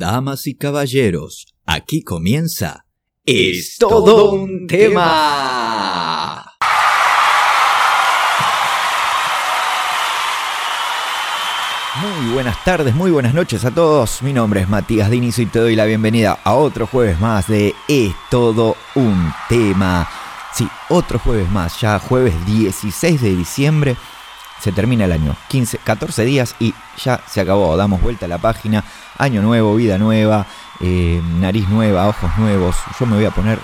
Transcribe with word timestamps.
Damas 0.00 0.46
y 0.46 0.54
caballeros, 0.54 1.54
aquí 1.66 2.02
comienza 2.02 2.86
Es 3.26 3.76
todo 3.78 4.32
un 4.32 4.66
tema. 4.66 6.56
Muy 12.00 12.32
buenas 12.32 12.64
tardes, 12.64 12.94
muy 12.94 13.10
buenas 13.10 13.34
noches 13.34 13.66
a 13.66 13.72
todos. 13.72 14.22
Mi 14.22 14.32
nombre 14.32 14.62
es 14.62 14.70
Matías 14.70 15.10
Diniz 15.10 15.38
y 15.38 15.44
te 15.44 15.58
doy 15.58 15.76
la 15.76 15.84
bienvenida 15.84 16.38
a 16.44 16.54
otro 16.54 16.86
jueves 16.86 17.20
más 17.20 17.46
de 17.48 17.74
Es 17.86 18.14
todo 18.30 18.76
un 18.94 19.30
tema. 19.50 20.08
Sí, 20.54 20.66
otro 20.88 21.18
jueves 21.18 21.50
más, 21.50 21.78
ya 21.78 21.98
jueves 21.98 22.34
16 22.46 23.20
de 23.20 23.36
diciembre 23.36 23.96
se 24.60 24.72
termina 24.72 25.04
el 25.04 25.12
año. 25.12 25.36
15, 25.48 25.78
14 25.78 26.24
días 26.24 26.54
y 26.58 26.74
ya 27.02 27.20
se 27.26 27.40
acabó. 27.40 27.76
Damos 27.76 28.00
vuelta 28.00 28.26
a 28.26 28.28
la 28.28 28.38
página. 28.38 28.84
Año 29.18 29.42
nuevo, 29.42 29.74
vida 29.74 29.98
nueva, 29.98 30.46
eh, 30.80 31.20
nariz 31.38 31.68
nueva, 31.68 32.08
ojos 32.08 32.30
nuevos. 32.38 32.76
Yo 32.98 33.06
me 33.06 33.16
voy 33.16 33.24
a 33.24 33.30
poner 33.30 33.58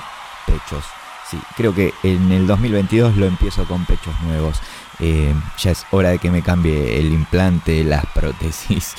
pechos. 0.46 0.84
Sí, 1.30 1.38
creo 1.56 1.74
que 1.74 1.92
en 2.04 2.30
el 2.30 2.46
2022 2.46 3.16
lo 3.16 3.26
empiezo 3.26 3.64
con 3.64 3.84
pechos 3.84 4.14
nuevos. 4.22 4.60
Eh, 4.98 5.34
ya 5.58 5.72
es 5.72 5.84
hora 5.90 6.08
de 6.08 6.18
que 6.18 6.30
me 6.30 6.42
cambie 6.42 6.98
el 6.98 7.12
implante, 7.12 7.84
las 7.84 8.06
prótesis. 8.06 8.94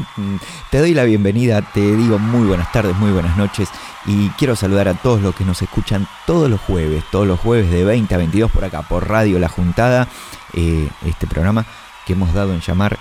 te 0.70 0.78
doy 0.78 0.94
la 0.94 1.04
bienvenida, 1.04 1.62
te 1.62 1.96
digo 1.96 2.18
muy 2.18 2.46
buenas 2.46 2.70
tardes, 2.70 2.96
muy 2.96 3.10
buenas 3.10 3.36
noches 3.36 3.68
y 4.06 4.28
quiero 4.30 4.54
saludar 4.54 4.88
a 4.88 4.94
todos 4.94 5.22
los 5.22 5.34
que 5.34 5.44
nos 5.44 5.60
escuchan 5.62 6.06
todos 6.26 6.48
los 6.50 6.60
jueves, 6.60 7.04
todos 7.10 7.26
los 7.26 7.40
jueves 7.40 7.70
de 7.70 7.84
20 7.84 8.14
a 8.14 8.18
22 8.18 8.50
por 8.50 8.64
acá, 8.64 8.82
por 8.82 9.08
Radio 9.08 9.38
La 9.38 9.48
Juntada, 9.48 10.08
eh, 10.52 10.88
este 11.04 11.26
programa 11.26 11.64
que 12.06 12.12
hemos 12.12 12.32
dado 12.34 12.52
en 12.52 12.60
llamar 12.60 12.98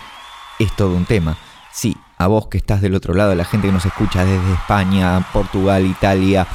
Es 0.59 0.75
todo 0.75 0.95
un 0.95 1.05
tema. 1.05 1.37
Sí, 1.71 1.97
a 2.17 2.27
vos 2.27 2.47
que 2.47 2.57
estás 2.57 2.81
del 2.81 2.95
otro 2.95 3.13
lado, 3.13 3.35
la 3.35 3.45
gente 3.45 3.67
que 3.67 3.73
nos 3.73 3.85
escucha 3.85 4.23
desde 4.23 4.53
España, 4.53 5.25
Portugal, 5.33 5.85
Italia, 5.85 6.47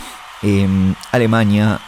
Alemania, 1.11 1.81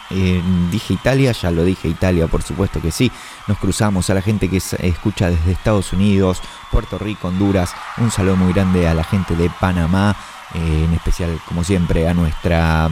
dije 0.70 0.95
Italia, 0.95 1.33
ya 1.33 1.51
lo 1.51 1.62
dije 1.62 1.89
Italia, 1.89 2.27
por 2.27 2.43
supuesto 2.43 2.81
que 2.81 2.91
sí. 2.91 3.11
Nos 3.47 3.59
cruzamos 3.59 4.11
a 4.11 4.15
la 4.15 4.23
gente 4.23 4.48
que 4.48 4.57
escucha 4.57 5.31
desde 5.31 5.53
Estados 5.53 5.92
Unidos, 5.92 6.42
Puerto 6.70 6.98
Rico, 6.98 7.29
Honduras. 7.29 7.75
Un 7.98 8.11
saludo 8.11 8.37
muy 8.37 8.53
grande 8.53 8.89
a 8.89 8.95
la 8.95 9.05
gente 9.05 9.34
de 9.37 9.51
Panamá, 9.51 10.17
eh, 10.55 10.84
en 10.87 10.95
especial, 10.95 11.41
como 11.47 11.65
siempre, 11.65 12.09
a 12.09 12.15
nuestra 12.15 12.89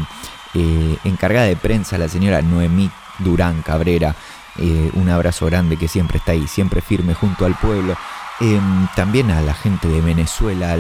eh, 0.55 0.97
encargada 1.05 1.47
de 1.47 1.56
prensa, 1.56 1.98
la 1.98 2.09
señora 2.09 2.43
Noemí 2.43 2.91
Durán 3.19 3.62
Cabrera. 3.62 4.15
Eh, 4.56 4.91
un 4.95 5.09
abrazo 5.09 5.47
grande 5.47 5.77
que 5.77 5.87
siempre 5.87 6.19
está 6.19 6.33
ahí, 6.33 6.47
siempre 6.48 6.81
firme 6.81 7.15
junto 7.15 7.45
al 7.45 7.55
pueblo. 7.55 7.97
Em, 8.41 8.87
también 8.95 9.31
a 9.31 9.41
la 9.41 9.55
gente 9.55 9.89
de 9.89 10.00
Venezuela, 10.00 10.77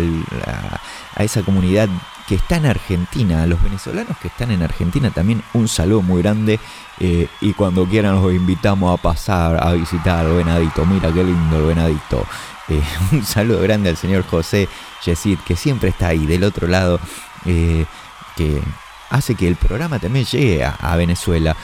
a, 1.16 1.22
esa 1.22 1.42
comunidad 1.42 1.88
que 2.28 2.34
está 2.34 2.56
en 2.56 2.66
Argentina, 2.66 3.42
a 3.42 3.46
los 3.46 3.62
venezolanos 3.62 4.18
que 4.18 4.28
están 4.28 4.50
en 4.50 4.62
Argentina 4.62 5.10
también 5.10 5.42
un 5.54 5.66
saludo 5.66 6.02
muy 6.02 6.20
grande 6.20 6.60
eh, 7.00 7.26
y 7.40 7.54
cuando 7.54 7.86
quieran 7.86 8.16
los 8.16 8.32
invitamos 8.34 8.92
a 8.92 9.02
pasar 9.02 9.66
a 9.66 9.72
visitar 9.72 10.26
al 10.26 10.34
Venadito, 10.34 10.84
mira 10.84 11.10
qué 11.10 11.24
lindo 11.24 11.56
el 11.56 11.64
Venadito. 11.64 12.26
Eh, 12.68 12.82
un 13.12 13.24
saludo 13.24 13.62
grande 13.62 13.88
al 13.88 13.96
señor 13.96 14.26
José 14.26 14.68
Yesid 15.06 15.38
que 15.38 15.56
siempre 15.56 15.88
está 15.88 16.08
ahí 16.08 16.26
del 16.26 16.44
otro 16.44 16.66
lado, 16.66 17.00
eh, 17.46 17.86
que 18.36 18.60
hace 19.08 19.34
que 19.34 19.48
el 19.48 19.56
programa 19.56 19.98
también 19.98 20.26
llegue 20.26 20.62
a, 20.64 20.96
Venezuela. 20.96 21.56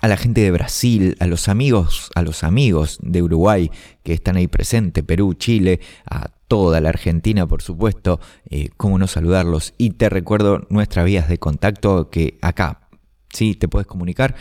A 0.00 0.08
la 0.08 0.16
gente 0.16 0.42
de 0.42 0.50
Brasil, 0.50 1.16
a 1.18 1.26
los 1.26 1.48
amigos, 1.48 2.10
a 2.14 2.22
los 2.22 2.44
amigos 2.44 2.98
de 3.02 3.22
Uruguay 3.22 3.70
que 4.02 4.12
están 4.12 4.36
ahí 4.36 4.46
presentes, 4.46 5.02
Perú, 5.02 5.34
Chile, 5.34 5.80
a 6.04 6.28
toda 6.46 6.80
la 6.80 6.90
Argentina, 6.90 7.46
por 7.46 7.62
supuesto, 7.62 8.20
eh, 8.50 8.68
cómo 8.76 8.98
no 8.98 9.06
saludarlos. 9.06 9.74
Y 9.78 9.90
te 9.90 10.08
recuerdo 10.08 10.66
nuestras 10.68 11.06
vías 11.06 11.28
de 11.28 11.38
contacto 11.38 12.10
que 12.10 12.38
acá, 12.42 12.88
sí, 13.32 13.54
te 13.54 13.68
puedes 13.68 13.86
comunicar 13.86 14.34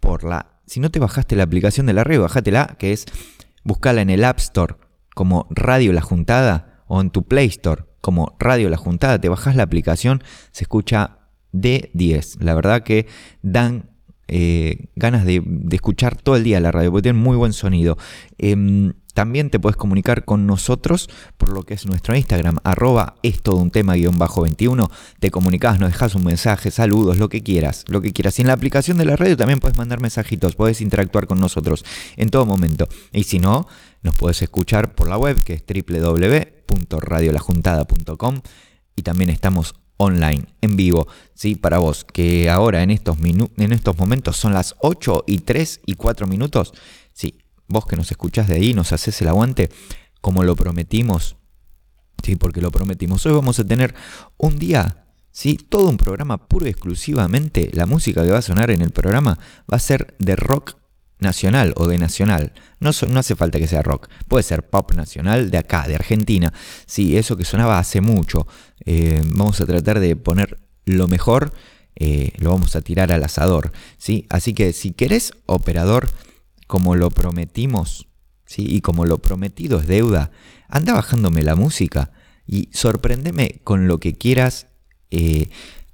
por 0.00 0.24
la... 0.24 0.60
Si 0.66 0.80
no 0.80 0.90
te 0.90 0.98
bajaste 0.98 1.34
la 1.34 1.44
aplicación 1.44 1.86
de 1.86 1.94
la 1.94 2.04
red, 2.04 2.20
bájatela, 2.20 2.76
que 2.78 2.92
es 2.92 3.06
buscala 3.64 4.02
en 4.02 4.10
el 4.10 4.24
App 4.24 4.38
Store 4.38 4.76
como 5.14 5.46
Radio 5.50 5.92
La 5.92 6.00
Juntada 6.00 6.82
o 6.86 7.00
en 7.00 7.10
tu 7.10 7.24
Play 7.24 7.46
Store 7.46 7.84
como 8.00 8.36
Radio 8.38 8.68
La 8.70 8.76
Juntada, 8.76 9.20
te 9.20 9.28
bajas 9.28 9.56
la 9.56 9.62
aplicación, 9.62 10.22
se 10.52 10.64
escucha 10.64 11.18
de 11.52 11.90
10. 11.94 12.38
La 12.40 12.54
verdad 12.54 12.82
que 12.82 13.06
dan 13.42 13.89
eh, 14.32 14.86
ganas 14.94 15.24
de, 15.24 15.42
escuchar 15.72 16.16
todo 16.16 16.36
el 16.36 16.44
día 16.44 16.60
la 16.60 16.70
radio, 16.70 16.92
porque 16.92 17.02
tiene 17.02 17.18
muy 17.18 17.36
buen 17.36 17.52
sonido. 17.52 17.98
Em, 18.38 18.92
también 19.12 19.50
te 19.50 19.58
puedes 19.58 19.76
comunicar 19.76 20.24
con 20.24 20.46
nosotros 20.46 21.10
por 21.36 21.52
lo 21.52 21.64
que 21.64 21.74
es 21.74 21.84
nuestro 21.84 22.16
Instagram, 22.16 22.58
arroba 22.62 23.16
es 23.24 23.42
todo 23.42 23.56
un 23.56 23.72
tema 23.72 23.94
guion 23.94 24.18
bajo 24.18 24.42
21. 24.42 24.88
Te 25.18 25.32
comunicas, 25.32 25.80
nos 25.80 25.90
dejas 25.90 26.14
un 26.14 26.22
mensaje, 26.24 26.70
saludos, 26.70 27.18
lo 27.18 27.28
que 27.28 27.42
quieras, 27.42 27.84
lo 27.88 28.00
que 28.00 28.12
quieras. 28.12 28.38
Y 28.38 28.42
en 28.42 28.48
la 28.48 28.54
aplicación 28.54 28.98
de 28.98 29.04
la 29.04 29.16
radio 29.16 29.36
también 29.36 29.58
puedes 29.58 29.76
mandar 29.76 30.00
mensajitos, 30.00 30.54
puedes 30.54 30.80
interactuar 30.80 31.26
con 31.26 31.40
nosotros 31.40 31.84
en 32.16 32.30
todo 32.30 32.46
momento. 32.46 32.86
Y 33.12 33.24
si 33.24 33.40
no, 33.40 33.66
nos 34.02 34.14
puedes 34.14 34.42
escuchar 34.42 34.94
por 34.94 35.08
la 35.08 35.18
web 35.18 35.42
que 35.42 35.54
es 35.54 35.64
www.radiolajuntada.com 35.66 38.40
y 38.94 39.02
también 39.02 39.30
estamos 39.30 39.74
online, 40.00 40.46
en 40.62 40.76
vivo, 40.76 41.06
¿sí? 41.34 41.56
Para 41.56 41.78
vos, 41.78 42.04
que 42.04 42.48
ahora 42.48 42.82
en 42.82 42.90
estos, 42.90 43.18
en 43.20 43.72
estos 43.72 43.98
momentos 43.98 44.38
son 44.38 44.54
las 44.54 44.74
8 44.80 45.24
y 45.26 45.40
3 45.40 45.80
y 45.84 45.94
4 45.94 46.26
minutos, 46.26 46.72
sí, 47.12 47.38
vos 47.68 47.84
que 47.84 47.96
nos 47.96 48.10
escuchás 48.10 48.48
de 48.48 48.54
ahí, 48.54 48.72
nos 48.72 48.92
haces 48.92 49.20
el 49.20 49.28
aguante, 49.28 49.68
como 50.22 50.42
lo 50.42 50.56
prometimos, 50.56 51.36
sí, 52.24 52.36
porque 52.36 52.62
lo 52.62 52.70
prometimos. 52.70 53.26
Hoy 53.26 53.32
vamos 53.32 53.58
a 53.60 53.66
tener 53.66 53.94
un 54.38 54.58
día, 54.58 55.04
sí, 55.30 55.58
todo 55.68 55.90
un 55.90 55.98
programa 55.98 56.48
puro 56.48 56.66
y 56.66 56.70
exclusivamente, 56.70 57.68
la 57.74 57.84
música 57.84 58.24
que 58.24 58.32
va 58.32 58.38
a 58.38 58.42
sonar 58.42 58.70
en 58.70 58.80
el 58.80 58.92
programa 58.92 59.38
va 59.70 59.76
a 59.76 59.80
ser 59.80 60.16
de 60.18 60.34
rock 60.34 60.79
nacional 61.20 61.72
o 61.76 61.86
de 61.86 61.98
nacional. 61.98 62.52
No, 62.80 62.90
no, 63.08 63.20
hace 63.20 63.36
falta 63.36 63.58
que 63.58 63.66
sea 63.66 63.82
rock. 63.82 64.08
Puede 64.28 64.42
ser 64.42 64.68
pop 64.68 64.92
nacional 64.94 65.50
de 65.50 65.58
acá, 65.58 65.86
de 65.86 65.94
Argentina. 65.94 66.52
Sí, 66.86 67.16
eso 67.16 67.36
que 67.36 67.44
sonaba 67.44 67.78
hace 67.78 68.00
mucho. 68.00 68.46
Eh, 68.84 69.20
vamos 69.26 69.60
a 69.60 69.66
tratar 69.66 70.00
de 70.00 70.16
poner 70.16 70.58
lo 70.84 71.08
mejor. 71.08 71.52
Eh, 71.96 72.32
lo 72.38 72.50
vamos 72.50 72.76
a 72.76 72.80
tirar 72.80 73.12
al 73.12 73.22
asador. 73.22 73.72
¿sí? 73.98 74.26
Así 74.30 74.54
que 74.54 74.72
si 74.72 74.92
querés, 74.92 75.32
operador, 75.46 76.08
como 76.66 76.94
lo 76.94 77.10
prometimos, 77.10 78.06
¿sí? 78.46 78.64
y 78.68 78.80
como 78.80 79.04
lo 79.04 79.18
prometido 79.18 79.80
es 79.80 79.86
deuda, 79.86 80.30
anda 80.68 80.94
bajándome 80.94 81.42
la 81.42 81.56
música 81.56 82.12
y 82.46 82.68
sorprendeme 82.72 83.60
con 83.64 83.86
lo 83.86 83.98
que 83.98 84.14
quieras. 84.14 84.66
Eh, 85.10 85.50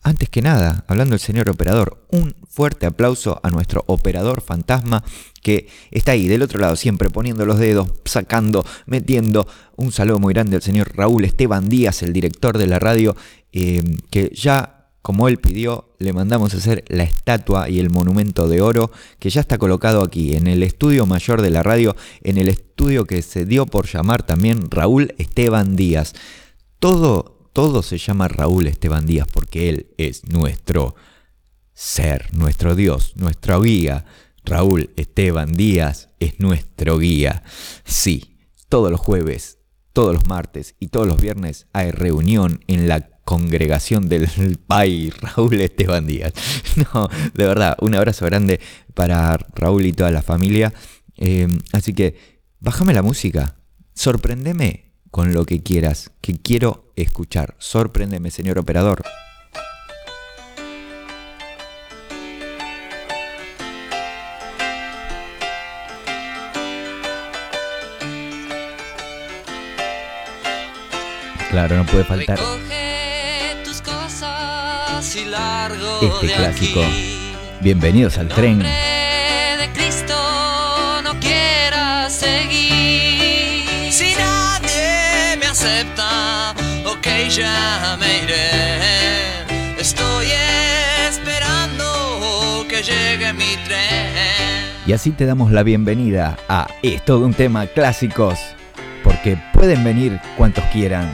antes 0.07 0.29
que 0.29 0.41
nada, 0.41 0.85
hablando 0.87 1.15
del 1.15 1.21
señor 1.21 1.51
operador, 1.51 2.07
un 2.13 2.33
fuerte 2.49 2.87
aplauso 2.87 3.41
a 3.43 3.51
nuestro 3.51 3.83
operador 3.89 4.41
fantasma 4.41 5.03
que 5.43 5.67
está 5.91 6.13
ahí 6.13 6.29
del 6.29 6.43
otro 6.43 6.61
lado 6.61 6.77
siempre 6.77 7.11
poniendo 7.11 7.45
los 7.45 7.59
dedos, 7.59 7.89
sacando, 8.05 8.65
metiendo. 8.87 9.49
Un 9.75 9.91
saludo 9.91 10.21
muy 10.21 10.33
grande 10.33 10.55
al 10.55 10.63
señor 10.63 10.97
Raúl 10.97 11.25
Esteban 11.25 11.69
Díaz, 11.69 12.05
el 12.05 12.13
director 12.13 12.57
de 12.57 12.69
la 12.69 12.79
radio, 12.79 13.17
eh, 13.53 13.83
que 14.09 14.31
ya, 14.33 14.91
como 15.03 15.27
él 15.27 15.39
pidió, 15.39 15.97
le 15.99 16.13
mandamos 16.13 16.55
a 16.55 16.59
hacer 16.59 16.85
la 16.87 17.03
estatua 17.03 17.69
y 17.69 17.81
el 17.81 17.91
monumento 17.91 18.47
de 18.47 18.61
oro 18.61 18.93
que 19.19 19.31
ya 19.31 19.41
está 19.41 19.59
colocado 19.59 20.05
aquí 20.05 20.37
en 20.37 20.47
el 20.47 20.63
estudio 20.63 21.05
mayor 21.07 21.43
de 21.43 21.51
la 21.51 21.65
radio, 21.65 21.97
en 22.23 22.39
el 22.39 22.47
estudio 22.47 23.07
que 23.07 23.23
se 23.23 23.45
dio 23.45 23.67
por 23.67 23.89
llamar 23.89 24.25
también 24.25 24.71
Raúl 24.71 25.17
Esteban 25.19 25.75
Díaz. 25.75 26.13
Todo 26.79 27.36
todo 27.57 27.81
se 27.81 27.97
llama 27.97 28.29
Raúl 28.29 28.67
Esteban 28.67 29.07
Díaz 29.07 29.27
porque 29.33 29.71
él 29.71 29.87
es 29.97 30.29
nuestro 30.29 30.95
ser, 31.73 32.29
nuestro 32.35 32.75
Dios, 32.75 33.15
nuestro 33.17 33.63
guía. 33.63 34.05
Raúl 34.45 34.91
Esteban 34.97 35.55
Díaz 35.55 36.11
es 36.21 36.39
nuestro 36.39 36.99
guía. 36.99 37.45
Sí, 37.83 38.37
todos 38.69 38.91
los 38.91 39.01
jueves, 39.01 39.57
todos 39.95 40.13
los 40.15 40.27
martes 40.27 40.75
y 40.81 40.89
todos 40.89 41.07
los 41.07 41.19
viernes 41.19 41.67
hay 41.73 41.93
reunión 41.93 42.63
en 42.67 42.89
la 42.89 43.09
congregación 43.25 44.11
del 44.11 44.29
país 44.67 45.19
Raúl 45.19 45.55
Esteban 45.55 46.07
Díaz. 46.07 46.35
No, 46.93 47.09
de 47.33 47.47
verdad, 47.47 47.79
un 47.81 47.95
abrazo 47.95 48.27
grande 48.27 48.61
para 48.93 49.35
Raúl 49.55 49.87
y 49.87 49.95
toda 49.95 50.11
la 50.11 50.21
familia. 50.21 50.75
Eh, 51.17 51.49
así 51.73 51.95
que, 51.95 52.19
bájame 52.61 52.93
la 52.93 53.01
música, 53.01 53.57
sorprendeme 53.95 54.86
con 55.17 55.33
lo 55.33 55.47
que 55.47 55.63
quieras, 55.63 56.11
que 56.21 56.37
quiero 56.37 56.93
escuchar. 56.95 57.55
Sorpréndeme, 57.57 58.31
señor 58.31 58.59
operador. 58.59 59.03
Claro, 71.49 71.77
no 71.77 71.87
puede 71.87 72.05
faltar. 72.05 72.39
este 76.03 76.27
clásico. 76.27 76.81
Bienvenidos 77.63 78.19
al 78.19 78.29
tren. 78.29 78.63
Ok, 86.85 87.07
ya 87.29 87.97
me 87.99 88.19
iré. 88.25 89.81
Estoy 89.81 90.27
esperando 91.09 92.65
que 92.69 92.83
llegue 92.83 93.33
mi 93.33 93.57
tren. 93.67 94.07
Y 94.87 94.93
así 94.93 95.11
te 95.11 95.27
damos 95.27 95.51
la 95.51 95.63
bienvenida 95.63 96.39
a 96.49 96.69
Es 96.83 97.05
todo 97.05 97.27
un 97.27 97.35
tema 97.35 97.67
clásicos, 97.67 98.39
porque 99.03 99.37
pueden 99.53 99.83
venir 99.83 100.21
cuantos 100.37 100.65
quieran. 100.73 101.11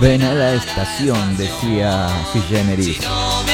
Ven 0.00 0.22
a 0.22 0.34
la 0.34 0.54
estación, 0.54 1.36
decía 1.36 2.08
Sui 2.32 2.42
Si 2.42 2.54
Generis. 2.54 3.00
no 3.02 3.42
me 3.44 3.52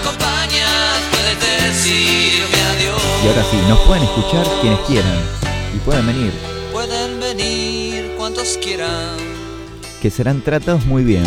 acompañas, 0.00 1.00
puedes 1.10 1.38
decirme 1.62 2.58
adiós. 2.76 3.02
Y 3.24 3.28
ahora 3.28 3.44
sí, 3.50 3.56
nos 3.68 3.78
pueden 3.80 4.04
escuchar 4.04 4.46
quienes 4.60 4.80
quieran 4.80 5.18
y 5.74 5.78
pueden 5.78 6.06
venir, 6.06 6.32
Pueden 6.72 7.20
venir 7.20 8.14
cuantos 8.16 8.58
quieran, 8.62 9.16
que 10.00 10.10
serán 10.10 10.40
tratados 10.42 10.84
muy 10.86 11.04
bien. 11.04 11.24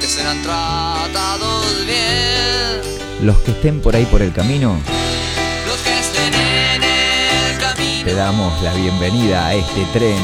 que 0.00 0.06
serán 0.06 0.40
tratados 0.42 1.64
bien. 1.86 3.26
Los 3.26 3.36
que 3.38 3.50
estén 3.50 3.80
por 3.80 3.94
ahí 3.96 4.04
por 4.06 4.22
el 4.22 4.32
camino, 4.32 4.78
Los 5.66 5.76
que 5.78 5.98
estén 5.98 6.32
en 6.34 6.82
el 6.82 7.58
camino. 7.60 8.04
te 8.04 8.14
damos 8.14 8.62
la 8.62 8.72
bienvenida 8.74 9.46
a 9.48 9.54
este 9.54 9.84
tren. 9.92 10.18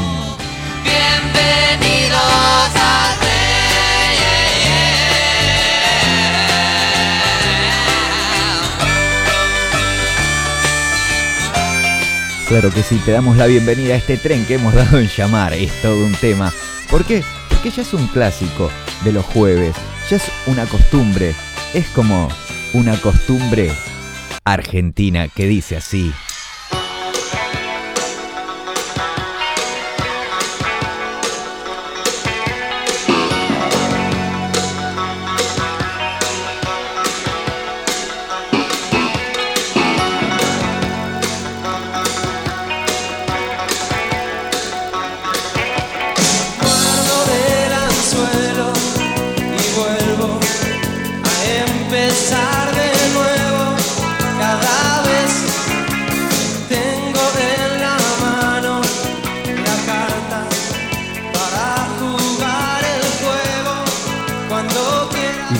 Claro 12.47 12.71
que 12.71 12.83
sí, 12.83 13.01
te 13.03 13.11
damos 13.11 13.37
la 13.37 13.47
bienvenida 13.47 13.95
a 13.95 13.97
este 13.97 14.17
tren 14.17 14.45
que 14.45 14.53
hemos 14.53 14.73
dado 14.75 14.99
en 14.99 15.07
llamar. 15.07 15.53
Es 15.53 15.81
todo 15.81 16.05
un 16.05 16.13
tema. 16.13 16.53
¿Por 16.91 17.03
qué? 17.03 17.23
Porque 17.49 17.71
ya 17.71 17.81
es 17.81 17.91
un 17.95 18.05
clásico 18.07 18.69
de 19.03 19.13
los 19.13 19.25
jueves. 19.25 19.75
Ya 20.11 20.17
es 20.17 20.31
una 20.45 20.67
costumbre. 20.67 21.33
Es 21.73 21.87
como 21.87 22.29
una 22.73 23.01
costumbre 23.01 23.71
argentina 24.43 25.27
que 25.27 25.47
dice 25.47 25.77
así. 25.77 26.13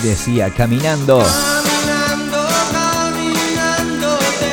Decía, 0.06 0.50
caminando. 0.50 1.18
caminando, 1.18 2.48
caminándote, 2.72 4.52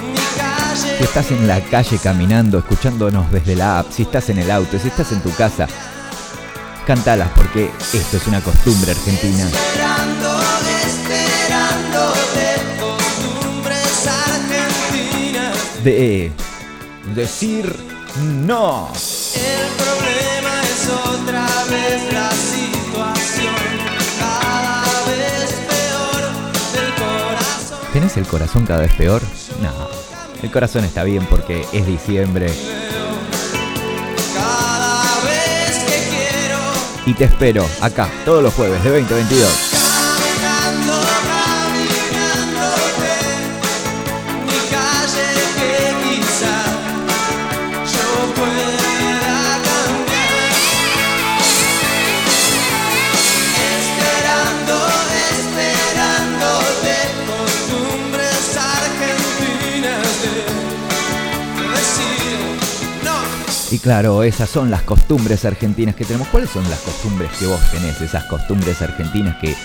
mi 0.00 0.14
calle. 0.36 0.96
Si 0.98 1.04
estás 1.04 1.30
en 1.30 1.46
la 1.46 1.60
calle 1.60 1.98
caminando, 1.98 2.58
escuchándonos 2.58 3.30
desde 3.30 3.56
la 3.56 3.80
app, 3.80 3.92
si 3.92 4.02
estás 4.02 4.28
en 4.30 4.38
el 4.38 4.50
auto, 4.50 4.78
si 4.78 4.88
estás 4.88 5.12
en 5.12 5.20
tu 5.20 5.32
casa, 5.34 5.66
cantalas 6.86 7.28
porque 7.34 7.70
esto 7.92 8.16
es 8.16 8.26
una 8.26 8.40
costumbre 8.40 8.92
argentina. 8.92 9.44
Esperando, 9.44 10.40
esperándote, 10.86 12.46
costumbres 12.80 14.06
argentinas. 14.06 15.56
De 15.84 16.32
decir 17.14 17.92
no. 18.44 18.90
El 19.34 19.68
problema 19.82 20.62
es 20.62 20.88
otra 20.88 21.46
vez 21.70 22.12
la 22.12 22.30
¿Tenés 28.02 28.16
el 28.16 28.26
corazón 28.26 28.66
cada 28.66 28.80
vez 28.80 28.92
peor? 28.94 29.22
No. 29.62 29.70
El 30.42 30.50
corazón 30.50 30.84
está 30.84 31.04
bien 31.04 31.24
porque 31.30 31.64
es 31.72 31.86
diciembre 31.86 32.52
y 37.06 37.14
te 37.14 37.24
espero 37.26 37.64
acá 37.80 38.08
todos 38.24 38.42
los 38.42 38.52
jueves 38.54 38.82
de 38.82 38.90
2022. 38.90 39.71
Claro, 63.82 64.22
esas 64.22 64.48
son 64.48 64.70
las 64.70 64.82
costumbres 64.82 65.44
argentinas 65.44 65.94
que 65.94 66.04
tenemos. 66.04 66.28
¿Cuáles 66.28 66.50
son 66.50 66.68
las 66.70 66.80
costumbres 66.80 67.30
que 67.38 67.46
vos 67.46 67.60
tenés? 67.70 68.00
Esas 68.00 68.24
costumbres 68.24 68.80
argentinas 68.80 69.36
que... 69.40 69.50
eh, 69.50 69.56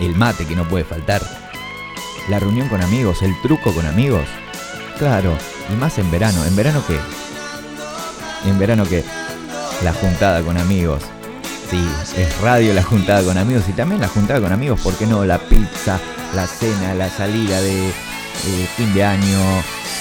el 0.00 0.16
mate 0.16 0.46
que 0.46 0.56
no 0.56 0.68
puede 0.68 0.84
faltar. 0.84 1.22
La 2.28 2.38
reunión 2.38 2.68
con 2.68 2.82
amigos, 2.82 3.22
el 3.22 3.34
truco 3.42 3.72
con 3.74 3.86
amigos. 3.86 4.24
Claro, 4.98 5.36
y 5.70 5.76
más 5.76 5.98
en 5.98 6.10
verano. 6.10 6.44
¿En 6.44 6.56
verano 6.56 6.82
qué? 6.86 6.98
En 8.48 8.58
verano 8.58 8.84
qué? 8.86 9.04
La 9.84 9.92
juntada 9.92 10.42
con 10.42 10.56
amigos. 10.58 11.02
Sí, 11.70 11.86
es 12.16 12.40
radio 12.40 12.74
la 12.74 12.82
juntada 12.82 13.22
con 13.22 13.38
amigos 13.38 13.64
y 13.68 13.72
también 13.72 14.00
la 14.00 14.08
juntada 14.08 14.40
con 14.40 14.52
amigos, 14.52 14.80
¿por 14.80 14.92
qué 14.94 15.06
no? 15.06 15.24
La 15.24 15.38
pizza, 15.38 16.00
la 16.34 16.46
cena, 16.46 16.94
la 16.94 17.08
salida 17.08 17.60
de 17.60 17.90
eh, 17.90 18.68
fin 18.76 18.92
de 18.92 19.04
año. 19.04 19.38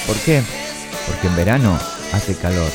¿Por 0.07 0.15
qué? 0.17 0.41
Porque 1.07 1.27
en 1.27 1.35
verano 1.35 1.77
hace 2.11 2.35
calor. 2.35 2.71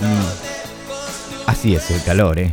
Y 0.00 1.50
así 1.50 1.74
es 1.74 1.90
el 1.90 2.02
calor, 2.04 2.38
¿eh? 2.38 2.52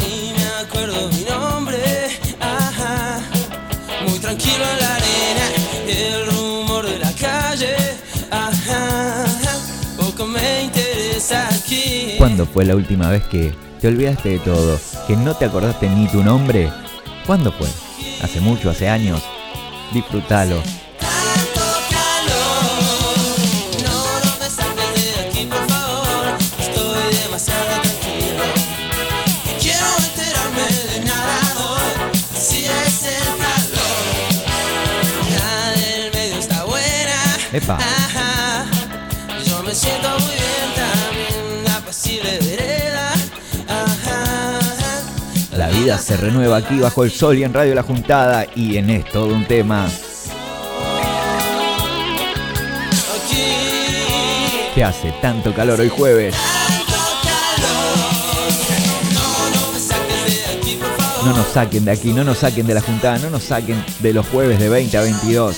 Ni 0.00 0.32
me 0.32 0.46
acuerdo 0.60 1.08
mi 1.08 1.24
nombre, 1.24 1.78
ajá. 2.40 3.20
Muy 4.06 4.18
tranquilo 4.18 4.64
en 4.72 4.78
la 4.80 4.94
arena, 4.96 5.46
el 5.88 6.26
rumor 6.26 6.86
de 6.86 6.98
la 6.98 7.12
calle, 7.12 7.74
ajá. 8.30 9.24
Poco 9.96 10.26
me 10.26 10.64
interesa 10.64 11.48
aquí. 11.48 12.14
¿Cuándo 12.18 12.46
fue 12.46 12.64
la 12.64 12.74
última 12.76 13.10
vez 13.10 13.22
que 13.24 13.52
te 13.80 13.88
olvidaste 13.88 14.28
de 14.30 14.38
todo? 14.40 14.78
¿Que 15.06 15.16
no 15.16 15.34
te 15.34 15.46
acordaste 15.46 15.88
ni 15.88 16.06
tu 16.08 16.22
nombre? 16.22 16.70
¿Cuándo 17.26 17.50
fue? 17.50 17.68
¿Hace 18.22 18.40
mucho? 18.40 18.70
¿Hace 18.70 18.88
años? 18.88 19.22
Disfrútalo. 19.92 20.62
Tanto 37.66 37.89
se 45.98 46.16
renueva 46.16 46.58
aquí 46.58 46.78
bajo 46.78 47.04
el 47.04 47.10
sol 47.10 47.38
y 47.38 47.44
en 47.44 47.52
Radio 47.52 47.74
La 47.74 47.82
Juntada 47.82 48.46
y 48.54 48.76
en 48.76 48.90
Es 48.90 49.04
Todo 49.10 49.34
un 49.34 49.44
Tema. 49.46 49.88
Que 54.74 54.84
hace 54.84 55.12
tanto 55.20 55.52
calor 55.52 55.80
hoy 55.80 55.88
jueves. 55.88 56.34
No 61.24 61.36
nos 61.36 61.46
saquen 61.48 61.84
de 61.84 61.90
aquí, 61.90 62.12
no 62.12 62.24
nos 62.24 62.38
saquen 62.38 62.66
de 62.66 62.74
la 62.74 62.80
juntada, 62.80 63.18
no 63.18 63.30
nos 63.30 63.44
saquen 63.44 63.84
de 63.98 64.12
los 64.12 64.26
jueves 64.28 64.58
de 64.58 64.68
20 64.68 64.96
a 64.96 65.02
22. 65.02 65.56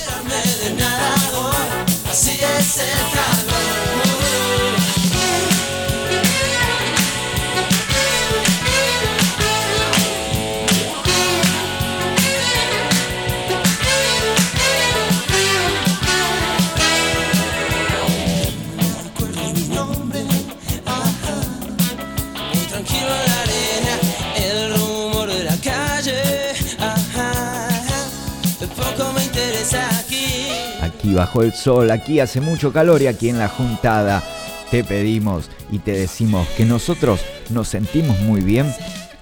Bajo 31.13 31.43
el 31.43 31.53
sol, 31.53 31.91
aquí 31.91 32.21
hace 32.21 32.41
mucho 32.41 32.73
calor 32.73 33.03
y 33.03 33.07
aquí 33.07 33.29
en 33.29 33.39
la 33.39 33.49
juntada 33.49 34.23
te 34.71 34.83
pedimos 34.83 35.51
y 35.71 35.79
te 35.79 35.93
decimos 35.93 36.49
que 36.57 36.65
nosotros 36.65 37.21
nos 37.51 37.69
sentimos 37.69 38.19
muy 38.21 38.41
bien 38.41 38.73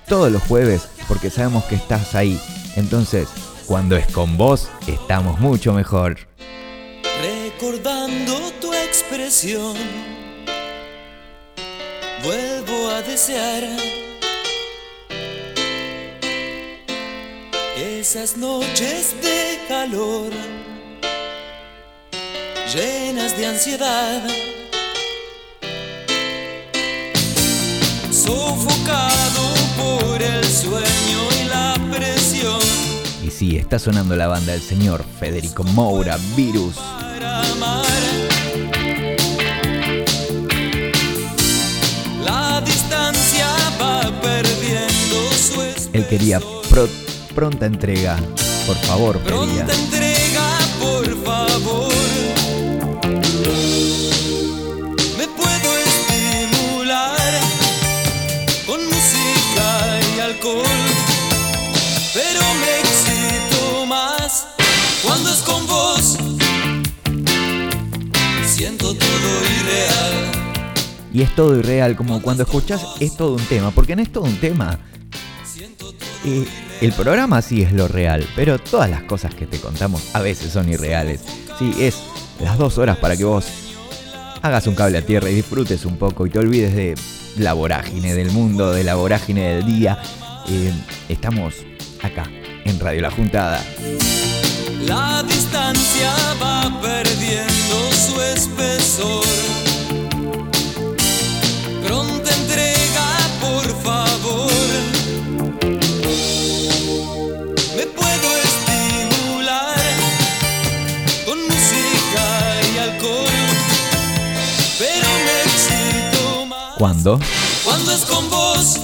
todos 0.07 0.31
los 0.31 0.43
jueves 0.43 0.89
porque 1.09 1.31
sabemos 1.31 1.65
que 1.65 1.75
estás 1.75 2.15
ahí. 2.15 2.41
Entonces, 2.77 3.29
cuando 3.67 3.97
es 3.97 4.07
con 4.09 4.37
vos, 4.37 4.69
estamos 4.87 5.41
mucho 5.41 5.73
mejor. 5.73 6.17
Recordando 7.23 8.39
tu 8.61 8.73
expresión, 8.73 9.75
vuelvo 12.23 12.91
a 12.91 13.03
desear 13.03 13.65
esas 18.01 18.37
noches 18.37 19.15
de 19.23 19.59
calor, 19.69 20.31
llenas 22.75 23.37
de 23.37 23.47
ansiedad, 23.47 24.23
sofocado 28.11 29.55
por 29.77 30.23
el 30.23 30.45
sueño 30.45 31.21
y 31.45 31.49
la 31.49 31.75
presión. 31.91 32.61
Y 33.25 33.31
sí, 33.31 33.57
está 33.57 33.79
sonando 33.79 34.17
la 34.17 34.27
banda 34.29 34.53
del 34.53 34.63
señor 34.63 35.05
Federico 35.19 35.65
Moura, 35.65 36.19
Virus. 36.37 36.77
para 36.77 37.41
amar. 37.53 37.85
La 42.25 42.61
distancia 42.61 43.47
va 43.81 44.01
perdiendo 44.21 45.33
su 45.33 45.61
Él 45.93 46.07
quería 46.09 46.41
pro- 46.69 46.89
pronta 47.35 47.67
entrega. 47.67 48.19
Por 48.67 48.77
favor, 48.77 49.19
pedía. 49.19 49.37
Pronta 49.37 49.75
entrega, 49.75 50.59
por 50.81 51.25
favor. 51.25 51.90
Y 71.13 71.23
es 71.23 71.35
todo 71.35 71.59
irreal, 71.59 71.97
como 71.97 72.23
cuando 72.23 72.45
escuchás 72.45 72.85
es 73.01 73.17
todo 73.17 73.35
un 73.35 73.45
tema, 73.45 73.71
porque 73.71 73.97
no 73.97 74.03
es 74.03 74.13
todo 74.13 74.25
un 74.25 74.37
tema. 74.37 74.79
Eh, 76.25 76.47
el 76.81 76.93
programa 76.93 77.43
sí 77.43 77.63
es 77.63 77.73
lo 77.73 77.89
real, 77.89 78.27
pero 78.37 78.59
todas 78.59 78.89
las 78.89 79.03
cosas 79.03 79.35
que 79.35 79.47
te 79.47 79.59
contamos 79.59 80.03
a 80.15 80.21
veces 80.21 80.53
son 80.53 80.69
irreales. 80.69 81.21
Sí, 81.59 81.75
es 81.79 81.97
las 82.41 82.59
dos 82.59 82.79
horas 82.79 82.97
para 82.99 83.17
que 83.17 83.25
vos 83.25 83.47
hagas 84.43 84.67
un 84.67 84.75
cable 84.75 84.99
a 84.99 85.03
tierra 85.03 85.31
y 85.31 85.35
disfrutes 85.35 85.85
un 85.85 85.97
poco 85.97 86.27
y 86.27 86.31
te 86.31 86.39
olvides 86.39 86.75
de 86.75 86.95
la 87.37 87.53
vorágine 87.53 88.15
del 88.15 88.31
mundo, 88.31 88.73
de 88.73 88.85
la 88.85 88.95
vorágine 88.95 89.55
del 89.55 89.67
día. 89.67 89.99
Eh, 90.49 90.73
estamos 91.09 91.55
acá, 92.03 92.25
en 92.65 92.79
Radio 92.81 93.03
La 93.03 93.11
Juntada. 93.11 93.63
La 94.87 95.23
distancia 95.23 96.13
va 96.43 96.81
perdiendo 96.81 97.93
su 97.93 98.21
espesor. 98.23 99.70
Pronta 101.91 102.33
entrega, 102.33 103.19
por 103.41 103.65
favor. 103.83 104.53
Me 107.77 107.85
puedo 107.85 108.29
estimular 108.45 109.75
con 111.27 111.43
música 111.43 112.61
y 112.73 112.79
alcohol, 112.79 113.27
pero 114.79 115.09
me 115.27 115.43
excito 115.43 116.47
más 116.47 116.77
Cuando 116.79 117.19
cuando 117.65 117.91
es 117.91 118.03
con 118.03 118.31
vos. 118.31 118.81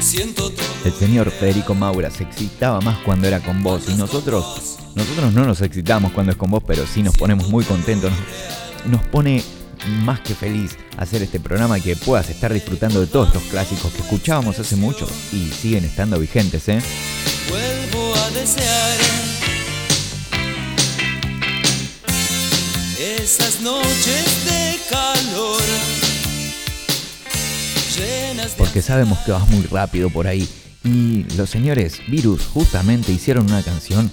Siento 0.00 0.50
todo. 0.50 0.66
el 0.86 0.92
señor 0.92 1.30
Federico 1.30 1.72
Maura 1.76 2.10
se 2.10 2.24
excitaba 2.24 2.80
más 2.80 2.98
cuando 3.04 3.28
era 3.28 3.38
con 3.38 3.62
vos 3.62 3.82
y 3.88 3.94
nosotros, 3.94 4.76
nosotros 4.96 5.32
no 5.34 5.44
nos 5.44 5.60
excitamos 5.62 6.10
cuando 6.10 6.32
es 6.32 6.36
con 6.36 6.50
vos, 6.50 6.64
pero 6.66 6.84
sí 6.84 7.00
nos 7.00 7.16
ponemos 7.16 7.48
muy 7.48 7.64
contentos. 7.64 8.10
Nos, 8.10 8.98
nos 8.98 9.06
pone 9.06 9.44
más 9.86 10.20
que 10.20 10.34
feliz 10.34 10.76
hacer 10.96 11.22
este 11.22 11.40
programa 11.40 11.78
y 11.78 11.82
que 11.82 11.96
puedas 11.96 12.30
estar 12.30 12.52
disfrutando 12.52 13.00
de 13.00 13.06
todos 13.06 13.28
estos 13.28 13.42
clásicos 13.44 13.92
que 13.92 14.02
escuchábamos 14.02 14.58
hace 14.58 14.76
mucho 14.76 15.08
y 15.32 15.50
siguen 15.50 15.84
estando 15.84 16.18
vigentes, 16.18 16.68
¿eh? 16.68 16.80
vuelvo 17.48 18.14
a 18.14 18.30
desear 18.30 18.98
esas 22.98 23.60
noches 23.60 24.44
de 24.44 24.78
calor 24.88 25.62
llenas 27.96 28.52
de 28.52 28.58
Porque 28.58 28.82
sabemos 28.82 29.18
que 29.20 29.32
vas 29.32 29.48
muy 29.48 29.64
rápido 29.64 30.10
por 30.10 30.26
ahí. 30.26 30.48
Y 30.82 31.24
los 31.36 31.50
señores 31.50 32.00
Virus 32.08 32.46
justamente 32.46 33.12
hicieron 33.12 33.44
una 33.44 33.62
canción 33.62 34.10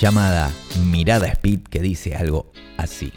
llamada 0.00 0.50
Mirada 0.84 1.28
Speed 1.28 1.60
que 1.70 1.80
dice 1.80 2.16
algo 2.16 2.50
así. 2.78 3.12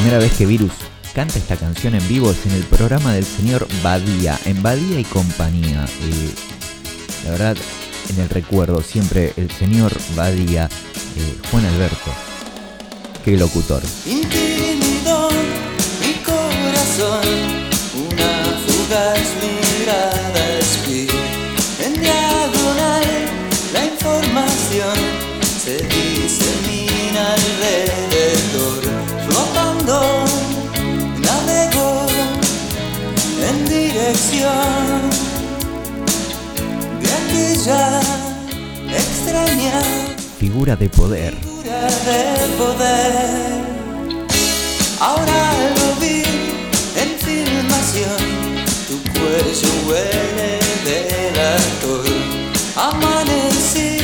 Primera 0.00 0.18
vez 0.18 0.32
que 0.32 0.46
Virus 0.46 0.72
canta 1.14 1.38
esta 1.38 1.56
canción 1.56 1.94
en 1.94 2.08
vivo 2.08 2.30
es 2.30 2.46
en 2.46 2.52
el 2.52 2.62
programa 2.62 3.12
del 3.12 3.26
señor 3.26 3.68
Badía, 3.82 4.38
en 4.46 4.62
Badía 4.62 4.98
y 4.98 5.04
compañía. 5.04 5.84
Eh, 5.84 6.30
la 7.26 7.30
verdad, 7.32 7.56
en 8.08 8.18
el 8.18 8.30
recuerdo 8.30 8.80
siempre 8.80 9.34
el 9.36 9.50
señor 9.50 9.92
Badía, 10.16 10.70
eh, 11.16 11.36
Juan 11.50 11.66
Alberto. 11.66 12.14
Qué 13.26 13.36
locutor. 13.36 13.82
Figura 40.70 40.76
de 40.76 40.88
poder. 40.88 41.34
de 41.34 42.46
poder. 42.56 43.60
Ahora 45.00 45.52
lo 45.76 46.00
vi 46.00 46.22
en 47.02 47.10
filmación, 47.18 48.20
tu 48.86 48.96
cuello 49.12 49.72
huele 49.88 50.60
del 50.84 51.40
actor. 51.40 52.04
Amanecí 52.76 53.98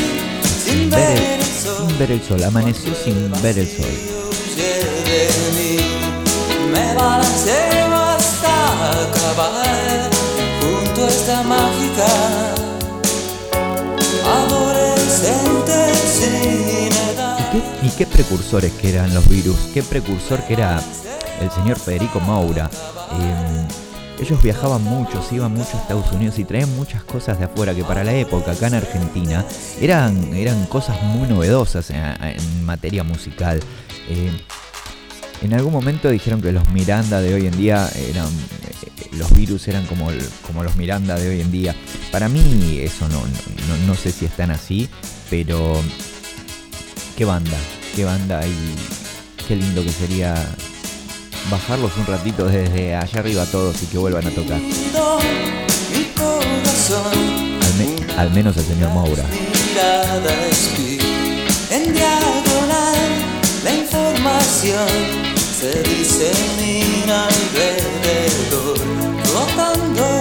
sin 0.64 0.90
Ver 0.90 0.99
ver 1.00 1.18
el- 1.18 1.40
el 1.40 1.42
sol. 1.62 1.87
sin 1.88 1.99
ver 1.99 2.11
el 2.11 2.23
sol, 2.26 2.42
amaneció 2.42 2.92
sin 3.04 3.30
ver 3.42 3.58
el 3.61 3.68
sol. 3.68 3.94
Me 6.73 6.94
balanceo 6.94 7.94
hasta 7.94 9.02
acabar 9.04 10.11
junto 10.61 11.04
a 11.04 11.08
esta 11.08 11.42
mágica 11.44 12.08
¿Y 17.87 17.90
qué 17.90 18.05
precursores 18.05 18.73
que 18.73 18.90
eran 18.90 19.14
los 19.14 19.28
virus? 19.28 19.57
¿Qué 19.73 19.81
precursor 19.81 20.45
que 20.45 20.55
era 20.55 20.83
el 21.40 21.49
señor 21.52 21.78
Federico 21.78 22.19
Maura? 22.19 22.69
Eh, 23.12 23.69
ellos 24.19 24.43
viajaban 24.43 24.83
mucho, 24.83 25.23
se 25.23 25.37
iban 25.37 25.55
mucho 25.55 25.76
a 25.76 25.81
Estados 25.83 26.11
Unidos 26.11 26.37
y 26.40 26.45
traían 26.45 26.75
muchas 26.75 27.05
cosas 27.05 27.38
de 27.38 27.45
afuera 27.45 27.76
que 27.76 27.85
para 27.85 28.02
la 28.02 28.12
época 28.12 28.50
acá 28.50 28.66
en 28.66 28.75
Argentina 28.75 29.45
eran, 29.81 30.35
eran 30.35 30.66
cosas 30.66 31.00
muy 31.00 31.28
novedosas 31.28 31.90
en, 31.90 32.64
materia 32.64 33.05
musical. 33.05 33.61
Eh, 34.09 34.33
en 35.43 35.55
algún 35.55 35.73
momento 35.73 36.11
dijeron 36.11 36.43
que 36.43 36.50
los 36.50 36.69
Miranda 36.71 37.21
de 37.21 37.35
hoy 37.35 37.47
en 37.47 37.57
día 37.57 37.88
eran. 38.11 38.26
eh, 38.26 39.11
los 39.12 39.33
virus 39.33 39.69
eran 39.69 39.87
como, 39.87 40.09
como 40.45 40.64
los 40.64 40.75
Miranda 40.75 41.14
de 41.14 41.28
hoy 41.28 41.40
en 41.40 41.52
día. 41.52 41.76
Para 42.11 42.28
mí, 42.28 42.81
eso 42.81 43.07
no, 43.09 43.21
no, 43.21 43.87
no 43.87 43.95
sé 43.95 44.11
si 44.11 44.25
están 44.25 44.50
así, 44.50 44.88
pero. 45.31 45.81
Qué 47.16 47.25
banda, 47.25 47.57
qué 47.97 48.05
banda 48.05 48.47
y 48.47 48.55
qué 49.49 49.57
lindo 49.57 49.83
que 49.83 49.91
sería 49.91 50.35
bajarlos 51.50 51.91
un 51.97 52.07
ratito 52.07 52.45
desde 52.47 52.95
allá 52.95 53.21
arriba 53.21 53.43
a 53.43 53.47
todos 53.47 53.83
y 53.83 53.87
que 53.87 53.97
vuelvan 53.99 54.26
a 54.26 54.31
tocar. 54.31 54.61
Al, 56.93 57.75
me- 57.79 58.12
al 58.21 58.31
menos 58.33 58.57
el 58.59 58.65
señor 58.65 58.91
Moura. 58.91 59.25
en 61.71 61.95
diagonal 61.95 62.95
la 63.65 63.75
información 63.75 64.88
se 65.59 65.83
disemina 65.83 67.26
alrededor 67.26 68.79
flotando 69.25 70.21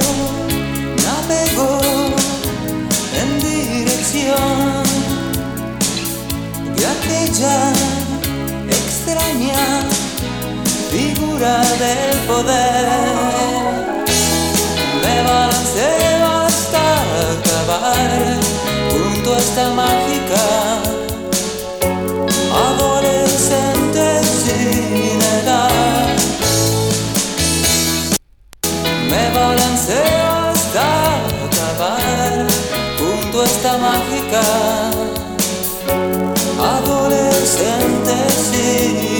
navegó 1.04 1.80
en 3.22 3.40
dirección 3.40 4.75
extraña 8.70 9.82
figura 10.92 11.60
del 11.82 12.18
poder 12.28 12.86
me 15.02 15.24
balanceo 15.24 16.28
hasta 16.46 16.84
acabar 17.34 18.10
junto 18.92 19.34
a 19.34 19.38
esta 19.40 19.70
mágica 19.72 20.44
adolescente 22.70 24.24
sin 24.24 25.20
edad. 25.42 26.16
Me 29.10 29.24
balanceo 29.34 30.28
hasta 30.52 30.88
acabar 31.48 32.48
junto 33.00 33.42
a 33.42 33.46
esta 33.46 33.78
mágica 33.78 34.75
adolescente 37.46 38.30
sin. 38.30 39.16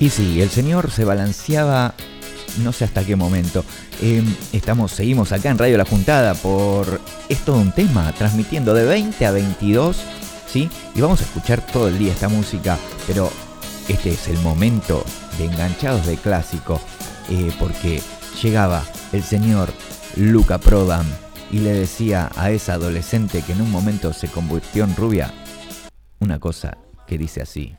Y 0.00 0.10
sí, 0.10 0.40
el 0.40 0.48
señor 0.48 0.92
se 0.92 1.04
balanceaba 1.04 1.94
no 2.58 2.72
sé 2.72 2.84
hasta 2.84 3.04
qué 3.04 3.16
momento. 3.16 3.64
Eh, 4.00 4.22
estamos, 4.52 4.92
seguimos 4.92 5.32
acá 5.32 5.50
en 5.50 5.58
Radio 5.58 5.76
La 5.76 5.84
Juntada 5.84 6.34
por 6.34 7.00
Es 7.28 7.40
todo 7.40 7.56
un 7.56 7.72
tema, 7.72 8.12
transmitiendo 8.12 8.74
de 8.74 8.84
20 8.84 9.26
a 9.26 9.32
22, 9.32 9.96
¿sí? 10.46 10.70
Y 10.94 11.00
vamos 11.00 11.20
a 11.20 11.24
escuchar 11.24 11.64
todo 11.66 11.88
el 11.88 11.98
día 11.98 12.12
esta 12.12 12.28
música, 12.28 12.78
pero 13.06 13.30
este 13.88 14.10
es 14.10 14.28
el 14.28 14.38
momento 14.40 15.04
de 15.38 15.46
enganchados 15.46 16.06
de 16.06 16.16
clásico, 16.16 16.80
eh, 17.30 17.52
porque 17.58 18.02
llegaba 18.42 18.84
el 19.12 19.22
señor 19.22 19.70
Luca 20.16 20.58
Prodan 20.58 21.06
y 21.50 21.60
le 21.60 21.72
decía 21.72 22.30
a 22.36 22.50
esa 22.50 22.74
adolescente 22.74 23.42
que 23.42 23.52
en 23.52 23.62
un 23.62 23.70
momento 23.70 24.12
se 24.12 24.28
convirtió 24.28 24.84
en 24.84 24.94
rubia 24.94 25.32
una 26.20 26.38
cosa 26.38 26.76
que 27.06 27.16
dice 27.16 27.40
así. 27.40 27.74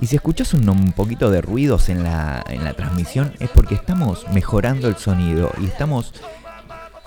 Y 0.00 0.06
si 0.06 0.16
escuchas 0.16 0.54
un, 0.54 0.68
un 0.68 0.92
poquito 0.92 1.30
de 1.30 1.40
ruidos 1.40 1.88
en 1.88 2.02
la, 2.02 2.44
en 2.48 2.64
la 2.64 2.74
transmisión 2.74 3.34
es 3.38 3.50
porque 3.50 3.74
estamos 3.74 4.26
mejorando 4.32 4.88
el 4.88 4.96
sonido 4.96 5.50
y 5.60 5.66
estamos 5.66 6.12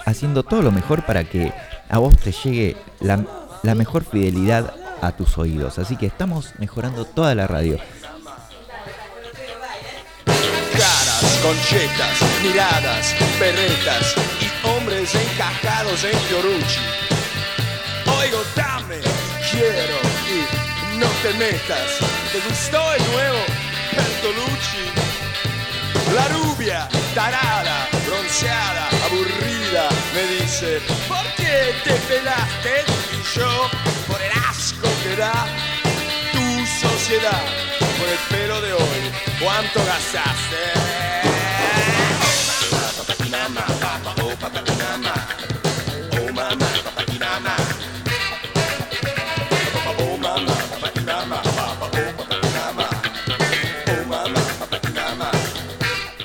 haciendo 0.06 0.44
todo 0.44 0.62
lo 0.62 0.72
mejor 0.72 1.06
para 1.06 1.24
que 1.24 1.54
a 1.90 1.98
vos 1.98 2.16
te 2.18 2.32
llegue 2.32 2.78
la, 3.00 3.24
la 3.64 3.76
mejor 3.76 4.04
fidelidad 4.04 4.74
a 5.02 5.12
tus 5.14 5.38
oídos. 5.38 5.80
Así 5.80 5.96
que 5.96 6.06
estamos 6.06 6.54
mejorando 6.60 7.06
toda 7.06 7.34
la 7.34 7.48
radio. 7.48 7.80
Caras, 10.26 11.40
conchetas, 11.42 12.18
miradas, 12.44 13.16
berretas 13.40 14.16
y 14.42 14.68
hombres 14.68 15.16
encajados 15.16 16.04
en 16.04 16.20
Fiorucci. 16.20 16.80
Oigo, 18.20 18.42
dame, 18.56 19.00
quiero 19.52 19.98
y 20.30 20.98
no 20.98 21.08
te 21.22 21.34
metas. 21.38 22.00
¿Te 22.32 22.40
gustó 22.48 22.94
el 22.94 23.12
nuevo 23.12 23.40
Bertolucci? 23.96 24.84
La 26.14 26.28
rubia, 26.28 26.88
tarada, 27.16 27.88
bronceada, 28.06 28.90
aburrida, 29.06 29.90
me 30.14 30.44
dice, 30.44 30.80
¿por 31.08 31.26
qué 31.36 31.74
te 31.84 31.94
pelaste? 32.08 32.84
Yo, 33.36 33.70
por 34.08 34.22
el 34.22 34.32
asco 34.48 34.88
que 35.02 35.16
da 35.16 35.46
tu 36.32 36.88
sociedad, 36.88 37.42
por 37.98 38.08
el 38.08 38.20
pelo 38.30 38.62
de 38.62 38.74
hoy, 38.74 39.12
¿cuánto 39.42 39.80
gastaste? 39.86 41.04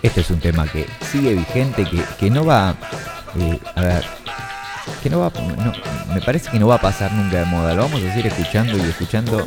Este 0.02 0.20
es 0.20 0.30
un 0.30 0.40
tema 0.40 0.66
que 0.66 0.86
sigue 1.10 1.34
vigente, 1.34 1.84
que, 1.84 2.04
que 2.18 2.30
no 2.30 2.44
va... 2.44 2.74
eh, 3.36 3.58
a 3.74 3.80
ver, 3.80 4.04
que 5.02 5.10
no 5.10 5.20
va... 5.20 5.32
me 6.18 6.24
parece 6.24 6.50
que 6.50 6.58
no 6.58 6.66
va 6.66 6.74
a 6.74 6.80
pasar 6.80 7.12
nunca 7.12 7.38
de 7.38 7.44
moda. 7.44 7.74
Lo 7.74 7.82
vamos 7.82 8.02
a 8.02 8.08
seguir 8.08 8.26
escuchando 8.26 8.76
y 8.76 8.80
escuchando 8.80 9.46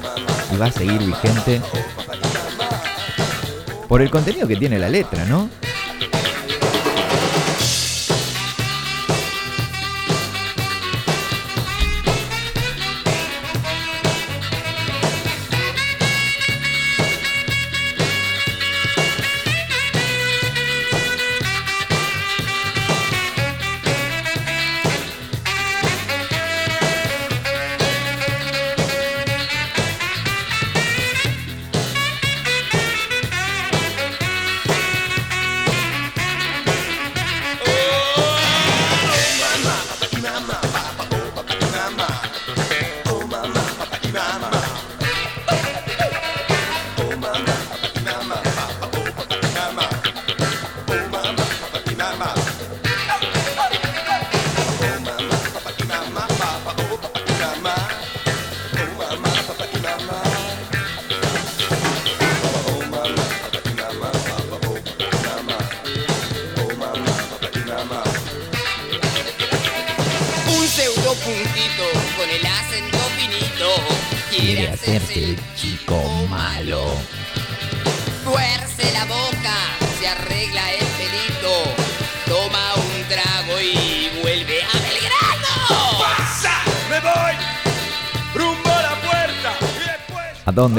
y 0.54 0.58
va 0.58 0.68
a 0.68 0.72
seguir 0.72 1.00
vigente. 1.00 1.62
Por 3.90 4.02
el 4.02 4.10
contenido 4.10 4.48
que 4.48 4.56
tiene 4.56 4.80
la 4.80 4.88
letra, 4.88 5.26
¿no? 5.26 5.50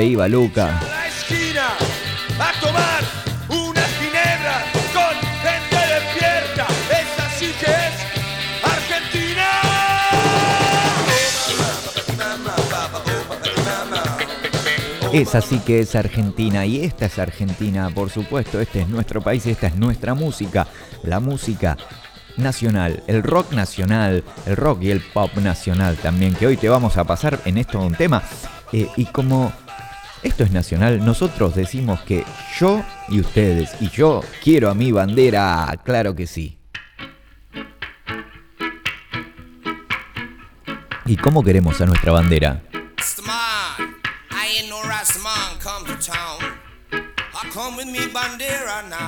iba 0.07 0.29
Luca. 0.29 0.81
Es 15.13 15.29
Es 15.29 15.35
así 15.35 15.59
que 15.59 15.81
es 15.81 15.95
Argentina 15.95 16.65
y 16.65 16.85
esta 16.85 17.05
es 17.05 17.19
Argentina, 17.19 17.91
por 17.91 18.09
supuesto, 18.09 18.61
este 18.61 18.81
es 18.81 18.89
nuestro 18.89 19.21
país, 19.21 19.45
esta 19.45 19.67
es 19.67 19.77
nuestra 19.77 20.15
música, 20.15 20.67
la 21.03 21.21
música 21.21 21.77
nacional, 22.39 23.03
el 23.07 23.23
rock 23.23 23.53
nacional, 23.53 24.25
el 24.47 24.57
rock 24.57 24.85
y 24.85 24.91
el 24.91 25.03
pop 25.03 25.37
nacional 25.37 25.97
también, 25.97 26.35
que 26.35 26.47
hoy 26.47 26.57
te 26.57 26.71
vamos 26.71 26.97
a 26.97 27.05
pasar 27.05 27.39
en 27.45 27.59
esto 27.59 27.79
un 27.79 27.95
tema. 27.95 28.23
Eh, 28.73 28.89
y 28.97 29.05
como 29.05 29.53
esto 30.23 30.45
es 30.45 30.53
nacional, 30.53 31.05
nosotros 31.05 31.55
decimos 31.55 32.01
que 32.03 32.25
yo 32.59 32.85
y 33.09 33.21
ustedes, 33.21 33.71
y 33.81 33.89
yo 33.91 34.23
quiero 34.43 34.71
a 34.71 34.75
mi 34.75 34.93
bandera, 34.93 35.75
claro 35.85 36.15
que 36.15 36.27
sí. 36.27 36.59
¿Y 41.07 41.17
cómo 41.17 41.43
queremos 41.43 41.81
a 41.81 41.87
nuestra 41.87 42.13
bandera? 42.13 42.63
Come 47.53 47.77
with 47.77 47.87
me 47.87 48.07
bandera 48.07 48.89
now. 48.89 49.02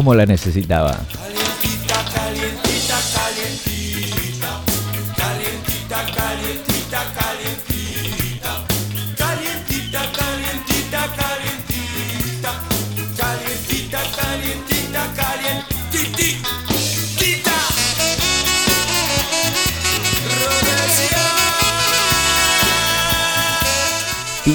¿Cómo 0.00 0.14
la 0.14 0.24
necesitaba? 0.24 0.98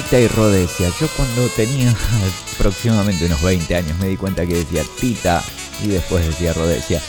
Tita 0.08 0.20
y 0.20 0.28
Rodesia. 0.28 0.88
Yo 1.00 1.08
cuando 1.16 1.48
tenía 1.48 1.92
aproximadamente 2.54 3.26
unos 3.26 3.42
20 3.42 3.74
años 3.74 3.98
me 3.98 4.06
di 4.06 4.16
cuenta 4.16 4.46
que 4.46 4.54
decía 4.54 4.84
Tita 5.00 5.42
y 5.82 5.88
después 5.88 6.24
decía 6.24 6.52
Rodesia. 6.52 7.00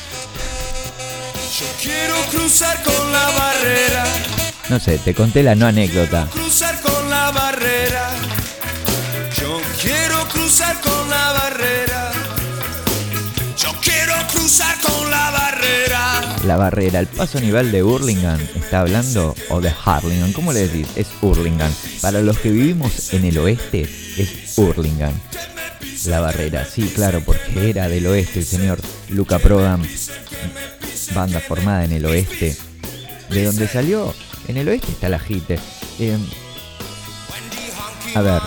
Yo 1.60 1.66
quiero 1.80 2.16
cruzar 2.32 2.82
con 2.82 3.12
la 3.12 3.30
barrera. 3.30 4.04
No 4.70 4.80
sé, 4.80 4.98
te 4.98 5.14
conté 5.14 5.44
la 5.44 5.54
no 5.54 5.68
anécdota. 5.68 6.28
cruzar 6.34 6.82
con 6.82 7.08
la 7.08 7.30
barrera. 7.30 8.10
Yo 9.40 9.62
quiero 9.80 10.28
cruzar 10.30 10.82
con 10.82 11.10
la 11.10 11.34
barrera. 11.34 12.12
Yo 13.58 13.74
quiero 13.80 14.14
cruzar 14.34 14.76
con 14.82 15.12
la 15.12 15.30
barrera. 15.30 16.36
La 16.46 16.58
barrera, 16.58 17.00
el 17.02 17.08
paso 17.08 17.40
nivel 17.40 17.72
de 17.72 17.84
Hurlingham, 17.84 18.40
¿está 18.56 18.80
hablando? 18.80 19.36
O 19.50 19.62
de 19.62 19.72
Harlingham, 19.86 20.34
¿cómo 20.34 20.52
le 20.52 20.68
decís? 20.68 20.88
Es 20.96 21.08
Hurlingham. 21.22 21.72
Para 22.08 22.22
los 22.22 22.40
que 22.40 22.50
vivimos 22.50 23.12
en 23.12 23.26
el 23.26 23.38
oeste, 23.38 23.82
es 23.82 24.58
Hurlingham. 24.58 25.12
La 26.06 26.22
barrera, 26.22 26.64
sí, 26.64 26.90
claro, 26.96 27.20
porque 27.20 27.70
era 27.70 27.90
del 27.90 28.08
oeste 28.08 28.40
el 28.40 28.46
señor 28.46 28.80
Luca 29.10 29.40
Prodan, 29.40 29.86
banda 31.14 31.42
formada 31.42 31.84
en 31.84 31.92
el 31.92 32.06
oeste. 32.06 32.56
¿De 33.30 33.44
dónde 33.44 33.68
salió? 33.68 34.16
En 34.48 34.56
el 34.56 34.70
oeste 34.70 34.90
está 34.90 35.10
la 35.10 35.20
JITE. 35.20 35.60
Eh, 36.00 36.18
a 38.16 38.22
ver. 38.22 38.42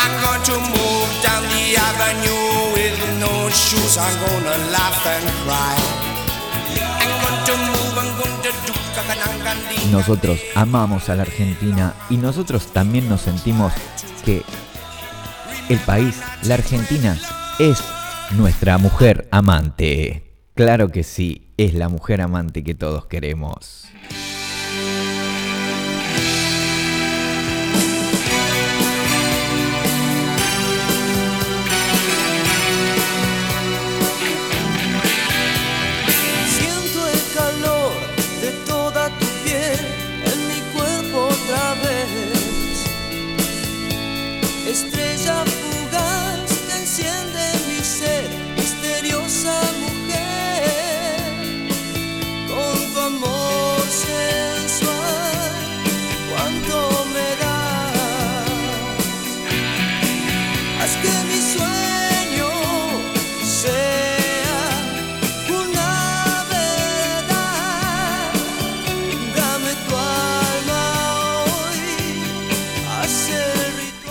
I'm 0.00 0.14
going 0.24 0.42
to 0.44 0.56
move 0.72 1.10
down 1.22 1.42
the 1.52 1.76
avenue 1.76 2.72
with 2.72 2.96
no 3.20 3.50
shoes. 3.50 3.98
I'm 3.98 4.16
gonna 4.24 4.56
laugh 4.72 5.06
and 5.06 5.28
cry. 5.44 5.76
I'm 7.02 7.10
nosotros 9.92 10.40
amamos 10.54 11.08
a 11.08 11.16
la 11.16 11.22
Argentina 11.22 11.94
y 12.08 12.16
nosotros 12.16 12.72
también 12.72 13.08
nos 13.08 13.22
sentimos 13.22 13.72
que 14.24 14.42
el 15.68 15.78
país, 15.80 16.20
la 16.44 16.54
Argentina, 16.54 17.18
es 17.58 17.78
nuestra 18.30 18.78
mujer 18.78 19.28
amante. 19.30 20.22
Claro 20.54 20.88
que 20.88 21.02
sí, 21.02 21.49
es 21.64 21.74
la 21.74 21.90
mujer 21.90 22.22
amante 22.22 22.64
que 22.64 22.74
todos 22.74 23.04
queremos. 23.04 23.86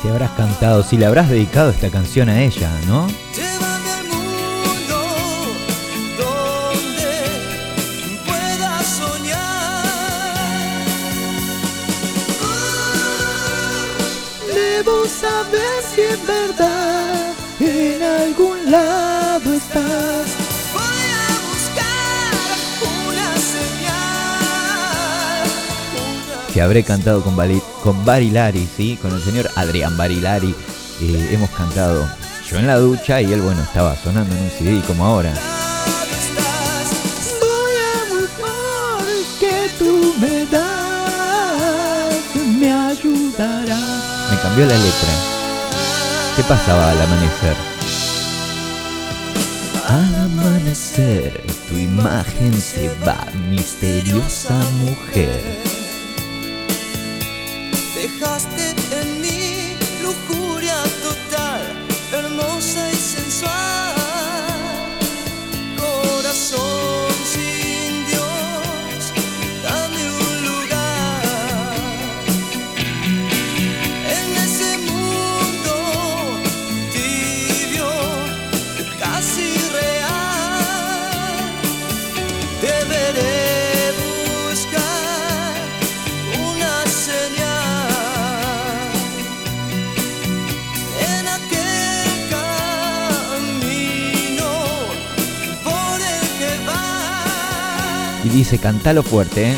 Te 0.10 0.14
habrás 0.14 0.32
cantado, 0.32 0.82
si 0.82 0.98
le 0.98 1.06
habrás 1.06 1.30
dedicado 1.30 1.70
esta 1.70 1.92
canción 1.92 2.30
a 2.30 2.42
ella, 2.42 2.72
¿no? 2.88 3.06
Llévame 3.36 3.92
al 3.92 4.06
mundo 4.08 4.98
donde 6.18 7.12
pueda 8.26 8.82
soñar. 8.82 9.86
Debo 14.52 15.06
saber 15.06 15.84
si 15.94 16.02
en 16.02 16.26
verdad 16.26 17.34
en 17.60 18.02
algún 18.02 18.72
lado 18.72 19.54
estás. 19.54 20.26
Voy 20.74 21.06
a 21.22 21.38
buscar 21.52 22.34
una 23.08 23.38
señal. 23.38 25.46
una 25.94 26.48
Que 26.52 26.62
habré 26.64 26.84
cantado 26.84 27.22
con, 27.22 27.36
Bali- 27.36 27.62
con 27.84 28.06
Barilari, 28.06 28.68
¿sí? 28.76 28.98
Con 29.02 29.14
el 29.14 29.22
señor 29.22 29.50
Adrián 29.56 29.96
Barilari. 29.98 30.54
Eh, 31.02 31.30
hemos 31.32 31.50
cantado 31.52 32.08
yo 32.50 32.58
en 32.58 32.68
la 32.68 32.78
ducha 32.78 33.22
y 33.22 33.32
él, 33.32 33.42
bueno, 33.42 33.62
estaba 33.62 33.96
sonando 33.96 34.36
en 34.36 34.44
un 34.44 34.50
CD 34.50 34.82
como 34.86 35.06
ahora. 35.06 35.34
que 39.40 39.70
tú 39.78 40.14
me 40.20 40.46
das 40.46 42.14
me 42.60 42.72
ayudará. 42.72 43.80
Me 44.32 44.42
cambió 44.42 44.66
la 44.66 44.76
letra. 44.76 45.10
¿Qué 46.36 46.44
pasaba 46.44 46.92
al 46.92 47.02
amanecer? 47.02 47.56
Al 49.88 50.16
amanecer 50.16 51.44
tu 51.70 51.78
imagen 51.78 52.54
se 52.62 52.90
va, 53.06 53.26
misteriosa 53.50 54.56
mujer 54.82 55.79
cantalo 98.62 99.04
fuerte, 99.04 99.52
¿eh? 99.52 99.56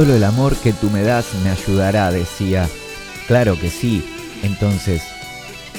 Solo 0.00 0.14
el 0.14 0.24
amor 0.24 0.56
que 0.56 0.72
tú 0.72 0.88
me 0.88 1.02
das 1.02 1.26
me 1.44 1.50
ayudará, 1.50 2.10
decía. 2.10 2.66
Claro 3.26 3.60
que 3.60 3.68
sí. 3.68 4.02
Entonces, 4.42 5.02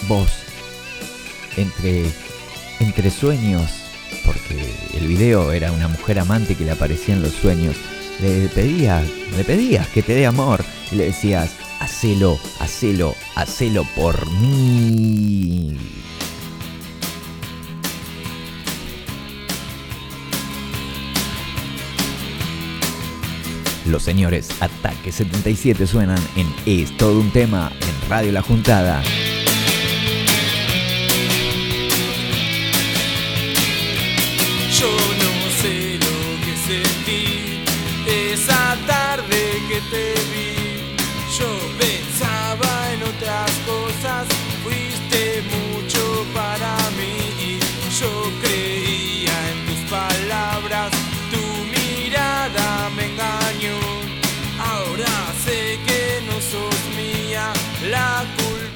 vos, 0.07 0.29
entre, 1.57 2.05
entre 2.79 3.09
sueños, 3.09 3.63
porque 4.23 4.63
el 4.93 5.07
video 5.07 5.51
era 5.51 5.71
una 5.71 5.87
mujer 5.87 6.19
amante 6.19 6.53
que 6.53 6.65
le 6.65 6.69
aparecía 6.69 7.15
en 7.15 7.23
los 7.23 7.33
sueños, 7.33 7.75
le 8.21 8.47
pedías, 8.49 9.07
le 9.35 9.43
pedías 9.43 9.87
que 9.87 10.03
te 10.03 10.13
dé 10.13 10.27
amor 10.27 10.63
y 10.91 10.97
le 10.97 11.05
decías, 11.05 11.49
hacelo, 11.79 12.37
hacelo, 12.59 13.15
hacelo 13.33 13.87
por 13.95 14.29
mí. 14.33 15.75
Los 23.91 24.03
señores 24.03 24.49
Ataque 24.61 25.11
77 25.11 25.85
suenan 25.85 26.17
en 26.37 26.47
Es 26.65 26.95
todo 26.95 27.19
un 27.19 27.29
tema 27.29 27.73
en 27.81 28.09
Radio 28.09 28.31
La 28.31 28.41
Juntada. 28.41 29.03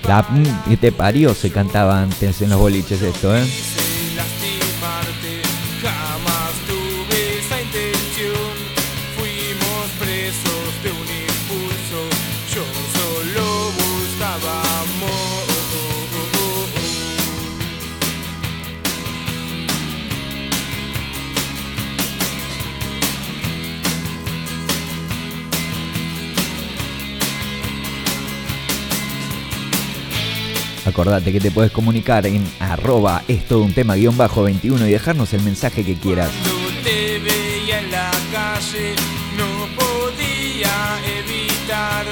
La 0.08 0.22
mm, 0.22 0.70
que 0.70 0.78
te 0.78 0.92
parió 0.92 1.34
se 1.34 1.52
cantaba 1.52 2.02
antes 2.02 2.42
en 2.42 2.50
los 2.52 2.60
boliches 2.60 3.02
esto, 3.02 3.36
¿eh? 3.36 3.44
Acordate 31.06 31.34
que 31.34 31.40
te 31.40 31.52
puedes 31.52 31.72
comunicar 31.72 32.26
en 32.26 32.44
arroba 32.60 33.22
es 33.28 33.46
todo 33.46 33.62
un 33.62 33.74
tema 33.74 33.94
guion 33.94 34.18
bajo 34.18 34.42
21 34.42 34.88
y 34.88 34.92
dejarnos 34.92 35.32
el 35.34 35.44
mensaje 35.44 35.86
que 35.86 35.94
quieras. 35.94 36.32
Cuando 36.32 36.82
te 36.84 37.20
veía 37.20 37.80
en 37.80 37.92
la 37.92 38.10
calle, 38.34 38.96
no 39.38 39.68
podía 39.76 40.98
evitar 41.20 42.08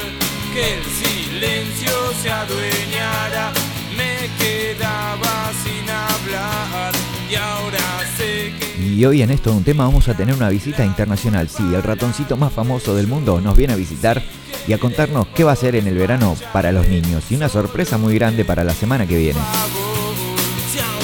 que 0.53 0.75
el 0.75 0.83
silencio 0.83 1.91
se 2.21 2.29
adueñara. 2.29 3.51
Me 3.97 4.29
quedaba 4.37 5.51
sin 5.63 5.89
hablar 5.89 6.93
y 7.31 7.33
ahora 7.33 7.79
sé 8.15 8.53
que. 8.59 8.85
Y 8.85 9.03
hoy 9.05 9.23
en 9.23 9.31
esto 9.31 9.49
de 9.49 9.57
un 9.57 9.63
tema 9.63 9.85
vamos 9.85 10.07
a 10.07 10.15
tener 10.15 10.35
una 10.35 10.49
visita 10.49 10.85
internacional. 10.85 11.49
Sí, 11.49 11.63
el 11.63 11.81
ratoncito 11.81 12.37
más 12.37 12.53
famoso 12.53 12.93
del 12.93 13.07
mundo 13.07 13.41
nos 13.41 13.57
viene 13.57 13.73
a 13.73 13.75
visitar 13.75 14.21
y 14.67 14.73
a 14.73 14.77
contarnos 14.77 15.27
qué 15.35 15.43
va 15.43 15.51
a 15.51 15.53
hacer 15.53 15.75
en 15.75 15.87
el 15.87 15.97
verano 15.97 16.35
para 16.51 16.71
los 16.71 16.87
niños. 16.87 17.25
Y 17.29 17.35
una 17.35 17.49
sorpresa 17.49 17.97
muy 17.97 18.15
grande 18.15 18.45
para 18.45 18.63
la 18.63 18.73
semana 18.73 19.05
que 19.05 19.17
viene. 19.17 19.39
favor, 19.39 20.15
si 20.71 20.79
aún 20.79 21.03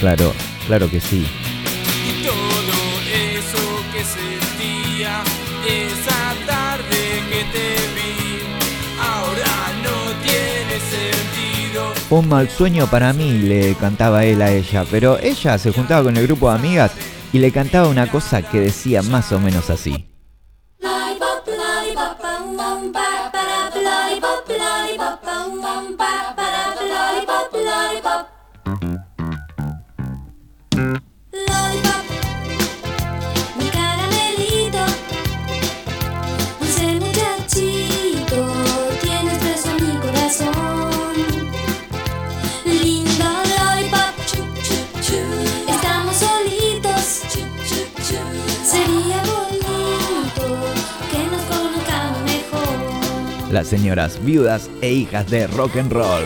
Claro, 0.00 0.32
claro 0.66 0.90
que 0.90 0.98
sí. 0.98 1.26
Y 2.08 2.24
todo 2.24 3.00
eso 3.12 3.84
que 3.92 4.02
sentía 4.02 5.22
esa 5.68 6.34
tarde 6.46 7.22
que 7.28 7.44
te 7.52 7.68
vi, 7.94 8.40
ahora 8.98 9.44
no 9.84 10.10
tiene 10.22 10.80
sentido. 10.80 11.92
Un 12.08 12.28
mal 12.28 12.48
sueño 12.48 12.86
para 12.86 13.12
mí, 13.12 13.32
le 13.40 13.74
cantaba 13.74 14.24
él 14.24 14.40
a 14.40 14.50
ella, 14.50 14.86
pero 14.90 15.18
ella 15.18 15.58
se 15.58 15.70
juntaba 15.70 16.04
con 16.04 16.16
el 16.16 16.26
grupo 16.26 16.48
de 16.48 16.56
amigas 16.56 16.92
y 17.30 17.38
le 17.38 17.52
cantaba 17.52 17.88
una 17.88 18.10
cosa 18.10 18.40
que 18.40 18.58
decía 18.58 19.02
más 19.02 19.30
o 19.32 19.38
menos 19.38 19.68
así. 19.68 20.09
Las 53.50 53.66
señoras 53.66 54.22
viudas 54.24 54.70
e 54.80 54.92
hijas 54.92 55.28
de 55.30 55.46
rock 55.48 55.76
and 55.76 55.92
roll. 55.92 56.24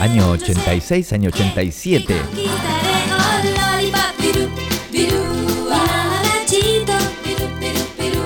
Año 0.00 0.32
86, 0.32 1.12
año 1.12 1.28
87. 1.28 2.16
Conquistaré, 2.18 2.88
oh, 3.12 3.76
lollipop, 3.76 4.12
pirú, 4.18 4.48
pirú. 4.90 5.22
Tirando 5.70 5.78
nachito, 6.24 6.92
pirú, 7.22 7.46
pirú, 7.60 7.80
pirú. 7.96 8.22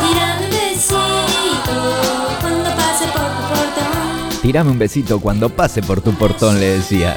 Tirando 0.00 0.46
un 0.46 0.78
besito 0.78 2.30
cuando 2.40 2.70
pase 2.76 3.06
por 3.12 3.28
tu 3.28 3.42
portón. 3.48 4.40
Tirame 4.40 4.70
un 4.70 4.78
besito 4.78 5.20
cuando 5.20 5.48
pase 5.50 5.82
por 5.82 6.00
tu 6.00 6.14
portón, 6.14 6.60
le 6.60 6.78
decía. 6.78 7.16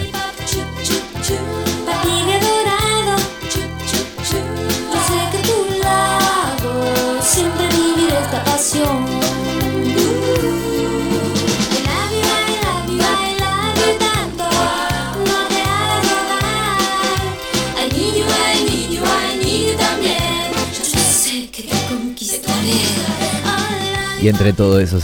Y 24.22 24.28
entre 24.28 24.52
todo 24.52 24.80
eso 24.80 25.00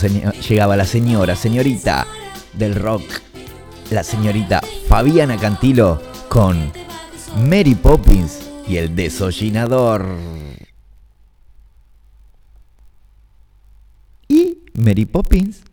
llegaba 0.48 0.76
la 0.76 0.84
señora, 0.84 1.36
señorita 1.36 2.06
del 2.52 2.74
rock, 2.74 3.02
la 3.90 4.02
señorita 4.02 4.60
Fabiana 4.88 5.38
Cantilo 5.38 6.02
con 6.28 6.70
Mary 7.48 7.74
Poppins 7.74 8.50
y 8.68 8.76
el 8.76 8.94
desollinador. 8.94 10.06
Y 14.28 14.58
Mary 14.74 15.06
Poppins 15.06 15.65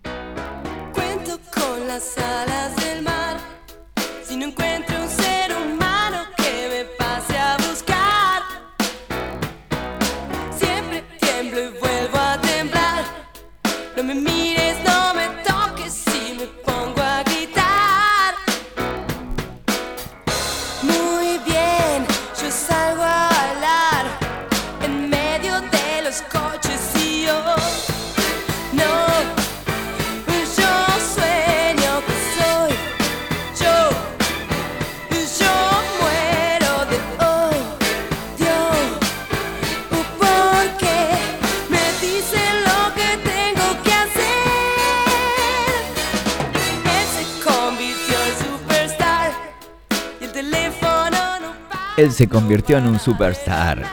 se 52.13 52.29
convirtió 52.29 52.77
en 52.77 52.87
un 52.87 52.99
superstar. 52.99 53.83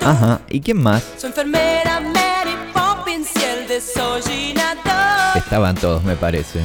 Ajá, 0.00 0.40
¿y 0.48 0.60
quién 0.60 0.82
más? 0.82 1.02
Estaban 5.34 5.74
todos, 5.76 6.02
me 6.04 6.16
parece. 6.16 6.62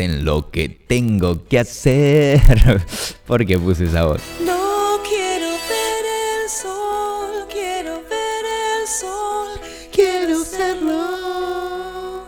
Dicen 0.00 0.24
lo 0.24 0.50
que 0.50 0.70
tengo 0.70 1.46
que 1.46 1.58
hacer. 1.58 2.40
¿Por 3.26 3.44
qué 3.44 3.58
puse 3.58 3.84
esa 3.84 4.06
voz? 4.06 4.22
No 4.42 4.98
quiero 5.06 5.48
ver 5.68 6.04
el 6.06 6.48
sol, 6.48 7.46
quiero 7.50 7.96
ver 8.08 8.44
el 8.46 8.88
sol, 8.88 9.60
quiero 9.92 10.42
serlo. 10.42 12.22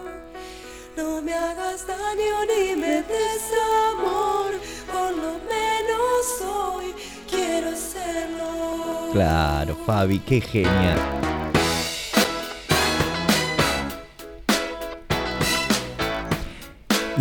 No 0.99 1.23
me 1.23 1.33
hagas 1.33 1.87
daño 1.87 2.45
ni 2.45 2.77
me 2.79 2.97
des 2.97 3.49
amor, 3.91 4.53
por 4.93 5.11
lo 5.17 5.33
menos 5.49 6.43
hoy 6.43 6.95
quiero 7.27 7.71
serlo. 7.71 9.13
Claro, 9.15 9.79
Fabi, 9.87 10.19
qué 10.19 10.43
genial. 10.43 11.32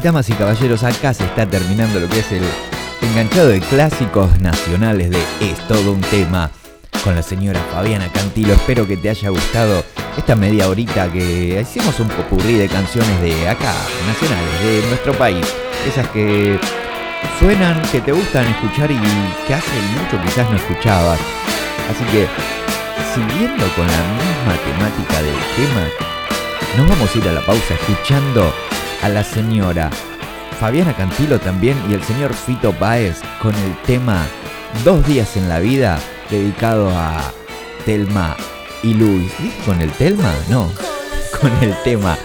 Damas 0.01 0.29
y 0.29 0.33
caballeros, 0.33 0.83
acá 0.83 1.13
se 1.13 1.23
está 1.23 1.45
terminando 1.45 1.99
lo 1.99 2.09
que 2.09 2.19
es 2.19 2.31
el 2.31 2.43
enganchado 3.01 3.49
de 3.49 3.59
clásicos 3.59 4.39
nacionales 4.39 5.11
de 5.11 5.19
Es 5.39 5.59
todo 5.67 5.91
un 5.91 6.01
tema 6.01 6.49
con 7.03 7.15
la 7.15 7.21
señora 7.21 7.59
Fabiana 7.71 8.11
Cantilo. 8.11 8.53
Espero 8.53 8.87
que 8.87 8.97
te 8.97 9.11
haya 9.11 9.29
gustado 9.29 9.83
esta 10.17 10.35
media 10.35 10.69
horita 10.69 11.11
que 11.11 11.61
hicimos 11.61 11.99
un 11.99 12.07
popurrí 12.07 12.55
de 12.55 12.67
canciones 12.67 13.21
de 13.21 13.47
acá, 13.47 13.73
nacionales, 14.07 14.63
de 14.63 14.87
nuestro 14.87 15.13
país. 15.13 15.45
Esas 15.87 16.07
que 16.09 16.59
suenan, 17.39 17.79
que 17.91 18.01
te 18.01 18.11
gustan 18.11 18.47
escuchar 18.47 18.89
y 18.89 18.97
que 19.47 19.53
hace 19.53 19.81
mucho 19.99 20.23
quizás 20.23 20.49
no 20.49 20.55
escuchabas. 20.55 21.19
Así 21.91 22.03
que, 22.05 22.27
siguiendo 23.13 23.67
con 23.75 23.85
la 23.85 24.03
misma 24.17 24.55
temática 24.65 25.21
del 25.21 25.35
tema, 25.55 25.87
nos 26.77 26.87
vamos 26.87 27.13
a 27.13 27.17
ir 27.19 27.27
a 27.27 27.33
la 27.33 27.45
pausa 27.45 27.75
escuchando 27.75 28.51
a 29.01 29.09
la 29.09 29.23
señora 29.23 29.89
Fabiana 30.59 30.93
Cantilo 30.95 31.39
también 31.39 31.77
y 31.89 31.93
el 31.93 32.03
señor 32.03 32.33
Fito 32.33 32.71
Páez 32.73 33.21
con 33.41 33.55
el 33.55 33.75
tema 33.85 34.25
Dos 34.85 35.05
días 35.05 35.35
en 35.35 35.49
la 35.49 35.59
vida 35.59 35.99
dedicado 36.29 36.89
a 36.89 37.21
Telma 37.85 38.37
y 38.81 38.93
Luis. 38.93 39.31
¿Dije 39.37 39.65
con 39.65 39.81
el 39.81 39.91
Telma? 39.91 40.33
No, 40.49 40.71
con 41.41 41.51
el 41.61 41.75
tema. 41.83 42.17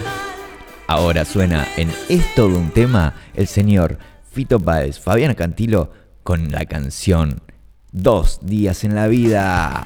Ahora 0.86 1.24
suena 1.24 1.66
en 1.76 1.90
Es 2.08 2.34
todo 2.34 2.56
un 2.56 2.70
tema 2.70 3.14
el 3.34 3.48
señor 3.48 3.98
Fito 4.32 4.60
Páez, 4.60 5.00
Fabiana 5.00 5.34
Cantilo 5.34 5.90
con 6.22 6.52
la 6.52 6.64
canción 6.66 7.42
Dos 7.90 8.40
días 8.42 8.84
en 8.84 8.94
la 8.94 9.08
vida. 9.08 9.84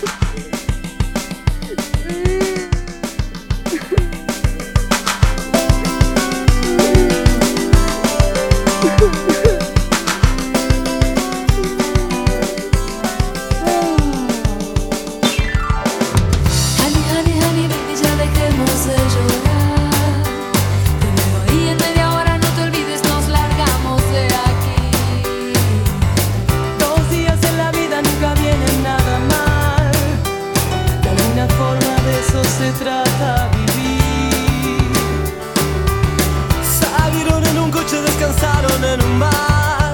descansaron 38.41 38.83
en 38.83 39.01
un 39.03 39.19
bar. 39.19 39.93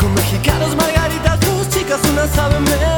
Con 0.00 0.14
mexicanos, 0.14 0.74
margaritas, 0.76 1.40
dos 1.40 1.68
chicas, 1.68 2.00
una 2.12 2.26
sabe 2.26 2.58
mentir. 2.60 2.97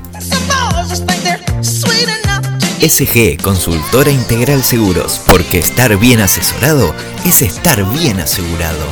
SG 2.81 3.37
Consultora 3.39 4.09
Integral 4.09 4.63
Seguros, 4.63 5.21
porque 5.27 5.59
estar 5.59 5.95
bien 5.97 6.19
asesorado 6.19 6.95
es 7.23 7.43
estar 7.43 7.87
bien 7.91 8.19
asegurado. 8.19 8.85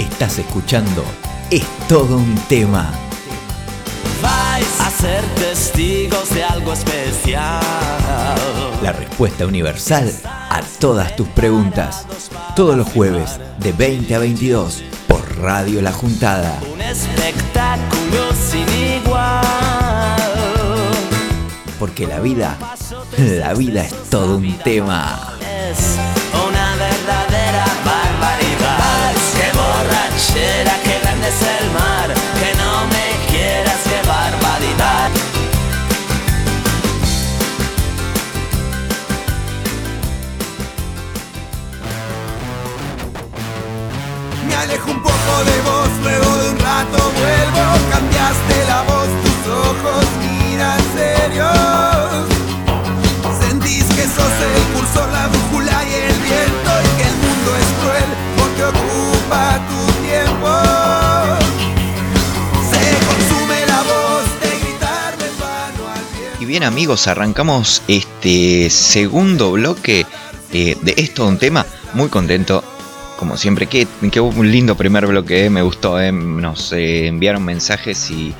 Estás 0.00 0.38
escuchando 0.38 1.04
Es 1.52 1.62
todo 1.88 2.16
un 2.16 2.34
tema. 2.48 2.92
Vais 4.20 4.80
a 4.80 4.90
ser 4.90 5.22
testigos 5.36 6.34
de 6.34 6.42
algo 6.42 6.72
especial. 6.72 7.62
La 8.82 8.90
respuesta 8.90 9.46
universal 9.46 10.12
a 10.54 10.60
todas 10.78 11.16
tus 11.16 11.26
preguntas. 11.28 12.06
Todos 12.54 12.76
los 12.76 12.88
jueves 12.88 13.40
de 13.58 13.72
20 13.72 14.14
a 14.14 14.18
22 14.20 14.84
por 15.08 15.38
Radio 15.38 15.82
La 15.82 15.92
Juntada. 15.92 16.60
Un 16.72 16.80
espectáculo 16.80 18.32
sin 18.32 18.68
igual. 19.02 19.42
Porque 21.80 22.06
la 22.06 22.20
vida, 22.20 22.56
la 23.18 23.52
vida 23.54 23.82
es 23.82 23.94
todo 24.10 24.36
un 24.36 24.56
tema. 24.58 25.34
Es 25.42 25.96
una 26.32 26.76
verdadera 26.76 27.64
barbaridad. 27.84 29.12
Qué 29.34 29.50
borrachera, 29.58 30.78
qué 30.84 31.00
grande 31.00 31.28
es 31.28 31.62
el 31.62 31.70
mar. 31.72 31.93
Poco 45.24 45.44
de 45.44 45.60
vos, 45.62 45.88
luego 46.02 46.36
de 46.38 46.50
un 46.50 46.58
rato 46.58 46.98
vuelvo. 46.98 47.64
Cambiaste 47.90 48.64
la 48.66 48.82
voz, 48.82 49.08
tus 49.22 49.52
ojos 49.52 50.04
miran 50.20 50.80
serios. 50.94 52.26
Sentís 53.40 53.84
que 53.84 54.02
sos 54.02 54.34
el 54.48 54.62
cursor, 54.74 55.08
la 55.12 55.28
brújula 55.28 55.84
y 55.84 55.94
el 55.94 56.18
viento. 56.20 56.70
Y 56.82 56.90
que 56.98 57.08
el 57.08 57.16
mundo 57.16 57.56
es 57.60 57.68
cruel 57.80 58.10
porque 58.36 58.64
ocupa 58.64 59.60
tu 59.68 59.80
tiempo. 60.02 60.50
Se 62.70 62.84
consume 63.06 63.66
la 63.66 63.82
voz 63.82 64.24
de 64.40 64.50
gritarme 64.60 65.28
vano 65.40 65.82
al. 65.92 66.42
Y 66.42 66.44
bien 66.44 66.64
amigos, 66.64 67.06
arrancamos 67.06 67.82
este 67.88 68.70
segundo 68.70 69.52
bloque 69.52 70.06
eh, 70.52 70.76
de 70.80 70.94
esto 70.96 71.26
un 71.26 71.38
tema. 71.38 71.66
Muy 71.94 72.08
contento, 72.08 72.64
como 73.24 73.38
siempre. 73.38 73.66
Qué, 73.66 73.88
qué 74.12 74.20
un 74.20 74.52
lindo 74.52 74.76
primer 74.76 75.06
bloque, 75.06 75.46
eh, 75.46 75.50
me 75.50 75.62
gustó. 75.62 75.98
eh. 75.98 76.12
Nos 76.12 76.72
eh, 76.72 77.06
enviaron 77.06 77.42
mensajes 77.42 78.10
y 78.10 78.34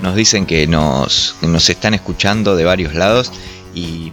nos 0.00 0.16
dicen 0.16 0.46
que 0.46 0.66
nos, 0.66 1.36
nos 1.42 1.68
están 1.68 1.92
escuchando 1.92 2.56
de 2.56 2.64
varios 2.64 2.94
lados. 2.94 3.32
Y 3.74 4.12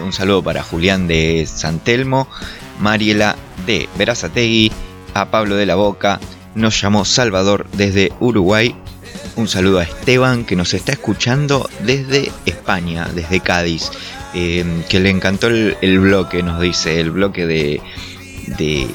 un 0.00 0.12
saludo 0.12 0.44
para 0.44 0.62
Julián 0.62 1.08
de 1.08 1.48
San 1.52 1.80
Telmo, 1.80 2.28
Mariela 2.78 3.34
de 3.66 3.88
Verazategui, 3.98 4.70
a 5.14 5.32
Pablo 5.32 5.56
de 5.56 5.66
la 5.66 5.74
Boca. 5.74 6.20
Nos 6.54 6.80
llamó 6.80 7.04
Salvador 7.04 7.66
desde 7.72 8.12
Uruguay. 8.20 8.76
Un 9.34 9.48
saludo 9.48 9.80
a 9.80 9.82
Esteban 9.82 10.44
que 10.44 10.54
nos 10.54 10.74
está 10.74 10.92
escuchando 10.92 11.68
desde 11.84 12.30
España, 12.46 13.08
desde 13.12 13.40
Cádiz. 13.40 13.90
que 14.32 15.00
le 15.00 15.10
encantó 15.10 15.48
el, 15.48 15.76
el 15.80 15.98
bloque, 15.98 16.44
nos 16.44 16.60
dice, 16.60 17.00
el 17.00 17.10
bloque 17.10 17.46
de, 17.46 17.80
de 18.56 18.88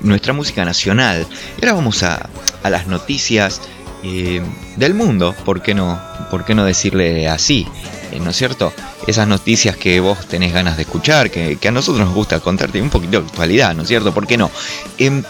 nuestra 0.00 0.32
música 0.32 0.64
nacional. 0.64 1.26
Y 1.60 1.64
ahora 1.64 1.74
vamos 1.74 2.02
a, 2.02 2.28
a 2.62 2.70
las 2.70 2.86
noticias 2.86 3.60
eh, 4.06 4.42
del 4.76 4.92
mundo, 4.92 5.34
¿por 5.46 5.62
qué 5.62 5.72
no? 5.72 5.98
¿Por 6.30 6.44
qué 6.44 6.54
no 6.54 6.66
decirle 6.66 7.26
así? 7.26 7.66
Eh, 8.12 8.20
¿No 8.20 8.30
es 8.30 8.36
cierto? 8.36 8.70
Esas 9.06 9.26
noticias 9.26 9.78
que 9.78 9.98
vos 9.98 10.26
tenés 10.26 10.52
ganas 10.52 10.76
de 10.76 10.82
escuchar, 10.82 11.30
que, 11.30 11.58
a 11.66 11.70
nosotros 11.70 12.04
nos 12.04 12.14
gusta 12.14 12.38
contarte 12.40 12.82
un 12.82 12.90
poquito 12.90 13.20
de 13.22 13.26
actualidad, 13.26 13.74
¿no 13.74 13.82
es 13.82 13.88
cierto? 13.88 14.12
¿Por 14.12 14.26
qué 14.26 14.36
no? 14.36 14.50
Em, 14.98 15.22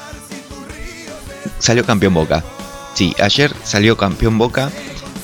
salió 1.61 1.85
campeón 1.85 2.15
Boca. 2.15 2.43
Sí, 2.95 3.15
ayer 3.21 3.55
salió 3.63 3.97
campeón 3.97 4.39
Boca 4.39 4.73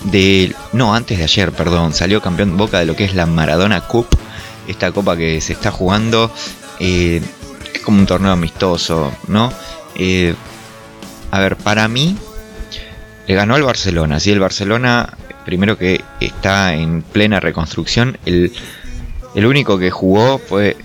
de... 0.04 0.54
No, 0.72 0.94
antes 0.94 1.18
de 1.18 1.24
ayer, 1.24 1.50
perdón. 1.50 1.92
Salió 1.92 2.22
campeón 2.22 2.56
Boca 2.56 2.78
de 2.78 2.86
lo 2.86 2.94
que 2.94 3.04
es 3.04 3.14
la 3.16 3.26
Maradona 3.26 3.80
Cup. 3.80 4.06
Esta 4.68 4.92
copa 4.92 5.16
que 5.16 5.40
se 5.40 5.54
está 5.54 5.72
jugando. 5.72 6.32
Es 7.74 7.80
como 7.80 7.98
un 7.98 8.06
torneo 8.06 8.32
amistoso, 8.32 9.12
¿no? 9.28 9.52
Eh, 9.94 10.34
a 11.30 11.40
ver, 11.40 11.56
para 11.56 11.88
mí 11.88 12.16
le 13.26 13.34
ganó 13.34 13.54
al 13.54 13.62
Barcelona. 13.62 14.20
Sí, 14.20 14.30
el 14.30 14.40
Barcelona, 14.40 15.16
primero 15.44 15.78
que 15.78 16.02
está 16.20 16.74
en 16.74 17.02
plena 17.02 17.40
reconstrucción. 17.40 18.18
El, 18.26 18.52
el 19.34 19.46
único 19.46 19.78
que 19.78 19.90
jugó 19.90 20.38
fue... 20.38 20.76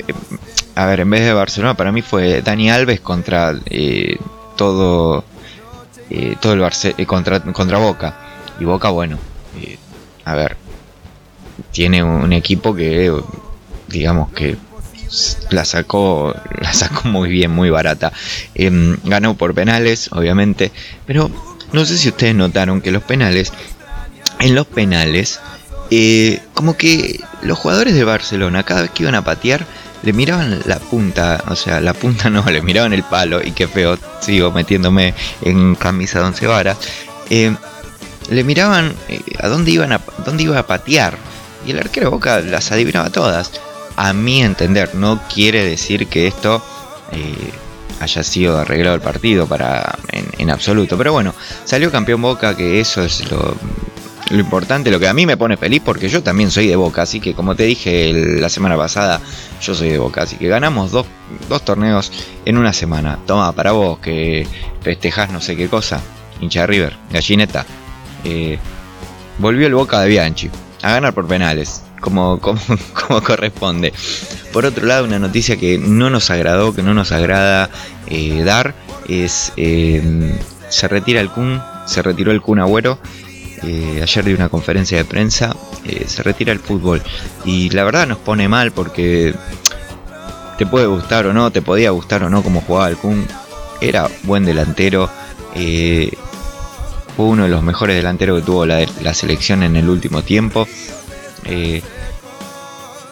A 0.76 0.86
ver, 0.86 1.00
en 1.00 1.10
vez 1.10 1.22
de 1.22 1.34
Barcelona, 1.34 1.76
para 1.76 1.92
mí 1.92 2.02
fue 2.02 2.42
Dani 2.42 2.70
Alves 2.70 3.00
contra 3.00 3.56
eh, 3.66 4.18
todo... 4.58 5.24
eh, 6.10 6.36
todo 6.40 6.54
el 6.54 7.06
contra, 7.08 7.40
contra 7.40 7.78
Boca. 7.78 8.16
Y 8.60 8.66
Boca, 8.66 8.90
bueno, 8.90 9.18
a 10.26 10.36
ver, 10.36 10.58
tiene 11.72 12.04
un 12.04 12.34
equipo 12.34 12.76
que, 12.76 13.14
digamos 13.88 14.32
que 14.32 14.58
la 15.50 15.66
sacó, 15.66 16.36
la 16.60 16.74
sacó 16.74 17.08
muy 17.08 17.30
bien, 17.30 17.52
muy 17.52 17.70
barata. 17.70 18.12
Em, 18.54 18.98
ganó 19.04 19.36
por 19.36 19.54
penales, 19.54 20.10
obviamente, 20.12 20.72
pero 21.06 21.30
no 21.74 21.86
sé 21.86 21.98
si 21.98 22.10
ustedes 22.10 22.36
notaron 22.36 22.82
que 22.82 22.92
los 22.92 23.04
penales, 23.04 23.52
en 24.40 24.56
los 24.56 24.68
penales, 24.68 25.40
eh, 25.92 26.42
como 26.54 26.78
que 26.78 27.20
los 27.42 27.58
jugadores 27.58 27.94
de 27.94 28.04
Barcelona, 28.04 28.64
cada 28.64 28.84
vez 28.84 28.92
que 28.92 29.04
iban 29.04 29.16
a 29.16 29.24
patear, 29.24 29.66
le 30.04 30.14
miraban 30.14 30.62
la 30.66 30.80
punta, 30.80 31.44
o 31.48 31.56
sea, 31.56 31.82
la 31.82 31.94
punta 31.94 32.30
no, 32.32 32.44
le 32.50 32.62
miraban 32.62 32.94
el 32.94 33.04
palo, 33.04 33.42
y 33.44 33.52
qué 33.52 33.68
feo, 33.68 33.98
sigo 34.22 34.52
metiéndome 34.52 35.14
en 35.42 35.76
camisa 35.76 36.20
de 36.20 36.26
once 36.26 36.48
varas. 36.48 36.78
eh, 37.30 37.56
le 38.30 38.44
miraban 38.44 38.96
eh, 39.08 39.22
a 39.40 39.48
dónde 39.48 39.72
iban 39.72 39.92
a 39.92 40.02
dónde 40.26 40.44
iba 40.44 40.58
a 40.58 40.66
patear 40.66 41.16
y 41.66 41.72
el 41.72 41.80
arquero 41.80 42.12
Boca 42.12 42.42
las 42.42 42.72
adivinaba 42.72 43.10
todas. 43.10 43.52
A 43.96 44.14
mi 44.14 44.42
entender, 44.42 44.96
no 44.96 45.22
quiere 45.34 45.64
decir 45.64 46.08
que 46.08 46.28
esto 46.28 46.62
eh, 47.12 47.52
haya 48.00 48.24
sido 48.24 48.58
arreglado 48.58 48.96
el 48.96 49.02
partido 49.02 49.48
para 49.48 49.98
en, 50.12 50.50
absoluto, 50.50 50.98
pero 50.98 51.14
bueno, 51.14 51.34
salió 51.64 51.92
campeón 51.92 52.22
Boca, 52.22 52.56
que 52.56 52.80
eso 52.80 53.04
es 53.04 53.24
lo, 53.32 53.56
importante, 54.32 54.92
lo 54.92 55.00
que 55.00 55.08
a 55.08 55.14
mí 55.14 55.26
me 55.26 55.38
pone 55.38 55.58
feliz 55.58 55.82
porque 55.84 56.10
yo 56.10 56.22
también 56.22 56.52
soy 56.52 56.68
de 56.68 56.76
Boca, 56.76 57.04
así 57.04 57.20
que 57.20 57.34
como 57.34 57.56
te 57.56 57.64
dije 57.64 58.14
la 58.40 58.50
semana 58.50 58.78
pasada, 58.78 59.22
yo 59.62 59.74
soy 59.74 59.90
de 59.90 59.98
Boca, 59.98 60.24
así 60.24 60.36
que 60.36 60.48
ganamos 60.48 60.92
dos, 60.92 61.06
dos 61.50 61.64
torneos 61.64 62.12
en 62.46 62.58
una 62.58 62.74
semana. 62.74 63.20
Toma, 63.26 63.52
para 63.54 63.72
vos 63.72 64.00
que 64.00 64.48
festejás 64.82 65.32
no 65.32 65.42
sé 65.42 65.56
qué 65.56 65.68
cosa, 65.68 66.02
hincha 66.42 66.62
de 66.62 66.68
River, 66.68 66.98
gallineta. 67.12 67.66
Eh, 68.24 68.60
volvió 69.40 69.68
el 69.68 69.76
Boca 69.76 70.02
de 70.02 70.10
Bianchi 70.10 70.50
a 70.82 70.92
ganar 70.92 71.14
por 71.14 71.28
penales, 71.28 71.82
como, 72.42 73.22
corresponde. 73.24 73.94
Por 74.54 74.66
otro 74.66 74.86
lado, 74.86 75.06
una 75.06 75.20
noticia 75.20 75.58
que 75.58 75.78
no 75.78 76.10
nos 76.10 76.30
agradó, 76.30 76.74
que 76.74 76.84
no 76.84 76.94
nos 76.94 77.12
agrada 77.12 77.70
eh, 78.08 78.44
dar, 78.44 78.76
es 79.10 79.52
eh, 79.58 80.38
se 80.70 80.88
retira 80.88 81.22
el 81.22 81.30
Kun, 81.30 81.62
se 81.86 82.02
retiró 82.02 82.32
el 82.32 82.42
Kun 82.42 82.60
Agüero. 82.60 83.00
eh, 83.64 84.00
ayer 84.04 84.26
dio 84.26 84.36
una 84.36 84.50
conferencia 84.50 84.98
de 84.98 85.06
prensa, 85.06 85.56
eh, 85.86 86.06
se 86.08 86.24
retira 86.24 86.52
el 86.52 86.60
fútbol. 86.60 87.02
Y 87.44 87.70
la 87.72 87.84
verdad 87.84 88.08
nos 88.08 88.20
pone 88.20 88.48
mal 88.48 88.72
porque 88.72 89.34
te 90.58 90.66
puede 90.66 90.86
gustar 90.86 91.26
o 91.26 91.34
no, 91.34 91.52
te 91.52 91.62
podía 91.62 91.90
gustar 91.90 92.24
o 92.24 92.30
no 92.30 92.44
como 92.44 92.62
jugaba 92.62 92.90
el 92.90 92.98
Kun. 92.98 93.28
Era 93.82 94.08
buen 94.24 94.46
delantero. 94.46 95.10
fue 95.54 97.26
uno 97.26 97.44
de 97.44 97.50
los 97.50 97.64
mejores 97.64 97.96
delanteros 97.96 98.40
que 98.40 98.46
tuvo 98.46 98.66
la 98.66 99.14
selección 99.14 99.64
en 99.64 99.76
el 99.76 99.90
último 99.90 100.22
tiempo. 100.22 100.68
Eh, 101.46 101.82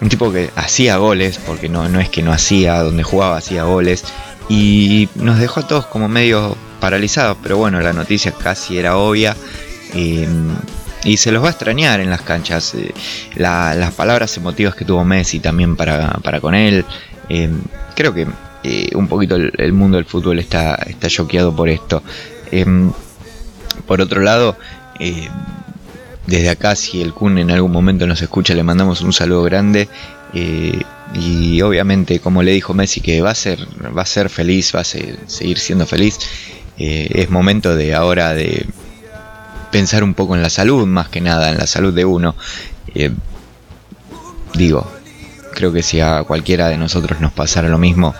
un 0.02 0.10
tipo 0.10 0.32
que 0.32 0.50
hacía 0.56 0.98
goles, 0.98 1.40
porque 1.46 1.70
no, 1.70 1.88
no 1.88 2.00
es 2.00 2.10
que 2.10 2.22
no 2.24 2.34
hacía, 2.34 2.82
donde 2.82 3.04
jugaba 3.04 3.38
hacía 3.38 3.64
goles, 3.64 4.04
y 4.50 5.08
nos 5.16 5.40
dejó 5.40 5.62
a 5.62 5.68
todos 5.68 5.86
como 5.86 6.08
medio 6.10 6.58
paralizados, 6.82 7.38
pero 7.42 7.58
bueno, 7.58 7.80
la 7.80 7.94
noticia 7.94 8.32
casi 8.34 8.78
era 8.78 8.98
obvia. 8.98 9.36
eh, 9.94 10.28
y 11.06 11.18
se 11.18 11.32
los 11.34 11.44
va 11.44 11.48
a 11.48 11.52
extrañar 11.52 12.00
en 12.00 12.10
las 12.10 12.22
canchas. 12.22 12.74
eh, 12.76 12.94
la- 13.36 13.74
las 13.76 13.94
palabras 13.94 14.36
emotivas 14.38 14.74
que 14.76 14.86
tuvo 14.86 15.04
Messi 15.06 15.40
también 15.40 15.76
para, 15.76 16.14
para 16.24 16.40
con 16.42 16.56
él. 16.56 16.86
creo 17.96 18.14
que 18.14 18.26
un 18.96 19.08
poquito 19.10 19.36
el, 19.36 19.74
mundo 19.74 19.98
del 19.98 20.06
fútbol 20.06 20.40
está, 20.40 20.78
choqueado 21.08 21.54
por 21.56 21.68
esto. 21.70 22.02
Por 23.88 24.02
otro 24.02 24.22
lado, 24.22 24.56
desde 26.28 26.50
acá, 26.50 26.76
si 26.76 27.02
el 27.02 27.14
Kun 27.14 27.38
en 27.38 27.52
algún 27.52 27.72
momento 27.72 28.08
nos 28.08 28.22
escucha, 28.22 28.54
le 28.54 28.64
mandamos 28.64 29.02
un 29.02 29.14
saludo 29.14 29.44
grande. 29.44 29.88
eh, 30.34 30.82
y 31.14 31.62
obviamente, 31.62 32.20
como 32.20 32.42
le 32.42 32.52
dijo 32.54 32.74
Messi, 32.74 33.00
que 33.02 33.22
va 33.22 33.30
a 33.32 33.36
ser, 33.36 33.60
va 33.96 34.02
a 34.02 34.06
ser 34.06 34.30
feliz, 34.32 34.74
va 34.76 34.80
a 34.82 34.84
se- 34.84 35.18
seguir 35.28 35.60
siendo 35.60 35.86
feliz. 35.86 36.18
eh, 36.80 37.08
es 37.14 37.30
momento 37.30 37.76
de 37.76 37.94
ahora 37.94 38.34
de 38.34 38.66
pensar 39.72 40.04
un 40.04 40.16
poco 40.16 40.36
en 40.36 40.42
la 40.42 40.50
salud, 40.50 40.88
más 40.88 41.08
que 41.10 41.22
nada, 41.22 41.52
en 41.52 41.58
la 41.60 41.68
salud 41.68 41.94
de 41.94 42.04
uno. 42.06 42.36
Eh, 42.96 43.12
digo, 44.56 44.90
creo 45.54 45.72
que 45.72 45.84
si 45.84 46.00
a 46.00 46.24
cualquiera 46.24 46.68
de 46.70 46.78
nosotros 46.78 47.20
nos 47.22 47.32
pasara 47.32 47.70
lo 47.70 47.78
mismo, 47.78 48.16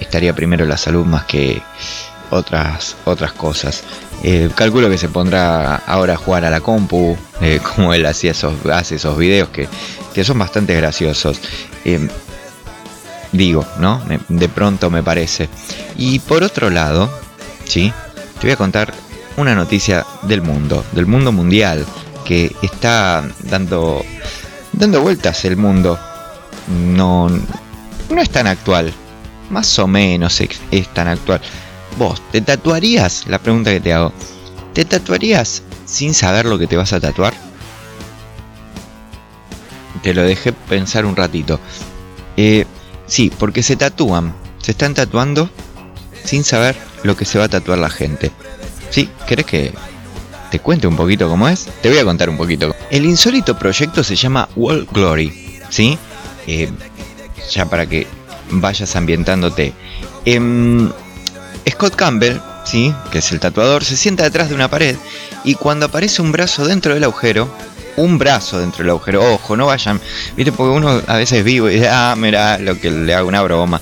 estaría 0.00 0.34
primero 0.34 0.64
la 0.66 0.76
salud 0.76 1.04
más 1.04 1.24
que 1.24 1.60
otras 2.30 2.96
otras 3.04 3.32
cosas. 3.32 3.82
Eh, 4.22 4.50
calculo 4.54 4.88
que 4.88 4.98
se 4.98 5.08
pondrá 5.08 5.76
ahora 5.76 6.14
a 6.14 6.16
jugar 6.16 6.44
a 6.44 6.50
la 6.50 6.60
compu, 6.60 7.16
eh, 7.40 7.60
como 7.76 7.94
él 7.94 8.04
hacía 8.06 8.32
esos, 8.32 8.54
hace 8.66 8.96
esos 8.96 9.16
videos 9.16 9.50
que, 9.50 9.68
que 10.14 10.24
son 10.24 10.38
bastante 10.38 10.74
graciosos. 10.74 11.40
Eh, 11.84 12.08
digo, 13.32 13.64
¿no? 13.78 14.02
De 14.28 14.48
pronto 14.48 14.90
me 14.90 15.02
parece. 15.02 15.48
Y 15.96 16.18
por 16.20 16.42
otro 16.42 16.70
lado, 16.70 17.10
¿sí? 17.64 17.92
Te 18.40 18.46
voy 18.46 18.52
a 18.52 18.56
contar 18.56 18.92
una 19.36 19.54
noticia 19.54 20.04
del 20.22 20.42
mundo, 20.42 20.84
del 20.92 21.06
mundo 21.06 21.32
mundial, 21.32 21.84
que 22.24 22.54
está 22.62 23.24
dando, 23.44 24.04
dando 24.72 25.00
vueltas 25.00 25.44
el 25.44 25.56
mundo. 25.56 25.98
No, 26.68 27.28
no 27.28 28.20
es 28.20 28.30
tan 28.30 28.46
actual, 28.46 28.92
más 29.50 29.78
o 29.78 29.86
menos 29.86 30.40
es 30.40 30.88
tan 30.94 31.08
actual. 31.08 31.40
Vos, 31.96 32.20
¿te 32.30 32.40
tatuarías? 32.40 33.24
La 33.26 33.38
pregunta 33.38 33.70
que 33.70 33.80
te 33.80 33.92
hago. 33.92 34.12
¿Te 34.74 34.84
tatuarías 34.84 35.62
sin 35.86 36.12
saber 36.12 36.44
lo 36.44 36.58
que 36.58 36.66
te 36.66 36.76
vas 36.76 36.92
a 36.92 37.00
tatuar? 37.00 37.34
Te 40.02 40.12
lo 40.12 40.22
dejé 40.22 40.52
pensar 40.52 41.06
un 41.06 41.16
ratito. 41.16 41.58
Eh, 42.36 42.66
sí, 43.06 43.32
porque 43.38 43.62
se 43.62 43.76
tatúan. 43.76 44.34
Se 44.60 44.72
están 44.72 44.94
tatuando 44.94 45.48
sin 46.24 46.44
saber 46.44 46.76
lo 47.02 47.16
que 47.16 47.24
se 47.24 47.38
va 47.38 47.44
a 47.44 47.48
tatuar 47.48 47.78
la 47.78 47.88
gente. 47.88 48.30
¿Sí? 48.90 49.08
¿Querés 49.26 49.46
que 49.46 49.72
te 50.50 50.58
cuente 50.58 50.86
un 50.86 50.96
poquito 50.96 51.28
cómo 51.28 51.48
es? 51.48 51.66
Te 51.80 51.88
voy 51.88 51.98
a 51.98 52.04
contar 52.04 52.28
un 52.28 52.36
poquito. 52.36 52.74
El 52.90 53.06
insólito 53.06 53.58
proyecto 53.58 54.04
se 54.04 54.16
llama 54.16 54.48
World 54.54 54.88
Glory. 54.92 55.60
¿Sí? 55.70 55.98
Eh, 56.46 56.70
ya 57.50 57.64
para 57.66 57.86
que 57.86 58.06
vayas 58.50 58.94
ambientándote. 58.96 59.72
Em, 60.24 60.90
Scott 61.70 61.96
Campbell, 61.96 62.40
¿sí? 62.64 62.94
que 63.10 63.18
es 63.18 63.32
el 63.32 63.40
tatuador, 63.40 63.84
se 63.84 63.96
sienta 63.96 64.24
detrás 64.24 64.48
de 64.48 64.54
una 64.54 64.68
pared 64.68 64.96
y 65.44 65.54
cuando 65.54 65.86
aparece 65.86 66.22
un 66.22 66.32
brazo 66.32 66.66
dentro 66.66 66.94
del 66.94 67.04
agujero, 67.04 67.48
un 67.96 68.18
brazo 68.18 68.58
dentro 68.58 68.82
del 68.82 68.90
agujero, 68.90 69.34
ojo, 69.34 69.56
no 69.56 69.66
vayan, 69.66 70.00
viste, 70.36 70.52
porque 70.52 70.76
uno 70.76 71.02
a 71.06 71.16
veces 71.16 71.42
vivo 71.44 71.68
y 71.68 71.74
dice, 71.74 71.88
ah, 71.88 72.14
mira, 72.16 72.58
lo 72.58 72.78
que 72.78 72.90
le 72.90 73.14
hago 73.14 73.28
una 73.28 73.42
broma, 73.42 73.80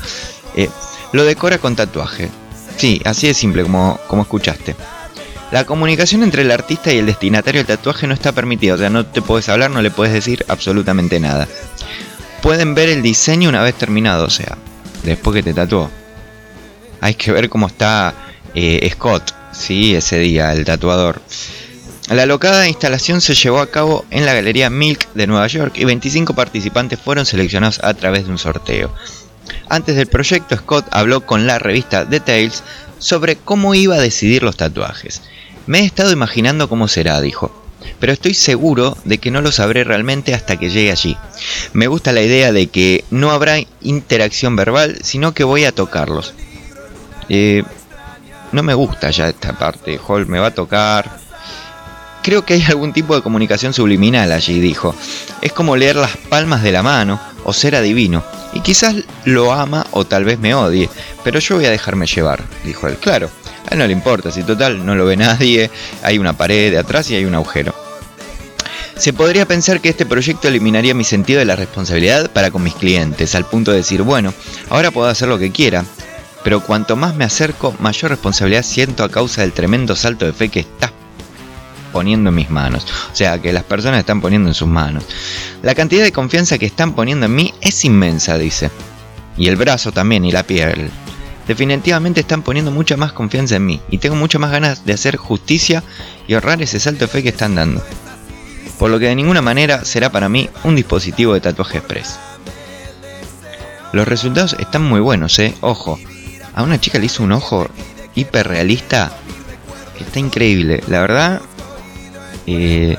Eh, 0.57 0.69
lo 1.13 1.25
decora 1.25 1.59
con 1.59 1.75
tatuaje. 1.75 2.31
Sí, 2.77 3.01
así 3.05 3.27
de 3.27 3.35
simple 3.35 3.63
como, 3.63 3.99
como 4.07 4.23
escuchaste. 4.23 4.77
La 5.51 5.65
comunicación 5.65 6.23
entre 6.23 6.43
el 6.43 6.51
artista 6.51 6.93
y 6.93 6.99
el 6.99 7.07
destinatario 7.07 7.61
del 7.61 7.77
tatuaje 7.77 8.07
no 8.07 8.15
está 8.15 8.33
permitida, 8.33 8.75
o 8.75 8.79
sea, 8.79 8.91
no 8.91 9.07
te 9.07 9.23
puedes 9.23 9.49
hablar, 9.49 9.71
no 9.71 9.83
le 9.83 9.91
puedes 9.91 10.13
decir 10.13 10.45
absolutamente 10.49 11.21
nada. 11.21 11.47
Pueden 12.43 12.75
ver 12.75 12.89
el 12.89 13.03
diseño 13.03 13.49
una 13.49 13.63
vez 13.63 13.75
terminado, 13.75 14.27
o 14.27 14.31
sea, 14.31 14.57
después 15.03 15.35
que 15.35 15.43
te 15.43 15.55
tatuó. 15.55 15.91
Hay 17.05 17.17
que 17.17 17.33
ver 17.33 17.51
cómo 17.51 17.67
está 17.67 18.15
eh, 18.55 18.89
Scott, 18.91 19.35
sí, 19.53 19.95
ese 19.95 20.19
día, 20.21 20.55
el 20.55 20.65
tatuador. 20.65 21.21
La 22.09 22.25
locada 22.25 22.67
instalación 22.67 23.21
se 23.21 23.35
llevó 23.35 23.59
a 23.59 23.71
cabo 23.71 24.07
en 24.11 24.25
la 24.25 24.33
Galería 24.33 24.71
Milk 24.71 25.13
de 25.13 25.27
Nueva 25.27 25.47
York 25.47 25.75
y 25.77 25.85
25 25.85 26.35
participantes 26.35 26.99
fueron 26.99 27.27
seleccionados 27.27 27.79
a 27.85 27.93
través 27.93 28.25
de 28.25 28.31
un 28.31 28.39
sorteo. 28.39 28.91
Antes 29.69 29.97
del 29.97 30.07
proyecto, 30.07 30.57
Scott 30.57 30.87
habló 30.93 31.27
con 31.27 31.47
la 31.47 31.59
revista 31.59 32.07
Details 32.07 32.63
sobre 32.99 33.37
cómo 33.37 33.75
iba 33.75 33.97
a 33.97 34.01
decidir 34.01 34.43
los 34.43 34.57
tatuajes. 34.57 35.21
Me 35.67 35.81
he 35.81 35.85
estado 35.85 36.11
imaginando 36.11 36.71
cómo 36.71 36.89
será, 36.89 37.21
dijo, 37.21 37.53
pero 38.01 38.15
estoy 38.15 38.33
seguro 38.33 38.97
de 39.05 39.19
que 39.19 39.31
no 39.31 39.43
lo 39.43 39.53
sabré 39.53 39.85
realmente 39.85 40.33
hasta 40.33 40.57
que 40.57 40.71
llegue 40.71 40.91
allí. 40.91 41.19
Me 41.75 41.87
gusta 41.87 42.13
la 42.13 42.23
idea 42.23 42.51
de 42.51 42.69
que 42.69 43.05
no 43.11 43.31
habrá 43.31 43.59
interacción 43.83 44.57
verbal, 44.57 45.01
sino 45.03 45.35
que 45.35 45.45
voy 45.45 45.67
a 45.67 45.73
tocarlos. 45.73 46.33
Eh, 47.29 47.63
no 48.53 48.63
me 48.63 48.75
gusta 48.75 49.11
ya 49.11 49.29
esta 49.29 49.53
parte, 49.53 49.99
Hall 50.07 50.27
me 50.27 50.39
va 50.39 50.49
a 50.49 50.55
tocar. 50.55 51.11
Creo 52.23 52.45
que 52.45 52.55
hay 52.55 52.63
algún 52.63 52.93
tipo 52.93 53.15
de 53.15 53.23
comunicación 53.23 53.75
subliminal 53.75 54.33
allí, 54.33 54.61
dijo. 54.61 54.95
Es 55.43 55.53
como 55.53 55.77
leer 55.77 55.97
las 55.97 56.17
palmas 56.17 56.63
de 56.63 56.73
la 56.73 56.83
mano 56.83 57.21
o 57.45 57.53
ser 57.53 57.75
adivino. 57.75 58.23
Y 58.55 58.61
quizás 58.61 58.95
lo 59.25 59.53
ama 59.53 59.87
o 59.91 60.05
tal 60.05 60.25
vez 60.25 60.39
me 60.39 60.55
odie, 60.55 60.89
pero 61.25 61.41
yo 61.41 61.57
voy 61.57 61.67
a 61.67 61.71
dejarme 61.71 62.07
llevar, 62.07 62.43
dijo 62.65 62.87
él. 62.87 62.97
Claro, 62.97 63.29
a 63.69 63.73
él 63.73 63.79
no 63.79 63.87
le 63.87 63.93
importa, 63.93 64.31
si 64.31 64.45
total 64.45 64.87
no 64.87 64.95
lo 64.95 65.05
ve 65.05 65.17
nadie, 65.17 65.71
hay 66.03 66.19
una 66.19 66.35
pared 66.35 66.71
de 66.71 66.79
atrás 66.79 67.11
y 67.11 67.17
hay 67.17 67.25
un 67.25 67.35
agujero. 67.35 67.75
Se 68.97 69.13
podría 69.13 69.47
pensar 69.47 69.81
que 69.81 69.89
este 69.89 70.07
proyecto 70.07 70.47
eliminaría 70.47 70.95
mi 70.95 71.03
sentido 71.03 71.41
de 71.41 71.45
la 71.45 71.57
responsabilidad 71.57 72.31
para 72.31 72.53
con 72.53 72.63
mis 72.63 72.75
clientes, 72.75 73.35
al 73.35 73.45
punto 73.45 73.73
de 73.73 73.79
decir, 73.79 74.03
bueno, 74.03 74.33
ahora 74.71 74.93
puedo 74.93 75.09
hacer 75.09 75.27
lo 75.27 75.39
que 75.39 75.51
quiera, 75.51 75.85
pero 76.45 76.61
cuanto 76.61 76.95
más 76.95 77.17
me 77.17 77.25
acerco, 77.25 77.75
mayor 77.81 78.11
responsabilidad 78.11 78.63
siento 78.63 79.03
a 79.03 79.11
causa 79.11 79.41
del 79.41 79.53
tremendo 79.53 79.97
salto 79.97 80.27
de 80.27 80.35
fe 80.35 80.51
que 80.51 80.61
estás 80.61 80.93
poniendo 81.91 82.29
en 82.29 82.37
mis 82.37 82.51
manos. 82.51 82.87
O 83.11 83.17
sea, 83.17 83.41
que 83.41 83.53
las 83.53 83.65
personas 83.65 84.01
están 84.01 84.21
poniendo 84.21 84.51
en 84.51 84.55
sus 84.55 84.69
manos. 84.69 85.05
La 85.63 85.75
cantidad 85.75 86.05
de 86.05 86.13
confianza 86.13 86.59
que 86.59 86.67
están 86.67 86.95
poniendo 86.95 87.27
en 87.27 87.35
mí 87.35 87.55
es 87.63 87.85
inmensa, 87.87 88.37
dice. 88.37 88.71
Y 89.39 89.49
el 89.49 89.57
brazo 89.57 89.91
también 89.91 90.25
y 90.27 90.33
la 90.33 90.43
piel. 90.43 90.91
Definitivamente 91.49 92.21
están 92.21 92.43
poniendo 92.43 92.71
mucha 92.71 92.97
más 92.97 93.13
confianza 93.13 93.57
en 93.57 93.67
mí 93.67 93.81
y 93.91 93.99
tengo 93.99 94.17
muchas 94.17 94.41
más 94.41 94.51
ganas 94.51 94.85
de 94.85 94.93
hacer 94.93 95.17
justicia 95.17 95.83
y 96.27 96.35
ahorrar 96.35 96.61
ese 96.61 96.79
salto 96.79 97.07
de 97.07 97.09
fe 97.09 97.23
que 97.23 97.31
están 97.31 97.55
dando. 97.55 97.83
Por 98.79 98.91
lo 98.91 98.99
que 98.99 99.07
de 99.07 99.15
ninguna 99.15 99.41
manera 99.41 99.85
será 99.85 100.11
para 100.11 100.29
mí 100.29 100.51
un 100.65 100.77
dispositivo 100.77 101.33
de 101.33 101.41
tatuaje 101.41 101.79
express. 101.79 102.19
Los 103.93 104.09
resultados 104.09 104.57
están 104.59 104.83
muy 104.83 105.01
buenos, 105.01 105.39
eh. 105.39 105.55
Ojo, 105.61 105.99
a 106.55 106.63
una 106.63 106.81
chica 106.81 106.99
le 106.99 107.07
hizo 107.07 107.23
un 107.23 107.33
ojo 107.33 107.69
hiperrealista 108.15 109.13
que 109.97 110.05
está 110.05 110.19
increíble. 110.19 110.83
La 110.89 111.01
verdad, 111.01 111.41
eh, 112.47 112.97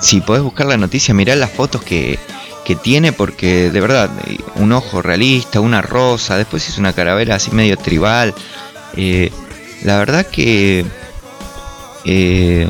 si 0.00 0.20
podés 0.20 0.42
buscar 0.42 0.66
la 0.66 0.76
noticia, 0.76 1.14
mirá 1.14 1.36
las 1.36 1.50
fotos 1.50 1.82
que, 1.82 2.18
que 2.64 2.76
tiene, 2.76 3.12
porque 3.12 3.70
de 3.70 3.80
verdad, 3.80 4.10
eh, 4.26 4.38
un 4.56 4.72
ojo 4.72 5.02
realista, 5.02 5.60
una 5.60 5.82
rosa, 5.82 6.36
después 6.36 6.68
hizo 6.68 6.80
una 6.80 6.92
caravera 6.92 7.36
así 7.36 7.50
medio 7.50 7.76
tribal. 7.76 8.34
Eh, 8.96 9.30
la 9.82 9.98
verdad 9.98 10.26
que 10.26 10.84
eh, 12.04 12.68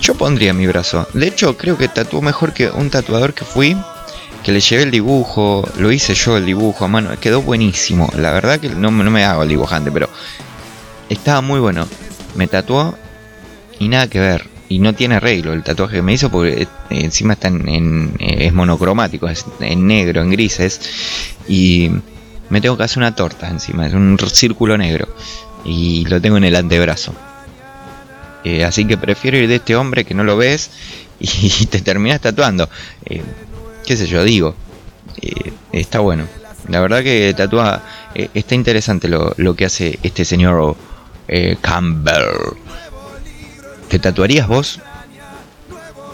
yo 0.00 0.14
pondría 0.14 0.52
mi 0.52 0.66
brazo. 0.66 1.06
De 1.14 1.26
hecho, 1.26 1.56
creo 1.56 1.76
que 1.76 1.88
tatuó 1.88 2.22
mejor 2.22 2.52
que 2.52 2.70
un 2.70 2.90
tatuador 2.90 3.34
que 3.34 3.44
fui. 3.44 3.76
Que 4.42 4.52
le 4.52 4.60
llevé 4.60 4.84
el 4.84 4.90
dibujo, 4.90 5.68
lo 5.78 5.92
hice 5.92 6.14
yo 6.14 6.36
el 6.36 6.46
dibujo 6.46 6.84
a 6.84 6.88
mano, 6.88 7.10
quedó 7.20 7.42
buenísimo. 7.42 8.10
La 8.16 8.32
verdad 8.32 8.58
que 8.58 8.70
no, 8.70 8.90
no 8.90 9.10
me 9.10 9.24
hago 9.24 9.42
el 9.42 9.48
dibujante, 9.48 9.92
pero 9.92 10.08
estaba 11.08 11.40
muy 11.40 11.60
bueno. 11.60 11.86
Me 12.36 12.46
tatuó 12.46 12.94
y 13.78 13.88
nada 13.88 14.08
que 14.08 14.20
ver. 14.20 14.46
Y 14.68 14.78
no 14.78 14.94
tiene 14.94 15.16
arreglo 15.16 15.52
el 15.52 15.64
tatuaje 15.64 15.96
que 15.96 16.02
me 16.02 16.12
hizo 16.12 16.30
porque 16.30 16.62
eh, 16.62 16.66
encima 16.90 17.32
está 17.32 17.48
en, 17.48 18.14
eh, 18.20 18.46
es 18.46 18.52
monocromático, 18.52 19.28
es 19.28 19.44
en 19.58 19.86
negro, 19.86 20.22
en 20.22 20.30
grises. 20.30 20.80
Y 21.48 21.90
me 22.50 22.60
tengo 22.60 22.76
que 22.76 22.84
hacer 22.84 22.98
una 22.98 23.14
torta 23.14 23.48
encima, 23.48 23.86
es 23.86 23.94
un 23.94 24.16
círculo 24.32 24.78
negro. 24.78 25.08
Y 25.64 26.04
lo 26.06 26.20
tengo 26.20 26.36
en 26.36 26.44
el 26.44 26.54
antebrazo. 26.54 27.12
Eh, 28.44 28.64
así 28.64 28.84
que 28.86 28.96
prefiero 28.96 29.36
ir 29.36 29.48
de 29.48 29.56
este 29.56 29.74
hombre 29.74 30.04
que 30.04 30.14
no 30.14 30.24
lo 30.24 30.36
ves 30.36 30.70
y 31.18 31.66
te 31.70 31.80
terminas 31.80 32.20
tatuando. 32.20 32.68
Qué 33.86 33.96
sé 33.96 34.06
yo, 34.06 34.24
digo. 34.24 34.54
eh, 35.22 35.52
está 35.72 36.00
bueno. 36.00 36.24
La 36.68 36.80
verdad 36.80 37.02
que 37.02 37.34
tatúa. 37.36 37.82
eh, 38.14 38.28
está 38.34 38.54
interesante 38.54 39.08
lo, 39.08 39.34
lo 39.36 39.54
que 39.54 39.64
hace 39.64 39.98
este 40.02 40.24
señor 40.24 40.76
eh, 41.28 41.56
Campbell. 41.60 42.54
¿Te 43.88 43.98
tatuarías 43.98 44.46
vos? 44.46 44.80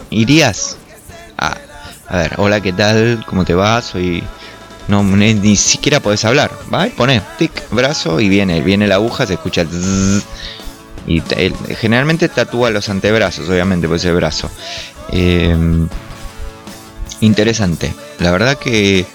¿Irías 0.09 0.77
a, 1.37 1.57
A 2.07 2.17
ver, 2.17 2.33
hola, 2.37 2.61
¿qué 2.61 2.73
tal? 2.73 3.23
¿Cómo 3.27 3.45
te 3.45 3.53
va? 3.53 3.81
Soy... 3.81 4.23
No, 4.87 5.03
ni, 5.03 5.55
siquiera 5.57 5.99
podés 5.99 6.23
hablar. 6.23 6.49
Va 6.73 6.87
y 6.87 6.91
pones 6.91 7.21
tic, 7.37 7.51
brazo 7.71 8.21
y 8.21 8.29
viene, 8.29 8.61
viene 8.61 8.87
la 8.87 8.95
aguja, 8.95 9.27
se 9.27 9.33
escucha 9.33 9.65
y 11.05 11.21
generalmente 11.79 12.27
tatúa 12.29 12.69
los 12.69 12.89
antebrazos, 12.89 13.47
obviamente, 13.49 13.87
por 13.87 13.97
ese 13.97 14.11
brazo. 14.13 14.49
Eh, 15.11 15.55
interesante. 17.21 17.93
La 18.19 18.31
verdad 18.31 18.57
que 18.57 19.05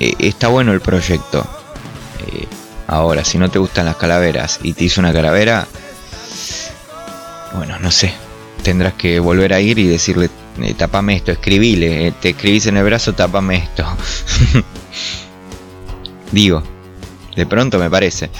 eh, 0.00 0.14
está 0.18 0.48
bueno 0.48 0.72
el 0.72 0.80
proyecto. 0.80 1.46
Eh, 2.26 2.46
ahora, 2.86 3.24
si 3.24 3.38
no 3.38 3.50
te 3.50 3.58
gustan 3.58 3.86
las 3.86 3.96
calaveras 3.96 4.60
y 4.62 4.72
te 4.72 4.84
hizo 4.84 5.00
una 5.00 5.12
calavera, 5.12 5.66
bueno, 7.54 7.78
no 7.78 7.90
sé. 7.90 8.12
Tendrás 8.62 8.94
que 8.94 9.20
volver 9.20 9.52
a 9.52 9.60
ir 9.60 9.78
y 9.78 9.86
decirle, 9.86 10.30
eh, 10.60 10.74
tapame 10.74 11.16
esto, 11.16 11.32
escribile, 11.32 12.08
eh, 12.08 12.12
te 12.20 12.30
escribís 12.30 12.66
en 12.66 12.76
el 12.76 12.84
brazo, 12.84 13.12
tapame 13.12 13.56
esto. 13.56 13.86
Digo, 16.32 16.62
de 17.36 17.46
pronto 17.46 17.78
me 17.78 17.90
parece. 17.90 18.30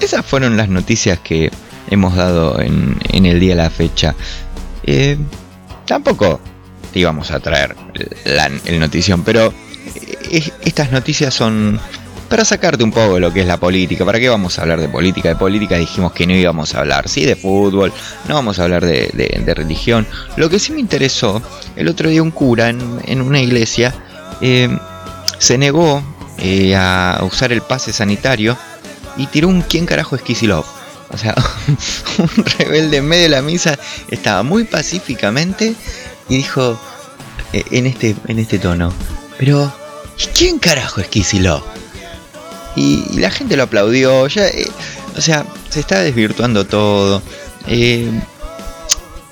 Esas 0.00 0.24
fueron 0.24 0.56
las 0.56 0.68
noticias 0.68 1.18
que 1.20 1.50
hemos 1.88 2.16
dado 2.16 2.60
en, 2.60 2.96
en 3.12 3.26
el 3.26 3.38
día 3.38 3.54
de 3.54 3.62
la 3.62 3.70
fecha. 3.70 4.14
Tampoco 5.86 6.40
íbamos 7.00 7.30
a 7.30 7.40
traer 7.40 7.74
la, 8.24 8.50
el 8.64 8.80
notición, 8.80 9.22
pero 9.24 9.52
eh, 10.30 10.50
estas 10.64 10.90
noticias 10.92 11.34
son 11.34 11.80
para 12.28 12.44
sacarte 12.44 12.82
un 12.82 12.90
poco 12.90 13.14
de 13.14 13.20
lo 13.20 13.32
que 13.32 13.42
es 13.42 13.46
la 13.46 13.58
política. 13.58 14.04
¿Para 14.04 14.18
qué 14.18 14.28
vamos 14.28 14.58
a 14.58 14.62
hablar 14.62 14.80
de 14.80 14.88
política? 14.88 15.28
De 15.28 15.36
política 15.36 15.76
dijimos 15.76 16.12
que 16.12 16.26
no 16.26 16.34
íbamos 16.34 16.74
a 16.74 16.80
hablar, 16.80 17.08
sí, 17.08 17.24
de 17.24 17.36
fútbol, 17.36 17.92
no 18.28 18.34
vamos 18.34 18.58
a 18.58 18.64
hablar 18.64 18.84
de, 18.84 19.10
de- 19.12 19.54
religión. 19.54 20.06
Lo 20.36 20.48
que 20.50 20.58
sí 20.58 20.72
me 20.72 20.80
interesó, 20.80 21.42
el 21.76 21.86
otro 21.88 22.08
día 22.08 22.22
un 22.22 22.30
cura 22.30 22.70
en, 22.70 22.80
en 23.04 23.20
una 23.20 23.40
iglesia 23.40 23.94
eh, 24.40 24.68
se 25.38 25.58
negó 25.58 26.02
eh, 26.38 26.74
a 26.74 27.20
usar 27.22 27.52
el 27.52 27.60
pase 27.60 27.92
sanitario 27.92 28.56
y 29.16 29.26
tiró 29.28 29.48
un 29.48 29.62
¿quién 29.62 29.86
carajo 29.86 30.16
es 30.16 30.22
Kicillof? 30.22 30.66
O 31.10 31.18
sea, 31.18 31.34
un 32.18 32.44
rebelde 32.58 32.96
en 32.96 33.06
medio 33.06 33.24
de 33.24 33.28
la 33.28 33.42
misa 33.42 33.78
estaba 34.10 34.42
muy 34.42 34.64
pacíficamente 34.64 35.74
y 36.28 36.36
dijo 36.36 36.80
eh, 37.52 37.64
en 37.70 37.86
este, 37.86 38.14
en 38.28 38.38
este 38.38 38.58
tono, 38.58 38.92
pero 39.38 39.72
¿y 40.18 40.26
quién 40.36 40.58
carajo 40.58 41.00
es 41.00 41.08
Kicillof? 41.08 41.62
Y, 42.76 43.04
y 43.10 43.18
la 43.18 43.30
gente 43.30 43.56
lo 43.56 43.64
aplaudió, 43.64 44.26
ya, 44.26 44.48
eh, 44.48 44.66
o 45.16 45.20
sea, 45.20 45.46
se 45.68 45.80
está 45.80 46.00
desvirtuando 46.00 46.66
todo. 46.66 47.22
eh, 47.66 48.10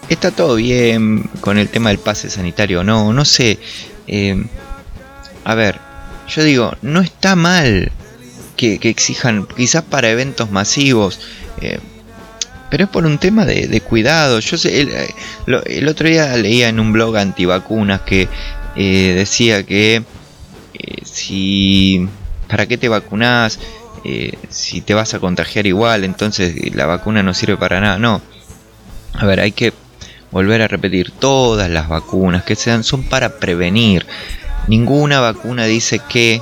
está 0.08 0.30
todo 0.30 0.56
bien 0.56 1.28
con 1.40 1.58
el 1.58 1.68
tema 1.68 1.88
del 1.88 1.98
pase 1.98 2.30
sanitario, 2.30 2.84
no, 2.84 3.12
no 3.12 3.24
sé. 3.24 3.58
eh, 4.06 4.44
a 5.44 5.54
ver, 5.54 5.80
yo 6.28 6.44
digo, 6.44 6.72
no 6.82 7.00
está 7.00 7.34
mal 7.34 7.90
que, 8.56 8.78
que 8.78 8.90
exijan, 8.90 9.46
quizás 9.56 9.82
para 9.82 10.10
eventos 10.10 10.50
masivos, 10.52 11.18
pero 12.72 12.84
es 12.84 12.90
por 12.90 13.04
un 13.04 13.18
tema 13.18 13.44
de, 13.44 13.82
cuidado. 13.82 14.40
Yo 14.40 14.56
sé, 14.56 14.80
el, 14.80 14.88
eh, 14.88 15.14
el 15.66 15.88
otro 15.88 16.08
día 16.08 16.34
leía 16.38 16.70
en 16.70 16.80
un 16.80 16.90
blog 16.90 17.18
antivacunas 17.18 18.00
que 18.00 18.30
eh, 18.76 19.12
decía 19.14 19.62
que 19.62 19.96
eh, 20.72 21.02
si 21.04 22.08
para 22.48 22.64
qué 22.64 22.78
te 22.78 22.88
vacunás, 22.88 23.58
si 24.48 24.80
te 24.80 24.94
vas 24.94 25.12
a 25.12 25.20
contagiar 25.20 25.66
igual, 25.66 26.02
entonces 26.02 26.74
la 26.74 26.86
vacuna 26.86 27.22
no 27.22 27.34
sirve 27.34 27.58
para 27.58 27.78
nada. 27.78 27.98
No, 27.98 28.22
a 29.12 29.26
ver, 29.26 29.40
hay 29.40 29.52
que 29.52 29.74
volver 30.30 30.62
a 30.62 30.66
repetir 30.66 31.10
todas 31.10 31.68
las 31.68 31.90
vacunas 31.90 32.42
que 32.42 32.56
sean 32.56 32.84
son 32.84 33.02
para 33.02 33.36
prevenir. 33.38 34.06
Ninguna 34.66 35.20
vacuna 35.20 35.66
dice 35.66 36.00
que 36.08 36.40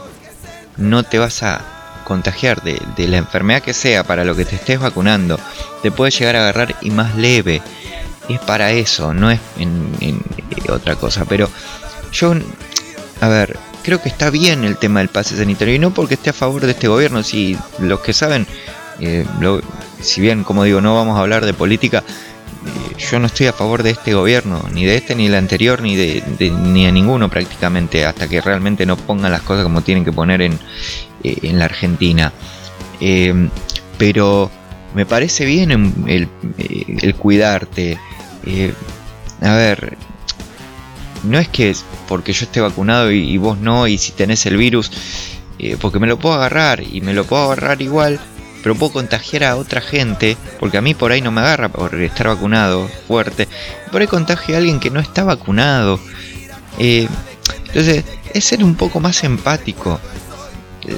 no 0.77 1.03
te 1.03 1.19
vas 1.19 1.43
a 1.43 1.80
contagiar 2.05 2.63
de, 2.63 2.81
de 2.97 3.09
la 3.09 3.19
enfermedad 3.19 3.63
que 3.63 3.75
sea 3.75 4.05
para 4.05 4.25
lo 4.25 4.35
que 4.35 4.45
te 4.45 4.57
estés 4.57 4.81
vacunando. 4.81 5.39
Te 5.83 5.91
puede 5.91 6.11
llegar 6.11 6.37
a 6.37 6.41
agarrar 6.41 6.77
y 6.81 6.91
más 6.91 7.17
leve. 7.17 7.63
Es 8.29 8.39
para 8.41 8.71
eso, 8.71 9.13
no 9.13 9.31
es 9.31 9.41
en, 9.59 9.93
eh, 10.01 10.15
otra 10.71 10.97
cosa. 10.97 11.25
Pero 11.25 11.51
yo, 12.13 12.35
a 13.21 13.29
ver, 13.29 13.59
creo 13.83 14.01
que 14.01 14.09
está 14.09 14.31
bien 14.31 14.65
el 14.65 14.77
tema 14.77 15.01
del 15.01 15.09
pase 15.09 15.37
sanitario. 15.37 15.75
Y 15.75 15.79
no 15.79 15.93
porque 15.93 16.15
esté 16.15 16.31
a 16.31 16.35
favor 16.35 16.63
de 16.63 16.73
este 16.73 16.89
gobierno. 16.89 17.23
Si 17.23 17.57
los 17.79 18.01
que 18.01 18.13
saben, 18.13 18.47
eh, 19.01 19.27
si 20.01 20.21
bien, 20.21 20.45
como 20.45 20.65
digo, 20.65 20.81
no 20.81 20.95
vamos 20.95 21.17
a 21.17 21.21
hablar 21.21 21.45
de 21.45 21.55
política, 21.55 22.05
yo 22.99 23.19
no 23.19 23.27
estoy 23.27 23.47
a 23.47 23.53
favor 23.53 23.83
de 23.83 23.91
este 23.91 24.15
gobierno, 24.15 24.63
ni 24.73 24.85
de 24.85 24.97
este, 24.97 25.15
ni 25.15 25.25
del 25.27 25.37
anterior, 25.37 25.81
ni 25.83 25.97
de, 25.97 26.23
de- 26.39 26.51
ni 26.51 26.87
a 26.87 26.93
ninguno 26.93 27.29
prácticamente, 27.31 28.05
hasta 28.05 28.29
que 28.29 28.41
realmente 28.41 28.85
no 28.87 28.97
pongan 28.97 29.33
las 29.33 29.43
cosas 29.43 29.65
como 29.65 29.83
tienen 29.83 30.05
que 30.05 30.13
poner 30.13 30.43
en, 30.43 30.59
eh, 31.25 31.39
en 31.43 31.59
la 31.59 31.65
Argentina. 31.67 32.33
Eh, 33.01 33.49
pero 33.99 34.51
me 34.95 35.07
parece 35.07 35.45
bien 35.45 35.71
el, 35.71 35.89
el- 36.07 36.29
eh, 36.59 37.13
cuidarte. 37.15 37.99
Eh, 38.47 38.75
a 39.43 39.55
ver, 39.55 39.97
no 41.25 41.39
es 41.39 41.49
que 41.49 41.75
porque 42.09 42.33
yo 42.33 42.45
esté 42.45 42.61
vacunado 42.61 43.11
y, 43.11 43.37
vos 43.39 43.59
no, 43.59 43.87
y 43.87 43.97
si 43.99 44.13
tenés 44.13 44.45
el 44.47 44.57
virus, 44.57 44.91
eh, 45.59 45.77
porque 45.81 45.99
me 45.99 46.07
lo 46.07 46.19
puedo 46.19 46.35
agarrar 46.35 46.83
y 46.83 47.01
me 47.01 47.15
lo 47.15 47.25
puedo 47.25 47.45
agarrar 47.45 47.81
igual, 47.83 48.19
pero 48.63 48.75
puedo 48.75 48.93
contagiar 48.93 49.45
a 49.45 49.57
otra 49.57 49.81
gente, 49.81 50.37
porque 50.59 50.79
a 50.79 50.83
mí 50.83 50.95
por 50.95 51.13
ahí 51.13 51.21
no 51.21 51.31
me 51.31 51.41
agarra 51.41 51.69
por 51.69 51.95
estar 52.01 52.29
vacunado 52.29 52.89
fuerte, 53.09 53.49
por 53.91 54.01
ahí 54.01 54.07
contagio 54.07 54.55
a 54.55 54.59
alguien 54.59 54.81
que 54.81 54.91
no 54.91 55.01
está 55.01 55.25
vacunado. 55.25 55.99
Eh, 56.79 57.09
entonces, 57.69 58.05
es 58.35 58.45
ser 58.45 58.65
un 58.65 58.75
poco 58.75 59.01
más 59.01 59.23
empático. 59.25 60.01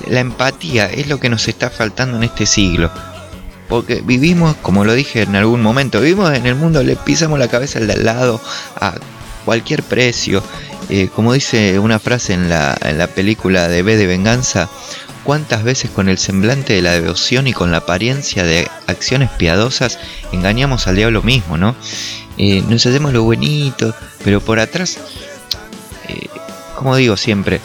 La 0.08 0.20
empatía 0.20 0.86
es 0.86 1.08
lo 1.08 1.20
que 1.20 1.28
nos 1.28 1.48
está 1.48 1.70
faltando 1.70 2.16
en 2.16 2.24
este 2.24 2.46
siglo. 2.46 2.90
Porque 3.68 4.02
vivimos, 4.04 4.56
como 4.56 4.84
lo 4.84 4.92
dije 4.92 5.22
en 5.22 5.36
algún 5.36 5.62
momento, 5.62 6.00
vivimos 6.00 6.32
en 6.34 6.46
el 6.46 6.54
mundo, 6.54 6.82
le 6.82 6.96
pisamos 6.96 7.38
la 7.38 7.48
cabeza 7.48 7.78
al 7.78 7.86
de 7.86 7.94
al 7.94 8.04
lado 8.04 8.40
a 8.80 8.94
cualquier 9.44 9.82
precio. 9.82 10.42
Eh, 10.88 11.08
como 11.14 11.32
dice 11.32 11.78
una 11.78 11.98
frase 11.98 12.34
en 12.34 12.50
la, 12.50 12.76
en 12.82 12.98
la 12.98 13.06
película 13.06 13.68
de 13.68 13.82
B 13.82 13.96
de 13.96 14.06
Venganza, 14.06 14.68
¿cuántas 15.24 15.64
veces 15.64 15.90
con 15.90 16.08
el 16.08 16.18
semblante 16.18 16.74
de 16.74 16.82
la 16.82 16.92
devoción 16.92 17.46
y 17.46 17.52
con 17.52 17.70
la 17.70 17.78
apariencia 17.78 18.44
de 18.44 18.68
acciones 18.86 19.30
piadosas 19.30 19.98
engañamos 20.32 20.86
al 20.86 20.96
diablo 20.96 21.22
mismo, 21.22 21.56
¿no? 21.56 21.74
Eh, 22.38 22.62
nos 22.68 22.86
hacemos 22.86 23.12
lo 23.12 23.22
bonito, 23.22 23.94
pero 24.24 24.40
por 24.40 24.58
atrás, 24.58 24.98
eh, 26.08 26.28
como 26.76 26.96
digo 26.96 27.16
siempre, 27.16 27.60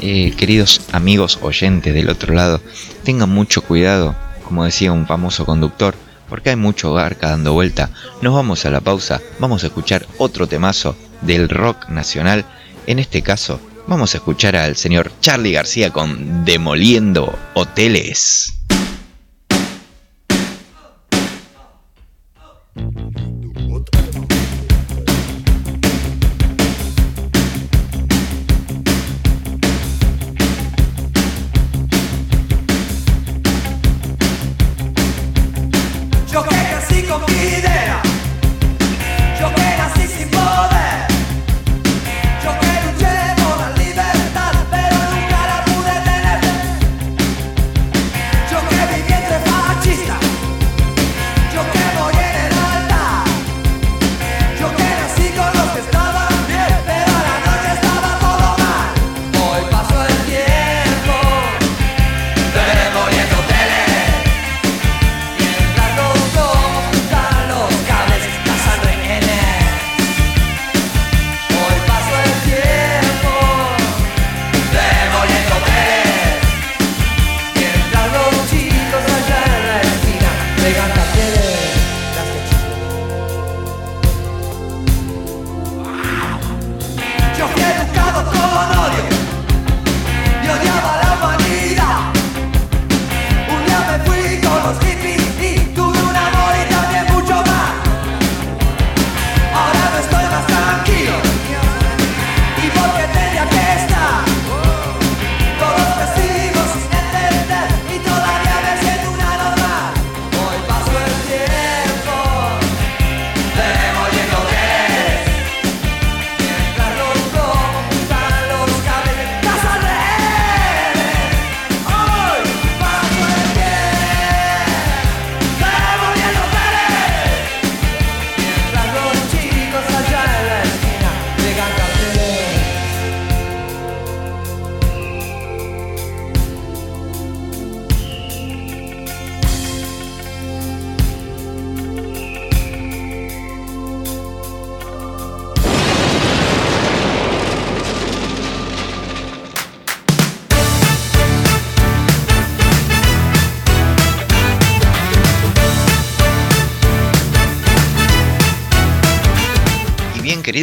eh, 0.00 0.34
queridos 0.36 0.82
amigos 0.92 1.38
oyentes 1.42 1.94
del 1.94 2.10
otro 2.10 2.34
lado, 2.34 2.60
tengan 3.04 3.30
mucho 3.30 3.62
cuidado, 3.62 4.14
como 4.44 4.64
decía 4.64 4.92
un 4.92 5.06
famoso 5.06 5.44
conductor, 5.44 5.94
porque 6.28 6.50
hay 6.50 6.56
mucho 6.56 6.92
garca 6.92 7.30
dando 7.30 7.52
vuelta. 7.52 7.90
Nos 8.20 8.34
vamos 8.34 8.64
a 8.64 8.70
la 8.70 8.80
pausa, 8.80 9.20
vamos 9.38 9.62
a 9.62 9.68
escuchar 9.68 10.06
otro 10.18 10.46
temazo 10.46 10.96
del 11.20 11.48
rock 11.48 11.88
nacional. 11.88 12.44
En 12.86 12.98
este 12.98 13.22
caso, 13.22 13.60
vamos 13.86 14.14
a 14.14 14.18
escuchar 14.18 14.56
al 14.56 14.76
señor 14.76 15.12
Charlie 15.20 15.52
García 15.52 15.92
con 15.92 16.44
Demoliendo 16.44 17.36
Hoteles. 17.54 18.52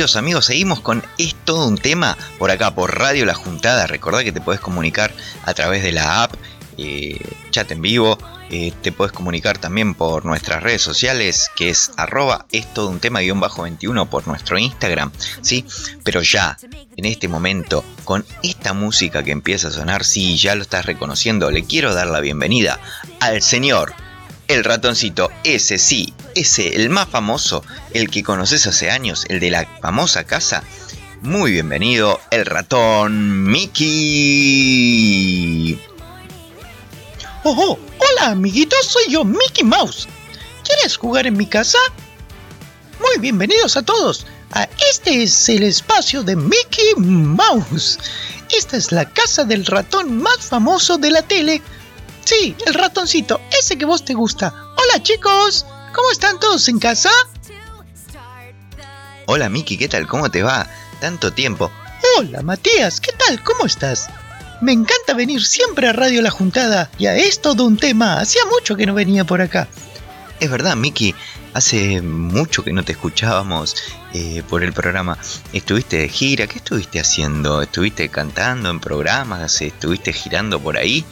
Amigos, 0.03 0.45
seguimos 0.45 0.81
con 0.81 1.01
Es 1.17 1.33
todo 1.45 1.65
un 1.65 1.77
tema 1.77 2.17
por 2.37 2.51
acá, 2.51 2.75
por 2.75 2.99
Radio 2.99 3.25
La 3.25 3.33
Juntada. 3.33 3.87
Recordá 3.87 4.21
que 4.21 4.33
te 4.33 4.41
puedes 4.41 4.59
comunicar 4.59 5.13
a 5.45 5.53
través 5.53 5.81
de 5.81 5.93
la 5.93 6.23
app, 6.23 6.33
eh, 6.77 7.17
chat 7.51 7.71
en 7.71 7.81
vivo. 7.81 8.17
eh, 8.49 8.73
te 8.81 8.91
puedes 8.91 9.13
comunicar 9.13 9.57
también 9.57 9.95
por 9.95 10.25
nuestras 10.25 10.61
redes 10.61 10.81
sociales, 10.81 11.49
que 11.55 11.69
es 11.69 11.91
arroba 11.95 12.45
es 12.51 12.71
todo 12.73 12.89
un 12.89 12.99
tema 12.99 13.21
guion 13.21 13.39
bajo 13.39 13.63
21 13.63 14.09
por 14.09 14.27
nuestro 14.27 14.59
Instagram. 14.59 15.11
¿sí? 15.41 15.65
Pero 16.03 16.21
ya, 16.21 16.57
en 16.97 17.05
este 17.05 17.29
momento, 17.29 17.85
con 18.03 18.25
esta 18.43 18.73
música 18.73 19.23
que 19.23 19.31
empieza 19.31 19.69
a 19.69 19.71
sonar, 19.71 20.03
sí, 20.03 20.37
ya 20.37 20.53
lo 20.55 20.63
estás 20.63 20.85
reconociendo, 20.85 21.49
le 21.49 21.63
quiero 21.63 21.93
dar 21.93 22.07
la 22.07 22.19
bienvenida 22.19 22.77
al 23.21 23.41
señor 23.41 23.95
el 24.47 24.63
ratoncito, 24.63 25.29
ese 25.43 25.77
sí, 25.77 26.13
ese, 26.35 26.75
el 26.75 26.89
más 26.89 27.09
famoso, 27.09 27.63
el 27.93 28.09
que 28.09 28.23
conoces 28.23 28.65
hace 28.67 28.89
años, 28.91 29.25
el 29.29 29.39
de 29.39 29.51
la 29.51 29.65
famosa 29.81 30.23
casa. 30.23 30.63
Muy 31.21 31.51
bienvenido, 31.53 32.19
el 32.31 32.45
ratón 32.45 33.43
Mickey. 33.43 33.79
Oh, 37.43 37.55
oh, 37.57 37.79
hola 37.99 38.31
amiguitos, 38.31 38.85
soy 38.85 39.03
yo, 39.09 39.23
Mickey 39.23 39.63
Mouse. 39.63 40.07
¿Quieres 40.63 40.97
jugar 40.97 41.27
en 41.27 41.37
mi 41.37 41.45
casa? 41.45 41.77
Muy 42.99 43.17
bienvenidos 43.19 43.77
a 43.77 43.83
todos. 43.83 44.25
Este 44.91 45.23
es 45.23 45.49
el 45.49 45.63
espacio 45.63 46.23
de 46.23 46.35
Mickey 46.35 46.95
Mouse. 46.97 47.99
Esta 48.55 48.77
es 48.77 48.91
la 48.91 49.05
casa 49.05 49.43
del 49.45 49.65
ratón 49.65 50.21
más 50.21 50.37
famoso 50.37 50.97
de 50.97 51.09
la 51.09 51.21
tele. 51.21 51.61
Sí, 52.25 52.55
el 52.65 52.73
ratoncito, 52.73 53.41
ese 53.57 53.77
que 53.77 53.85
vos 53.85 54.05
te 54.05 54.13
gusta. 54.13 54.53
Hola 54.77 55.03
chicos, 55.03 55.65
¿cómo 55.93 56.11
están 56.11 56.39
todos 56.39 56.67
en 56.69 56.79
casa? 56.79 57.11
Hola 59.25 59.49
Mickey, 59.49 59.77
¿qué 59.77 59.87
tal? 59.87 60.07
¿Cómo 60.07 60.29
te 60.31 60.43
va? 60.43 60.67
Tanto 61.01 61.31
tiempo. 61.31 61.71
Hola 62.17 62.41
Matías, 62.41 63.01
¿qué 63.01 63.11
tal? 63.13 63.43
¿Cómo 63.43 63.65
estás? 63.65 64.09
Me 64.61 64.71
encanta 64.71 65.13
venir 65.13 65.43
siempre 65.43 65.87
a 65.89 65.93
Radio 65.93 66.21
La 66.21 66.29
Juntada. 66.29 66.89
Ya 66.97 67.15
es 67.15 67.41
todo 67.41 67.65
un 67.65 67.75
tema. 67.75 68.19
Hacía 68.19 68.43
mucho 68.45 68.77
que 68.77 68.85
no 68.85 68.93
venía 68.93 69.25
por 69.25 69.41
acá. 69.41 69.67
Es 70.39 70.49
verdad, 70.49 70.77
Mickey, 70.77 71.13
hace 71.53 72.01
mucho 72.01 72.63
que 72.63 72.71
no 72.71 72.83
te 72.83 72.93
escuchábamos 72.93 73.75
eh, 74.13 74.41
por 74.47 74.63
el 74.63 74.71
programa. 74.71 75.17
¿Estuviste 75.51 75.97
de 75.97 76.09
gira? 76.09 76.47
¿Qué 76.47 76.59
estuviste 76.59 76.99
haciendo? 77.01 77.61
¿Estuviste 77.61 78.07
cantando 78.07 78.69
en 78.69 78.79
programas? 78.79 79.61
¿Estuviste 79.61 80.13
girando 80.13 80.61
por 80.61 80.77
ahí? 80.77 81.05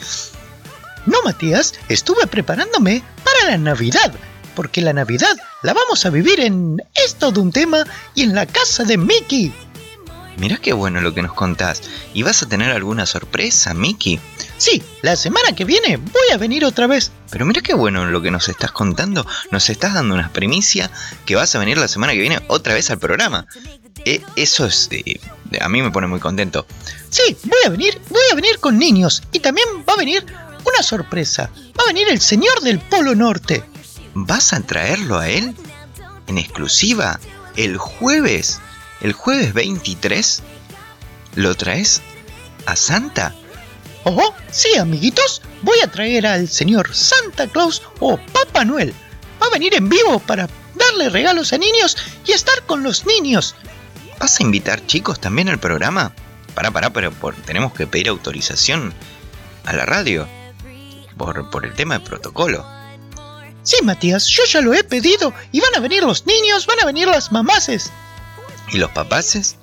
No, 1.06 1.18
Matías, 1.24 1.74
estuve 1.90 2.28
preparándome 2.28 3.04
para 3.24 3.52
la 3.52 3.58
Navidad. 3.58 4.14
Porque 4.56 4.82
la 4.82 4.94
Navidad 4.94 5.36
la 5.64 5.74
vamos 5.74 6.06
a 6.06 6.10
vivir 6.10 6.40
en 6.42 6.78
Es 6.94 7.16
todo 7.16 7.42
un 7.42 7.52
tema 7.52 7.86
y 8.14 8.24
en 8.24 8.36
la 8.36 8.46
casa 8.46 8.84
de 8.84 8.98
Mickey. 8.98 9.54
Mirá 10.38 10.58
qué 10.58 10.74
bueno 10.74 11.02
lo 11.02 11.14
que 11.14 11.22
nos 11.22 11.34
contás. 11.34 11.82
¿Y 12.14 12.24
vas 12.24 12.42
a 12.44 12.50
tener 12.50 12.72
alguna 12.72 13.06
sorpresa, 13.06 13.74
Mickey? 13.74 14.20
Sí, 14.58 14.82
la 15.02 15.16
semana 15.16 15.54
que 15.56 15.66
viene 15.66 15.98
voy 15.98 16.32
a 16.34 16.38
venir 16.38 16.66
otra 16.66 16.88
vez. 16.88 17.12
Pero 17.30 17.46
mira 17.46 17.62
qué 17.62 17.74
bueno 17.74 18.06
lo 18.06 18.22
que 18.22 18.32
nos 18.32 18.50
estás 18.50 18.72
contando. 18.72 19.26
Nos 19.52 19.70
estás 19.70 19.94
dando 19.94 20.16
una 20.16 20.32
primicia 20.34 20.92
que 21.26 21.36
vas 21.36 21.56
a 21.56 21.60
venir 21.60 21.78
la 21.78 21.88
semana 21.88 22.14
que 22.14 22.20
viene 22.20 22.42
otra 22.48 22.74
vez 22.74 22.90
al 22.92 23.00
programa. 23.00 23.46
Eh, 24.06 24.22
eso 24.36 24.66
es... 24.66 24.90
eh, 24.92 25.20
a 25.60 25.70
mí 25.70 25.82
me 25.82 25.92
pone 25.92 26.08
muy 26.08 26.20
contento. 26.20 26.66
Sí, 27.10 27.38
voy 27.44 27.60
a 27.66 27.70
venir, 27.70 28.02
voy 28.10 28.24
a 28.32 28.36
venir 28.36 28.60
con 28.60 28.78
niños 28.78 29.22
y 29.32 29.40
también 29.40 29.68
va 29.88 29.94
a 29.94 29.98
venir 29.98 30.26
una 30.66 30.84
sorpresa. 30.84 31.50
Va 31.78 31.84
a 31.84 31.88
venir 31.88 32.08
el 32.10 32.22
señor 32.22 32.62
del 32.62 32.80
Polo 32.80 33.16
Norte. 33.16 33.64
¿Vas 34.14 34.54
a 34.54 34.62
traerlo 34.62 35.18
a 35.20 35.30
él? 35.30 35.56
¿En 36.28 36.38
exclusiva? 36.38 37.20
¿El 37.56 37.78
jueves? 37.78 38.60
¿El 39.02 39.14
jueves 39.14 39.54
23? 39.54 40.44
¿Lo 41.36 41.56
traes 41.56 42.02
a 42.66 42.76
Santa? 42.76 43.34
Oh, 44.04 44.34
sí, 44.50 44.76
amiguitos, 44.78 45.42
voy 45.62 45.78
a 45.84 45.88
traer 45.92 46.26
al 46.26 46.50
señor 46.50 46.94
Santa 46.96 47.48
Claus 47.48 47.84
o 48.00 48.18
Papá 48.18 48.66
Noel. 48.66 48.94
Va 49.42 49.48
a 49.48 49.52
venir 49.52 49.76
en 49.76 49.90
vivo 49.90 50.20
para 50.20 50.50
darle 50.76 51.10
regalos 51.10 51.54
a 51.54 51.58
niños 51.58 51.98
y 52.26 52.32
estar 52.32 52.64
con 52.66 52.84
los 52.84 53.06
niños. 53.06 53.56
¿Vas 54.20 54.40
a 54.40 54.44
invitar 54.44 54.86
chicos 54.88 55.20
también 55.20 55.50
al 55.50 55.60
programa? 55.60 56.14
Pará, 56.56 56.72
pará, 56.72 56.92
pero 56.92 57.12
por- 57.12 57.36
tenemos 57.36 57.74
que 57.74 57.88
pedir 57.88 58.10
autorización 58.10 58.94
a 59.66 59.74
la 59.74 59.86
radio. 59.86 60.28
Por, 61.26 61.50
por 61.52 61.66
el 61.66 61.74
tema 61.76 62.00
de 62.00 62.06
protocolo. 62.06 62.66
Sí, 63.64 63.78
Matías, 63.84 64.26
yo 64.28 64.44
ya 64.46 64.60
lo 64.62 64.74
he 64.74 64.84
pedido 64.84 65.34
y 65.52 65.60
van 65.60 65.76
a 65.76 65.80
venir 65.80 66.02
los 66.04 66.26
niños, 66.26 66.66
van 66.66 66.80
a 66.82 66.86
venir 66.86 67.08
las 67.08 67.32
mamases. 67.32 67.92
¿Y 68.70 68.78
los 68.78 68.90
papaces? 68.92 69.56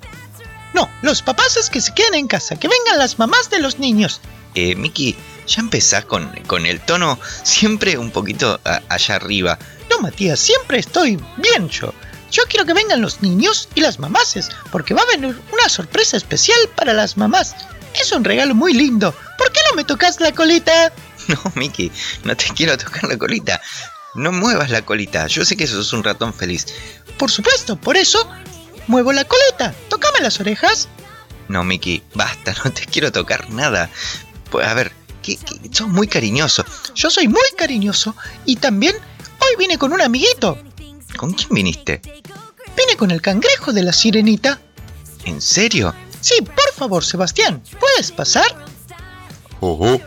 No, 0.73 0.89
los 1.01 1.21
papaces 1.21 1.69
que 1.69 1.81
se 1.81 1.93
queden 1.93 2.15
en 2.15 2.27
casa, 2.27 2.55
que 2.55 2.69
vengan 2.69 2.97
las 2.97 3.19
mamás 3.19 3.49
de 3.49 3.59
los 3.59 3.77
niños. 3.77 4.21
Eh, 4.55 4.75
Miki, 4.75 5.17
ya 5.47 5.59
empezás 5.61 6.05
con, 6.05 6.29
con 6.47 6.65
el 6.65 6.79
tono 6.79 7.19
siempre 7.43 7.97
un 7.97 8.11
poquito 8.11 8.59
a- 8.63 8.81
allá 8.87 9.15
arriba. 9.15 9.59
No, 9.89 9.99
Matías, 9.99 10.39
siempre 10.39 10.79
estoy 10.79 11.19
bien 11.37 11.67
yo. 11.67 11.93
Yo 12.31 12.43
quiero 12.47 12.65
que 12.65 12.73
vengan 12.73 13.01
los 13.01 13.21
niños 13.21 13.67
y 13.75 13.81
las 13.81 13.99
mamases, 13.99 14.49
porque 14.71 14.93
va 14.93 15.01
a 15.01 15.05
venir 15.17 15.37
una 15.51 15.67
sorpresa 15.67 16.15
especial 16.15 16.59
para 16.75 16.93
las 16.93 17.17
mamás. 17.17 17.53
Es 17.99 18.11
un 18.13 18.23
regalo 18.23 18.55
muy 18.55 18.73
lindo. 18.73 19.13
¿Por 19.37 19.51
qué 19.51 19.59
no 19.69 19.75
me 19.75 19.83
tocas 19.83 20.19
la 20.21 20.31
colita? 20.31 20.93
No, 21.43 21.51
Miki, 21.55 21.91
no 22.23 22.35
te 22.35 22.45
quiero 22.55 22.77
tocar 22.77 23.03
la 23.03 23.17
colita. 23.17 23.61
No 24.15 24.31
muevas 24.31 24.71
la 24.71 24.81
colita. 24.81 25.27
Yo 25.27 25.45
sé 25.45 25.55
que 25.55 25.67
sos 25.67 25.93
un 25.93 26.03
ratón 26.03 26.33
feliz. 26.33 26.65
Por 27.17 27.29
supuesto, 27.29 27.75
por 27.75 27.97
eso 27.97 28.27
muevo 28.87 29.13
la 29.13 29.25
coleta. 29.25 29.73
Tócame 29.89 30.21
las 30.21 30.39
orejas. 30.39 30.87
No, 31.47 31.63
Miki, 31.63 32.01
basta, 32.15 32.55
no 32.63 32.71
te 32.71 32.85
quiero 32.85 33.11
tocar 33.11 33.49
nada. 33.51 33.89
Pues 34.49 34.67
a 34.67 34.73
ver, 34.73 34.91
que, 35.21 35.37
sos 35.71 35.87
muy 35.87 36.07
cariñoso. 36.07 36.65
Yo 36.95 37.09
soy 37.09 37.27
muy 37.27 37.49
cariñoso 37.57 38.15
y 38.45 38.55
también 38.55 38.95
hoy 38.95 39.55
vine 39.57 39.77
con 39.77 39.93
un 39.93 40.01
amiguito. 40.01 40.57
¿Con 41.15 41.33
quién 41.33 41.49
viniste? 41.51 42.01
Vine 42.77 42.97
con 42.97 43.11
el 43.11 43.21
cangrejo 43.21 43.73
de 43.73 43.83
la 43.83 43.93
sirenita. 43.93 44.59
¿En 45.25 45.41
serio? 45.41 45.93
Sí, 46.21 46.35
por 46.41 46.73
favor, 46.73 47.03
Sebastián, 47.03 47.61
¿puedes 47.79 48.11
pasar? 48.11 48.65
Ojo. 49.59 50.01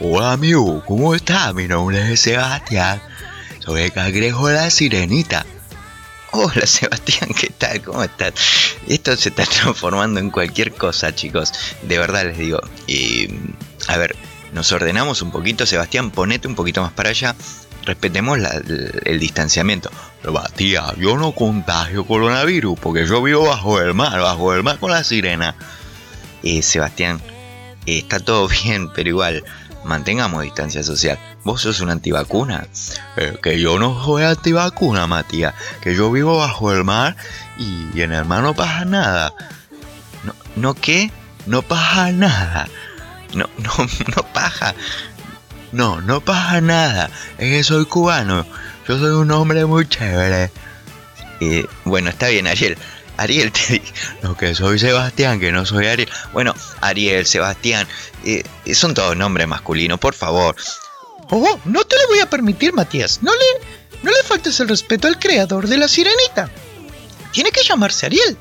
Hola 0.00 0.32
amigo, 0.32 0.82
¿cómo 0.86 1.14
estás? 1.14 1.54
Mi 1.54 1.68
nombre 1.68 2.12
es 2.12 2.20
Sebastián. 2.20 3.00
Soy 3.60 3.82
el 3.82 3.92
cangrejo 3.92 4.48
de 4.48 4.54
la 4.54 4.68
sirenita. 4.68 5.46
Hola 6.32 6.66
Sebastián, 6.66 7.30
¿qué 7.38 7.50
tal? 7.50 7.80
¿Cómo 7.80 8.02
estás? 8.02 8.34
Esto 8.88 9.16
se 9.16 9.28
está 9.28 9.44
transformando 9.62 10.18
en 10.18 10.30
cualquier 10.30 10.74
cosa, 10.74 11.14
chicos. 11.14 11.52
De 11.82 11.96
verdad 11.96 12.24
les 12.24 12.36
digo. 12.36 12.60
Y, 12.88 13.28
a 13.86 13.96
ver, 13.96 14.16
nos 14.52 14.72
ordenamos 14.72 15.22
un 15.22 15.30
poquito. 15.30 15.64
Sebastián, 15.64 16.10
ponete 16.10 16.48
un 16.48 16.56
poquito 16.56 16.82
más 16.82 16.92
para 16.92 17.10
allá. 17.10 17.36
Respetemos 17.84 18.38
el, 18.38 19.20
distanciamiento. 19.20 19.90
Matías, 20.24 20.96
yo 20.96 21.16
no 21.16 21.32
contagio 21.32 22.04
coronavirus 22.04 22.80
porque 22.80 23.06
yo 23.06 23.22
vivo 23.22 23.46
bajo 23.46 23.80
el 23.80 23.94
mar, 23.94 24.20
bajo 24.20 24.54
el 24.54 24.64
mar 24.64 24.80
con 24.80 24.90
la 24.90 25.04
sirena. 25.04 25.54
Eh, 26.42 26.62
Sebastián, 26.62 27.20
está 27.86 28.18
todo 28.20 28.48
bien, 28.64 28.90
pero 28.92 29.08
igual, 29.08 29.44
mantengamos 29.84 30.42
distancia 30.42 30.82
social. 30.82 31.18
¿Vos 31.44 31.62
sos 31.62 31.80
una 31.80 31.92
antivacuna? 31.92 32.66
Eh, 33.16 33.36
que 33.42 33.60
yo 33.60 33.78
no 33.78 34.04
soy 34.04 34.24
antivacuna, 34.24 35.06
Matías. 35.06 35.54
Que 35.80 35.94
yo 35.94 36.10
vivo 36.10 36.38
bajo 36.38 36.72
el 36.72 36.84
mar 36.84 37.16
y, 37.58 38.00
en 38.00 38.12
el 38.12 38.24
mar 38.24 38.42
no 38.42 38.54
pasa 38.54 38.84
nada. 38.84 39.32
¿No, 40.24 40.34
¿no 40.56 40.74
qué? 40.74 41.10
No 41.46 41.62
pasa 41.62 42.12
nada. 42.12 42.68
No, 43.34 43.48
no, 43.58 43.72
no 44.16 44.22
paja. 44.32 44.74
No, 45.72 46.00
no 46.00 46.20
pasa 46.20 46.60
nada. 46.60 47.10
Es 47.38 47.50
que 47.50 47.64
soy 47.64 47.84
cubano. 47.84 48.46
Yo 48.86 48.98
soy 48.98 49.10
un 49.10 49.30
hombre 49.30 49.64
muy 49.64 49.88
chévere. 49.88 50.50
Eh, 51.40 51.66
bueno, 51.84 52.10
está 52.10 52.28
bien, 52.28 52.46
Ariel. 52.46 52.78
Ariel 53.16 53.52
te 53.52 53.74
di- 53.74 53.82
Lo 54.22 54.36
que 54.36 54.54
soy 54.54 54.78
Sebastián, 54.78 55.40
que 55.40 55.52
no 55.52 55.64
soy 55.66 55.86
Ariel. 55.86 56.08
Bueno, 56.32 56.54
Ariel, 56.80 57.26
Sebastián, 57.26 57.86
eh, 58.24 58.42
son 58.74 58.94
todos 58.94 59.16
nombres 59.16 59.46
masculinos, 59.48 59.98
por 59.98 60.14
favor. 60.14 60.56
Oh, 61.30 61.58
no 61.64 61.84
te 61.84 61.96
lo 61.96 62.08
voy 62.08 62.20
a 62.20 62.28
permitir, 62.30 62.72
Matías. 62.72 63.20
No 63.22 63.32
le, 63.32 63.66
no 64.02 64.10
le 64.10 64.22
faltes 64.24 64.58
el 64.60 64.68
respeto 64.68 65.08
al 65.08 65.18
creador 65.18 65.68
de 65.68 65.78
la 65.78 65.88
sirenita. 65.88 66.50
Tiene 67.32 67.50
que 67.50 67.62
llamarse 67.62 68.06
Ariel, 68.06 68.36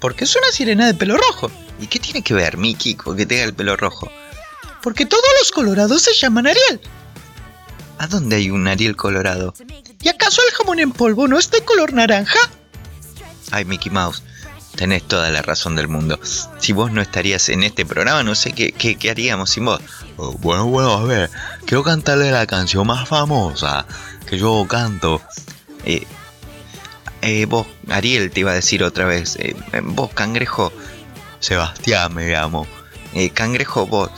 porque 0.00 0.24
es 0.24 0.36
una 0.36 0.50
sirena 0.52 0.86
de 0.86 0.94
pelo 0.94 1.16
rojo. 1.16 1.50
¿Y 1.80 1.86
qué 1.88 1.98
tiene 1.98 2.22
que 2.22 2.34
ver 2.34 2.56
Mickey 2.56 2.94
con 2.94 3.16
que 3.16 3.26
tenga 3.26 3.44
el 3.44 3.54
pelo 3.54 3.76
rojo? 3.76 4.10
Porque 4.82 5.04
todos 5.06 5.24
los 5.40 5.50
colorados 5.50 6.02
se 6.02 6.14
llaman 6.14 6.46
Ariel. 6.46 6.80
¿A 7.98 8.06
dónde 8.06 8.36
hay 8.36 8.50
un 8.50 8.68
Ariel 8.68 8.94
colorado? 8.96 9.54
¿Y 10.02 10.08
acaso 10.08 10.42
el 10.48 10.54
jamón 10.54 10.78
en 10.78 10.92
polvo 10.92 11.26
no 11.26 11.38
es 11.38 11.50
de 11.50 11.62
color 11.64 11.92
naranja? 11.94 12.38
Ay, 13.50 13.64
Mickey 13.64 13.90
Mouse, 13.90 14.22
tenés 14.76 15.02
toda 15.02 15.30
la 15.30 15.42
razón 15.42 15.74
del 15.74 15.88
mundo. 15.88 16.20
Si 16.58 16.72
vos 16.72 16.92
no 16.92 17.00
estarías 17.00 17.48
en 17.48 17.62
este 17.62 17.84
programa, 17.84 18.22
no 18.22 18.34
sé 18.34 18.52
qué, 18.52 18.72
qué, 18.72 19.10
haríamos 19.10 19.50
sin 19.50 19.64
vos. 19.64 19.80
Oh, 20.16 20.32
bueno, 20.38 20.66
bueno, 20.66 20.92
a 20.92 21.04
ver. 21.04 21.30
Quiero 21.64 21.82
cantarle 21.82 22.30
la 22.30 22.46
canción 22.46 22.86
más 22.86 23.08
famosa 23.08 23.86
que 24.26 24.38
yo 24.38 24.66
canto. 24.68 25.20
Eh, 25.84 26.06
eh, 27.22 27.46
vos, 27.46 27.66
Ariel, 27.88 28.30
te 28.30 28.40
iba 28.40 28.52
a 28.52 28.54
decir 28.54 28.84
otra 28.84 29.06
vez. 29.06 29.36
eh, 29.40 29.54
vos, 29.82 30.12
cangrejo. 30.12 30.72
Sebastián 31.40 32.14
me 32.14 32.28
llamo. 32.28 32.66
Eh, 33.14 33.30
cangrejo, 33.30 33.86
vos. 33.86 34.10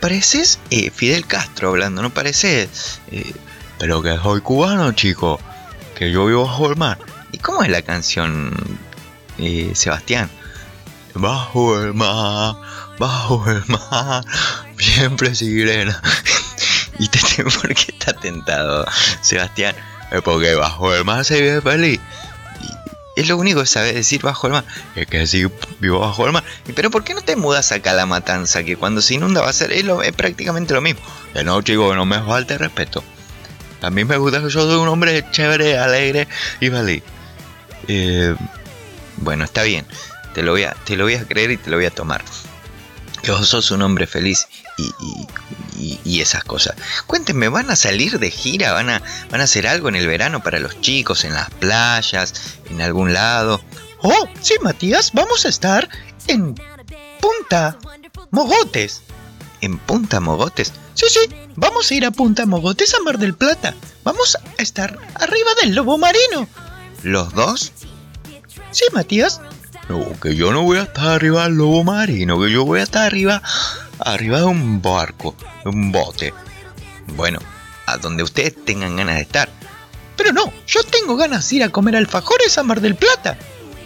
pareces 0.00 0.58
Fidel 0.94 1.26
Castro 1.26 1.70
hablando, 1.70 2.02
¿no 2.02 2.10
pareces? 2.10 3.00
Pero 3.78 4.02
que 4.02 4.16
soy 4.16 4.40
cubano, 4.40 4.92
chico. 4.92 5.38
Que 5.94 6.10
yo 6.10 6.26
vivo 6.26 6.44
bajo 6.46 6.70
el 6.70 6.76
mar. 6.76 6.98
¿Y 7.34 7.38
cómo 7.38 7.64
es 7.64 7.68
la 7.68 7.82
canción, 7.82 8.54
eh, 9.38 9.72
Sebastián? 9.74 10.30
Bajo 11.14 11.80
el 11.82 11.92
mar, 11.92 12.54
bajo 12.96 13.44
el 13.50 13.60
mar, 13.66 14.24
siempre 14.78 15.34
sirena. 15.34 16.00
¿Y 17.00 17.08
te, 17.08 17.18
te- 17.18 17.42
por 17.42 17.74
qué 17.74 17.86
está 17.92 18.12
tentado, 18.12 18.86
Sebastián? 19.20 19.74
Es 20.12 20.22
porque 20.22 20.54
bajo 20.54 20.94
el 20.94 21.04
mar 21.04 21.24
se 21.24 21.40
vive 21.40 21.60
feliz. 21.60 22.00
Es 23.16 23.26
lo 23.28 23.36
único 23.36 23.60
que 23.62 23.66
sabes 23.66 23.94
decir 23.96 24.22
bajo 24.22 24.46
el 24.46 24.52
mar. 24.52 24.64
Es 24.94 25.08
que 25.08 25.26
sí, 25.26 25.44
vivo 25.80 25.98
bajo 25.98 26.26
el 26.26 26.32
mar. 26.32 26.44
¿Y 26.68 26.72
Pero 26.72 26.92
¿por 26.92 27.02
qué 27.02 27.14
no 27.14 27.20
te 27.22 27.34
mudas 27.34 27.72
acá 27.72 27.90
a 27.90 27.94
la 27.94 28.06
matanza? 28.06 28.62
Que 28.62 28.76
cuando 28.76 29.02
se 29.02 29.14
inunda 29.14 29.40
va 29.40 29.50
a 29.50 29.52
ser 29.52 29.72
es, 29.72 29.82
lo- 29.84 30.02
es 30.04 30.12
prácticamente 30.12 30.72
lo 30.72 30.80
mismo. 30.82 31.00
Que 31.32 31.42
no, 31.42 31.60
chico, 31.62 31.96
no 31.96 32.06
me 32.06 32.20
falte 32.22 32.58
respeto. 32.58 33.02
A 33.82 33.90
mí 33.90 34.04
me 34.04 34.18
gusta 34.18 34.38
que 34.40 34.50
yo 34.50 34.60
soy 34.68 34.76
un 34.76 34.86
hombre 34.88 35.24
chévere, 35.32 35.78
alegre 35.78 36.28
y 36.60 36.70
feliz. 36.70 37.02
Eh, 37.88 38.34
bueno, 39.18 39.44
está 39.44 39.62
bien. 39.62 39.86
Te 40.34 40.42
lo, 40.42 40.52
voy 40.52 40.64
a, 40.64 40.74
te 40.84 40.96
lo 40.96 41.04
voy 41.04 41.14
a 41.14 41.24
creer 41.26 41.52
y 41.52 41.56
te 41.56 41.70
lo 41.70 41.76
voy 41.76 41.86
a 41.86 41.90
tomar. 41.90 42.24
Que 43.22 43.30
vos 43.30 43.48
sos 43.48 43.70
un 43.70 43.80
hombre 43.82 44.06
feliz 44.06 44.48
y, 44.76 44.90
y- 45.78 46.00
y- 46.04 46.20
esas 46.20 46.44
cosas. 46.44 46.74
Cuéntenme, 47.06 47.48
¿van 47.48 47.70
a 47.70 47.76
salir 47.76 48.18
de 48.18 48.30
gira? 48.30 48.72
¿Van 48.72 48.90
a, 48.90 49.02
¿Van 49.30 49.40
a 49.40 49.44
hacer 49.44 49.66
algo 49.66 49.88
en 49.88 49.96
el 49.96 50.06
verano 50.06 50.42
para 50.42 50.58
los 50.58 50.80
chicos? 50.80 51.24
¿En 51.24 51.32
las 51.34 51.48
playas? 51.50 52.34
¿En 52.70 52.80
algún 52.82 53.12
lado? 53.14 53.60
Oh, 54.02 54.28
sí, 54.40 54.54
Matías, 54.62 55.12
vamos 55.14 55.46
a 55.46 55.48
estar 55.48 55.88
en 56.26 56.54
Punta 57.20 57.78
Mogotes. 58.30 59.02
¿En 59.60 59.78
Punta 59.78 60.20
Mogotes? 60.20 60.72
Sí, 60.94 61.06
sí, 61.08 61.20
vamos 61.56 61.90
a 61.90 61.94
ir 61.94 62.04
a 62.04 62.10
Punta 62.10 62.44
Mogotes 62.46 62.94
a 62.94 63.00
Mar 63.02 63.18
del 63.18 63.34
Plata. 63.34 63.74
Vamos 64.02 64.36
a 64.36 64.62
estar 64.62 64.98
arriba 65.14 65.50
del 65.62 65.74
lobo 65.74 65.96
marino. 65.96 66.46
¿Los 67.04 67.34
dos? 67.34 67.72
Sí, 68.70 68.84
Matías. 68.92 69.40
No, 69.90 70.18
que 70.20 70.34
yo 70.34 70.52
no 70.52 70.62
voy 70.62 70.78
a 70.78 70.84
estar 70.84 71.08
arriba 71.08 71.44
del 71.44 71.56
lobo 71.56 71.84
marino, 71.84 72.40
que 72.40 72.50
yo 72.50 72.64
voy 72.64 72.80
a 72.80 72.84
estar 72.84 73.04
arriba, 73.04 73.42
arriba 73.98 74.38
de 74.38 74.44
un 74.44 74.80
barco, 74.80 75.36
de 75.62 75.70
un 75.70 75.92
bote. 75.92 76.32
Bueno, 77.08 77.38
a 77.84 77.98
donde 77.98 78.22
ustedes 78.22 78.64
tengan 78.64 78.96
ganas 78.96 79.16
de 79.16 79.20
estar. 79.20 79.50
Pero 80.16 80.32
no, 80.32 80.50
yo 80.66 80.82
tengo 80.82 81.16
ganas 81.16 81.48
de 81.50 81.56
ir 81.56 81.64
a 81.64 81.68
comer 81.68 81.94
alfajores 81.94 82.56
a 82.56 82.62
Mar 82.62 82.80
del 82.80 82.94
Plata. 82.94 83.36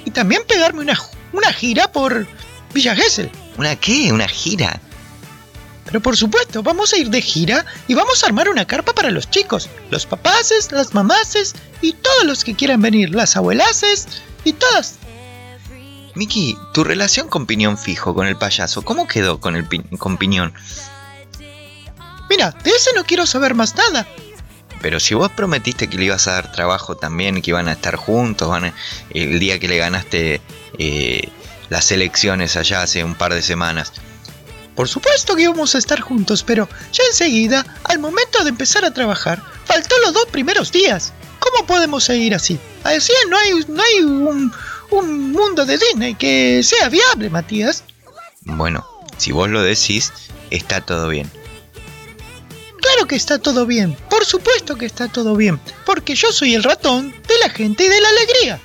Y 0.05 0.12
también 0.12 0.43
pegarme 0.47 0.83
una, 0.83 0.97
una 1.33 1.53
gira 1.53 1.91
por 1.91 2.25
Villa 2.73 2.95
Gesell. 2.95 3.33
¿Una 3.57 3.75
qué? 3.75 4.12
¿Una 4.12 4.29
gira? 4.29 4.81
Pero 5.89 6.01
por 6.03 6.16
supuesto, 6.18 6.62
vamos 6.62 6.93
a 6.93 6.99
ir 6.99 7.09
de 7.09 7.22
gira 7.22 7.64
y 7.86 7.95
vamos 7.95 8.22
a 8.22 8.26
armar 8.26 8.49
una 8.51 8.66
carpa 8.66 8.93
para 8.93 9.11
los 9.11 9.30
chicos, 9.30 9.70
los 9.91 10.05
papaces, 10.05 10.70
las 10.70 10.93
mamaces 10.93 11.55
y 11.80 11.95
todos 11.95 12.24
los 12.24 12.45
que 12.45 12.55
quieran 12.55 12.82
venir, 12.82 13.14
las 13.14 13.36
abuelaces 13.36 14.07
y 14.45 14.53
todas. 14.53 14.97
Miki, 16.14 16.59
tu 16.74 16.84
relación 16.84 17.28
con 17.28 17.47
Piñón 17.47 17.78
Fijo, 17.78 18.14
con 18.14 18.26
el 18.26 18.36
payaso, 18.36 18.82
¿cómo 18.82 19.07
quedó 19.09 19.41
con, 19.41 19.57
el 19.57 19.64
pi- 19.66 19.82
con 19.99 20.18
Piñón? 20.18 20.53
Mira, 22.28 22.51
de 22.62 22.70
ese 22.70 22.91
no 22.95 23.05
quiero 23.05 23.24
saber 23.24 23.55
más 23.55 23.74
nada. 23.74 24.07
Pero 24.82 25.01
si 25.01 25.14
vos 25.14 25.30
prometiste 25.32 25.89
que 25.89 25.97
le 25.97 26.05
ibas 26.05 26.28
a 26.28 26.32
dar 26.32 26.53
trabajo 26.53 26.97
también, 26.97 27.41
que 27.41 27.51
iban 27.51 27.66
a 27.68 27.72
estar 27.72 27.97
juntos, 27.97 28.49
van 28.49 28.66
a- 28.66 28.74
el 29.11 29.39
día 29.39 29.59
que 29.59 29.68
le 29.68 29.78
ganaste 29.78 30.41
eh, 30.78 31.28
las 31.70 31.91
elecciones 31.93 32.57
allá 32.57 32.82
hace 32.82 33.03
un 33.05 33.14
par 33.14 33.32
de 33.32 33.43
semanas. 33.43 33.93
Por 34.79 34.89
supuesto 34.89 35.35
que 35.35 35.43
íbamos 35.43 35.74
a 35.74 35.79
estar 35.79 35.99
juntos, 35.99 36.45
pero 36.45 36.68
ya 36.93 37.03
enseguida, 37.11 37.66
al 37.83 37.99
momento 37.99 38.45
de 38.45 38.51
empezar 38.51 38.85
a 38.85 38.95
trabajar, 38.95 39.43
faltó 39.64 39.99
los 40.05 40.12
dos 40.12 40.26
primeros 40.26 40.70
días. 40.70 41.12
¿Cómo 41.41 41.66
podemos 41.66 42.05
seguir 42.05 42.33
así? 42.33 42.61
Así 42.85 43.12
no 43.29 43.37
hay, 43.37 43.55
no 43.66 43.83
hay 43.83 44.05
un, 44.05 44.53
un 44.91 45.33
mundo 45.33 45.66
de 45.66 45.79
Disney 45.79 46.14
que 46.14 46.62
sea 46.62 46.89
viable, 46.91 47.29
Matías. 47.29 47.83
Bueno, 48.43 48.87
si 49.16 49.33
vos 49.33 49.49
lo 49.49 49.62
decís, 49.62 50.12
está 50.51 50.81
todo 50.81 51.09
bien. 51.09 51.29
Claro 52.81 53.09
que 53.09 53.16
está 53.16 53.41
todo 53.41 53.66
bien, 53.66 53.97
por 54.09 54.24
supuesto 54.24 54.76
que 54.76 54.87
está 54.87 55.09
todo 55.09 55.35
bien, 55.35 55.59
porque 55.87 56.14
yo 56.14 56.31
soy 56.31 56.55
el 56.55 56.62
ratón 56.62 57.11
de 57.26 57.39
la 57.41 57.51
gente 57.51 57.83
y 57.83 57.89
de 57.89 58.01
la 58.01 58.09
alegría. 58.11 58.61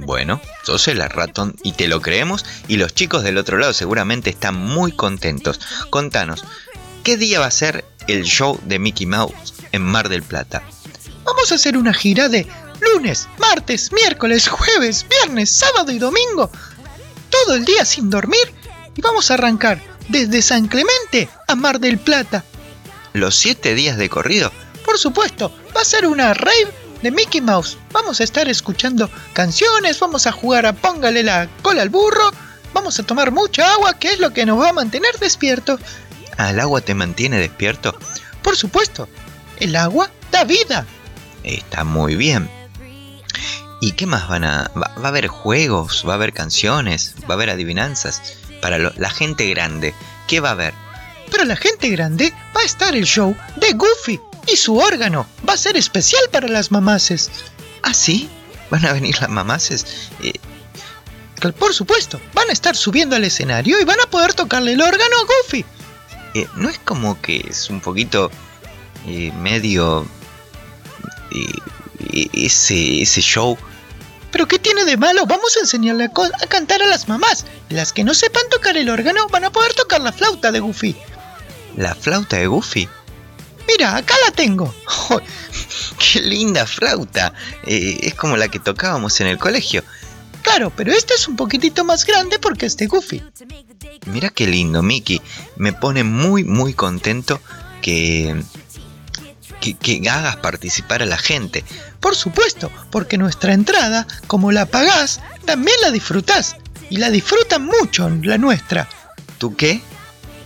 Bueno, 0.00 0.40
sos 0.68 0.88
el 0.88 1.00
ratón 1.00 1.56
y 1.62 1.72
te 1.72 1.88
lo 1.88 2.02
creemos 2.02 2.44
y 2.68 2.76
los 2.76 2.92
chicos 2.92 3.22
del 3.22 3.38
otro 3.38 3.56
lado 3.56 3.72
seguramente 3.72 4.28
están 4.28 4.54
muy 4.54 4.92
contentos. 4.92 5.60
Contanos, 5.88 6.44
¿qué 7.04 7.16
día 7.16 7.40
va 7.40 7.46
a 7.46 7.50
ser 7.50 7.86
el 8.06 8.24
show 8.24 8.60
de 8.64 8.78
Mickey 8.78 9.06
Mouse 9.06 9.54
en 9.72 9.82
Mar 9.82 10.10
del 10.10 10.22
Plata? 10.22 10.62
Vamos 11.24 11.50
a 11.50 11.54
hacer 11.54 11.78
una 11.78 11.94
gira 11.94 12.28
de 12.28 12.46
lunes, 12.92 13.28
martes, 13.38 13.92
miércoles, 13.92 14.46
jueves, 14.46 15.06
viernes, 15.08 15.50
sábado 15.50 15.90
y 15.90 15.98
domingo. 15.98 16.50
Todo 17.30 17.54
el 17.54 17.64
día 17.64 17.86
sin 17.86 18.10
dormir 18.10 18.52
y 18.94 19.00
vamos 19.00 19.30
a 19.30 19.34
arrancar 19.34 19.80
desde 20.08 20.42
San 20.42 20.68
Clemente 20.68 21.30
a 21.46 21.54
Mar 21.54 21.80
del 21.80 21.98
Plata. 21.98 22.44
¿Los 23.14 23.36
siete 23.36 23.74
días 23.74 23.96
de 23.96 24.10
corrido? 24.10 24.52
Por 24.84 24.98
supuesto, 24.98 25.50
va 25.74 25.80
a 25.80 25.86
ser 25.86 26.06
una 26.06 26.34
rave 26.34 26.68
de 27.02 27.10
Mickey 27.10 27.40
Mouse. 27.40 27.76
Vamos 27.92 28.20
a 28.20 28.24
estar 28.24 28.48
escuchando 28.48 29.10
canciones, 29.32 29.98
vamos 30.00 30.26
a 30.26 30.32
jugar 30.32 30.66
a 30.66 30.72
Póngale 30.72 31.22
la 31.22 31.48
cola 31.62 31.82
al 31.82 31.88
burro, 31.88 32.30
vamos 32.74 32.98
a 32.98 33.02
tomar 33.02 33.30
mucha 33.32 33.72
agua, 33.74 33.98
que 33.98 34.12
es 34.12 34.18
lo 34.20 34.32
que 34.32 34.46
nos 34.46 34.60
va 34.60 34.70
a 34.70 34.72
mantener 34.72 35.16
despiertos. 35.18 35.80
¿Al 36.36 36.60
agua 36.60 36.80
te 36.80 36.94
mantiene 36.94 37.38
despierto? 37.38 37.96
Por 38.42 38.56
supuesto, 38.56 39.08
el 39.58 39.74
agua 39.76 40.10
da 40.30 40.44
vida. 40.44 40.86
Está 41.44 41.84
muy 41.84 42.14
bien. 42.14 42.50
¿Y 43.80 43.92
qué 43.92 44.06
más 44.06 44.28
van 44.28 44.44
a...? 44.44 44.70
Va, 44.76 44.92
va 44.98 45.04
a 45.04 45.08
haber 45.08 45.28
juegos, 45.28 46.04
va 46.06 46.12
a 46.12 46.16
haber 46.16 46.32
canciones, 46.32 47.14
va 47.22 47.30
a 47.30 47.32
haber 47.34 47.50
adivinanzas. 47.50 48.20
Para 48.60 48.78
lo- 48.78 48.92
la 48.96 49.10
gente 49.10 49.48
grande, 49.50 49.94
¿qué 50.26 50.40
va 50.40 50.48
a 50.48 50.52
haber? 50.52 50.74
Pero 51.30 51.44
la 51.44 51.54
gente 51.56 51.88
grande 51.90 52.32
va 52.56 52.62
a 52.62 52.64
estar 52.64 52.96
el 52.96 53.04
show 53.04 53.36
de 53.56 53.72
Goofy 53.74 54.18
y 54.52 54.56
su 54.56 54.76
órgano. 54.76 55.26
Va 55.48 55.54
a 55.54 55.58
ser 55.58 55.76
especial 55.76 56.22
para 56.32 56.48
las 56.48 56.70
mamaces. 56.70 57.30
¿Ah, 57.82 57.94
sí? 57.94 58.28
¿Van 58.70 58.84
a 58.86 58.92
venir 58.92 59.16
las 59.20 59.30
mamaces? 59.30 59.86
Eh, 60.22 60.32
Por 61.58 61.72
supuesto, 61.74 62.20
van 62.34 62.50
a 62.50 62.52
estar 62.52 62.76
subiendo 62.76 63.16
al 63.16 63.24
escenario 63.24 63.80
y 63.80 63.84
van 63.84 64.00
a 64.00 64.10
poder 64.10 64.34
tocarle 64.34 64.72
el 64.72 64.80
órgano 64.82 65.16
a 65.16 65.24
Goofy. 65.24 65.64
eh, 66.34 66.46
¿No 66.56 66.68
es 66.68 66.78
como 66.80 67.20
que 67.22 67.46
es 67.48 67.70
un 67.70 67.80
poquito 67.80 68.30
eh, 69.06 69.32
medio... 69.40 70.06
eh, 71.30 72.26
ese, 72.32 73.02
ese 73.02 73.20
show? 73.20 73.56
Pero 74.30 74.46
¿qué 74.46 74.58
tiene 74.58 74.84
de 74.84 74.96
malo? 74.96 75.24
Vamos 75.26 75.56
a 75.56 75.60
enseñarle 75.60 76.04
a, 76.04 76.10
a 76.42 76.46
cantar 76.46 76.82
a 76.82 76.86
las 76.86 77.08
mamás. 77.08 77.44
Las 77.70 77.92
que 77.92 78.04
no 78.04 78.12
sepan 78.14 78.42
tocar 78.50 78.76
el 78.76 78.88
órgano 78.90 79.26
van 79.28 79.44
a 79.44 79.50
poder 79.50 79.72
tocar 79.74 80.00
la 80.00 80.12
flauta 80.12 80.52
de 80.52 80.60
Goofy. 80.60 80.96
¿La 81.76 81.94
flauta 81.94 82.36
de 82.36 82.46
Goofy? 82.46 82.88
Mira, 83.68 83.96
acá 83.96 84.14
la 84.24 84.32
tengo. 84.32 84.74
¡Oh, 85.10 85.20
¡Qué 85.98 86.20
linda 86.20 86.66
flauta! 86.66 87.34
Eh, 87.64 87.98
es 88.02 88.14
como 88.14 88.36
la 88.36 88.48
que 88.48 88.58
tocábamos 88.58 89.20
en 89.20 89.26
el 89.28 89.38
colegio. 89.38 89.84
Claro, 90.42 90.72
pero 90.74 90.92
este 90.92 91.14
es 91.14 91.28
un 91.28 91.36
poquitito 91.36 91.84
más 91.84 92.06
grande 92.06 92.38
porque 92.38 92.66
es 92.66 92.76
de 92.78 92.86
Goofy. 92.86 93.22
Mira 94.06 94.30
qué 94.30 94.46
lindo, 94.46 94.82
Mickey. 94.82 95.20
Me 95.56 95.74
pone 95.74 96.02
muy, 96.02 96.44
muy 96.44 96.72
contento 96.72 97.40
que, 97.82 98.42
que, 99.60 99.74
que 99.74 100.08
hagas 100.08 100.36
participar 100.36 101.02
a 101.02 101.06
la 101.06 101.18
gente. 101.18 101.64
Por 102.00 102.16
supuesto, 102.16 102.70
porque 102.90 103.18
nuestra 103.18 103.52
entrada, 103.52 104.06
como 104.26 104.50
la 104.50 104.64
pagás, 104.66 105.20
también 105.44 105.76
la 105.82 105.90
disfrutás. 105.90 106.56
Y 106.90 106.96
la 106.96 107.10
disfrutan 107.10 107.66
mucho, 107.66 108.08
la 108.08 108.38
nuestra. 108.38 108.88
¿Tú 109.36 109.54
qué? 109.54 109.82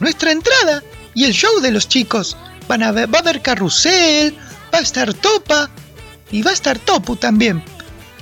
Nuestra 0.01 0.33
entrada 0.33 0.83
y 1.15 1.25
el 1.25 1.33
show 1.33 1.61
de 1.61 1.71
los 1.71 1.87
chicos. 1.87 2.37
Van 2.69 2.83
a 2.83 2.93
ver, 2.93 3.13
va 3.13 3.19
a 3.19 3.23
haber 3.23 3.43
carrusel, 3.43 4.37
va 4.73 4.79
a 4.79 4.83
estar 4.83 5.13
Topa 5.15 5.71
y 6.31 6.43
va 6.43 6.51
a 6.51 6.55
estar 6.55 6.79
Topu 6.79 7.17
también. 7.17 7.63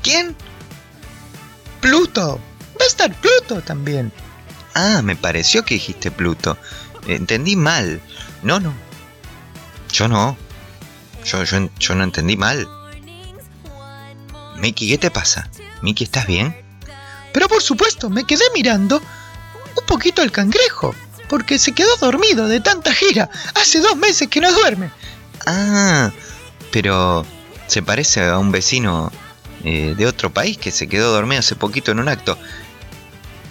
¿Quién? 0.03 0.36
Pluto. 1.80 2.41
Va 2.80 2.84
a 2.84 2.88
estar 2.88 3.14
Pluto 3.14 3.61
también. 3.62 4.12
Ah, 4.74 5.03
me 5.03 5.16
pareció 5.16 5.64
que 5.64 5.74
dijiste 5.74 6.11
Pluto. 6.11 6.57
Entendí 7.07 7.57
mal. 7.57 8.01
No, 8.43 8.61
no. 8.61 8.72
Yo 9.93 10.09
no. 10.09 10.36
Yo, 11.24 11.45
yo, 11.45 11.68
yo 11.78 11.95
no 11.95 12.05
entendí 12.05 12.36
mal. 12.36 12.66
Mickey, 14.57 14.88
¿qué 14.88 14.99
te 14.99 15.11
pasa? 15.11 15.51
Mickey, 15.82 16.05
¿estás 16.05 16.26
bien? 16.26 16.55
Pero 17.32 17.49
por 17.49 17.62
supuesto, 17.62 18.11
me 18.11 18.24
quedé 18.24 18.45
mirando 18.55 18.99
un 18.99 19.86
poquito 19.86 20.22
al 20.22 20.32
cangrejo, 20.32 20.95
porque 21.31 21.61
se 21.61 21.72
quedó 21.72 21.97
dormido 22.01 22.49
de 22.49 22.61
tanta 22.61 22.93
gira. 22.93 23.31
Hace 23.55 23.78
dos 23.78 23.97
meses 23.97 24.26
que 24.28 24.41
no 24.41 24.53
duerme. 24.53 24.91
Ah, 25.47 26.11
pero 26.72 27.24
se 27.68 27.83
parece 27.83 28.24
a 28.24 28.37
un 28.37 28.51
vecino 28.51 29.12
eh, 29.62 29.95
de 29.97 30.07
otro 30.07 30.31
país 30.31 30.59
que 30.59 30.72
se 30.72 30.89
quedó 30.89 31.12
dormido 31.12 31.39
hace 31.39 31.55
poquito 31.55 31.93
en 31.93 32.01
un 32.01 32.09
acto. 32.09 32.37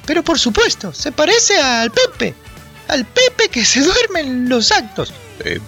Pero 0.06 0.24
por 0.24 0.38
supuesto, 0.38 0.94
se 0.94 1.14
parece 1.14 1.58
al 1.58 1.90
Pepe. 1.92 2.36
Al 2.90 3.06
Pepe 3.06 3.48
que 3.48 3.64
se 3.64 3.82
duerme 3.82 4.20
en 4.22 4.50
los 4.50 4.74
actos. 4.74 5.14
Eh, 5.46 5.62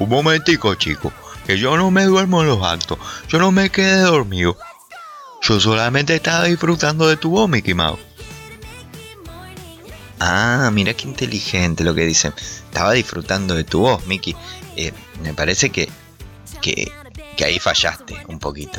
un 0.00 0.08
momentico, 0.08 0.74
chico, 0.74 1.12
que 1.46 1.58
yo 1.58 1.76
no 1.76 1.92
me 1.92 2.04
duermo 2.06 2.42
en 2.42 2.48
los 2.48 2.64
actos, 2.64 2.98
yo 3.28 3.38
no 3.38 3.52
me 3.52 3.70
quedé 3.70 4.00
dormido. 4.00 4.58
Yo 5.42 5.60
solamente 5.60 6.16
estaba 6.16 6.44
disfrutando 6.44 7.06
de 7.06 7.16
tu 7.16 7.30
voz, 7.30 7.48
Mickey 7.48 7.74
Mouse. 7.74 8.00
Ah, 10.24 10.70
mira 10.72 10.94
qué 10.94 11.08
inteligente 11.08 11.82
lo 11.82 11.96
que 11.96 12.06
dicen. 12.06 12.32
Estaba 12.38 12.92
disfrutando 12.92 13.56
de 13.56 13.64
tu 13.64 13.80
voz, 13.80 14.06
Mickey. 14.06 14.36
Eh, 14.76 14.92
me 15.20 15.34
parece 15.34 15.70
que, 15.70 15.88
que, 16.60 16.92
ahí 17.44 17.58
fallaste 17.58 18.14
un 18.28 18.38
poquito. 18.38 18.78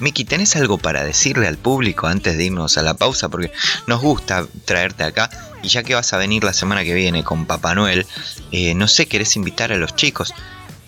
Mickey, 0.00 0.24
¿tenés 0.24 0.56
algo 0.56 0.76
para 0.76 1.04
decirle 1.04 1.46
al 1.46 1.56
público 1.56 2.08
antes 2.08 2.36
de 2.36 2.46
irnos 2.46 2.76
a 2.78 2.82
la 2.82 2.94
pausa? 2.94 3.28
Porque 3.28 3.52
nos 3.86 4.00
gusta 4.00 4.44
traerte 4.64 5.04
acá 5.04 5.30
y 5.62 5.68
ya 5.68 5.84
que 5.84 5.94
vas 5.94 6.12
a 6.14 6.18
venir 6.18 6.42
la 6.42 6.52
semana 6.52 6.82
que 6.82 6.94
viene 6.94 7.22
con 7.22 7.46
Papá 7.46 7.76
Noel, 7.76 8.04
eh, 8.50 8.74
no 8.74 8.88
sé, 8.88 9.06
¿querés 9.06 9.36
invitar 9.36 9.70
a 9.70 9.76
los 9.76 9.94
chicos? 9.94 10.34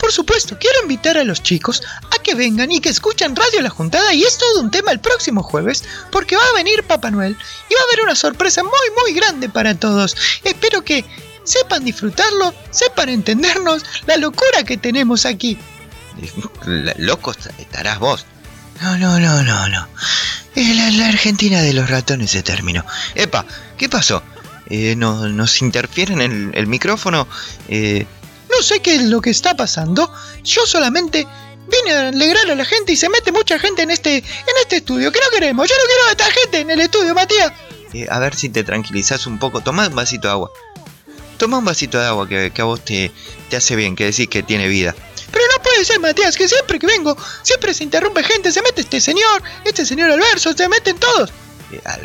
Por 0.03 0.13
supuesto, 0.13 0.59
quiero 0.59 0.83
invitar 0.83 1.17
a 1.17 1.25
los 1.25 1.43
chicos 1.43 1.81
a 2.11 2.21
que 2.23 2.35
vengan 2.35 2.71
y 2.73 2.81
que 2.81 2.91
escuchen 2.91 3.35
Radio 3.35 3.63
La 3.63 3.71
Juntada 3.71 4.13
y 4.13 4.25
es 4.25 4.37
todo 4.37 4.61
un 4.61 4.71
tema 4.71 4.91
el 4.93 4.99
próximo 5.01 5.43
jueves 5.43 5.85
porque 6.11 6.37
va 6.37 6.43
a 6.45 6.55
venir 6.55 6.83
Papá 6.83 7.11
Noel 7.11 7.33
y 7.71 7.75
va 7.75 7.81
a 7.81 7.85
haber 7.85 8.03
una 8.05 8.15
sorpresa 8.17 8.63
muy 8.63 8.73
muy 9.01 9.15
grande 9.15 9.49
para 9.49 9.75
todos. 9.77 10.15
Espero 10.45 10.83
que 10.85 11.05
sepan 11.45 11.85
disfrutarlo, 11.85 12.53
sepan 12.71 13.09
entendernos 13.09 13.85
la 14.07 14.17
locura 14.17 14.65
que 14.67 14.77
tenemos 14.77 15.25
aquí. 15.25 15.57
Loco 16.99 17.33
estarás 17.59 17.99
vos. 17.99 18.27
No, 18.81 18.99
no, 18.99 19.19
no, 19.21 19.43
no, 19.45 19.69
no. 19.69 19.89
Eh, 20.57 20.75
La, 20.75 20.91
la 20.91 21.09
Argentina 21.09 21.63
de 21.63 21.73
los 21.73 21.89
ratones 21.89 22.33
se 22.33 22.43
terminó. 22.43 22.85
Epa, 23.15 23.47
¿qué 23.79 23.89
pasó? 23.89 24.23
Eh, 24.67 24.95
no- 24.97 25.29
¿Nos 25.29 25.63
interfieren 25.63 26.21
el, 26.21 26.51
el 26.55 26.67
micrófono? 26.67 27.29
Eh, 27.69 28.07
No 28.55 28.63
sé 28.63 28.81
qué 28.81 28.95
es 28.97 29.03
lo 29.03 29.21
que 29.21 29.31
está 29.31 29.57
pasando, 29.57 30.13
yo 30.45 30.67
solamente 30.67 31.27
vine 31.69 31.93
a 31.95 32.09
alegrar 32.09 32.51
a 32.51 32.55
la 32.55 32.65
gente 32.65 32.93
y 32.93 32.97
se 32.97 33.09
mete 33.09 33.33
mucha 33.33 33.59
gente 33.59 33.83
en 33.83 33.91
este 33.91 34.19
en 34.19 34.57
este 34.61 34.77
estudio 34.77 35.11
que 35.11 35.21
no 35.21 35.31
queremos. 35.31 35.69
Yo 35.69 35.75
no 35.75 35.85
quiero 35.87 36.05
a 36.09 36.11
esta 36.11 36.41
gente 36.41 36.61
en 36.61 36.71
el 36.71 36.81
estudio, 36.81 37.15
Matías. 37.15 37.53
eh, 37.95 38.07
a 38.11 38.19
ver 38.19 38.35
si 38.35 38.49
te 38.49 38.63
tranquilizás 38.65 39.27
un 39.27 39.39
poco. 39.39 39.61
Toma 39.61 39.89
un 39.89 39.95
vasito 39.95 40.29
de 40.29 40.33
agua. 40.33 40.51
Toma 41.39 41.59
un 41.59 41.65
vasito 41.65 41.99
de 41.99 42.07
agua 42.07 42.29
que, 42.29 42.51
que 42.53 42.63
a 42.63 42.65
vos 42.65 42.85
te, 42.85 43.11
te 43.49 43.57
hace 43.57 43.75
bien, 43.75 43.97
que 43.97 44.05
decís 44.05 44.29
que 44.29 44.43
tiene 44.43 44.69
vida. 44.69 44.95
Pero 45.33 45.45
no 45.57 45.63
puede 45.63 45.85
ser, 45.85 45.99
Matías, 45.99 46.37
que 46.37 46.47
siempre 46.47 46.79
que 46.79 46.87
vengo, 46.87 47.17
siempre 47.43 47.73
se 47.73 47.85
interrumpe 47.85 48.23
gente, 48.23 48.53
se 48.53 48.61
mete 48.63 48.83
este 48.83 49.01
señor, 49.01 49.43
este 49.65 49.87
señor 49.87 50.11
al 50.11 50.21
verso, 50.21 50.53
se 50.53 50.69
meten 50.69 50.99
todos. 50.99 51.31
Eh, 51.73 51.81
al 51.85 52.05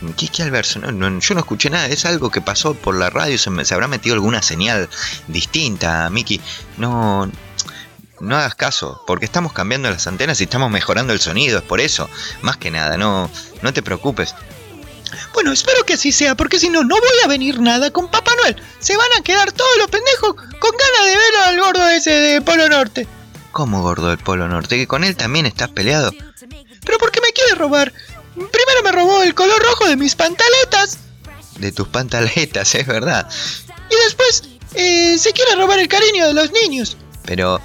verso. 0.00 0.16
¿Qué 0.16 0.24
es 0.26 0.30
que 0.30 0.42
al 0.42 0.50
verso? 0.50 0.78
No, 0.80 0.90
no, 0.92 1.20
yo 1.20 1.34
no 1.34 1.40
escuché 1.40 1.70
nada, 1.70 1.86
es 1.86 2.04
algo 2.04 2.30
que 2.30 2.40
pasó 2.40 2.74
por 2.74 2.94
la 2.96 3.10
radio, 3.10 3.38
se, 3.38 3.50
me- 3.50 3.62
habrá 3.70 3.88
metido 3.88 4.14
alguna 4.14 4.42
señal 4.42 4.88
distinta, 5.28 6.08
Miki. 6.10 6.40
No, 6.78 7.30
no 8.20 8.36
hagas 8.36 8.54
caso, 8.54 9.02
porque 9.06 9.24
estamos 9.24 9.52
cambiando 9.52 9.90
las 9.90 10.06
antenas 10.06 10.40
y 10.40 10.44
estamos 10.44 10.70
mejorando 10.70 11.12
el 11.12 11.20
sonido, 11.20 11.58
es 11.58 11.64
por 11.64 11.80
eso. 11.80 12.08
Más 12.42 12.56
que 12.56 12.70
nada, 12.70 12.96
no, 12.96 13.30
no 13.62 13.72
te 13.72 13.82
preocupes. 13.82 14.34
Bueno, 15.34 15.50
espero 15.52 15.84
que 15.84 15.94
así 15.94 16.12
sea, 16.12 16.36
porque 16.36 16.58
si 16.60 16.68
no, 16.68 16.82
no 16.84 16.94
voy 16.96 17.18
a 17.24 17.28
venir 17.28 17.60
nada 17.60 17.90
con 17.90 18.08
Papá 18.08 18.32
Noel. 18.42 18.56
Se 18.78 18.96
van 18.96 19.08
a 19.18 19.22
quedar 19.22 19.50
todos 19.52 19.70
los 19.78 19.88
pendejos 19.88 20.34
con 20.34 20.70
ganas 20.70 21.06
de 21.06 21.16
ver 21.16 21.36
al 21.46 21.60
gordo 21.60 21.88
ese 21.88 22.10
de 22.10 22.40
Polo 22.42 22.68
Norte. 22.68 23.08
¿Cómo 23.50 23.82
gordo 23.82 24.08
del 24.08 24.18
Polo 24.18 24.46
Norte? 24.46 24.76
¿Que 24.76 24.86
con 24.86 25.02
él 25.02 25.16
también 25.16 25.46
estás 25.46 25.68
peleado? 25.70 26.12
Pero 26.84 26.98
¿por 26.98 27.10
qué 27.10 27.20
me 27.20 27.32
quiere 27.32 27.54
robar? 27.56 27.92
Primero 28.34 28.82
me 28.84 28.92
robó 28.92 29.22
el 29.22 29.34
color 29.34 29.60
rojo 29.62 29.86
de 29.88 29.96
mis 29.96 30.14
pantaletas 30.14 30.98
De 31.58 31.72
tus 31.72 31.88
pantaletas, 31.88 32.74
es 32.74 32.86
verdad. 32.86 33.28
y 33.90 33.94
después 34.04 34.44
eh, 34.74 35.18
se 35.18 35.32
quiere 35.32 35.56
robar 35.56 35.78
el 35.80 35.88
cariño 35.88 36.26
de 36.26 36.34
los 36.34 36.52
niños. 36.52 36.96
Pero, 37.24 37.60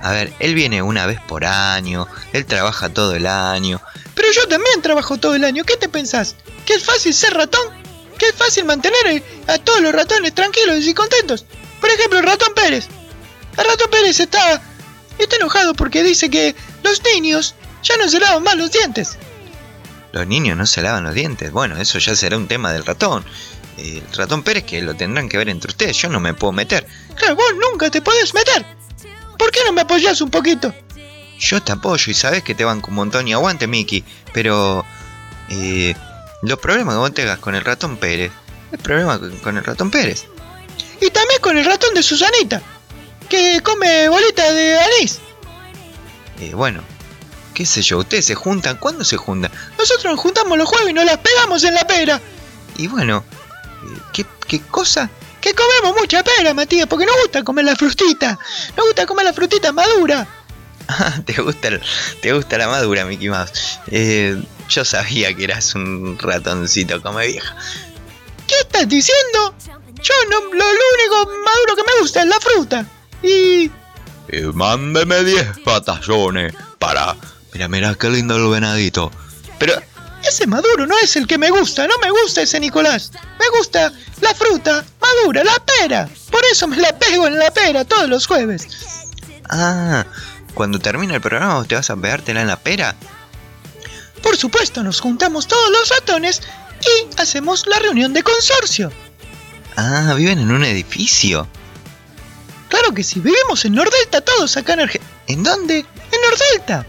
a 0.00 0.12
ver, 0.12 0.32
él 0.38 0.54
viene 0.54 0.80
una 0.82 1.06
vez 1.06 1.20
por 1.26 1.44
año, 1.44 2.06
él 2.32 2.46
trabaja 2.46 2.88
todo 2.88 3.14
el 3.14 3.26
año. 3.26 3.80
Pero 4.14 4.28
yo 4.32 4.46
también 4.48 4.80
trabajo 4.80 5.18
todo 5.18 5.34
el 5.34 5.44
año. 5.44 5.64
¿Qué 5.64 5.76
te 5.76 5.88
pensás? 5.88 6.36
¿Que 6.64 6.74
es 6.74 6.84
fácil 6.84 7.12
ser 7.12 7.34
ratón? 7.34 7.66
¿Que 8.18 8.28
es 8.28 8.34
fácil 8.34 8.64
mantener 8.64 9.06
eh, 9.08 9.22
a 9.46 9.58
todos 9.58 9.80
los 9.82 9.92
ratones 9.92 10.34
tranquilos 10.34 10.84
y 10.86 10.94
contentos? 10.94 11.44
Por 11.80 11.90
ejemplo, 11.90 12.18
el 12.20 12.24
ratón 12.24 12.54
Pérez. 12.54 12.86
El 13.58 13.64
ratón 13.64 13.90
Pérez 13.90 14.18
está, 14.20 14.62
está 15.18 15.36
enojado 15.36 15.74
porque 15.74 16.02
dice 16.02 16.30
que 16.30 16.54
los 16.82 17.02
niños 17.14 17.54
ya 17.82 17.96
no 17.98 18.08
se 18.08 18.18
lavan 18.20 18.42
más 18.42 18.56
los 18.56 18.72
dientes. 18.72 19.18
Los 20.16 20.26
niños 20.26 20.56
no 20.56 20.64
se 20.64 20.80
lavan 20.80 21.04
los 21.04 21.12
dientes. 21.12 21.52
Bueno, 21.52 21.76
eso 21.78 21.98
ya 21.98 22.16
será 22.16 22.38
un 22.38 22.48
tema 22.48 22.72
del 22.72 22.86
ratón. 22.86 23.22
Eh, 23.76 24.02
El 24.10 24.16
ratón 24.16 24.42
Pérez 24.42 24.64
que 24.64 24.80
lo 24.80 24.94
tendrán 24.94 25.28
que 25.28 25.36
ver 25.36 25.50
entre 25.50 25.68
ustedes. 25.68 25.94
Yo 25.98 26.08
no 26.08 26.20
me 26.20 26.32
puedo 26.32 26.52
meter. 26.54 26.86
Claro, 27.16 27.36
vos 27.36 27.52
nunca 27.70 27.90
te 27.90 28.00
podés 28.00 28.32
meter. 28.32 28.64
¿Por 29.38 29.50
qué 29.50 29.60
no 29.66 29.72
me 29.74 29.82
apoyás 29.82 30.22
un 30.22 30.30
poquito? 30.30 30.74
Yo 31.38 31.62
te 31.62 31.72
apoyo 31.72 32.10
y 32.10 32.14
sabes 32.14 32.42
que 32.42 32.54
te 32.54 32.64
banco 32.64 32.88
un 32.88 32.94
montón 32.94 33.28
y 33.28 33.34
aguante, 33.34 33.66
Mickey. 33.66 34.02
Pero 34.32 34.86
eh, 35.50 35.94
los 36.40 36.58
problemas 36.60 36.94
que 36.94 36.98
vos 36.98 37.12
tengas 37.12 37.38
con 37.38 37.54
el 37.54 37.62
ratón 37.62 37.98
Pérez 37.98 38.32
es 38.72 38.80
problema 38.80 39.18
con, 39.18 39.36
con 39.40 39.58
el 39.58 39.64
ratón 39.64 39.90
Pérez. 39.90 40.24
Y 40.98 41.10
también 41.10 41.42
con 41.42 41.58
el 41.58 41.66
ratón 41.66 41.92
de 41.92 42.02
Susanita, 42.02 42.62
que 43.28 43.60
come 43.62 44.08
bolitas 44.08 44.54
de 44.54 44.78
anís. 44.78 45.18
Eh, 46.40 46.54
bueno, 46.54 46.80
qué 47.56 47.64
sé 47.64 47.80
yo, 47.80 47.96
ustedes 47.98 48.26
se 48.26 48.34
juntan. 48.34 48.76
¿Cuándo 48.76 49.02
se 49.02 49.16
juntan? 49.16 49.50
Nosotros 49.78 50.12
nos 50.12 50.20
juntamos 50.20 50.58
los 50.58 50.68
jueves 50.68 50.90
y 50.90 50.92
nos 50.92 51.06
las 51.06 51.16
pegamos 51.16 51.64
en 51.64 51.72
la 51.74 51.86
pera. 51.86 52.20
Y 52.76 52.86
bueno, 52.86 53.24
eh, 53.82 53.98
¿qué, 54.12 54.26
¿qué 54.46 54.60
cosa? 54.60 55.08
Que 55.40 55.54
comemos 55.54 55.98
mucha 55.98 56.22
pera, 56.22 56.52
Matías, 56.52 56.86
porque 56.86 57.06
nos 57.06 57.16
gusta 57.22 57.42
comer 57.42 57.64
la 57.64 57.74
frutita. 57.74 58.38
Nos 58.76 58.86
gusta 58.86 59.06
comer 59.06 59.24
la 59.24 59.32
frutita 59.32 59.72
madura. 59.72 60.26
Ah, 60.88 61.14
te 61.26 61.32
gusta, 61.42 61.66
el- 61.66 61.82
te 62.22 62.32
gusta 62.32 62.56
la 62.58 62.68
madura, 62.68 63.04
Mickey 63.06 63.28
Mouse. 63.28 63.80
Eh, 63.88 64.40
yo 64.68 64.84
sabía 64.84 65.34
que 65.34 65.42
eras 65.42 65.74
un 65.74 66.16
ratoncito 66.16 67.02
come 67.02 67.26
vieja. 67.26 67.56
¿Qué 68.46 68.54
estás 68.60 68.88
diciendo? 68.88 69.52
Yo 70.00 70.14
no, 70.30 70.38
lo, 70.38 70.64
único 70.64 71.32
maduro 71.44 71.74
que 71.74 71.82
me 71.92 72.00
gusta 72.00 72.20
es 72.22 72.28
la 72.28 72.38
fruta. 72.38 72.86
Y 73.20 73.68
Eh, 74.28 74.50
mándeme 74.54 75.24
10 75.24 75.64
batallones 75.64 76.54
para... 76.78 77.16
Mira, 77.56 77.68
mira 77.68 77.94
qué 77.94 78.10
lindo 78.10 78.36
el 78.36 78.50
venadito. 78.50 79.10
Pero, 79.58 79.72
ese 80.22 80.46
maduro 80.46 80.86
no 80.86 80.94
es 80.98 81.16
el 81.16 81.26
que 81.26 81.38
me 81.38 81.48
gusta, 81.48 81.86
no 81.86 81.94
me 82.02 82.10
gusta 82.10 82.42
ese 82.42 82.60
Nicolás. 82.60 83.10
Me 83.40 83.48
gusta 83.56 83.90
la 84.20 84.34
fruta 84.34 84.84
madura, 85.00 85.42
la 85.42 85.58
pera. 85.64 86.06
Por 86.30 86.44
eso 86.52 86.68
me 86.68 86.76
la 86.76 86.92
pego 86.98 87.26
en 87.26 87.38
la 87.38 87.50
pera 87.50 87.86
todos 87.86 88.10
los 88.10 88.26
jueves. 88.26 88.68
ah, 89.48 90.04
cuando 90.52 90.78
termine 90.78 91.14
el 91.14 91.22
programa 91.22 91.64
te 91.64 91.76
vas 91.76 91.88
a 91.88 91.96
pegártela 91.96 92.42
en 92.42 92.48
la 92.48 92.58
pera. 92.58 92.94
Por 94.22 94.36
supuesto, 94.36 94.82
nos 94.82 95.00
juntamos 95.00 95.46
todos 95.46 95.70
los 95.70 95.88
ratones 95.88 96.42
y 96.82 97.18
hacemos 97.18 97.66
la 97.66 97.78
reunión 97.78 98.12
de 98.12 98.22
consorcio. 98.22 98.92
Ah, 99.76 100.12
viven 100.14 100.40
en 100.40 100.50
un 100.50 100.62
edificio. 100.62 101.48
Claro 102.68 102.92
que 102.92 103.02
sí, 103.02 103.20
vivimos 103.20 103.64
en 103.64 103.76
Nordelta 103.76 104.20
todos 104.20 104.58
acá 104.58 104.74
en 104.74 104.80
Argentina. 104.80 105.10
¿En 105.26 105.42
dónde? 105.42 105.78
En 105.78 106.20
Nordelta. 106.20 106.86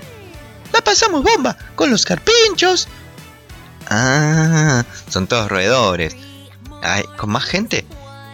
La 0.74 0.82
pasamos 0.82 1.24
bomba 1.24 1.58
con 1.76 1.90
los 1.90 2.06
carpinchos. 2.06 2.88
Ah, 3.90 4.84
son 5.10 5.28
todos 5.28 5.50
roedores. 5.50 6.16
Ay, 6.82 7.04
¿Con 7.18 7.32
más 7.32 7.46
gente? 7.46 7.86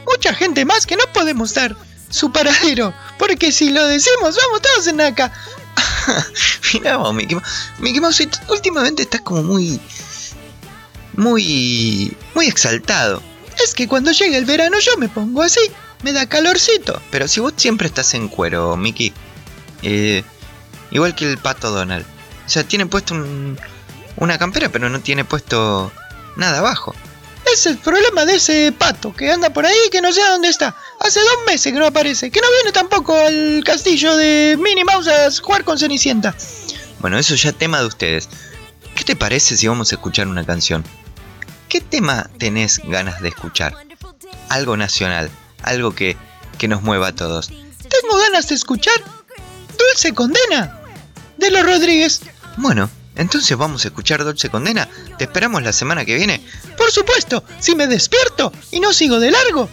Mucha 0.06 0.34
gente 0.34 0.66
más 0.66 0.86
que 0.86 0.96
no 0.96 1.04
podemos 1.14 1.54
dar 1.54 1.76
su 2.10 2.32
paradero. 2.32 2.94
Porque 3.18 3.52
si 3.52 3.70
lo 3.70 3.86
decimos, 3.86 4.36
vamos 4.36 4.62
todos 4.62 4.88
en 4.88 5.02
acá. 5.02 5.32
Mira 6.74 6.98
vos, 6.98 7.14
Mickey 7.14 7.36
Mouse. 7.36 7.50
Mickey 7.80 8.00
Mouse, 8.02 8.28
últimamente 8.50 9.04
estás 9.04 9.22
como 9.22 9.44
muy... 9.44 9.80
Muy... 11.16 12.16
Muy 12.34 12.48
exaltado. 12.48 13.22
Es 13.64 13.74
que 13.74 13.88
cuando 13.88 14.12
llega 14.12 14.38
el 14.38 14.46
verano 14.46 14.80
yo 14.80 14.98
me 14.98 15.10
pongo 15.10 15.44
así. 15.44 15.62
Me 16.02 16.12
da 16.12 16.28
calorcito. 16.28 17.02
Pero 17.12 17.28
si 17.28 17.40
vos 17.40 17.54
siempre 17.56 17.88
estás 17.88 18.14
en 18.14 18.28
cuero, 18.28 18.76
Mickey. 18.76 19.14
Eh, 19.84 20.24
igual 20.92 21.16
que 21.16 21.30
el 21.30 21.38
pato 21.38 21.72
Donald. 21.72 22.06
O 22.46 22.50
sea, 22.50 22.64
tiene 22.64 22.86
puesto 22.86 23.14
un- 23.14 23.58
una 24.18 24.38
campera, 24.38 24.70
pero 24.70 24.90
no 24.90 25.00
tiene 25.02 25.26
puesto 25.26 25.92
nada 26.36 26.60
abajo. 26.60 26.94
Es 27.52 27.66
el 27.66 27.78
problema 27.78 28.26
de 28.26 28.36
ese 28.36 28.72
pato 28.72 29.14
que 29.14 29.30
anda 29.32 29.50
por 29.52 29.66
ahí 29.66 29.76
que 29.92 30.02
no 30.02 30.12
sé 30.14 30.22
dónde 30.30 30.48
está. 30.48 30.76
Hace 31.00 31.20
dos 31.20 31.38
meses 31.46 31.74
que 31.74 31.80
no 31.80 31.86
aparece. 31.86 32.32
Que 32.32 32.40
no 32.40 32.48
viene 32.58 32.72
tampoco 32.72 33.16
al 33.18 33.62
castillo 33.66 34.16
de 34.16 34.58
Minnie 34.62 34.86
Mouse 34.86 35.08
a 35.10 35.30
jugar 35.42 35.64
con 35.66 35.78
Cenicienta. 35.78 36.34
Bueno, 37.00 37.18
eso 37.18 37.36
ya 37.36 37.52
tema 37.52 37.80
de 37.82 37.88
ustedes. 37.88 38.30
¿Qué 38.96 39.04
te 39.04 39.16
parece 39.16 39.58
si 39.58 39.68
vamos 39.68 39.92
a 39.92 39.96
escuchar 39.96 40.28
una 40.28 40.46
canción? 40.46 40.86
¿Qué 41.68 41.82
tema 41.82 42.30
tenés 42.38 42.80
ganas 42.86 43.20
de 43.22 43.30
escuchar? 43.30 43.76
Algo 44.50 44.78
nacional, 44.78 45.30
algo 45.64 45.94
que, 45.96 46.16
que 46.58 46.68
nos 46.70 46.82
mueva 46.82 47.08
a 47.10 47.16
todos. 47.16 47.48
Tengo 47.50 48.18
ganas 48.20 48.48
de 48.48 48.56
escuchar 48.56 48.94
Dulce 49.78 50.14
Condena 50.14 50.80
de 51.38 51.52
los 51.52 51.66
Rodríguez. 51.66 52.22
Bueno, 52.58 52.90
entonces 53.16 53.58
vamos 53.58 53.86
a 53.86 53.88
escuchar 53.90 54.24
Dulce 54.24 54.50
Condena. 54.50 54.88
Te 55.18 55.26
esperamos 55.26 55.64
la 55.64 55.74
semana 55.74 56.06
que 56.06 56.16
viene. 56.16 56.42
Por 56.78 56.92
supuesto, 56.92 57.44
si 57.60 57.76
me 57.76 57.88
despierto 57.88 58.52
y 58.72 58.80
no 58.80 58.94
sigo 58.94 59.20
de 59.20 59.32
largo, 59.32 59.70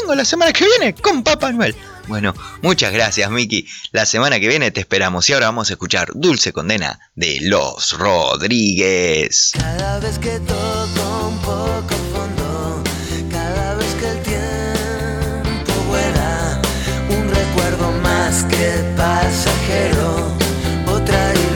vengo 0.00 0.14
la 0.14 0.24
semana 0.24 0.52
que 0.52 0.64
viene 0.64 0.94
con 0.94 1.22
Papá 1.22 1.52
Noel. 1.52 1.74
Bueno, 2.06 2.34
muchas 2.60 2.92
gracias, 2.92 3.30
Miki. 3.30 3.66
La 3.92 4.04
semana 4.04 4.38
que 4.38 4.48
viene 4.48 4.70
te 4.70 4.80
esperamos 4.80 5.28
y 5.28 5.32
ahora 5.32 5.46
vamos 5.46 5.70
a 5.70 5.74
escuchar 5.74 6.10
Dulce 6.14 6.52
Condena 6.52 7.00
de 7.14 7.38
Los 7.42 7.92
Rodríguez. 7.98 9.52
Cada 9.54 9.98
vez 10.00 10.18
que 10.18 10.38
toco 10.40 11.28
un 11.28 11.38
poco 11.38 11.94
fondo, 12.12 12.82
cada 13.30 13.74
vez 13.76 13.94
que 13.94 14.08
el 14.10 14.22
tiempo 14.22 15.72
vuela, 15.88 16.60
un 17.08 17.28
recuerdo 17.30 17.90
más 18.02 18.44
que 18.44 18.84
pasajero, 18.98 20.36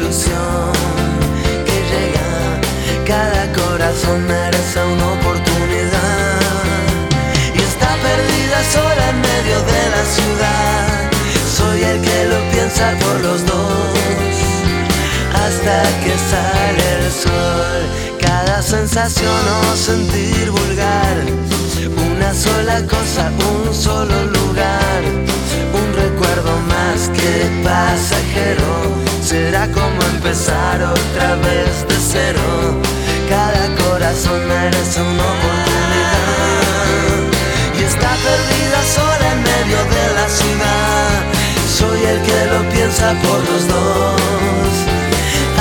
que 0.09 1.79
llega. 1.91 2.61
Cada 3.07 3.53
corazón 3.53 4.27
merece 4.27 4.83
una 4.83 5.07
oportunidad 5.13 6.41
y 7.55 7.59
está 7.59 7.89
perdida 7.97 8.59
sola 8.73 9.11
en 9.11 9.21
medio 9.21 9.59
de 9.73 9.83
la 9.95 10.05
ciudad. 10.17 11.11
Soy 11.57 11.83
el 11.83 12.01
que 12.01 12.25
lo 12.25 12.41
piensa 12.51 12.95
por 13.05 13.21
los 13.21 13.45
dos 13.45 14.35
hasta 15.35 15.83
que 16.03 16.15
sale 16.33 16.85
el 17.01 17.13
sol. 17.13 17.81
Cada 18.19 18.63
sensación 18.63 19.43
o 19.71 19.77
sentir 19.77 20.51
vulgar, 20.51 21.17
una 22.13 22.33
sola 22.33 22.81
cosa, 22.87 23.31
un 23.51 23.75
solo 23.75 24.25
lugar, 24.25 25.03
un 25.75 25.93
recuerdo 25.95 26.53
más 26.67 27.11
que 27.11 27.63
pasajero. 27.63 28.88
Empezar 30.29 30.83
otra 30.83 31.37
vez 31.37 31.89
de 31.89 31.97
cero. 31.99 32.43
Cada 33.31 33.75
corazón 33.83 34.47
merece 34.47 35.01
una 35.01 35.25
oportunidad 35.25 36.19
y 37.79 37.83
está 37.83 38.11
perdida 38.11 38.83
sola 38.95 39.33
en 39.33 39.43
medio 39.43 39.79
de 39.85 40.05
la 40.17 40.29
ciudad. 40.29 41.25
Soy 41.79 42.05
el 42.05 42.21
que 42.21 42.45
lo 42.45 42.61
piensa 42.69 43.15
por 43.23 43.41
los 43.51 43.69
dos 43.69 44.75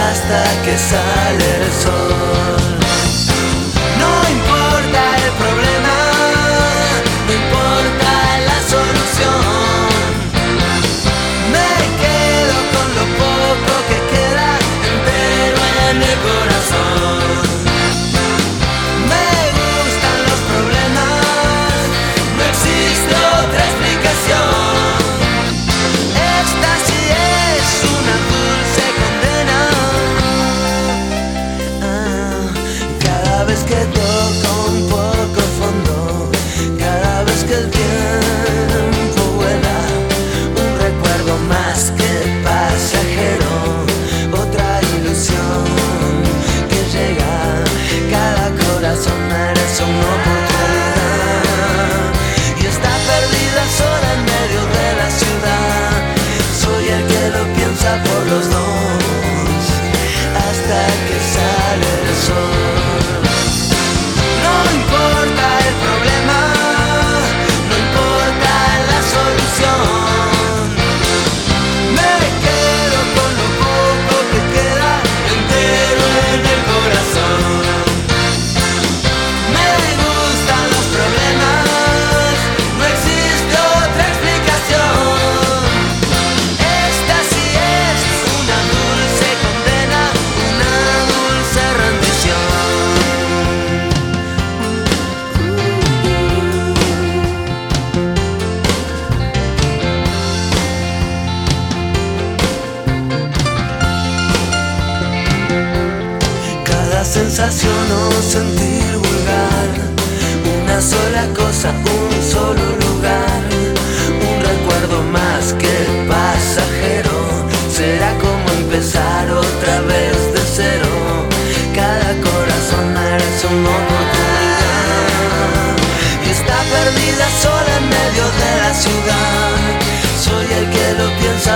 hasta 0.09 0.43
que 0.65 0.77
sale 0.77 1.47
el 1.63 1.71
sol. 1.71 2.76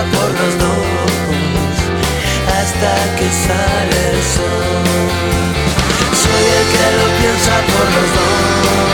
Por 0.05 0.29
los 0.39 0.57
dos 0.57 0.81
hasta 2.59 3.15
que 3.17 3.27
sale 3.45 3.99
el 4.13 4.21
sol. 4.35 5.11
Soy 6.21 6.43
el 6.57 6.65
que 6.73 6.85
lo 6.97 7.07
piensa 7.19 7.53
por 7.71 7.85
los 7.95 8.09
dos 8.15 8.90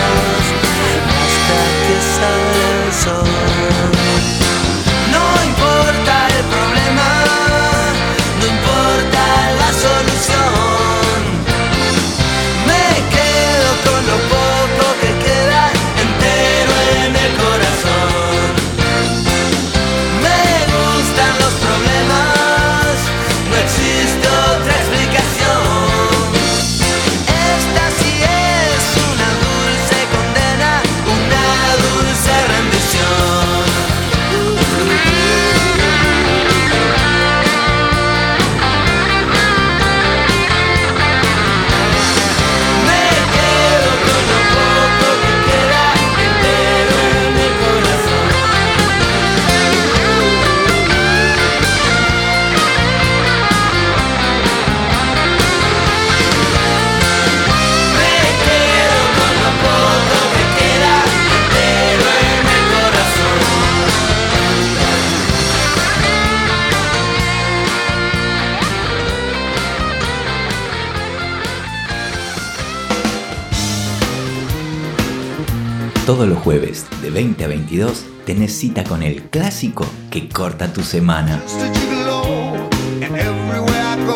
Todos 76.08 76.26
los 76.26 76.38
jueves 76.38 76.86
de 77.02 77.10
20 77.10 77.44
a 77.44 77.48
22 77.50 78.06
tenés 78.26 78.58
cita 78.58 78.86
con 78.86 79.04
el 79.04 79.24
clásico 79.24 79.86
que 80.10 80.30
corta 80.30 80.72
tu 80.72 80.82
semana. 80.82 81.44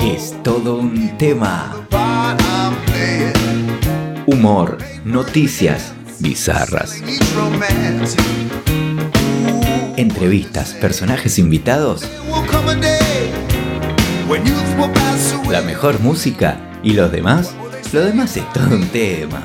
Es 0.02 0.42
todo 0.42 0.78
un 0.78 1.18
tema. 1.18 1.86
Humor, 4.26 4.78
noticias 5.04 5.92
bizarras, 6.20 7.04
entrevistas, 9.98 10.70
personajes 10.76 11.38
invitados, 11.40 12.10
la 15.50 15.62
mejor 15.64 16.00
música 16.00 16.58
y 16.84 16.94
los 16.94 17.12
demás. 17.12 17.54
Lo 17.92 18.00
demás 18.00 18.38
es 18.38 18.54
todo 18.54 18.78
un 18.78 18.88
tema. 18.88 19.44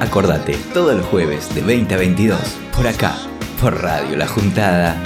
Acordate, 0.00 0.58
todos 0.74 0.94
los 0.94 1.06
jueves 1.06 1.54
de 1.54 1.62
20 1.62 1.94
a 1.94 1.98
22, 1.98 2.38
por 2.74 2.86
acá, 2.86 3.16
por 3.60 3.82
Radio 3.82 4.14
La 4.16 4.26
Juntada. 4.26 5.02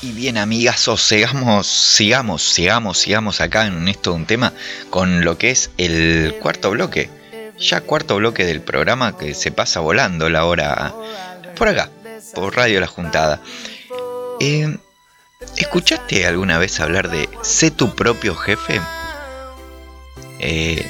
Y 0.00 0.12
bien, 0.12 0.38
amigazos, 0.38 1.02
sigamos, 1.02 1.66
sigamos, 1.66 2.42
sigamos, 2.42 2.98
sigamos 2.98 3.40
acá 3.42 3.66
en 3.66 3.86
esto 3.88 4.10
de 4.10 4.16
un 4.16 4.24
tema 4.26 4.54
con 4.88 5.24
lo 5.24 5.36
que 5.36 5.50
es 5.50 5.70
el 5.76 6.36
cuarto 6.40 6.70
bloque. 6.70 7.10
Ya 7.58 7.82
cuarto 7.82 8.16
bloque 8.16 8.46
del 8.46 8.62
programa 8.62 9.18
que 9.18 9.34
se 9.34 9.52
pasa 9.52 9.80
volando 9.80 10.30
la 10.30 10.46
hora 10.46 10.94
por 11.54 11.68
acá, 11.68 11.90
por 12.34 12.56
Radio 12.56 12.80
La 12.80 12.86
Juntada. 12.86 13.40
Eh, 14.46 14.76
¿Escuchaste 15.56 16.26
alguna 16.26 16.58
vez 16.58 16.78
hablar 16.78 17.08
de 17.08 17.30
sé 17.40 17.70
tu 17.70 17.94
propio 17.94 18.34
jefe? 18.34 18.78
Eh, 20.38 20.86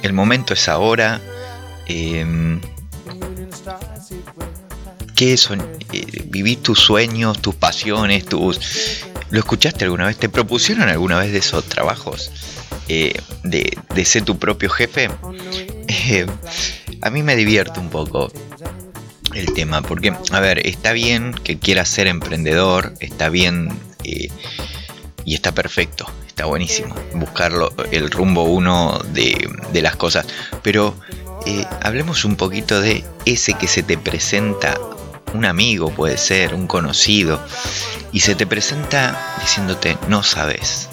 el 0.00 0.14
momento 0.14 0.54
es 0.54 0.66
ahora. 0.66 1.20
Eh, 1.86 2.58
¿Qué 5.14 5.36
son? 5.36 5.60
Eh, 5.92 6.22
viví 6.28 6.56
tus 6.56 6.80
sueños, 6.80 7.42
tus 7.42 7.54
pasiones, 7.54 8.24
tus... 8.24 9.02
¿Lo 9.28 9.38
escuchaste 9.38 9.84
alguna 9.84 10.06
vez? 10.06 10.16
¿Te 10.16 10.30
propusieron 10.30 10.88
alguna 10.88 11.18
vez 11.18 11.32
de 11.32 11.38
esos 11.38 11.66
trabajos? 11.66 12.30
Eh, 12.88 13.12
de, 13.42 13.76
de 13.94 14.04
ser 14.06 14.22
tu 14.22 14.38
propio 14.38 14.70
jefe. 14.70 15.10
A 17.02 17.10
mí 17.10 17.22
me 17.22 17.36
divierte 17.36 17.78
un 17.78 17.90
poco 17.90 18.32
el 19.36 19.52
tema, 19.52 19.82
porque, 19.82 20.14
a 20.30 20.40
ver, 20.40 20.66
está 20.66 20.92
bien 20.92 21.32
que 21.32 21.58
quieras 21.58 21.88
ser 21.88 22.06
emprendedor, 22.06 22.94
está 23.00 23.28
bien 23.28 23.68
eh, 24.04 24.28
y 25.24 25.34
está 25.34 25.52
perfecto, 25.52 26.10
está 26.26 26.46
buenísimo 26.46 26.94
buscarlo, 27.12 27.72
el 27.90 28.10
rumbo 28.10 28.44
uno 28.44 28.98
de, 29.12 29.48
de 29.72 29.82
las 29.82 29.96
cosas, 29.96 30.26
pero 30.62 30.94
eh, 31.44 31.64
hablemos 31.82 32.24
un 32.24 32.36
poquito 32.36 32.80
de 32.80 33.04
ese 33.24 33.54
que 33.54 33.68
se 33.68 33.82
te 33.82 33.98
presenta, 33.98 34.78
un 35.34 35.44
amigo 35.44 35.90
puede 35.90 36.16
ser, 36.16 36.54
un 36.54 36.66
conocido, 36.66 37.40
y 38.12 38.20
se 38.20 38.34
te 38.34 38.46
presenta 38.46 39.36
diciéndote, 39.42 39.98
no 40.08 40.22
sabes, 40.22 40.88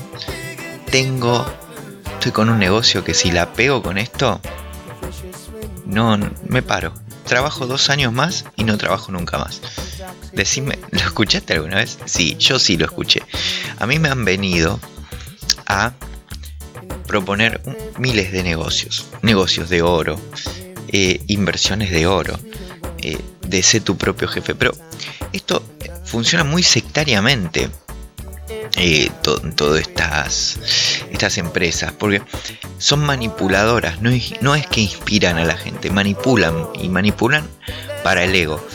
tengo, 0.92 1.46
estoy 2.14 2.34
con 2.34 2.50
un 2.50 2.60
negocio 2.60 3.04
que 3.04 3.14
si 3.14 3.32
la 3.32 3.54
pego 3.54 3.82
con 3.82 3.98
esto, 3.98 4.42
no, 5.86 6.18
me 6.48 6.62
paro. 6.62 6.94
Trabajo 7.26 7.66
dos 7.66 7.90
años 7.90 8.14
más 8.14 8.46
y 8.56 8.64
no 8.64 8.78
trabajo 8.78 9.12
nunca 9.12 9.38
más. 9.38 9.62
Decime, 10.34 10.80
¿lo 10.92 11.00
escuchaste 11.00 11.54
alguna 11.54 11.78
vez? 11.78 11.98
Sí, 12.06 12.36
yo 12.38 12.60
sí 12.60 12.78
lo 12.78 12.86
escuché. 12.86 13.22
A 13.80 13.88
mí 13.88 14.00
me 14.00 14.10
han 14.10 14.26
venido 14.26 14.80
a 15.66 15.94
proponer 17.08 17.62
miles 17.98 18.32
de 18.32 18.44
negocios. 18.44 19.08
Negocios 19.22 19.70
de 19.70 19.82
oro, 19.82 20.20
eh, 20.88 21.22
inversiones 21.28 21.92
de 21.92 22.08
oro, 22.08 22.40
eh, 23.00 23.20
de 23.48 23.64
ser 23.64 23.84
tu 23.84 23.98
propio 23.98 24.28
jefe. 24.28 24.56
Pero 24.56 24.74
esto 25.32 25.64
funciona 26.06 26.44
muy 26.44 26.64
sectariamente. 26.64 27.70
Eh, 28.50 29.10
to- 29.22 29.40
todas 29.56 29.82
estas, 29.82 30.60
estas 31.12 31.38
empresas, 31.38 31.92
porque 31.94 32.22
son 32.78 33.00
manipuladoras, 33.06 34.02
no 34.02 34.10
es, 34.10 34.42
no 34.42 34.56
es 34.56 34.68
que 34.68 34.82
inspiran 34.82 35.38
a 35.38 35.46
la 35.46 35.58
gente, 35.58 35.90
manipulan 35.90 36.68
y 36.74 36.90
manipulan 36.90 37.48
para 38.04 38.24
el 38.24 38.36
ego. 38.36 38.66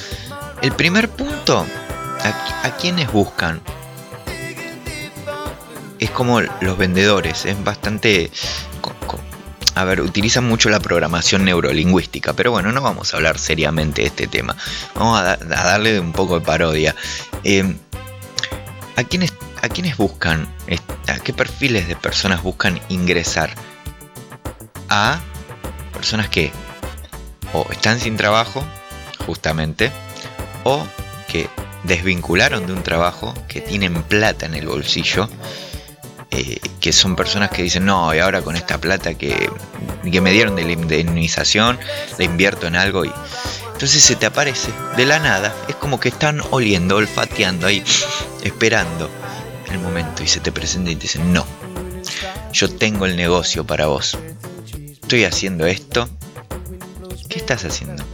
El 0.63 0.73
primer 0.73 1.09
punto, 1.09 1.67
¿a, 2.65 2.77
quiénes 2.81 3.13
buscan? 3.13 3.61
Es 5.99 6.11
como 6.11 6.41
los 6.41 6.79
vendedores, 6.79 7.45
es 7.45 7.63
bastante... 7.63 8.31
A 9.75 9.85
ver, 9.85 10.01
utilizan 10.01 10.45
mucho 10.45 10.71
la 10.71 10.81
programación 10.81 11.45
neurolingüística, 11.45 12.33
pero 12.33 12.51
bueno, 12.51 12.73
no 12.73 12.81
vamos 12.81 13.15
a 13.15 13.17
hablar 13.17 13.39
seriamente 13.39 14.03
de 14.03 14.09
este 14.09 14.27
tema. 14.27 14.57
Vamos 14.97 15.21
a 15.21 15.37
darle 15.37 16.01
un 16.01 16.13
poco 16.13 16.41
de 16.41 16.45
parodia. 16.45 16.97
Eh, 17.45 17.77
¿a, 18.97 19.05
quiénes, 19.05 19.33
¿A 19.61 19.69
quiénes 19.69 19.97
buscan? 19.97 20.49
¿A 21.09 21.19
qué 21.19 21.33
perfiles 21.33 21.89
de 21.89 21.97
personas 21.97 22.43
buscan 22.43 22.81
ingresar? 22.89 23.51
A 24.89 25.21
personas 25.93 26.29
que 26.29 26.53
o 27.53 27.67
están 27.71 27.99
sin 27.99 28.17
trabajo, 28.17 28.65
justamente, 29.27 29.91
o 30.65 30.87
que 31.29 31.49
desvincularon 31.85 32.67
de 32.67 32.73
un 32.73 32.83
trabajo, 32.83 33.35
que 33.49 33.61
tienen 33.61 34.03
plata 34.03 34.47
en 34.47 34.55
el 34.55 34.67
bolsillo, 34.67 35.29
eh, 36.31 36.61
que 36.81 36.93
son 36.93 37.17
personas 37.17 37.51
que 37.51 37.63
dicen, 37.63 37.87
no, 37.87 38.15
y 38.15 38.19
ahora 38.19 38.43
con 38.43 38.55
esta 38.55 38.79
plata 38.79 39.15
que, 39.15 39.51
que 40.11 40.21
me 40.21 40.31
dieron 40.31 40.57
de 40.57 40.65
la 40.65 40.73
indemnización, 40.73 41.79
la 42.17 42.25
invierto 42.25 42.67
en 42.67 42.77
algo 42.77 43.05
y... 43.05 43.13
Entonces 43.73 44.03
se 44.03 44.17
te 44.17 44.27
aparece 44.27 44.73
de 44.97 45.07
la 45.07 45.21
nada, 45.21 45.55
es 45.69 45.77
como 45.77 46.01
que 46.01 46.09
están 46.09 46.43
oliendo, 46.51 46.97
olfateando 46.97 47.69
ahí, 47.69 47.85
esperando 48.43 49.09
el 49.71 49.79
momento 49.79 50.23
y 50.23 50.29
se 50.29 50.41
te 50.41 50.53
presenta 50.53 50.91
y 50.91 50.97
te 50.97 51.03
dicen, 51.03 51.33
no, 51.33 51.47
yo 52.53 52.69
tengo 52.71 53.07
el 53.07 53.17
negocio 53.17 53.65
para 53.67 53.87
vos, 53.87 54.19
estoy 54.91 55.25
haciendo 55.25 55.67
esto, 55.67 56.09
¿qué 57.29 57.39
estás 57.39 57.65
haciendo? 57.65 58.05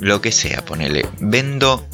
Lo 0.00 0.20
que 0.20 0.32
sea, 0.32 0.64
ponele, 0.64 1.06
vendo 1.18 1.86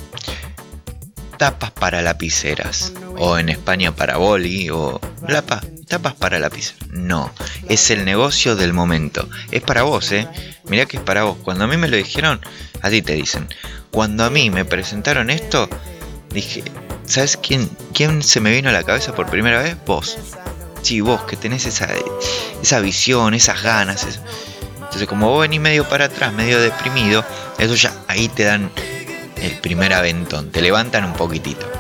tapas 1.41 1.71
para 1.71 2.03
lapiceras. 2.03 2.93
O 3.17 3.39
en 3.39 3.49
España 3.49 3.97
para 3.97 4.19
boli. 4.19 4.69
O 4.69 5.01
lapa, 5.27 5.63
tapas 5.89 6.13
para 6.13 6.39
lápiz. 6.39 6.75
No, 6.91 7.33
es 7.67 7.91
el 7.91 8.05
negocio 8.05 8.57
del 8.57 8.75
momento. 8.75 9.27
Es 9.51 9.63
para 9.63 9.83
vos, 9.83 10.13
¿eh? 10.13 10.29
Mirá 10.65 10.85
que 10.85 10.99
es 10.99 11.03
para 11.03 11.25
vos. 11.25 11.39
Cuando 11.43 11.65
a 11.65 11.67
mí 11.67 11.79
me 11.79 11.89
lo 11.89 11.97
dijeron, 11.97 12.43
a 12.83 12.91
ti 12.91 13.01
te 13.01 13.15
dicen. 13.15 13.49
Cuando 13.91 14.25
a 14.25 14.29
mí 14.29 14.51
me 14.51 14.67
presentaron 14.67 15.31
esto, 15.31 15.67
dije, 16.29 16.63
¿sabes 17.11 17.37
quién, 17.37 17.69
quién 17.93 18.23
se 18.23 18.41
me 18.41 18.53
vino 18.53 18.69
a 18.69 18.73
la 18.73 18.85
cabeza 18.85 19.15
por 19.15 19.29
primera 19.29 19.63
vez? 19.63 19.77
Vos. 19.85 20.17
Sí, 20.83 21.01
vos, 21.01 21.23
que 21.25 21.37
tenés 21.37 21.67
esa, 21.67 21.89
esa 22.63 22.81
visión, 22.81 23.35
esas 23.35 23.63
ganas. 23.63 24.07
Entonces, 24.77 25.07
como 25.07 25.29
vos 25.29 25.43
venís 25.43 25.61
medio 25.61 25.89
para 25.89 26.07
atrás, 26.07 26.33
medio 26.33 26.61
deprimido, 26.61 27.25
eso 27.59 27.75
ya 27.75 27.93
ahí 28.09 28.29
te 28.29 28.45
dan 28.45 28.71
el 29.37 29.53
primer 29.61 29.93
aventón, 29.93 30.51
te 30.51 30.63
levantan 30.63 31.05
un 31.05 31.13
poquitito. 31.13 31.71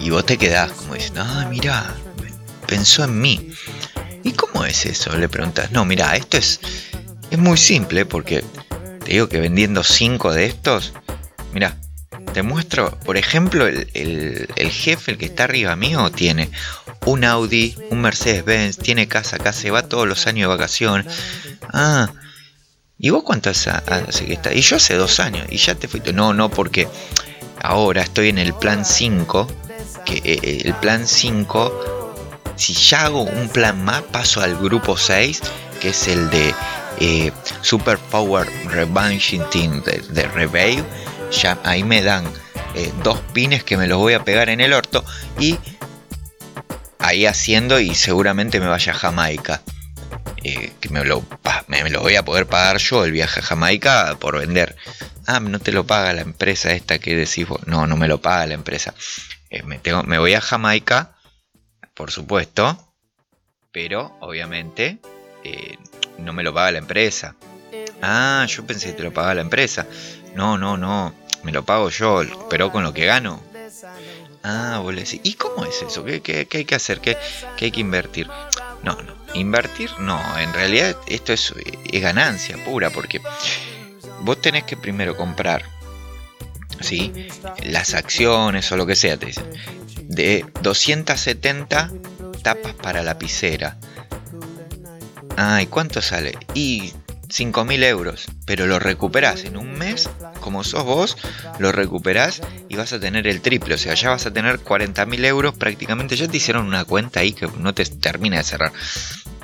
Y 0.00 0.10
vos 0.10 0.24
te 0.24 0.38
quedás 0.38 0.72
como 0.72 0.94
diciendo, 0.94 1.22
ah, 1.26 1.46
mirá, 1.50 1.94
pensó 2.66 3.04
en 3.04 3.20
mí. 3.20 3.52
¿Y 4.22 4.32
cómo 4.32 4.64
es 4.64 4.86
eso? 4.86 5.14
Le 5.16 5.28
preguntas, 5.28 5.70
no, 5.72 5.84
mirá, 5.84 6.16
esto 6.16 6.38
es, 6.38 6.60
es 7.30 7.38
muy 7.38 7.58
simple 7.58 8.06
porque 8.06 8.44
te 9.04 9.12
digo 9.12 9.28
que 9.28 9.40
vendiendo 9.40 9.82
5 9.82 10.32
de 10.32 10.46
estos, 10.46 10.92
mirá, 11.52 11.76
te 12.32 12.42
muestro, 12.42 12.98
por 13.00 13.16
ejemplo, 13.16 13.66
el, 13.66 13.88
el- 13.94 14.70
jefe, 14.70 15.12
el 15.12 15.18
que 15.18 15.26
está 15.26 15.44
arriba 15.44 15.76
mío, 15.76 16.10
tiene 16.10 16.50
un 17.04 17.24
Audi, 17.24 17.76
un 17.90 18.00
Mercedes-Benz, 18.00 18.78
tiene 18.78 19.08
casa 19.08 19.36
acá, 19.36 19.52
se 19.52 19.70
va 19.70 19.82
todos 19.88 20.06
los 20.06 20.26
años 20.26 20.48
de 20.48 20.56
vacaciones. 20.56 21.06
Ah, 21.72 22.12
¿y 22.98 23.10
vos 23.10 23.22
cuánto 23.22 23.50
hace, 23.50 23.70
que 24.26 24.32
está? 24.34 24.52
Y 24.52 24.60
yo 24.60 24.76
hace 24.76 24.94
dos 24.94 25.20
años, 25.20 25.46
y 25.50 25.56
ya 25.56 25.74
te 25.74 25.88
fuiste. 25.88 26.12
No, 26.12 26.34
no, 26.34 26.50
porque 26.50 26.88
ahora 27.62 28.02
estoy 28.02 28.28
en 28.28 28.38
el 28.38 28.54
plan 28.54 28.84
5, 28.84 29.46
que 30.04 30.20
eh, 30.24 30.62
el 30.64 30.74
plan 30.74 31.06
5, 31.06 32.14
si 32.56 32.72
ya 32.74 33.04
hago 33.06 33.22
un 33.22 33.48
plan 33.48 33.84
más, 33.84 34.02
paso 34.02 34.40
al 34.40 34.56
grupo 34.56 34.96
6, 34.96 35.40
que 35.80 35.90
es 35.90 36.08
el 36.08 36.28
de 36.30 36.54
eh, 37.00 37.32
Super 37.62 37.98
Power 37.98 38.48
Revenge 38.66 39.38
Team 39.50 39.82
de, 39.84 40.00
de. 40.10 40.84
Ya 41.30 41.58
ahí 41.64 41.84
me 41.84 42.02
dan 42.02 42.24
eh, 42.74 42.92
dos 43.02 43.20
pines 43.32 43.64
que 43.64 43.76
me 43.76 43.86
los 43.86 43.98
voy 43.98 44.14
a 44.14 44.24
pegar 44.24 44.48
en 44.48 44.60
el 44.60 44.72
orto 44.72 45.04
y 45.38 45.58
ahí 46.98 47.26
haciendo 47.26 47.80
y 47.80 47.94
seguramente 47.94 48.60
me 48.60 48.66
vaya 48.66 48.92
a 48.92 48.96
Jamaica. 48.96 49.62
Eh, 50.44 50.72
que 50.80 50.88
me 50.88 51.04
lo, 51.04 51.24
me 51.66 51.82
me 51.82 51.90
lo 51.90 52.00
voy 52.00 52.14
a 52.16 52.24
poder 52.24 52.46
pagar 52.46 52.78
yo 52.78 53.04
el 53.04 53.12
viaje 53.12 53.40
a 53.40 53.42
Jamaica 53.42 54.16
por 54.20 54.38
vender. 54.38 54.76
Ah, 55.26 55.40
no 55.40 55.58
te 55.58 55.72
lo 55.72 55.86
paga 55.86 56.12
la 56.12 56.22
empresa 56.22 56.72
esta 56.72 56.98
que 56.98 57.16
decís 57.16 57.46
vos. 57.48 57.60
No, 57.66 57.86
no 57.86 57.96
me 57.96 58.08
lo 58.08 58.20
paga 58.20 58.46
la 58.46 58.54
empresa. 58.54 58.94
eh, 59.50 59.62
me, 59.64 59.78
tengo, 59.78 60.02
me 60.04 60.18
voy 60.18 60.34
a 60.34 60.40
Jamaica, 60.40 61.16
por 61.94 62.10
supuesto, 62.10 62.94
pero 63.72 64.16
obviamente 64.20 64.98
eh, 65.44 65.76
no 66.18 66.32
me 66.32 66.42
lo 66.42 66.54
paga 66.54 66.72
la 66.72 66.78
empresa. 66.78 67.34
Ah, 68.00 68.46
yo 68.48 68.64
pensé 68.64 68.88
que 68.88 68.92
te 68.94 69.02
lo 69.02 69.12
pagaba 69.12 69.34
la 69.34 69.40
empresa. 69.40 69.86
No, 70.38 70.56
no, 70.56 70.76
no, 70.76 71.12
me 71.42 71.50
lo 71.50 71.64
pago 71.64 71.90
yo, 71.90 72.22
pero 72.48 72.70
con 72.70 72.84
lo 72.84 72.92
que 72.94 73.06
gano. 73.06 73.42
Ah, 74.44 74.78
vos 74.80 74.94
le 74.94 75.00
¿y 75.24 75.34
cómo 75.34 75.64
es 75.64 75.82
eso? 75.82 76.04
¿Qué, 76.04 76.20
qué- 76.20 76.46
qué 76.46 76.58
hay 76.58 76.64
que 76.64 76.76
hacer? 76.76 77.00
¿Qué, 77.00 77.16
qué 77.56 77.64
hay 77.64 77.70
que 77.72 77.80
invertir? 77.80 78.28
No, 78.84 78.92
no, 79.02 79.14
invertir 79.34 79.90
no, 79.98 80.20
en 80.38 80.52
realidad 80.54 80.96
esto 81.08 81.32
es, 81.32 81.52
ganancia 81.92 82.56
pura, 82.64 82.90
porque 82.90 83.20
vos 84.20 84.40
tenés 84.40 84.62
que 84.62 84.76
primero 84.76 85.16
comprar, 85.16 85.64
¿sí? 86.80 87.12
Las 87.64 87.94
acciones 87.94 88.70
o 88.70 88.76
lo 88.76 88.86
que 88.86 88.94
sea, 88.94 89.16
te 89.16 89.26
dicen, 89.26 89.50
de 90.04 90.46
270 90.62 91.90
tapas 92.44 92.74
para 92.74 93.02
lapicera. 93.02 93.76
Ah, 95.36 95.60
¿y 95.60 95.66
cuánto 95.66 96.00
sale? 96.00 96.38
Y 96.54 96.92
5.000 97.28 97.84
euros, 97.84 98.26
pero 98.46 98.66
lo 98.66 98.78
recuperás 98.78 99.44
en 99.44 99.56
un 99.56 99.72
mes, 99.72 100.08
como 100.40 100.64
sos 100.64 100.84
vos, 100.84 101.16
lo 101.58 101.72
recuperás 101.72 102.40
y 102.68 102.76
vas 102.76 102.92
a 102.92 103.00
tener 103.00 103.26
el 103.26 103.42
triple, 103.42 103.74
o 103.74 103.78
sea, 103.78 103.94
ya 103.94 104.10
vas 104.10 104.24
a 104.26 104.32
tener 104.32 104.60
40.000 104.60 105.24
euros 105.26 105.54
prácticamente, 105.54 106.16
ya 106.16 106.26
te 106.26 106.38
hicieron 106.38 106.66
una 106.66 106.84
cuenta 106.84 107.20
ahí 107.20 107.32
que 107.32 107.46
no 107.58 107.74
te 107.74 107.84
termina 107.84 108.38
de 108.38 108.44
cerrar. 108.44 108.72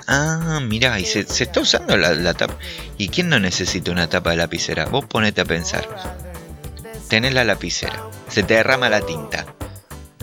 Ah, 0.06 0.61
mira, 0.62 0.98
y 0.98 1.05
se, 1.05 1.24
se 1.24 1.44
está 1.44 1.61
usando 1.61 1.97
la, 1.97 2.35
tapa. 2.35 2.56
¿Y 2.98 3.09
quién 3.09 3.28
no 3.28 3.39
necesita 3.39 3.90
una 3.90 4.09
tapa 4.09 4.31
de 4.31 4.36
lapicera? 4.36 4.86
Vos 4.86 5.06
ponete 5.06 5.40
a 5.40 5.47
pensar. 5.47 5.89
Tenés 7.09 7.32
la 7.32 7.44
lapicera, 7.44 8.02
se 8.28 8.43
te 8.43 8.55
derrama 8.55 8.90
la 8.90 9.01
tinta. 9.01 9.47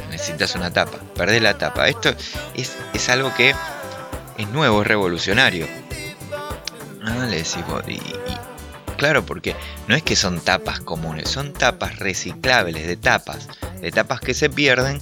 Necesitas 0.10 0.56
una 0.56 0.72
tapa, 0.72 1.00
perdés 1.16 1.42
la 1.42 1.58
tapa. 1.58 1.88
Esto 1.88 2.14
es, 2.56 2.74
es 2.94 3.10
algo 3.10 3.34
que 3.34 3.56
es 4.38 4.50
nuevo, 4.50 4.82
es 4.82 4.88
revolucionario. 4.88 5.68
Ah, 7.04 7.26
le 7.30 7.38
decís 7.38 7.66
vos. 7.68 7.84
Y, 7.88 8.00
claro, 8.98 9.26
porque 9.26 9.56
no 9.88 9.96
es 9.96 10.04
que 10.04 10.16
son 10.16 10.40
tapas 10.40 10.80
comunes, 10.80 11.30
son 11.30 11.54
tapas 11.54 12.00
reciclables 12.00 12.88
de 12.88 12.98
tapas. 12.98 13.48
De 13.82 13.92
tapas 13.92 14.20
que 14.20 14.34
se 14.34 14.50
pierden 14.50 15.02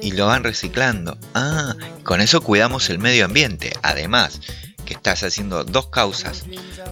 y 0.00 0.12
lo 0.12 0.26
van 0.26 0.44
reciclando. 0.44 1.18
Ah, 1.34 1.74
con 2.04 2.20
eso 2.20 2.40
cuidamos 2.40 2.90
el 2.90 2.98
medio 2.98 3.24
ambiente. 3.24 3.72
Además, 3.82 4.40
que 4.84 4.94
estás 4.94 5.22
haciendo 5.22 5.64
dos 5.64 5.88
causas. 5.88 6.44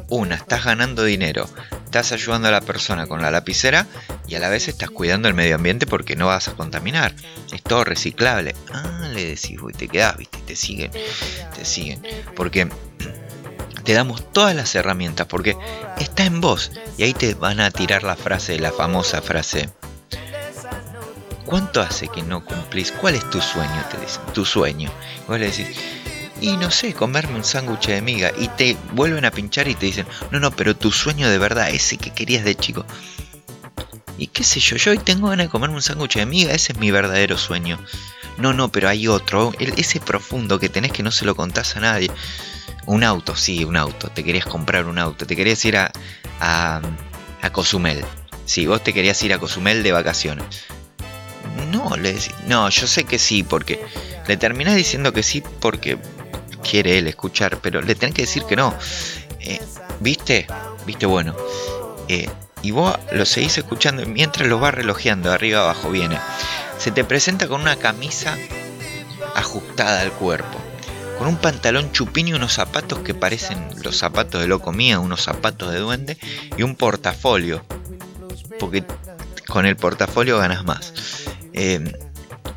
Una, 0.08 0.34
estás 0.34 0.64
ganando 0.64 1.04
dinero, 1.04 1.48
estás 1.84 2.12
ayudando 2.12 2.48
a 2.48 2.50
la 2.50 2.60
persona 2.60 3.06
con 3.06 3.22
la 3.22 3.30
lapicera 3.30 3.86
y 4.26 4.34
a 4.34 4.40
la 4.40 4.48
vez 4.48 4.68
estás 4.68 4.90
cuidando 4.90 5.28
el 5.28 5.34
medio 5.34 5.56
ambiente 5.56 5.86
porque 5.86 6.16
no 6.16 6.26
vas 6.26 6.48
a 6.48 6.54
contaminar. 6.54 7.14
Es 7.52 7.62
todo 7.62 7.84
reciclable. 7.84 8.54
Ah, 8.72 9.08
le 9.12 9.24
decís, 9.26 9.58
y 9.68 9.72
te 9.72 9.88
quedás, 9.88 10.16
viste, 10.16 10.38
te 10.46 10.56
siguen, 10.56 10.90
te 10.90 11.64
siguen. 11.64 12.02
Porque 12.34 12.68
te 13.82 13.92
damos 13.92 14.32
todas 14.32 14.54
las 14.54 14.74
herramientas, 14.74 15.26
porque 15.26 15.56
está 15.98 16.24
en 16.24 16.40
vos. 16.40 16.72
Y 16.96 17.04
ahí 17.04 17.14
te 17.14 17.34
van 17.34 17.60
a 17.60 17.70
tirar 17.70 18.02
la 18.02 18.16
frase, 18.16 18.58
la 18.58 18.72
famosa 18.72 19.22
frase. 19.22 19.70
¿Cuánto 21.44 21.82
hace 21.82 22.08
que 22.08 22.22
no 22.22 22.44
cumplís? 22.44 22.92
¿Cuál 22.92 23.16
es 23.16 23.28
tu 23.30 23.40
sueño? 23.40 23.84
Te 23.90 23.98
dicen, 23.98 24.22
tu 24.32 24.44
sueño. 24.44 24.90
Y 25.24 25.28
vos 25.28 25.38
le 25.38 25.50
decís, 25.50 25.76
y 26.40 26.56
no 26.56 26.70
sé, 26.70 26.94
comerme 26.94 27.36
un 27.36 27.44
sándwich 27.44 27.86
de 27.86 28.00
miga. 28.00 28.32
Y 28.38 28.48
te 28.48 28.76
vuelven 28.92 29.24
a 29.24 29.30
pinchar 29.30 29.68
y 29.68 29.74
te 29.74 29.86
dicen, 29.86 30.06
no, 30.30 30.40
no, 30.40 30.50
pero 30.50 30.74
tu 30.74 30.90
sueño 30.90 31.28
de 31.28 31.38
verdad, 31.38 31.70
ese 31.70 31.98
que 31.98 32.10
querías 32.10 32.44
de 32.44 32.54
chico. 32.54 32.84
Y 34.18 34.28
qué 34.28 34.44
sé 34.44 34.60
yo, 34.60 34.76
yo 34.76 34.92
hoy 34.92 34.98
tengo 34.98 35.28
ganas 35.28 35.46
de 35.46 35.50
comerme 35.50 35.76
un 35.76 35.82
sándwich 35.82 36.16
de 36.16 36.26
miga, 36.26 36.52
ese 36.52 36.72
es 36.72 36.78
mi 36.78 36.90
verdadero 36.90 37.38
sueño. 37.38 37.78
No, 38.38 38.52
no, 38.52 38.70
pero 38.70 38.88
hay 38.88 39.08
otro, 39.08 39.52
ese 39.58 40.00
profundo 40.00 40.58
que 40.58 40.68
tenés 40.68 40.92
que 40.92 41.02
no 41.02 41.10
se 41.10 41.24
lo 41.24 41.34
contás 41.34 41.76
a 41.76 41.80
nadie. 41.80 42.10
Un 42.86 43.04
auto, 43.04 43.36
sí, 43.36 43.64
un 43.64 43.76
auto. 43.76 44.08
Te 44.08 44.24
querías 44.24 44.46
comprar 44.46 44.86
un 44.86 44.98
auto. 44.98 45.26
Te 45.26 45.36
querías 45.36 45.64
ir 45.64 45.76
a, 45.76 45.92
a, 46.40 46.80
Cozumel. 47.52 48.04
Sí, 48.44 48.66
vos 48.66 48.82
te 48.82 48.92
querías 48.92 49.22
ir 49.22 49.32
a 49.32 49.38
Cozumel 49.38 49.82
de 49.82 49.92
vacaciones. 49.92 50.64
No, 51.70 51.96
le 51.96 52.14
decís, 52.14 52.34
no, 52.46 52.68
yo 52.68 52.86
sé 52.86 53.04
que 53.04 53.18
sí, 53.18 53.42
porque 53.42 53.80
le 54.26 54.36
terminás 54.36 54.76
diciendo 54.76 55.12
que 55.12 55.22
sí 55.22 55.42
porque 55.60 55.98
quiere 56.62 56.98
él 56.98 57.06
escuchar, 57.08 57.58
pero 57.58 57.82
le 57.82 57.94
tenés 57.94 58.14
que 58.14 58.22
decir 58.22 58.44
que 58.44 58.56
no. 58.56 58.74
Eh, 59.40 59.60
¿Viste? 60.00 60.46
¿Viste? 60.86 61.06
Bueno. 61.06 61.36
Eh, 62.08 62.28
y 62.62 62.70
vos 62.70 62.96
lo 63.10 63.24
seguís 63.26 63.58
escuchando 63.58 64.06
mientras 64.06 64.48
lo 64.48 64.58
vas 64.58 64.74
relojeando 64.74 65.32
arriba 65.32 65.60
abajo 65.60 65.90
viene. 65.90 66.18
Se 66.78 66.90
te 66.90 67.04
presenta 67.04 67.48
con 67.48 67.60
una 67.60 67.76
camisa 67.76 68.36
ajustada 69.34 70.00
al 70.00 70.12
cuerpo. 70.12 70.58
Con 71.22 71.28
un 71.28 71.36
pantalón 71.36 71.92
chupín 71.92 72.26
y 72.26 72.32
unos 72.32 72.54
zapatos 72.54 72.98
que 72.98 73.14
parecen 73.14 73.56
los 73.84 73.96
zapatos 73.96 74.40
de 74.40 74.48
loco 74.48 74.72
mía, 74.72 74.98
unos 74.98 75.22
zapatos 75.22 75.70
de 75.70 75.78
duende 75.78 76.18
y 76.56 76.64
un 76.64 76.74
portafolio. 76.74 77.64
Porque 78.58 78.84
con 79.46 79.64
el 79.64 79.76
portafolio 79.76 80.38
ganas 80.38 80.64
más. 80.64 80.92
Eh, 81.52 81.92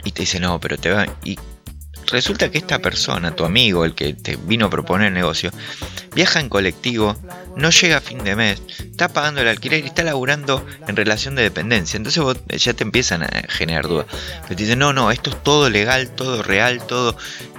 y 0.03 0.11
te 0.13 0.23
dice, 0.23 0.39
no, 0.39 0.59
pero 0.59 0.79
te 0.79 0.89
va. 0.89 1.05
Resulta 2.11 2.49
que 2.51 2.57
esta 2.57 2.79
persona, 2.79 3.35
tu 3.35 3.45
amigo, 3.45 3.85
el 3.85 3.95
que 3.95 4.13
te 4.13 4.35
vino 4.35 4.65
a 4.65 4.69
proponer 4.69 5.07
el 5.07 5.13
negocio, 5.13 5.51
viaja 6.13 6.39
en 6.39 6.49
colectivo, 6.49 7.15
no 7.55 7.69
llega 7.69 7.97
a 7.97 8.01
fin 8.01 8.23
de 8.23 8.35
mes, 8.35 8.61
está 8.79 9.09
pagando 9.09 9.41
el 9.41 9.47
alquiler 9.47 9.83
y 9.83 9.87
está 9.87 10.03
laburando 10.03 10.65
en 10.87 10.95
relación 10.95 11.35
de 11.35 11.43
dependencia. 11.43 11.97
Entonces 11.97 12.23
eh, 12.49 12.57
ya 12.57 12.73
te 12.73 12.83
empiezan 12.83 13.23
a 13.23 13.29
generar 13.49 13.87
dudas. 13.87 14.07
Pero 14.43 14.55
te 14.55 14.63
dicen, 14.63 14.79
no, 14.79 14.93
no, 14.93 15.11
esto 15.11 15.29
es 15.29 15.43
todo 15.43 15.69
legal, 15.69 16.09
todo 16.11 16.43
real, 16.43 16.85
todo. 16.85 17.17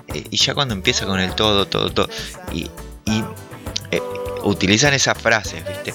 eh, 0.09 0.25
y 0.31 0.37
ya 0.37 0.55
cuando 0.55 0.75
empieza 0.75 1.07
con 1.07 1.21
el 1.21 1.35
todo, 1.35 1.67
todo, 1.67 1.91
todo. 1.93 2.09
Y, 2.53 2.71
eh, 3.91 4.01
utilizan 4.43 4.95
esas 4.95 5.19
frases, 5.19 5.63
¿viste? 5.67 5.95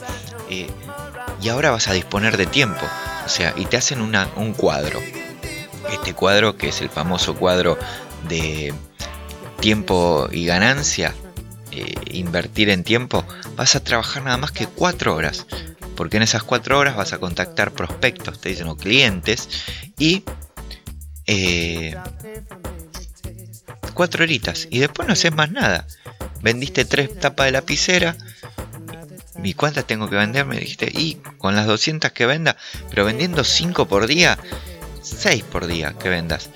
Y 1.41 1.49
ahora 1.49 1.71
vas 1.71 1.87
a 1.87 1.93
disponer 1.93 2.37
de 2.37 2.45
tiempo. 2.45 2.81
O 3.25 3.29
sea, 3.29 3.53
y 3.55 3.65
te 3.65 3.77
hacen 3.77 4.01
un 4.01 4.53
cuadro. 4.53 4.99
Este 5.91 6.13
cuadro, 6.13 6.55
que 6.57 6.69
es 6.69 6.81
el 6.81 6.89
famoso 6.89 7.35
cuadro 7.35 7.77
de 8.27 8.73
tiempo 9.59 10.27
y 10.31 10.45
ganancia, 10.45 11.13
eh, 11.71 11.93
invertir 12.11 12.69
en 12.69 12.83
tiempo, 12.83 13.25
vas 13.55 13.75
a 13.75 13.83
trabajar 13.83 14.23
nada 14.23 14.37
más 14.37 14.51
que 14.51 14.67
cuatro 14.67 15.15
horas. 15.15 15.45
Porque 15.95 16.17
en 16.17 16.23
esas 16.23 16.43
cuatro 16.43 16.79
horas 16.79 16.95
vas 16.95 17.13
a 17.13 17.19
contactar 17.19 17.71
prospectos, 17.71 18.41
te 18.41 18.49
dicen, 18.49 18.67
o 18.67 18.75
clientes, 18.75 19.47
y 19.97 20.23
eh, 21.27 21.95
cuatro 23.93 24.23
horitas. 24.23 24.67
Y 24.69 24.79
después 24.79 25.07
no 25.07 25.13
haces 25.13 25.33
más 25.33 25.51
nada. 25.51 25.87
Vendiste 26.41 26.85
tres 26.85 27.19
tapas 27.19 27.45
de 27.45 27.51
lapicera. 27.51 28.17
¿Y 29.43 29.53
cuántas 29.53 29.85
tengo 29.85 30.09
que 30.09 30.15
vender? 30.15 30.45
Me 30.45 30.59
dijiste, 30.59 30.91
y 30.93 31.15
con 31.37 31.55
las 31.55 31.65
200 31.65 32.11
que 32.11 32.25
venda, 32.25 32.57
pero 32.89 33.05
vendiendo 33.05 33.43
5 33.43 33.87
por 33.87 34.07
día, 34.07 34.37
6 35.01 35.43
por 35.43 35.67
día 35.67 35.93
que 35.93 36.09
vendas. 36.09 36.49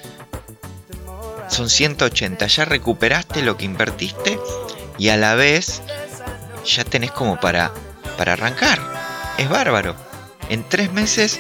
Son 1.48 1.70
180, 1.70 2.48
ya 2.48 2.66
recuperaste 2.66 3.42
lo 3.42 3.58
que 3.58 3.66
invertiste 3.66 4.40
y 4.98 5.10
a 5.10 5.18
la 5.18 5.36
vez 5.36 5.82
ya 6.66 6.84
tenés 6.84 7.12
como 7.12 7.40
para, 7.40 7.72
para 8.18 8.34
arrancar. 8.34 8.80
Es 9.38 9.50
bárbaro. 9.50 9.96
En 10.50 10.68
tres 10.68 10.92
meses, 10.92 11.40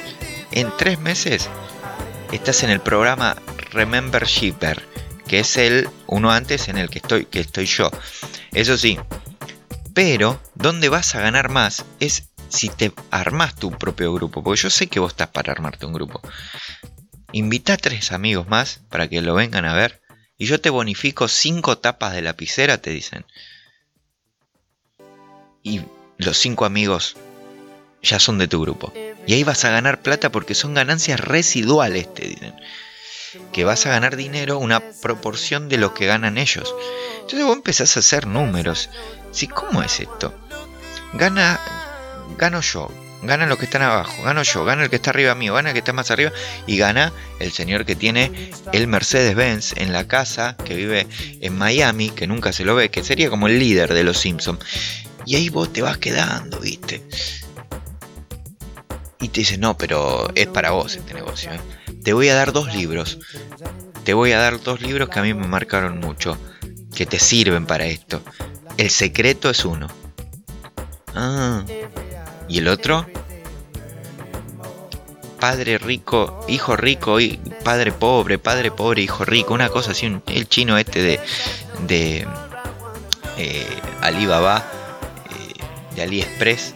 en 0.51 0.71
tres 0.77 0.99
meses, 0.99 1.49
estás 2.31 2.63
en 2.63 2.69
el 2.69 2.79
programa 2.79 3.35
Remember 3.71 4.25
Shipper, 4.25 4.87
que 5.27 5.39
es 5.39 5.57
el 5.57 5.89
uno 6.07 6.31
antes 6.31 6.67
en 6.67 6.77
el 6.77 6.89
que 6.89 6.99
estoy, 6.99 7.25
que 7.25 7.39
estoy 7.39 7.65
yo. 7.65 7.91
Eso 8.51 8.77
sí, 8.77 8.99
pero 9.93 10.39
donde 10.55 10.89
vas 10.89 11.15
a 11.15 11.21
ganar 11.21 11.49
más 11.49 11.85
es 11.99 12.29
si 12.49 12.69
te 12.69 12.93
armas 13.11 13.55
tu 13.55 13.71
propio 13.71 14.13
grupo, 14.13 14.43
porque 14.43 14.61
yo 14.61 14.69
sé 14.69 14.87
que 14.87 14.99
vos 14.99 15.13
estás 15.13 15.29
para 15.29 15.51
armarte 15.51 15.85
un 15.85 15.93
grupo. 15.93 16.21
Invita 17.35 17.73
a 17.73 17.77
tres 17.77 18.13
amigos 18.13 18.47
más 18.47 18.79
para 18.89 19.09
que 19.09 19.21
lo 19.21 19.33
vengan 19.33 19.65
a 19.65 19.73
ver 19.73 20.01
y 20.37 20.45
yo 20.45 20.61
te 20.61 20.69
bonifico 20.69 21.27
cinco 21.27 21.77
tapas 21.77 22.13
de 22.13 22.21
lapicera, 22.21 22.77
te 22.77 22.91
dicen. 22.91 23.25
Y 25.61 25.81
los 26.17 26.37
cinco 26.37 26.63
amigos 26.63 27.17
ya 28.01 28.19
son 28.21 28.37
de 28.37 28.47
tu 28.47 28.61
grupo. 28.61 28.93
Y 29.27 29.33
ahí 29.33 29.43
vas 29.43 29.65
a 29.65 29.69
ganar 29.69 30.01
plata 30.01 30.31
porque 30.31 30.55
son 30.55 30.75
ganancias 30.75 31.19
residuales, 31.19 32.13
te 32.13 32.25
dicen. 32.25 32.55
Que 33.51 33.65
vas 33.65 33.85
a 33.85 33.89
ganar 33.89 34.15
dinero, 34.15 34.57
una 34.57 34.79
proporción 35.01 35.67
de 35.67 35.77
lo 35.77 35.93
que 35.93 36.05
ganan 36.05 36.37
ellos. 36.37 36.73
Entonces 37.15 37.43
vos 37.43 37.57
empezás 37.57 37.97
a 37.97 37.99
hacer 37.99 38.27
números. 38.27 38.89
Sí, 39.33 39.49
¿cómo 39.49 39.83
es 39.83 39.99
esto? 39.99 40.33
Gana, 41.11 41.59
gano 42.37 42.61
yo, 42.61 42.89
ganan 43.23 43.49
los 43.49 43.57
que 43.57 43.65
están 43.65 43.81
abajo, 43.81 44.23
gano 44.23 44.43
yo, 44.43 44.65
gana 44.65 44.83
el 44.83 44.89
que 44.89 44.97
está 44.97 45.09
arriba 45.09 45.35
mío, 45.35 45.53
gana 45.53 45.69
el 45.69 45.73
que 45.73 45.79
está 45.79 45.93
más 45.93 46.11
arriba 46.11 46.31
y 46.67 46.77
gana 46.77 47.11
el 47.39 47.51
señor 47.51 47.85
que 47.85 47.95
tiene 47.95 48.51
el 48.71 48.87
Mercedes-Benz 48.87 49.73
en 49.77 49.93
la 49.93 50.07
casa, 50.07 50.55
que 50.63 50.75
vive 50.75 51.07
en 51.41 51.57
Miami, 51.57 52.09
que 52.09 52.27
nunca 52.27 52.53
se 52.53 52.65
lo 52.65 52.75
ve, 52.75 52.89
que 52.89 53.03
sería 53.03 53.29
como 53.29 53.47
el 53.47 53.59
líder 53.59 53.93
de 53.93 54.03
los 54.03 54.19
Simpsons. 54.19 54.59
Y 55.25 55.35
ahí 55.35 55.49
vos 55.49 55.73
te 55.73 55.81
vas 55.81 55.97
quedando, 55.97 56.59
¿viste? 56.59 57.01
Y 59.19 59.29
te 59.29 59.39
dice, 59.39 59.57
no, 59.57 59.75
pero 59.75 60.31
es 60.35 60.45
para 60.47 60.71
vos 60.71 60.95
este 60.95 61.13
negocio. 61.15 61.51
¿eh? 61.51 61.59
te 62.05 62.13
voy 62.13 62.29
a 62.29 62.35
dar 62.35 62.53
dos 62.53 62.73
libros. 62.73 63.17
Te 64.03 64.13
voy 64.13 64.31
a 64.31 64.37
dar 64.37 64.61
dos 64.61 64.79
libros 64.79 65.09
que 65.09 65.19
a 65.19 65.23
mí 65.23 65.33
me 65.33 65.47
marcaron 65.47 65.99
mucho, 65.99 66.37
que 66.95 67.07
te 67.07 67.17
sirven 67.17 67.65
para 67.65 67.87
esto. 67.87 68.21
El 68.77 68.91
secreto 68.91 69.49
es 69.49 69.65
uno. 69.65 69.87
Ah. 71.15 71.65
¿Y 72.47 72.59
el 72.59 72.67
otro? 72.67 73.05
Padre 75.39 75.77
rico, 75.77 76.45
hijo 76.47 76.75
rico, 76.75 77.19
y 77.19 77.39
padre 77.63 77.91
pobre, 77.91 78.39
padre 78.39 78.71
pobre, 78.71 79.01
hijo 79.01 79.25
rico, 79.25 79.53
una 79.53 79.69
cosa 79.69 79.91
así, 79.91 80.11
el 80.27 80.47
chino 80.47 80.77
este 80.77 81.01
de, 81.01 81.19
de 81.87 82.27
eh, 83.37 83.67
Alibaba, 84.01 84.65
eh, 85.29 85.95
de 85.95 86.01
AliExpress, 86.03 86.75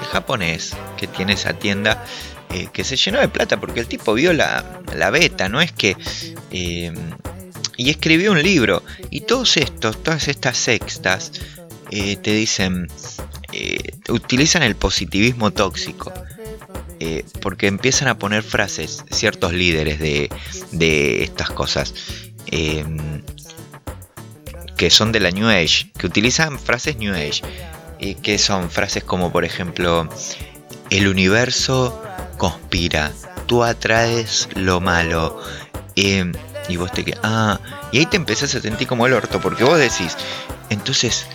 el 0.00 0.06
japonés 0.06 0.74
que 0.96 1.06
tiene 1.06 1.34
esa 1.34 1.52
tienda, 1.52 2.04
eh, 2.50 2.68
que 2.72 2.82
se 2.82 2.96
llenó 2.96 3.20
de 3.20 3.28
plata 3.28 3.58
porque 3.60 3.80
el 3.80 3.86
tipo 3.86 4.14
vio 4.14 4.32
la, 4.32 4.80
la 4.96 5.10
beta, 5.10 5.48
no 5.48 5.60
es 5.60 5.72
que... 5.72 5.96
y 6.50 7.90
escribió 7.90 8.32
un 8.32 8.42
libro, 8.42 8.82
y 9.10 9.20
todos 9.20 9.56
estos, 9.58 10.02
todas 10.02 10.28
estas 10.28 10.56
sextas, 10.56 11.30
te 11.90 12.30
dicen, 12.32 12.88
eh, 13.52 13.92
utilizan 14.08 14.62
el 14.62 14.76
positivismo 14.76 15.50
tóxico. 15.50 16.12
eh, 17.00 17.24
porque 17.40 17.68
empiezan 17.68 18.08
a 18.08 18.18
poner 18.18 18.42
frases, 18.42 19.04
ciertos 19.10 19.52
líderes 19.52 20.00
de, 20.00 20.30
de 20.72 21.22
estas 21.22 21.50
cosas, 21.50 21.94
eh, 22.50 22.84
que 24.76 24.90
son 24.90 25.12
de 25.12 25.20
la 25.20 25.30
New 25.30 25.48
Age, 25.48 25.90
que 25.96 26.06
utilizan 26.06 26.58
frases 26.58 26.96
New 26.96 27.14
Age, 27.14 27.42
y 28.00 28.14
que 28.16 28.38
son 28.38 28.70
frases 28.70 29.04
como 29.04 29.30
por 29.30 29.44
ejemplo, 29.44 30.08
el 30.90 31.08
universo 31.08 32.02
conspira, 32.36 33.12
tú 33.46 33.62
atraes 33.62 34.48
lo 34.54 34.80
malo, 34.80 35.40
eh, 35.94 36.32
y 36.68 36.76
vos 36.76 36.92
te 36.92 37.04
quedas, 37.04 37.20
ah, 37.22 37.60
y 37.92 37.98
ahí 37.98 38.06
te 38.06 38.16
empezás 38.16 38.54
a 38.54 38.60
sentir 38.60 38.88
como 38.88 39.06
el 39.06 39.12
orto, 39.12 39.40
porque 39.40 39.64
vos 39.64 39.78
decís, 39.78 40.16
entonces 40.70 41.26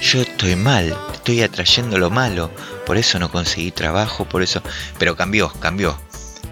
yo 0.00 0.22
estoy 0.22 0.56
mal, 0.56 0.96
estoy 1.12 1.42
atrayendo 1.42 1.98
lo 1.98 2.10
malo, 2.10 2.50
por 2.86 2.96
eso 2.96 3.18
no 3.18 3.30
conseguí 3.30 3.70
trabajo, 3.70 4.24
por 4.24 4.42
eso, 4.42 4.62
pero 4.98 5.16
cambió, 5.16 5.52
cambió, 5.60 6.00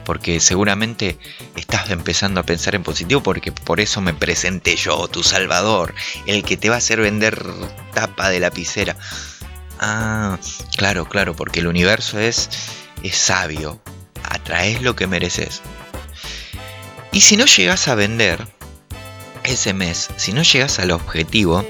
porque 0.05 0.41
seguramente 0.41 1.19
estás 1.57 1.91
empezando 1.91 2.41
a 2.41 2.45
pensar 2.45 2.75
en 2.75 2.83
positivo, 2.83 3.23
porque 3.23 3.51
por 3.53 3.81
eso 3.81 4.01
me 4.01 4.15
presenté 4.15 4.77
yo, 4.77 5.09
tu 5.09 5.23
salvador, 5.23 5.95
el 6.27 6.45
que 6.45 6.57
te 6.57 6.69
va 6.69 6.77
a 6.77 6.79
hacer 6.79 7.01
vender 7.01 7.43
tapa 7.95 8.29
de 8.29 8.41
lapicera. 8.41 8.97
Ah, 9.81 10.39
claro, 10.77 11.09
claro, 11.09 11.35
porque 11.35 11.61
el 11.61 11.69
universo 11.69 12.19
es, 12.19 12.51
es 13.03 13.16
sabio, 13.16 13.81
atraes 14.25 14.83
lo 14.83 14.95
que 14.95 15.07
mereces. 15.07 15.62
Y 17.12 17.23
si 17.23 17.37
no 17.37 17.47
llegas 17.47 17.89
a 17.89 17.95
vender 17.95 18.47
ese 19.45 19.73
mes, 19.73 20.11
si 20.16 20.33
no 20.33 20.43
llegas 20.43 20.79
al 20.79 20.91
objetivo, 20.91 21.65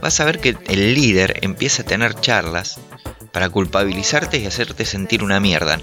vas 0.00 0.20
a 0.20 0.24
ver 0.24 0.40
que 0.40 0.56
el 0.66 0.94
líder 0.94 1.38
empieza 1.42 1.82
a 1.82 1.86
tener 1.86 2.14
charlas 2.14 2.78
para 3.32 3.48
culpabilizarte 3.48 4.38
y 4.38 4.46
hacerte 4.46 4.84
sentir 4.84 5.22
una 5.22 5.40
mierda. 5.40 5.80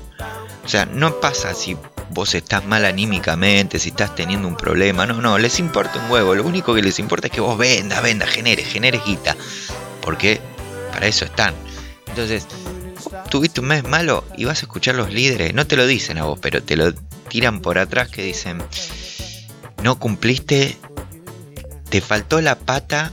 O 0.65 0.69
sea, 0.69 0.85
no 0.85 1.19
pasa 1.19 1.53
si 1.53 1.77
vos 2.10 2.35
estás 2.35 2.65
mal 2.65 2.85
anímicamente, 2.85 3.80
si 3.80 3.89
estás 3.89 4.15
teniendo 4.15 4.48
un 4.48 4.57
problema, 4.57 5.06
no, 5.06 5.22
no, 5.22 5.38
les 5.38 5.60
importa 5.60 5.99
un 5.99 6.11
huevo, 6.11 6.35
lo 6.35 6.44
único 6.44 6.73
que 6.73 6.81
les 6.81 6.99
importa 6.99 7.27
es 7.27 7.34
que 7.34 7.41
vos 7.41 7.57
vendas, 7.57 8.02
vendas, 8.02 8.30
generes, 8.30 8.68
generes 8.68 9.03
guita, 9.06 9.35
porque 10.02 10.41
para 10.91 11.07
eso 11.07 11.26
están. 11.26 11.53
Entonces, 12.07 12.48
tuviste 13.30 13.61
un 13.61 13.68
mes 13.68 13.84
malo 13.84 14.23
y 14.35 14.45
vas 14.45 14.60
a 14.60 14.65
escuchar 14.65 14.95
los 14.95 15.14
líderes, 15.14 15.53
no 15.53 15.68
te 15.68 15.76
lo 15.76 15.85
dicen 15.85 16.18
a 16.18 16.23
vos, 16.23 16.39
pero 16.41 16.64
te 16.64 16.76
lo 16.76 16.94
tiran 17.30 17.61
por 17.61 17.77
atrás 17.77 18.10
que 18.10 18.23
dicen, 18.23 18.61
no 19.84 19.99
cumpliste, 19.99 20.77
te 21.89 22.02
faltó 22.02 22.41
la 22.41 22.57
pata 22.57 23.11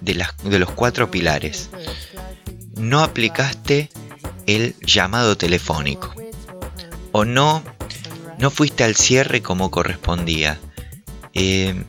de, 0.00 0.58
los 0.58 0.70
cuatro 0.70 1.10
pilares, 1.10 1.70
no 2.76 3.00
aplicaste 3.00 3.90
el 4.46 4.74
llamado 4.80 5.36
telefónico, 5.36 6.14
o 7.12 7.24
no, 7.24 7.62
no 8.38 8.50
fuiste 8.50 8.84
al 8.84 8.96
cierre 8.96 9.42
como 9.42 9.70
correspondía. 9.70 10.58
Eh, 11.34 11.84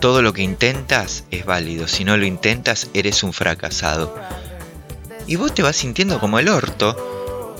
todo 0.00 0.20
lo 0.20 0.32
que 0.32 0.42
intentas 0.42 1.24
es 1.30 1.44
válido, 1.44 1.86
si 1.86 2.04
no 2.04 2.16
lo 2.16 2.26
intentas 2.26 2.88
eres 2.92 3.22
un 3.22 3.32
fracasado. 3.32 4.14
Y 5.26 5.36
vos 5.36 5.54
te 5.54 5.62
vas 5.62 5.76
sintiendo 5.76 6.18
como 6.18 6.40
el 6.40 6.48
orto, 6.48 7.56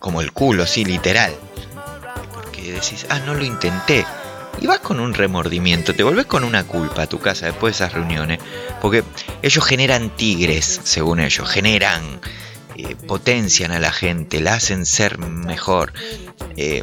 como 0.00 0.20
el 0.20 0.32
culo, 0.32 0.66
sí, 0.66 0.84
literal. 0.84 1.32
Porque 2.34 2.72
decís, 2.72 3.06
ah, 3.08 3.20
no 3.20 3.34
lo 3.34 3.44
intenté. 3.44 4.04
Y 4.64 4.66
vas 4.66 4.80
con 4.80 4.98
un 4.98 5.12
remordimiento, 5.12 5.92
te 5.94 6.02
volvés 6.02 6.24
con 6.24 6.42
una 6.42 6.64
culpa 6.64 7.02
a 7.02 7.06
tu 7.06 7.18
casa 7.20 7.44
después 7.44 7.76
de 7.78 7.84
esas 7.84 7.92
reuniones. 7.92 8.38
Porque 8.80 9.04
ellos 9.42 9.62
generan 9.62 10.08
tigres, 10.16 10.80
según 10.84 11.20
ellos, 11.20 11.46
generan, 11.50 12.18
eh, 12.74 12.96
potencian 13.06 13.72
a 13.72 13.78
la 13.78 13.92
gente, 13.92 14.40
la 14.40 14.54
hacen 14.54 14.86
ser 14.86 15.18
mejor. 15.18 15.92
eh, 16.56 16.82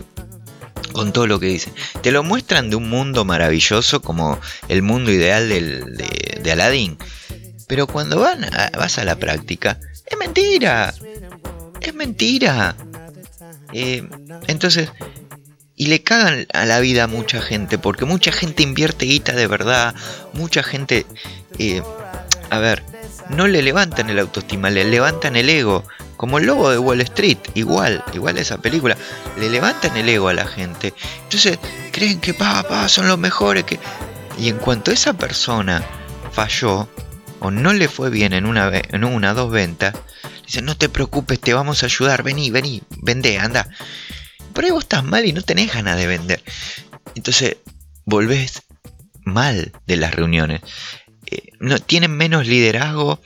con 0.94 1.12
todo 1.12 1.26
lo 1.26 1.40
que 1.40 1.48
dicen. 1.48 1.74
Te 2.04 2.12
lo 2.12 2.22
muestran 2.22 2.70
de 2.70 2.76
un 2.76 2.88
mundo 2.88 3.26
maravilloso 3.26 4.00
como 4.04 4.40
el 4.68 4.84
mundo 4.84 5.10
ideal 5.12 5.50
de, 5.50 6.40
de 6.44 6.52
Aladdin. 6.52 6.98
Pero 7.68 7.88
cuando 7.88 8.20
van 8.20 8.44
a- 8.44 8.70
vas 8.78 9.00
a 9.00 9.06
la 9.06 9.16
práctica, 9.16 9.80
es 10.06 10.18
mentira. 10.20 10.94
Es 11.80 11.96
mentira. 11.96 12.76
Eh, 13.74 14.08
entonces, 14.48 14.90
y 15.82 15.88
le 15.88 16.04
cagan 16.04 16.46
a 16.54 16.66
la 16.66 16.80
vida 16.80 17.06
a 17.06 17.08
mucha 17.08 17.42
gente, 17.42 17.80
porque 17.80 18.06
mucha 18.06 18.32
gente 18.32 18.62
invierte 18.62 19.08
guita 19.08 19.32
de 19.32 19.48
verdad, 19.48 19.96
mucha 20.32 20.62
gente, 20.62 21.08
eh, 21.58 21.82
a 22.52 22.60
ver, 22.60 22.84
no 23.30 23.48
le 23.48 23.64
levantan 23.64 24.12
el 24.12 24.20
autoestima, 24.20 24.70
le 24.70 24.84
levantan 24.84 25.36
el 25.36 25.50
ego, 25.50 25.84
como 26.18 26.38
el 26.38 26.46
lobo 26.46 26.70
de 26.70 26.78
Wall 26.78 27.02
Street, 27.02 27.40
igual, 27.56 28.04
igual 28.14 28.38
esa 28.38 28.60
película, 28.60 28.96
le 29.40 29.50
levantan 29.50 29.98
el 29.98 30.08
ego 30.08 30.28
a 30.28 30.36
la 30.36 30.46
gente, 30.46 30.94
entonces 31.24 31.58
creen 31.92 32.22
que 32.22 32.36
pa, 32.36 32.88
son 32.88 33.08
los 33.08 33.18
mejores, 33.18 33.64
que... 33.64 33.80
y 34.38 34.50
en 34.50 34.60
cuanto 34.60 34.92
esa 34.92 35.14
persona 35.14 35.84
falló, 36.32 36.88
o 37.40 37.50
no 37.50 37.74
le 37.74 37.88
fue 37.88 38.12
bien 38.12 38.34
en 38.34 38.46
una, 38.46 38.70
en 38.72 39.04
una 39.04 39.34
dos 39.34 39.50
ventas, 39.50 39.96
dicen, 40.46 40.66
no 40.66 40.78
te 40.78 40.90
preocupes, 40.90 41.40
te 41.40 41.56
vamos 41.56 41.82
a 41.82 41.88
ayudar, 41.88 42.22
vení, 42.22 42.52
vení, 42.52 42.84
vendé, 43.02 43.40
anda. 43.40 43.68
Por 44.54 44.64
ahí 44.64 44.72
vos 44.72 44.84
estás 44.84 45.04
mal 45.04 45.26
y 45.26 45.34
no 45.34 45.42
tenés 45.42 45.74
ganas 45.74 45.98
de 45.98 46.08
vender. 46.08 46.44
Entonces, 47.16 47.58
volvés 48.06 48.64
mal 49.24 49.72
de 49.88 49.98
las 49.98 50.14
reuniones. 50.14 50.62
Eh, 51.26 51.52
no, 51.60 51.80
tienen 51.80 52.12
menos 52.12 52.48
liderazgo 52.48 53.20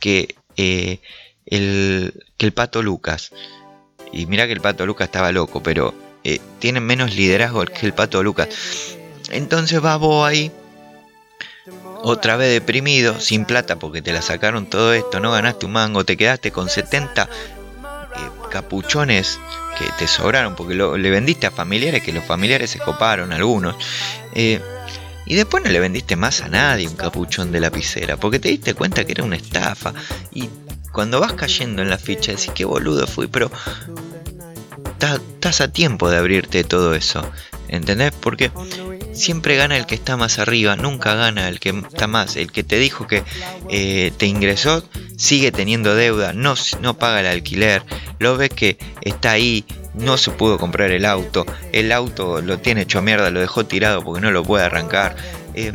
que, 0.00 0.34
eh, 0.56 1.00
el, 1.46 2.24
que 2.36 2.46
el 2.46 2.52
Pato 2.52 2.82
Lucas. 2.82 3.30
Y 4.12 4.26
mira 4.26 4.46
que 4.46 4.52
el 4.52 4.60
Pato 4.60 4.86
Lucas 4.86 5.06
estaba 5.06 5.32
loco, 5.32 5.62
pero 5.62 5.94
eh, 6.24 6.40
tienen 6.58 6.84
menos 6.84 7.14
liderazgo 7.14 7.64
que 7.64 7.86
el 7.86 7.94
Pato 7.94 8.22
Lucas. 8.22 8.48
Entonces 9.30 9.80
vas 9.80 9.98
vos 9.98 10.28
ahí, 10.28 10.52
otra 12.02 12.36
vez 12.36 12.52
deprimido, 12.52 13.20
sin 13.20 13.44
plata 13.44 13.78
porque 13.78 14.02
te 14.02 14.12
la 14.12 14.22
sacaron 14.22 14.66
todo 14.66 14.92
esto, 14.92 15.20
no 15.20 15.30
ganaste 15.30 15.66
un 15.66 15.72
mango, 15.72 16.04
te 16.04 16.16
quedaste 16.16 16.50
con 16.50 16.68
70 16.68 17.22
eh, 17.22 17.26
capuchones 18.50 19.38
que 19.78 19.84
te 19.98 20.06
sobraron 20.06 20.54
porque 20.54 20.74
lo- 20.74 20.96
le 20.98 21.10
vendiste 21.10 21.46
a 21.46 21.50
familiares 21.50 22.02
que 22.02 22.12
los 22.12 22.24
familiares 22.24 22.70
se 22.70 22.78
coparon 22.78 23.32
algunos. 23.32 23.74
eh, 24.34 24.60
y 25.24 25.36
después 25.36 25.62
no 25.64 25.70
le 25.70 25.78
vendiste 25.78 26.16
más 26.16 26.40
a 26.42 26.48
nadie 26.48 26.88
un 26.88 26.96
capuchón 26.96 27.52
de 27.52 27.60
lapicera 27.60 28.16
porque 28.16 28.38
te 28.40 28.48
diste 28.48 28.74
cuenta 28.74 29.04
que 29.04 29.12
era 29.12 29.22
una 29.24 29.36
estafa. 29.36 29.94
Y 30.32 30.48
cuando 30.90 31.20
vas 31.20 31.32
cayendo 31.34 31.80
en 31.80 31.88
la 31.90 31.96
ficha 31.96 32.32
decís 32.32 32.50
que 32.52 32.64
boludo 32.64 33.06
fui, 33.06 33.28
pero 33.28 33.50
estás 34.98 35.60
a 35.60 35.68
tiempo 35.68 36.10
de 36.10 36.18
abrirte 36.18 36.64
todo 36.64 36.94
eso. 36.94 37.24
¿Entendés? 37.72 38.12
Porque 38.20 38.50
siempre 39.14 39.56
gana 39.56 39.78
el 39.78 39.86
que 39.86 39.94
está 39.94 40.16
más 40.18 40.38
arriba, 40.38 40.76
nunca 40.76 41.14
gana 41.14 41.48
el 41.48 41.58
que 41.58 41.70
está 41.70 42.06
más. 42.06 42.36
El 42.36 42.52
que 42.52 42.62
te 42.62 42.78
dijo 42.78 43.06
que 43.06 43.24
eh, 43.70 44.12
te 44.18 44.26
ingresó 44.26 44.84
sigue 45.16 45.52
teniendo 45.52 45.94
deuda, 45.94 46.32
no, 46.34 46.54
no 46.82 46.98
paga 46.98 47.20
el 47.20 47.26
alquiler, 47.26 47.82
lo 48.18 48.36
ves 48.36 48.50
que 48.50 48.76
está 49.00 49.30
ahí, 49.32 49.64
no 49.94 50.18
se 50.18 50.30
pudo 50.32 50.58
comprar 50.58 50.90
el 50.90 51.06
auto, 51.06 51.46
el 51.72 51.92
auto 51.92 52.42
lo 52.42 52.58
tiene 52.58 52.82
hecho 52.82 53.00
mierda, 53.00 53.30
lo 53.30 53.40
dejó 53.40 53.64
tirado 53.64 54.02
porque 54.04 54.20
no 54.20 54.30
lo 54.32 54.42
puede 54.42 54.64
arrancar. 54.64 55.16
eh, 55.54 55.72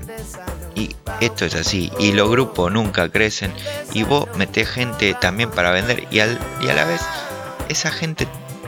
y 0.76 0.96
esto 1.22 1.46
es 1.46 1.56
así, 1.56 1.92
y 1.98 2.12
los 2.12 2.30
grupos 2.30 2.72
nunca 2.72 3.10
crecen, 3.10 3.52
y 3.94 4.04
vos 4.04 4.28
metés 4.38 4.68
gente 4.70 5.16
también 5.20 5.50
para 5.50 5.72
vender, 5.72 6.08
y, 6.12 6.20
al- 6.20 6.38
y 6.62 6.68
a 6.70 6.74
la 6.76 6.86
vez 6.86 7.02
esa 7.70 7.90
gente 7.90 8.28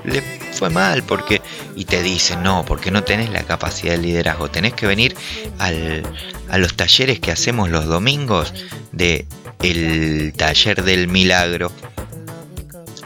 le 0.09 0.21
fue 0.51 0.69
mal 0.69 1.03
porque 1.03 1.41
y 1.75 1.85
te 1.85 2.01
dicen 2.01 2.43
no 2.43 2.65
porque 2.65 2.91
no 2.91 3.03
tenés 3.03 3.29
la 3.29 3.43
capacidad 3.43 3.93
de 3.93 3.99
liderazgo 3.99 4.49
tenés 4.49 4.73
que 4.73 4.87
venir 4.87 5.15
al, 5.57 6.03
a 6.49 6.57
los 6.57 6.75
talleres 6.75 7.19
que 7.19 7.31
hacemos 7.31 7.69
los 7.69 7.85
domingos 7.85 8.53
de 8.91 9.25
el 9.61 10.33
taller 10.35 10.83
del 10.83 11.07
milagro 11.07 11.71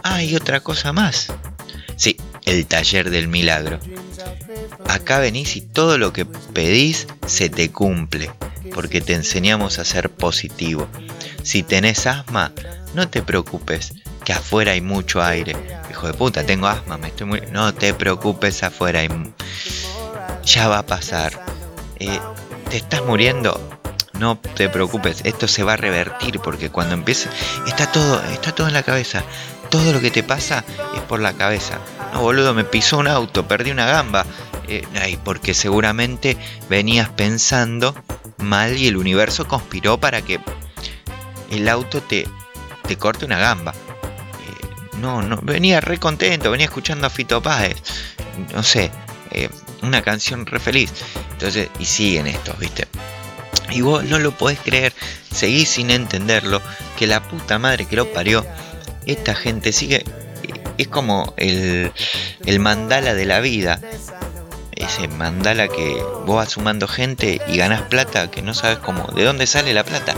ah 0.03 0.21
otra 0.35 0.61
cosa 0.61 0.93
más 0.93 1.31
sí 1.95 2.17
el 2.45 2.65
taller 2.65 3.09
del 3.09 3.27
milagro. 3.27 3.80
Acá 4.88 5.19
venís 5.19 5.55
y 5.55 5.61
todo 5.61 5.97
lo 5.97 6.13
que 6.13 6.25
pedís 6.25 7.07
se 7.25 7.49
te 7.49 7.71
cumple, 7.71 8.31
porque 8.73 9.01
te 9.01 9.13
enseñamos 9.13 9.80
a 9.80 9.85
ser 9.85 10.09
positivo. 10.09 10.88
Si 11.41 11.63
tenés 11.63 12.05
asma, 12.05 12.51
no 12.93 13.09
te 13.09 13.21
preocupes, 13.21 13.93
que 14.23 14.33
afuera 14.33 14.71
hay 14.71 14.81
mucho 14.81 15.21
aire. 15.21 15.55
Hijo 15.89 16.07
de 16.07 16.13
puta, 16.13 16.45
tengo 16.45 16.67
asma, 16.67 16.97
me 16.97 17.07
estoy 17.07 17.27
muy... 17.27 17.41
No 17.51 17.73
te 17.73 17.93
preocupes, 17.93 18.63
afuera 18.63 18.99
hay... 18.99 19.09
Ya 20.43 20.67
va 20.67 20.79
a 20.79 20.85
pasar. 20.85 21.45
Eh, 21.99 22.19
¿Te 22.69 22.77
estás 22.77 23.03
muriendo? 23.05 23.59
No 24.13 24.37
te 24.37 24.69
preocupes, 24.69 25.21
esto 25.23 25.47
se 25.47 25.63
va 25.63 25.73
a 25.73 25.77
revertir 25.77 26.39
porque 26.39 26.69
cuando 26.69 26.93
empiece... 26.93 27.29
Está 27.67 27.91
todo, 27.91 28.21
está 28.31 28.53
todo 28.53 28.67
en 28.67 28.73
la 28.73 28.83
cabeza. 28.83 29.23
Todo 29.69 29.91
lo 29.91 30.01
que 30.01 30.11
te 30.11 30.23
pasa 30.23 30.63
es 30.95 31.01
por 31.01 31.19
la 31.19 31.33
cabeza. 31.33 31.79
No, 32.13 32.21
boludo, 32.21 32.53
me 32.53 32.63
pisó 32.63 32.99
un 32.99 33.07
auto, 33.07 33.47
perdí 33.47 33.71
una 33.71 33.87
gamba. 33.87 34.25
Eh, 34.67 34.85
ay, 35.01 35.19
porque 35.23 35.53
seguramente 35.53 36.37
venías 36.69 37.09
pensando 37.09 37.95
mal 38.37 38.77
y 38.77 38.87
el 38.87 38.97
universo 38.97 39.47
conspiró 39.47 39.99
para 39.99 40.21
que 40.21 40.39
el 41.49 41.67
auto 41.67 42.01
te, 42.01 42.27
te 42.87 42.97
corte 42.97 43.25
una 43.25 43.39
gamba. 43.39 43.73
No, 45.03 45.21
no, 45.21 45.38
venía 45.41 45.81
re 45.81 45.97
contento, 45.97 46.49
venía 46.49 46.67
escuchando 46.67 47.05
a 47.05 47.09
Fito 47.09 47.41
Páez. 47.41 47.75
No 48.53 48.63
sé, 48.63 48.89
eh, 49.31 49.49
una 49.81 50.01
canción 50.01 50.45
re 50.45 50.61
feliz. 50.61 50.93
Entonces, 51.34 51.67
y 51.77 51.84
siguen 51.84 52.25
estos, 52.25 52.57
¿viste? 52.57 52.88
Y 53.69 53.81
vos 53.81 54.05
no 54.05 54.17
lo 54.17 54.31
podés 54.31 54.59
creer, 54.61 54.93
seguís 55.30 55.67
sin 55.67 55.91
entenderlo, 55.91 56.61
que 56.97 57.05
la 57.05 57.21
puta 57.21 57.59
madre 57.59 57.85
que 57.85 57.97
lo 57.97 58.13
parió, 58.13 58.45
esta 59.05 59.35
gente 59.35 59.73
sigue, 59.73 60.05
es 60.77 60.88
como 60.88 61.34
el, 61.35 61.91
el 62.45 62.59
mandala 62.61 63.13
de 63.13 63.25
la 63.25 63.41
vida, 63.41 63.81
ese 64.71 65.09
mandala 65.09 65.67
que 65.67 66.01
vos 66.25 66.38
vas 66.38 66.51
sumando 66.51 66.88
gente 66.88 67.41
y 67.45 67.57
ganás 67.57 67.81
plata 67.81 68.31
que 68.31 68.41
no 68.41 68.53
sabes 68.53 68.77
cómo, 68.77 69.07
de 69.07 69.25
dónde 69.25 69.47
sale 69.47 69.73
la 69.73 69.84
plata. 69.84 70.13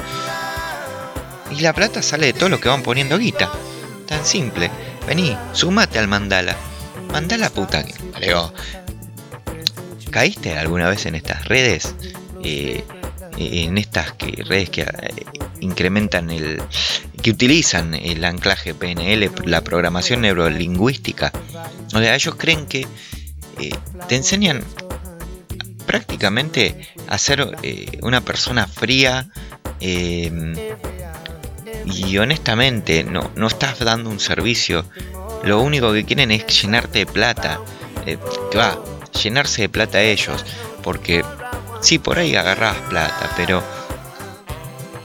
Y 1.50 1.62
la 1.62 1.74
plata 1.74 2.04
sale 2.04 2.28
de 2.28 2.34
todo 2.34 2.50
lo 2.50 2.60
que 2.60 2.70
van 2.70 2.84
poniendo 2.84 3.18
guita, 3.18 3.50
tan 4.06 4.26
simple, 4.26 4.70
vení, 5.08 5.36
sumate 5.54 6.00
al 6.00 6.08
mandala, 6.08 6.56
mandala 7.12 7.50
puta 7.50 7.84
que 7.84 7.94
parió. 8.12 8.54
¿Caíste 10.12 10.58
alguna 10.58 10.88
vez 10.90 11.06
en 11.06 11.16
estas 11.16 11.46
redes? 11.46 11.96
Eh, 12.44 12.84
en 13.38 13.78
estas 13.78 14.14
que, 14.14 14.44
redes 14.48 14.70
que 14.70 14.82
eh, 14.82 15.26
incrementan 15.60 16.30
el 16.30 16.62
que 17.22 17.32
utilizan 17.32 17.94
el 17.96 18.24
anclaje 18.24 18.74
PNL, 18.74 19.30
la 19.46 19.62
programación 19.62 20.22
neurolingüística. 20.22 21.34
O 21.94 22.00
sea, 22.00 22.16
ellos 22.16 22.36
creen 22.36 22.66
que 22.66 22.88
eh, 23.60 23.72
te 24.08 24.16
enseñan 24.16 24.64
prácticamente 25.86 26.88
a 27.08 27.18
ser 27.18 27.58
una 28.02 28.22
persona 28.22 28.68
fría 28.68 29.28
y 31.86 32.18
honestamente 32.18 33.04
no, 33.04 33.32
no 33.36 33.48
estás 33.48 33.80
dando 33.80 34.10
un 34.10 34.20
servicio. 34.20 34.86
Lo 35.44 35.62
único 35.62 35.94
que 35.94 36.06
quieren 36.06 36.32
es 36.32 36.46
llenarte 36.62 37.00
de 37.00 37.06
plata. 37.06 37.60
Eh, 38.06 38.18
va, 38.58 38.78
llenarse 39.24 39.64
de 39.64 39.70
plata 39.70 40.02
ellos. 40.02 40.44
Porque 40.84 41.24
sí, 41.82 42.00
por 42.00 42.20
ahí 42.20 42.36
agarrabas 42.36 42.82
plata, 42.90 43.32
pero 43.38 43.64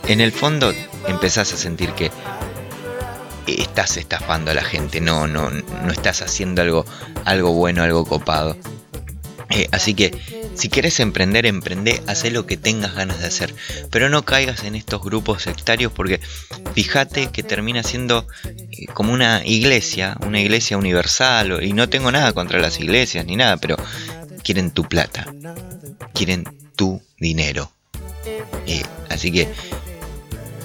en 0.07 0.21
el 0.21 0.33
fondo 0.33 0.73
empezás 1.07 1.53
a 1.53 1.57
sentir 1.57 1.93
que 1.93 2.11
estás 3.47 3.97
estafando 3.97 4.51
a 4.51 4.55
la 4.55 4.63
gente, 4.63 5.01
no, 5.01 5.27
no, 5.27 5.51
no 5.51 5.93
estás 5.93 6.23
haciendo 6.23 6.63
algo, 6.63 6.85
algo 7.25 7.53
bueno, 7.53 7.83
algo 7.83 8.05
copado. 8.05 8.57
Eh, 9.51 9.69
así 9.73 9.95
que 9.95 10.13
si 10.55 10.69
quieres 10.69 11.01
emprender, 11.01 11.45
emprende, 11.45 12.03
haz 12.07 12.25
lo 12.31 12.47
que 12.47 12.57
tengas 12.57 12.95
ganas 12.95 13.21
de 13.21 13.27
hacer. 13.27 13.55
Pero 13.91 14.09
no 14.09 14.25
caigas 14.25 14.65
en 14.65 14.77
estos 14.77 15.03
grupos 15.03 15.43
sectarios 15.43 15.93
porque 15.93 16.21
fíjate 16.75 17.29
que 17.29 17.43
termina 17.43 17.83
siendo 17.83 18.27
eh, 18.45 18.87
como 18.95 19.13
una 19.13 19.45
iglesia, 19.45 20.17
una 20.25 20.41
iglesia 20.41 20.79
universal. 20.79 21.63
Y 21.63 21.73
no 21.73 21.89
tengo 21.89 22.13
nada 22.13 22.33
contra 22.33 22.61
las 22.61 22.79
iglesias 22.81 23.27
ni 23.27 23.37
nada, 23.37 23.57
pero 23.57 23.77
quieren 24.43 24.71
tu 24.71 24.85
plata, 24.85 25.33
quieren 26.15 26.45
tu 26.77 27.03
dinero. 27.19 27.73
Eh, 28.67 28.83
así 29.09 29.33
que 29.33 29.49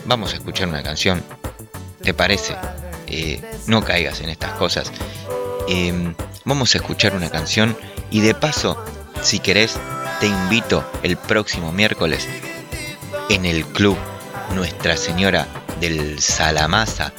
vamos 0.06 0.34
a 0.34 0.36
escuchar 0.36 0.68
una 0.68 0.84
canción. 0.84 1.24
¿Te 2.03 2.14
parece? 2.14 2.56
No 3.68 3.84
caigas 3.84 4.22
en 4.22 4.30
estas 4.30 4.52
cosas. 4.53 4.91
Eh, 5.68 6.14
vamos 6.44 6.76
a 6.76 6.78
escuchar 6.78 7.16
una 7.16 7.30
canción 7.30 7.76
y 8.11 8.22
de 8.22 8.34
paso, 8.34 8.77
si 9.22 9.40
querés, 9.40 9.77
te 10.19 10.27
invito 10.27 10.84
el 11.03 11.18
próximo 11.18 11.72
miércoles 11.72 12.27
en 13.30 13.45
el 13.45 13.65
club 13.65 13.98
Nuestra 14.53 14.98
Señora 14.98 15.48
del 15.80 16.19
Salamasa 16.19 17.14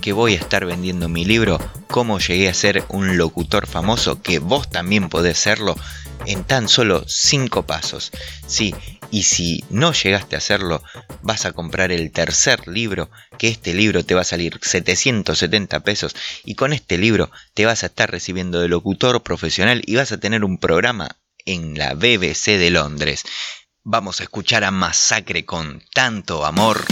que 0.00 0.12
voy 0.12 0.34
a 0.34 0.38
estar 0.38 0.64
vendiendo 0.64 1.08
mi 1.08 1.24
libro 1.24 1.58
Cómo 1.88 2.18
llegué 2.18 2.48
a 2.48 2.54
ser 2.54 2.84
un 2.88 3.18
locutor 3.18 3.66
famoso, 3.66 4.22
que 4.22 4.38
vos 4.38 4.70
también 4.70 5.08
podés 5.08 5.38
serlo 5.38 5.76
en 6.24 6.44
tan 6.44 6.68
solo 6.68 7.04
5 7.06 7.64
pasos. 7.64 8.12
Sí, 8.46 8.74
y 9.10 9.24
si 9.24 9.64
no 9.70 9.92
llegaste 9.92 10.36
a 10.36 10.38
hacerlo, 10.38 10.82
vas 11.22 11.44
a 11.44 11.52
comprar 11.52 11.92
el 11.92 12.12
tercer 12.12 12.66
libro, 12.68 13.10
que 13.38 13.48
este 13.48 13.74
libro 13.74 14.04
te 14.04 14.14
va 14.14 14.22
a 14.22 14.24
salir 14.24 14.58
770 14.62 15.80
pesos, 15.80 16.14
y 16.44 16.54
con 16.54 16.72
este 16.72 16.98
libro 16.98 17.30
te 17.54 17.66
vas 17.66 17.82
a 17.82 17.86
estar 17.86 18.10
recibiendo 18.10 18.60
de 18.60 18.68
locutor 18.68 19.22
profesional 19.22 19.82
y 19.86 19.96
vas 19.96 20.12
a 20.12 20.20
tener 20.20 20.44
un 20.44 20.58
programa 20.58 21.16
en 21.44 21.78
la 21.78 21.94
BBC 21.94 22.58
de 22.58 22.70
Londres. 22.70 23.24
Vamos 23.82 24.20
a 24.20 24.24
escuchar 24.24 24.64
a 24.64 24.70
Masacre 24.70 25.44
con 25.44 25.82
tanto 25.94 26.44
amor. 26.44 26.84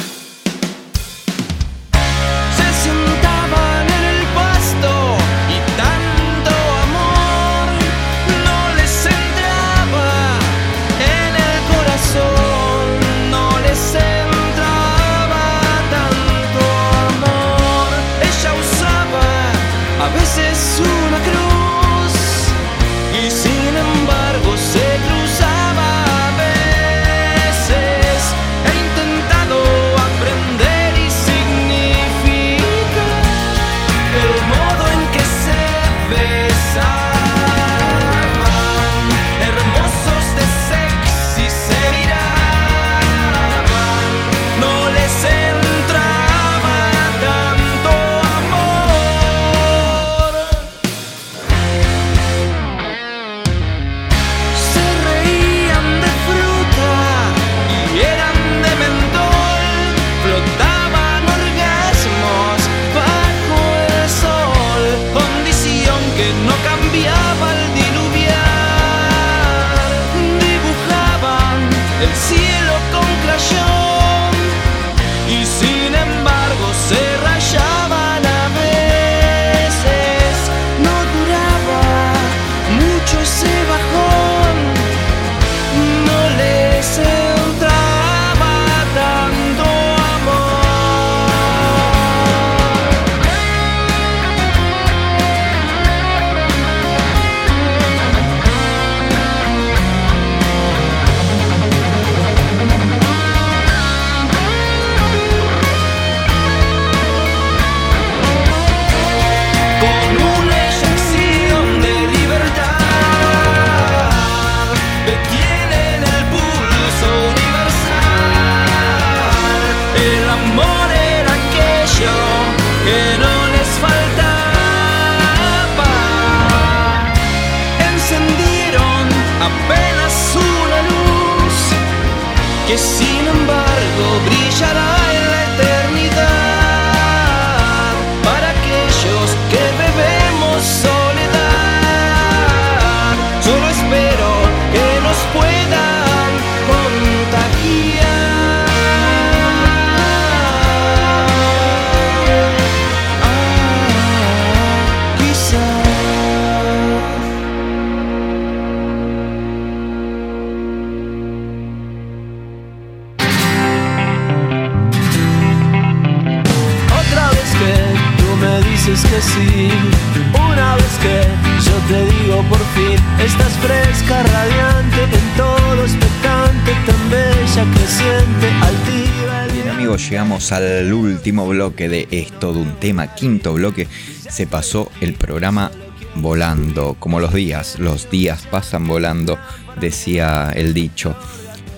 Al 180.28 180.92
último 180.92 181.48
bloque 181.48 181.88
de 181.88 182.06
Es 182.10 182.30
todo 182.38 182.58
un 182.58 182.74
tema, 182.76 183.14
quinto 183.14 183.54
bloque. 183.54 183.88
Se 184.28 184.46
pasó 184.46 184.90
el 185.00 185.14
programa 185.14 185.70
volando, 186.16 186.96
como 186.98 187.18
los 187.18 187.32
días, 187.32 187.78
los 187.78 188.10
días 188.10 188.46
pasan 188.50 188.86
volando, 188.86 189.38
decía 189.80 190.52
el 190.54 190.74
dicho. 190.74 191.16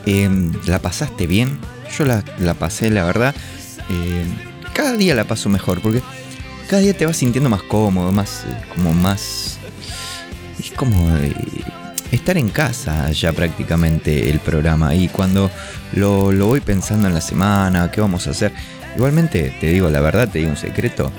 Em, 0.05 0.52
¿La 0.66 0.81
pasaste 0.81 1.28
bien? 1.28 1.59
Yo 1.97 2.05
la, 2.05 2.24
la 2.40 2.55
pasé, 2.55 2.90
la 2.90 3.05
verdad. 3.05 3.35
em, 3.89 4.27
cada 4.74 4.94
día 4.97 5.14
la 5.14 5.24
paso 5.24 5.48
mejor, 5.48 5.81
porque 5.81 6.02
cada 6.68 6.82
día 6.82 6.97
te 6.97 7.06
vas 7.06 7.16
sintiendo 7.16 7.48
más 7.51 7.62
cómodo, 7.62 8.10
más, 8.10 8.44
eh, 8.48 8.62
como 8.74 8.93
más... 8.93 9.59
Es 10.59 10.72
como 10.72 11.16
eh, 11.18 11.32
estar 12.11 12.37
en 12.37 12.49
casa 12.49 13.11
ya 13.11 13.32
prácticamente 13.32 14.31
el 14.31 14.41
programa. 14.41 14.95
Y 14.95 15.09
cuando 15.09 15.51
lo, 15.93 16.32
lo 16.32 16.47
voy 16.47 16.61
pensando 16.61 17.09
en 17.09 17.15
la 17.15 17.20
semana, 17.20 17.91
qué 17.91 18.01
vamos 18.01 18.27
a 18.27 18.31
hacer. 18.31 18.53
Igualmente, 18.97 19.55
te 19.61 19.69
digo 19.69 19.89
la 19.91 20.01
verdad, 20.01 20.28
te 20.28 20.39
digo 20.41 20.51
un 20.51 20.57
secreto. 20.57 21.12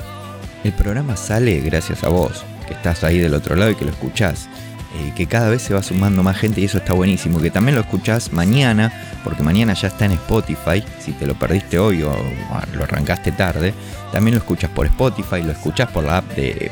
El 0.64 0.74
programa 0.74 1.16
sale 1.16 1.60
gracias 1.62 2.04
a 2.04 2.10
vos, 2.10 2.44
que 2.68 2.74
estás 2.74 3.04
ahí 3.04 3.18
del 3.20 3.34
otro 3.34 3.56
lado 3.56 3.72
y 3.72 3.76
que 3.76 3.86
lo 3.86 3.92
escuchás. 3.92 4.48
Eh, 4.94 5.14
que 5.16 5.26
cada 5.26 5.50
vez 5.50 5.62
se 5.62 5.74
va 5.74 5.82
sumando 5.82 6.22
más 6.22 6.36
gente 6.38 6.60
y 6.60 6.66
eso 6.66 6.78
está 6.78 6.94
buenísimo. 6.94 7.40
Que 7.40 7.50
también 7.50 7.76
lo 7.76 7.82
escuchás 7.82 8.34
mañana, 8.34 8.92
porque 9.24 9.42
mañana 9.42 9.74
ya 9.74 9.88
está 9.88 10.06
en 10.06 10.12
Spotify. 10.12 10.84
Si 11.00 11.14
te 11.14 11.26
lo 11.26 11.34
perdiste 11.36 11.80
hoy 11.80 12.04
o, 12.04 12.14
lo 12.74 12.84
arrancaste 12.84 13.32
tarde, 13.32 13.74
también 14.12 14.36
lo 14.36 14.40
escuchas 14.40 14.70
por 14.72 14.86
Spotify, 14.86 15.42
lo 15.44 15.54
escuchás 15.54 15.90
por 15.90 16.04
la 16.04 16.18
app 16.18 16.36
de 16.36 16.72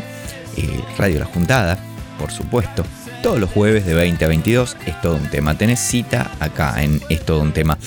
eh, 0.57 0.83
Radio 0.97 1.19
La 1.19 1.25
Juntada, 1.25 1.77
por 2.19 2.29
supuesto. 2.31 2.83
Todos 3.21 3.39
los 3.39 3.49
jueves 3.49 3.85
de 3.85 3.93
20 3.93 4.23
a 4.23 4.27
22 4.27 4.77
es 4.85 5.01
todo 5.01 5.15
un 5.15 5.29
tema. 5.29 5.57
Tenés 5.57 5.79
cita 5.79 6.31
acá 6.39 6.81
en 6.81 7.01
Es 7.09 7.25
todo 7.25 7.41
un 7.41 7.51
tema. 7.51 7.77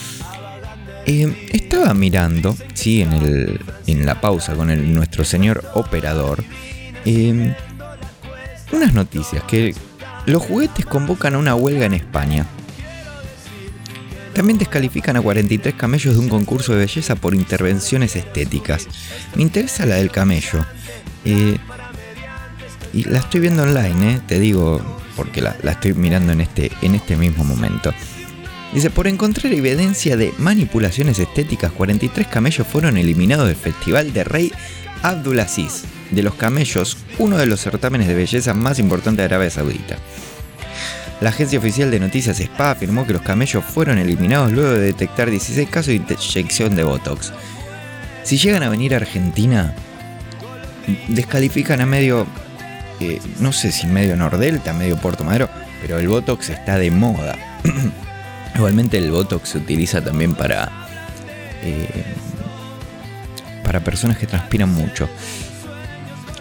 Eh, 1.07 1.49
estaba 1.53 1.95
mirando, 1.95 2.57
sí, 2.75 3.03
en, 3.03 3.13
el, 3.13 3.61
en 3.87 4.07
la 4.07 4.21
pausa 4.21 4.55
con 4.55 4.71
el, 4.71 4.95
nuestro 4.95 5.25
señor 5.25 5.65
operador, 5.75 6.45
eh, 7.05 7.55
unas 8.73 8.95
noticias 8.95 9.43
que 9.45 9.75
los 10.27 10.43
juguetes 10.43 10.87
convocan 10.87 11.35
a 11.35 11.39
una 11.39 11.55
huelga 11.55 11.87
en 11.87 11.95
España. 11.95 12.47
También 14.33 14.59
descalifican 14.59 15.17
a 15.17 15.21
43 15.21 15.75
camellos 15.75 16.15
de 16.15 16.21
un 16.21 16.29
concurso 16.29 16.73
de 16.73 16.79
belleza 16.79 17.17
por 17.17 17.35
intervenciones 17.35 18.17
estéticas. 18.17 18.87
Me 19.35 19.43
interesa 19.43 19.85
la 19.85 19.97
del 19.97 20.11
camello. 20.11 20.65
Eh, 21.25 21.59
y 22.95 23.05
la 23.05 23.19
estoy 23.19 23.41
viendo 23.41 23.63
online, 23.63 24.13
eh, 24.13 24.21
te 24.27 24.39
digo, 24.39 25.02
porque 25.17 25.41
la, 25.41 25.57
estoy 25.65 25.95
mirando 25.95 26.33
en 26.33 26.41
este, 26.41 26.71
en 26.83 26.95
este 26.95 27.17
mismo 27.17 27.45
momento. 27.45 27.93
Dice, 28.73 28.91
por 28.91 29.07
encontrar 29.07 29.53
evidencia 29.53 30.17
de 30.17 30.33
manipulaciones 30.39 31.19
estéticas, 31.19 31.73
43 31.73 32.27
camellos 32.27 32.67
fueron 32.67 32.97
eliminados 32.97 33.47
del 33.47 33.57
Festival 33.57 34.13
de 34.13 34.25
Rey 34.25 34.53
Abdulaziz 35.03 35.85
de 36.11 36.23
los 36.23 36.35
camellos, 36.35 36.97
uno 37.19 37.39
de 37.39 37.47
los 37.47 37.61
certámenes 37.61 38.09
de 38.09 38.15
belleza 38.15 38.55
más 38.55 38.79
importantes 38.79 39.19
de 39.19 39.25
Arabia 39.35 39.51
Saudita. 39.51 39.97
La 41.21 41.31
agencia 41.31 41.59
oficial 41.59 41.91
de 41.91 42.01
noticias 42.01 42.37
SPA 42.37 42.73
afirmó 42.73 43.07
que 43.07 43.13
los 43.13 43.23
camellos 43.23 43.65
fueron 43.65 43.99
eliminados 43.99 44.53
luego 44.53 44.73
de 44.73 44.81
detectar 44.81 45.31
16 45.31 45.69
casos 45.69 45.87
de 45.89 45.95
inyección 45.97 46.75
de 46.75 46.83
Botox. 46.83 47.33
Si 48.25 48.37
llegan 48.39 48.63
a 48.63 48.69
venir 48.69 48.95
a 48.95 48.99
Argentina, 48.99 49.75
descalifican 51.09 51.81
a 51.81 51.87
medio, 51.87 52.27
no 53.39 53.53
sé 53.53 53.73
si 53.73 53.87
medio 53.87 54.16
Nordelta, 54.16 54.73
medio 54.73 54.97
Puerto 54.97 55.24
Madero, 55.24 55.49
pero 55.81 55.99
el 55.99 56.09
Botox 56.09 56.51
está 56.51 56.79
de 56.79 56.91
moda. 56.91 57.37
Igualmente 58.55 58.99
el 58.99 59.11
Botox 59.11 59.51
se 59.51 59.59
utiliza 59.59 60.03
también 60.03 60.35
para, 60.35 60.70
eh, 61.62 62.05
para 63.65 63.81
personas 63.81 64.19
que 64.19 64.27
transpiran 64.27 64.73
mucho. 64.73 65.09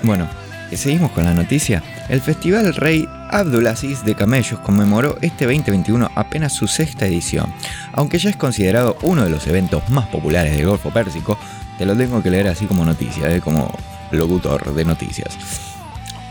Bueno, 0.04 0.28
seguimos 0.76 1.12
con 1.12 1.24
la 1.24 1.34
noticia. 1.34 1.84
El 2.10 2.22
Festival 2.22 2.74
Rey 2.74 3.08
Abdulaziz 3.30 4.04
de 4.04 4.16
Camellos 4.16 4.60
conmemoró 4.60 5.18
este 5.22 5.46
2021 5.46 6.10
apenas 6.16 6.54
su 6.54 6.68
sexta 6.68 7.06
edición. 7.06 7.54
Aunque 7.94 8.20
ya 8.20 8.30
es 8.30 8.36
considerado 8.36 8.98
uno 9.04 9.24
de 9.24 9.30
los 9.30 9.48
eventos 9.48 9.88
más 9.90 10.08
populares 10.08 10.56
del 10.56 10.68
Golfo 10.68 10.92
Pérsico, 10.92 11.38
te 11.78 11.86
lo 11.86 11.96
tengo 11.96 12.22
que 12.22 12.30
leer 12.30 12.48
así 12.48 12.66
como 12.66 12.84
noticia, 12.84 13.34
eh, 13.34 13.40
como 13.40 13.72
locutor 14.12 14.74
de 14.74 14.86
noticias. 14.86 15.38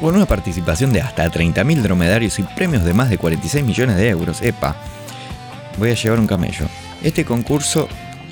Con 0.01 0.16
una 0.16 0.24
participación 0.24 0.94
de 0.94 1.02
hasta 1.02 1.31
30.000 1.31 1.82
dromedarios 1.82 2.39
y 2.39 2.43
premios 2.43 2.85
de 2.85 2.94
más 2.94 3.10
de 3.10 3.18
46 3.18 3.62
millones 3.64 3.97
de 3.97 4.09
euros, 4.09 4.40
epa, 4.40 4.74
voy 5.78 5.90
a 5.90 5.94
llevar 5.94 6.18
un 6.18 6.27
camello. 6.27 6.66
Este 7.02 7.27
concurso, 7.27 7.86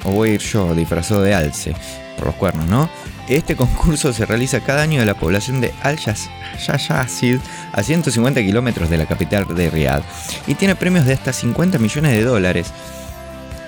o 0.04 0.10
voy 0.12 0.30
a 0.30 0.32
ir 0.34 0.40
yo 0.40 0.74
disfrazado 0.74 1.20
de 1.20 1.34
alce, 1.34 1.74
por 2.16 2.28
los 2.28 2.36
cuernos, 2.36 2.66
¿no? 2.68 2.88
Este 3.28 3.54
concurso 3.54 4.14
se 4.14 4.24
realiza 4.24 4.60
cada 4.60 4.80
año 4.80 5.00
de 5.00 5.04
la 5.04 5.12
población 5.12 5.60
de 5.60 5.74
Al-Yazid 5.82 7.38
a 7.72 7.82
150 7.82 8.40
kilómetros 8.40 8.88
de 8.88 8.96
la 8.96 9.04
capital 9.04 9.46
de 9.54 9.68
Riyadh 9.68 10.02
y 10.46 10.54
tiene 10.54 10.74
premios 10.74 11.04
de 11.04 11.12
hasta 11.12 11.34
50 11.34 11.78
millones 11.78 12.12
de 12.12 12.22
dólares. 12.22 12.68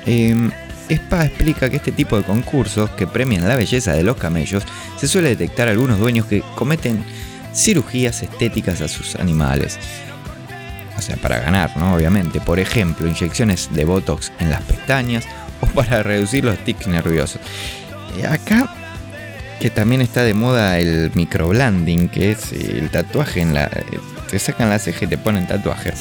Eh, 0.06 0.51
explica 0.89 1.68
que 1.68 1.77
este 1.77 1.93
tipo 1.93 2.16
de 2.16 2.22
concursos 2.22 2.89
que 2.90 3.06
premian 3.06 3.47
la 3.47 3.56
belleza 3.56 3.93
de 3.93 4.02
los 4.02 4.16
camellos 4.16 4.64
se 4.97 5.06
suele 5.06 5.28
detectar 5.28 5.68
algunos 5.68 5.98
dueños 5.98 6.24
que 6.24 6.43
cometen 6.56 7.05
cirugías 7.55 8.22
estéticas 8.22 8.81
a 8.81 8.89
sus 8.89 9.16
animales. 9.16 9.78
O 10.97 11.02
sea, 11.02 11.16
para 11.16 11.40
ganar, 11.40 11.77
¿no? 11.77 11.94
Obviamente. 11.94 12.40
Por 12.40 12.59
ejemplo, 12.59 13.09
inyecciones 13.09 13.68
de 13.72 13.85
Botox 13.85 14.32
en 14.39 14.51
las 14.51 14.62
pestañas 14.62 15.24
o 15.60 15.66
para 15.74 16.02
reducir 16.02 16.44
los 16.44 16.59
tics 16.59 16.86
nerviosos. 16.86 17.40
Y 18.18 18.24
acá 18.24 18.74
que 19.60 19.70
también 19.70 20.01
está 20.01 20.24
de 20.24 20.32
moda 20.35 20.78
el 20.78 21.10
microblending, 21.14 22.09
que 22.09 22.32
es 22.32 22.52
eh, 22.52 22.78
el 22.78 22.90
tatuaje 22.90 23.43
en 23.43 23.55
la. 23.55 23.64
eh, 23.66 23.85
Te 24.31 24.39
sacan 24.39 24.70
la 24.70 24.78
ceja 24.78 25.05
y 25.05 25.09
te 25.09 25.18
ponen 25.18 25.47
tatuaje. 25.47 25.93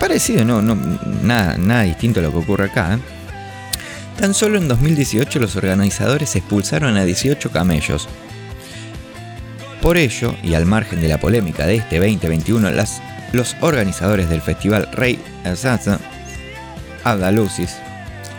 Parecido, 0.00 0.44
no, 0.44 0.60
no 0.60 0.74
nada, 1.22 1.56
nada 1.56 1.82
distinto 1.82 2.20
a 2.20 2.22
lo 2.24 2.30
que 2.32 2.38
ocurre 2.38 2.66
acá. 2.66 2.94
¿eh? 2.94 2.98
Tan 4.18 4.34
solo 4.34 4.58
en 4.58 4.66
2018 4.68 5.38
los 5.38 5.56
organizadores 5.56 6.34
expulsaron 6.36 6.96
a 6.96 7.04
18 7.04 7.50
camellos. 7.50 8.08
Por 9.86 9.98
ello, 9.98 10.34
y 10.42 10.54
al 10.54 10.66
margen 10.66 11.00
de 11.00 11.06
la 11.06 11.20
polémica 11.20 11.64
de 11.64 11.76
este 11.76 12.00
2021, 12.00 12.72
las, 12.72 13.00
los 13.32 13.54
organizadores 13.60 14.28
del 14.28 14.42
festival 14.42 14.88
Rey 14.90 15.16
Azazza 15.44 16.00
Abdulaziz, 17.04 17.76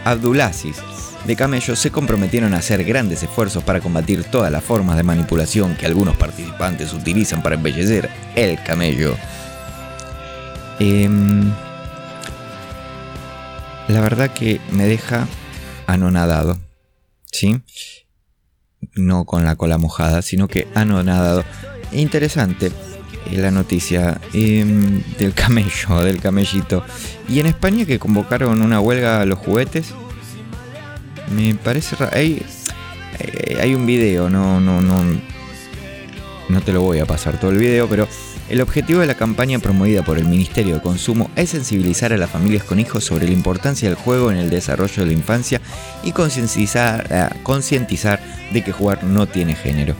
Abdulaziz 0.03 0.76
de 1.24 1.36
camellos 1.38 1.80
se 1.80 1.90
comprometieron 1.90 2.53
a 2.53 2.57
hacer 2.57 2.84
grandes 2.84 3.24
esfuerzos 3.24 3.64
para 3.64 3.80
combatir 3.80 4.26
todas 4.26 4.52
las 4.52 4.61
formas 4.61 4.98
de 4.98 5.03
manipulación 5.03 5.78
que 5.78 5.86
algunos 5.86 6.18
participantes 6.18 6.91
utilizan 6.91 7.41
para 7.41 7.56
embellecer 7.56 8.10
el 8.36 8.61
camello. 8.61 9.15
Em, 10.82 11.49
la 13.88 14.02
verdad 14.02 14.32
que 14.32 14.60
me 14.72 14.86
deja 14.86 15.30
anonadado, 15.86 16.57
¿sí? 17.32 17.61
No 18.93 19.25
con 19.25 19.43
la 19.43 19.55
cola 19.55 19.77
mojada, 19.77 20.21
sino 20.21 20.47
que 20.47 20.67
anonadado. 20.75 21.43
Interesante 21.91 22.71
eh, 23.31 23.37
la 23.37 23.51
noticia 23.51 24.19
em, 24.33 25.01
del 25.17 25.33
camello, 25.33 25.99
del 26.03 26.19
camellito. 26.19 26.83
Y 27.29 27.39
en 27.39 27.47
España 27.47 27.85
que 27.85 27.99
convocaron 27.99 28.61
una 28.61 28.79
huelga 28.79 29.21
a 29.21 29.25
los 29.25 29.39
juguetes. 29.39 29.93
Me 31.35 31.55
parece. 31.55 31.95
Hay, 32.11 32.41
eh, 33.19 33.57
hay 33.61 33.75
un 33.75 33.85
video, 33.85 34.29
no, 34.29 34.59
no, 34.59 34.81
no. 34.81 35.03
No 36.49 36.61
te 36.61 36.71
lo 36.71 36.81
voy 36.81 36.99
a 36.99 37.05
pasar 37.05 37.39
todo 37.39 37.51
el 37.51 37.57
video, 37.57 37.89
pero 37.89 38.07
El 38.49 38.61
objetivo 38.61 39.02
de 39.02 39.07
la 39.07 39.15
campaña 39.15 39.60
promovida 39.60 40.03
por 40.03 40.18
el 40.18 40.26
Ministerio 40.26 40.76
de 40.76 40.82
Consumo 40.82 41.30
es 41.36 41.49
sensibilizar 41.49 42.14
a 42.14 42.18
las 42.18 42.30
familias 42.30 42.64
con 42.64 42.80
hijos 42.80 43.03
sobre 43.03 43.26
la 43.26 43.34
importancia 43.34 43.90
del 43.90 43.98
juego 43.98 44.32
en 44.32 44.38
el 44.38 44.49
desarrollo 44.49 45.03
de 45.03 45.07
la 45.07 45.11
infancia 45.11 45.60
y 46.02 46.14
concientizar, 46.14 47.07
eh, 47.10 47.30
de 48.53 48.64
que 48.64 48.72
jugar 48.72 49.03
no 49.03 49.28
tiene 49.28 49.53
género. 49.53 49.95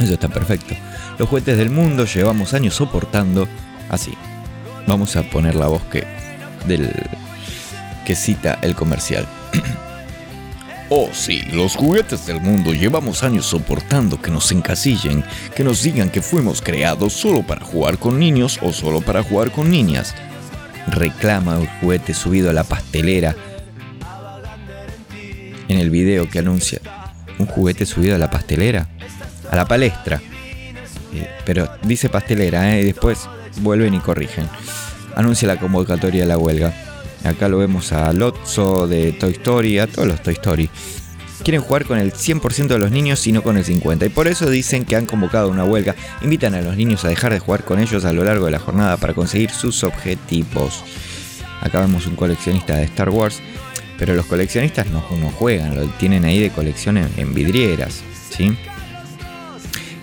Eso 0.00 0.14
está 0.14 0.28
perfecto. 0.28 0.74
Los 1.18 1.28
juguetes 1.28 1.58
del 1.58 1.68
mundo 1.68 2.06
llevamos 2.06 2.54
años 2.54 2.74
soportando 2.74 3.46
así. 3.90 4.14
Vamos 4.86 5.16
a 5.16 5.22
poner 5.22 5.54
la 5.54 5.66
voz 5.66 5.82
que 5.90 6.06
cita 8.14 8.58
el 8.62 8.74
comercial. 8.74 9.28
Oh 10.92 11.08
sí, 11.12 11.42
los 11.52 11.76
juguetes 11.76 12.26
del 12.26 12.40
mundo 12.40 12.72
llevamos 12.72 13.22
años 13.22 13.46
soportando 13.46 14.20
que 14.20 14.32
nos 14.32 14.50
encasillen, 14.50 15.22
que 15.54 15.62
nos 15.62 15.84
digan 15.84 16.10
que 16.10 16.20
fuimos 16.20 16.60
creados 16.60 17.12
solo 17.12 17.46
para 17.46 17.64
jugar 17.64 17.96
con 17.96 18.18
niños 18.18 18.58
o 18.60 18.72
solo 18.72 19.00
para 19.00 19.22
jugar 19.22 19.52
con 19.52 19.70
niñas. 19.70 20.16
Reclama 20.88 21.58
un 21.58 21.68
juguete 21.80 22.12
subido 22.12 22.50
a 22.50 22.52
la 22.52 22.64
pastelera 22.64 23.36
en 25.68 25.78
el 25.78 25.90
video 25.90 26.28
que 26.28 26.40
anuncia. 26.40 26.80
¿Un 27.38 27.46
juguete 27.46 27.86
subido 27.86 28.16
a 28.16 28.18
la 28.18 28.28
pastelera? 28.28 28.88
A 29.48 29.54
la 29.54 29.66
palestra. 29.66 30.20
Eh, 31.14 31.30
pero 31.44 31.70
dice 31.82 32.08
pastelera, 32.08 32.74
¿eh? 32.76 32.80
y 32.82 32.86
después 32.86 33.28
vuelven 33.60 33.94
y 33.94 34.00
corrigen. 34.00 34.48
Anuncia 35.14 35.46
la 35.46 35.60
convocatoria 35.60 36.22
de 36.22 36.26
la 36.28 36.36
huelga. 36.36 36.89
Acá 37.24 37.48
lo 37.48 37.58
vemos 37.58 37.92
a 37.92 38.12
Lotso 38.12 38.86
de 38.86 39.12
Toy 39.12 39.32
Story, 39.32 39.78
a 39.78 39.86
todos 39.86 40.08
los 40.08 40.22
Toy 40.22 40.34
Story. 40.34 40.70
Quieren 41.42 41.62
jugar 41.62 41.86
con 41.86 41.98
el 41.98 42.12
100% 42.12 42.68
de 42.68 42.78
los 42.78 42.90
niños 42.90 43.26
y 43.26 43.32
no 43.32 43.42
con 43.42 43.56
el 43.56 43.64
50%. 43.64 44.06
Y 44.06 44.08
por 44.10 44.28
eso 44.28 44.48
dicen 44.48 44.84
que 44.84 44.96
han 44.96 45.06
convocado 45.06 45.48
una 45.48 45.64
huelga. 45.64 45.94
Invitan 46.22 46.54
a 46.54 46.60
los 46.60 46.76
niños 46.76 47.04
a 47.04 47.08
dejar 47.08 47.32
de 47.32 47.38
jugar 47.38 47.64
con 47.64 47.78
ellos 47.78 48.04
a 48.04 48.12
lo 48.12 48.24
largo 48.24 48.44
de 48.46 48.52
la 48.52 48.58
jornada 48.58 48.96
para 48.96 49.14
conseguir 49.14 49.50
sus 49.50 49.84
objetivos. 49.84 50.84
Acá 51.60 51.80
vemos 51.80 52.06
un 52.06 52.16
coleccionista 52.16 52.76
de 52.76 52.84
Star 52.84 53.10
Wars. 53.10 53.40
Pero 53.98 54.14
los 54.14 54.24
coleccionistas 54.24 54.86
no, 54.86 55.04
no 55.20 55.30
juegan, 55.30 55.76
lo 55.76 55.86
tienen 55.98 56.24
ahí 56.24 56.40
de 56.40 56.48
colección 56.48 56.96
en, 56.96 57.10
en 57.18 57.34
vidrieras. 57.34 58.02
¿sí? 58.30 58.56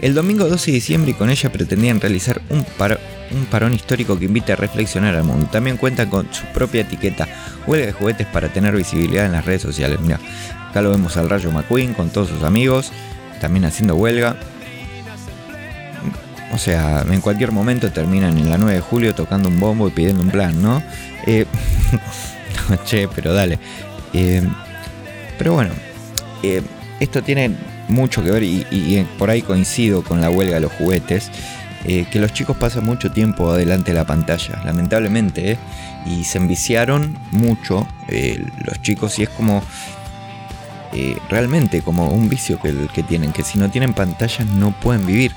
El 0.02 0.14
domingo 0.14 0.48
12 0.48 0.72
de 0.72 0.76
diciembre 0.76 1.12
y 1.12 1.14
con 1.16 1.30
ella 1.30 1.52
pretendían 1.52 2.00
realizar 2.00 2.42
un, 2.50 2.64
par- 2.64 3.00
un 3.32 3.46
parón 3.46 3.74
histórico 3.74 4.18
que 4.20 4.26
invita 4.26 4.54
a 4.54 4.56
reflexionar 4.56 5.16
al 5.16 5.24
mundo. 5.24 5.48
También 5.52 5.78
cuentan 5.78 6.10
con 6.10 6.32
su 6.32 6.44
propia 6.54 6.82
etiqueta, 6.82 7.28
huelga 7.66 7.88
de 7.88 7.92
juguetes 7.94 8.28
para 8.28 8.50
tener 8.50 8.76
visibilidad 8.76 9.26
en 9.26 9.32
las 9.32 9.46
redes 9.46 9.64
sociales. 9.64 10.00
Mira, 10.00 10.20
acá 10.70 10.82
lo 10.82 10.92
vemos 10.92 11.18
al 11.18 11.30
Rayo 11.30 11.52
McQueen 11.52 11.94
con 11.96 12.10
todos 12.10 12.30
sus 12.30 12.44
amigos, 12.44 12.92
también 13.42 13.66
haciendo 13.66 13.96
huelga. 13.96 14.36
O 16.54 16.58
sea, 16.60 17.04
en 17.10 17.20
cualquier 17.22 17.52
momento 17.52 17.92
terminan 17.92 18.38
en 18.38 18.50
la 18.50 18.58
9 18.58 18.76
de 18.76 18.82
julio 18.82 19.14
tocando 19.16 19.50
un 19.50 19.60
bombo 19.60 19.88
y 19.88 19.92
pidiendo 19.92 20.24
un 20.24 20.30
plan, 20.30 20.62
¿no? 20.62 20.82
Eh, 21.26 21.46
che, 22.86 23.08
pero 23.14 23.34
dale. 23.34 23.60
Eh, 24.14 24.42
pero 25.38 25.54
bueno, 25.54 25.72
eh, 26.44 26.62
esto 27.00 27.22
tiene 27.22 27.52
mucho 27.88 28.24
que 28.24 28.32
ver 28.32 28.44
y, 28.44 28.66
y 28.72 29.06
por 29.18 29.30
ahí 29.30 29.42
coincido 29.42 30.04
con 30.04 30.22
la 30.22 30.30
huelga 30.30 30.56
de 30.56 30.62
los 30.62 30.72
juguetes. 30.74 31.32
eh, 31.86 32.06
que 32.12 32.20
los 32.20 32.34
chicos 32.34 32.58
pasan 32.58 32.84
mucho 32.86 33.12
tiempo 33.12 33.52
adelante 33.52 33.92
de 33.92 33.98
la 33.98 34.06
pantalla, 34.06 34.62
lamentablemente, 34.66 35.52
¿eh? 35.52 35.58
y 36.06 36.26
se 36.26 36.38
enviciaron 36.38 37.18
mucho 37.32 37.88
eh, 38.10 38.44
los 38.66 38.82
chicos 38.82 39.20
y 39.20 39.24
es 39.24 39.30
como 39.30 39.64
realmente 41.30 41.82
como 41.84 42.10
un 42.10 42.28
vicio 42.28 42.60
que, 42.60 42.74
que 42.92 43.04
tienen, 43.04 43.32
que 43.32 43.44
si 43.44 43.60
no 43.60 43.70
tienen 43.70 43.94
pantallas 43.94 44.48
no 44.48 44.72
pueden 44.72 45.06
vivir. 45.06 45.32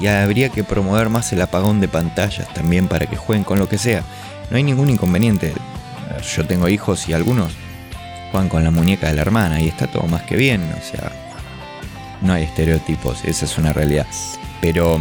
Y 0.00 0.06
habría 0.06 0.50
que 0.50 0.64
promover 0.64 1.08
más 1.08 1.32
el 1.32 1.40
apagón 1.40 1.80
de 1.80 1.88
pantallas 1.88 2.46
también 2.52 2.88
para 2.88 3.06
que 3.06 3.16
jueguen 3.16 3.44
con 3.44 3.58
lo 3.58 3.68
que 3.68 3.78
sea. 3.78 4.02
No 4.50 4.56
hay 4.56 4.62
ningún 4.62 4.90
inconveniente. 4.90 5.54
Yo 6.36 6.46
tengo 6.46 6.68
hijos 6.68 7.08
y 7.08 7.12
algunos 7.12 7.52
juegan 8.30 8.48
con 8.48 8.64
la 8.64 8.70
muñeca 8.70 9.08
de 9.08 9.14
la 9.14 9.22
hermana 9.22 9.60
y 9.60 9.68
está 9.68 9.86
todo 9.86 10.06
más 10.08 10.22
que 10.22 10.36
bien. 10.36 10.62
O 10.62 10.82
sea, 10.84 11.10
no 12.22 12.32
hay 12.32 12.44
estereotipos, 12.44 13.24
esa 13.24 13.44
es 13.44 13.58
una 13.58 13.72
realidad. 13.72 14.06
Pero 14.60 14.98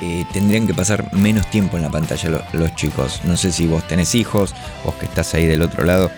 eh, 0.00 0.24
tendrían 0.32 0.66
que 0.66 0.74
pasar 0.74 1.12
menos 1.14 1.46
tiempo 1.50 1.76
en 1.76 1.82
la 1.84 1.90
pantalla 1.90 2.28
lo- 2.30 2.44
los 2.52 2.74
chicos. 2.74 3.20
No 3.24 3.36
sé 3.36 3.52
si 3.52 3.66
vos 3.66 3.86
tenés 3.86 4.14
hijos, 4.14 4.54
vos 4.84 4.94
que 4.96 5.06
estás 5.06 5.32
ahí 5.34 5.46
del 5.46 5.62
otro 5.62 5.84
lado, 5.84 6.10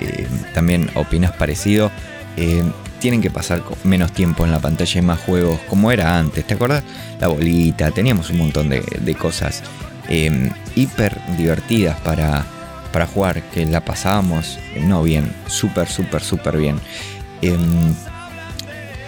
eh, 0.00 0.26
también 0.54 0.90
opinás 0.94 1.32
parecido. 1.32 1.90
Eh, 2.36 2.62
tienen 3.00 3.20
que 3.20 3.30
pasar 3.30 3.62
menos 3.82 4.12
tiempo 4.12 4.44
en 4.44 4.52
la 4.52 4.60
pantalla 4.60 5.00
y 5.00 5.02
más 5.02 5.18
juegos 5.20 5.58
como 5.68 5.90
era 5.90 6.18
antes. 6.18 6.46
¿Te 6.46 6.54
acuerdas? 6.54 6.84
La 7.20 7.28
bolita, 7.28 7.90
teníamos 7.90 8.30
un 8.30 8.38
montón 8.38 8.68
de, 8.68 8.80
de 9.00 9.14
cosas 9.16 9.62
eh, 10.08 10.50
hiper 10.76 11.20
divertidas 11.36 11.98
para, 12.00 12.44
para 12.92 13.06
jugar, 13.08 13.42
que 13.50 13.66
la 13.66 13.84
pasábamos, 13.84 14.58
no 14.80 15.02
bien, 15.02 15.32
súper, 15.48 15.88
súper, 15.88 16.22
súper 16.22 16.56
bien. 16.58 16.78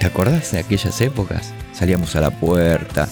¿Te 0.04 0.08
acordás 0.08 0.52
de 0.52 0.58
aquellas 0.58 1.00
épocas? 1.00 1.54
Salíamos 1.72 2.14
a 2.14 2.20
la 2.20 2.30
puerta, 2.30 3.08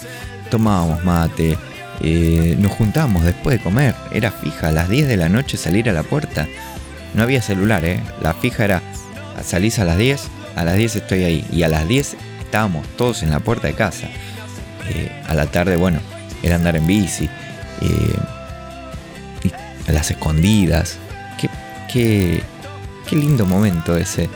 tomábamos 0.51 1.03
mate, 1.03 1.57
eh, 2.01 2.55
nos 2.59 2.71
juntábamos 2.73 3.25
después 3.25 3.57
de 3.57 3.63
comer. 3.63 3.95
Era 4.11 4.29
fija, 4.29 4.67
a 4.67 4.71
las 4.71 4.89
10 4.89 5.07
de 5.07 5.17
la 5.17 5.27
noche 5.27 5.57
salir 5.57 5.89
a 5.89 5.93
la 5.93 6.03
puerta. 6.03 6.47
No 7.15 7.23
había 7.23 7.41
celular, 7.41 7.83
¿eh? 7.83 7.99
La 8.21 8.35
fija 8.35 8.65
era, 8.65 8.83
salís 9.43 9.79
a 9.79 9.85
las 9.85 9.97
10, 9.97 10.21
a 10.55 10.63
las 10.63 10.77
10 10.77 10.97
estoy 10.97 11.23
ahí. 11.23 11.47
Y 11.51 11.63
a 11.63 11.67
las 11.67 11.87
10 11.87 12.15
estábamos 12.41 12.87
todos 12.89 13.23
en 13.23 13.31
la 13.31 13.39
puerta 13.39 13.65
de 13.65 13.73
casa. 13.73 14.07
Eh, 14.87 15.11
a 15.27 15.33
la 15.33 15.47
tarde, 15.47 15.77
bueno, 15.77 15.99
era 16.43 16.57
andar 16.57 16.75
en 16.75 16.85
bici. 16.85 17.25
eh, 17.81 18.15
y 19.41 19.91
las 19.91 20.11
escondidas. 20.11 20.99
Qué, 21.41 21.49
qué, 21.91 22.43
qué 23.09 23.15
lindo 23.15 23.47
momento 23.47 23.97
ese 23.97 24.29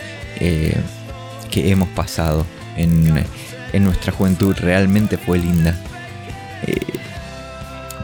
que 1.48 1.72
hemos 1.72 1.90
pasado 1.90 2.46
en, 2.76 3.24
en 3.74 3.84
nuestra 3.84 4.12
juventud. 4.12 4.56
Realmente 4.60 5.18
fue 5.18 5.38
linda. 5.40 5.76
Eh, 6.66 6.76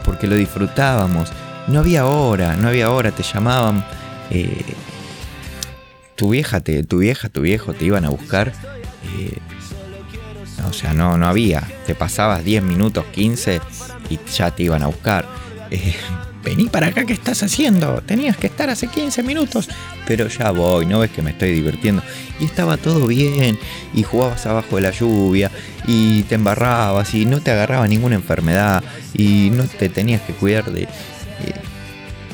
porque 0.04 0.26
lo 0.26 0.36
disfrutábamos. 0.36 1.32
No 1.68 1.80
había 1.80 2.06
hora, 2.06 2.56
no 2.56 2.68
había 2.68 2.90
hora, 2.90 3.10
te 3.10 3.22
llamaban. 3.22 3.84
eh, 4.30 4.64
tu 6.16 6.30
vieja, 6.30 6.60
te, 6.60 6.82
tu 6.84 6.98
vieja, 6.98 7.28
tu 7.28 7.40
viejo 7.40 7.72
te 7.72 7.84
iban 7.86 8.04
a 8.04 8.08
buscar. 8.10 8.52
eh, 9.18 9.38
o 10.68 10.72
sea, 10.72 10.94
no, 10.94 11.16
no 11.18 11.26
había. 11.26 11.62
Te 11.86 11.94
pasabas 11.94 12.44
10 12.44 12.62
minutos, 12.62 13.04
15 13.12 13.60
y 14.10 14.18
ya 14.36 14.50
te 14.50 14.62
iban 14.64 14.82
a 14.82 14.86
buscar. 14.86 15.26
Vení 16.44 16.68
para 16.68 16.88
acá, 16.88 17.06
¿qué 17.06 17.14
estás 17.14 17.42
haciendo? 17.42 18.02
Tenías 18.04 18.36
que 18.36 18.48
estar 18.48 18.68
hace 18.68 18.86
15 18.88 19.22
minutos. 19.22 19.68
Pero 20.06 20.28
ya 20.28 20.50
voy, 20.50 20.84
no 20.84 20.98
ves 20.98 21.10
que 21.10 21.22
me 21.22 21.30
estoy 21.30 21.52
divirtiendo. 21.52 22.02
Y 22.38 22.44
estaba 22.44 22.76
todo 22.76 23.06
bien. 23.06 23.58
Y 23.94 24.02
jugabas 24.02 24.44
abajo 24.44 24.76
de 24.76 24.82
la 24.82 24.90
lluvia. 24.90 25.50
Y 25.86 26.22
te 26.24 26.34
embarrabas. 26.34 27.14
Y 27.14 27.24
no 27.24 27.40
te 27.40 27.50
agarraba 27.50 27.88
ninguna 27.88 28.16
enfermedad. 28.16 28.84
Y 29.14 29.50
no 29.50 29.64
te 29.64 29.88
tenías 29.88 30.20
que 30.22 30.34
cuidar 30.34 30.70
de... 30.70 30.82
eh, 30.82 30.88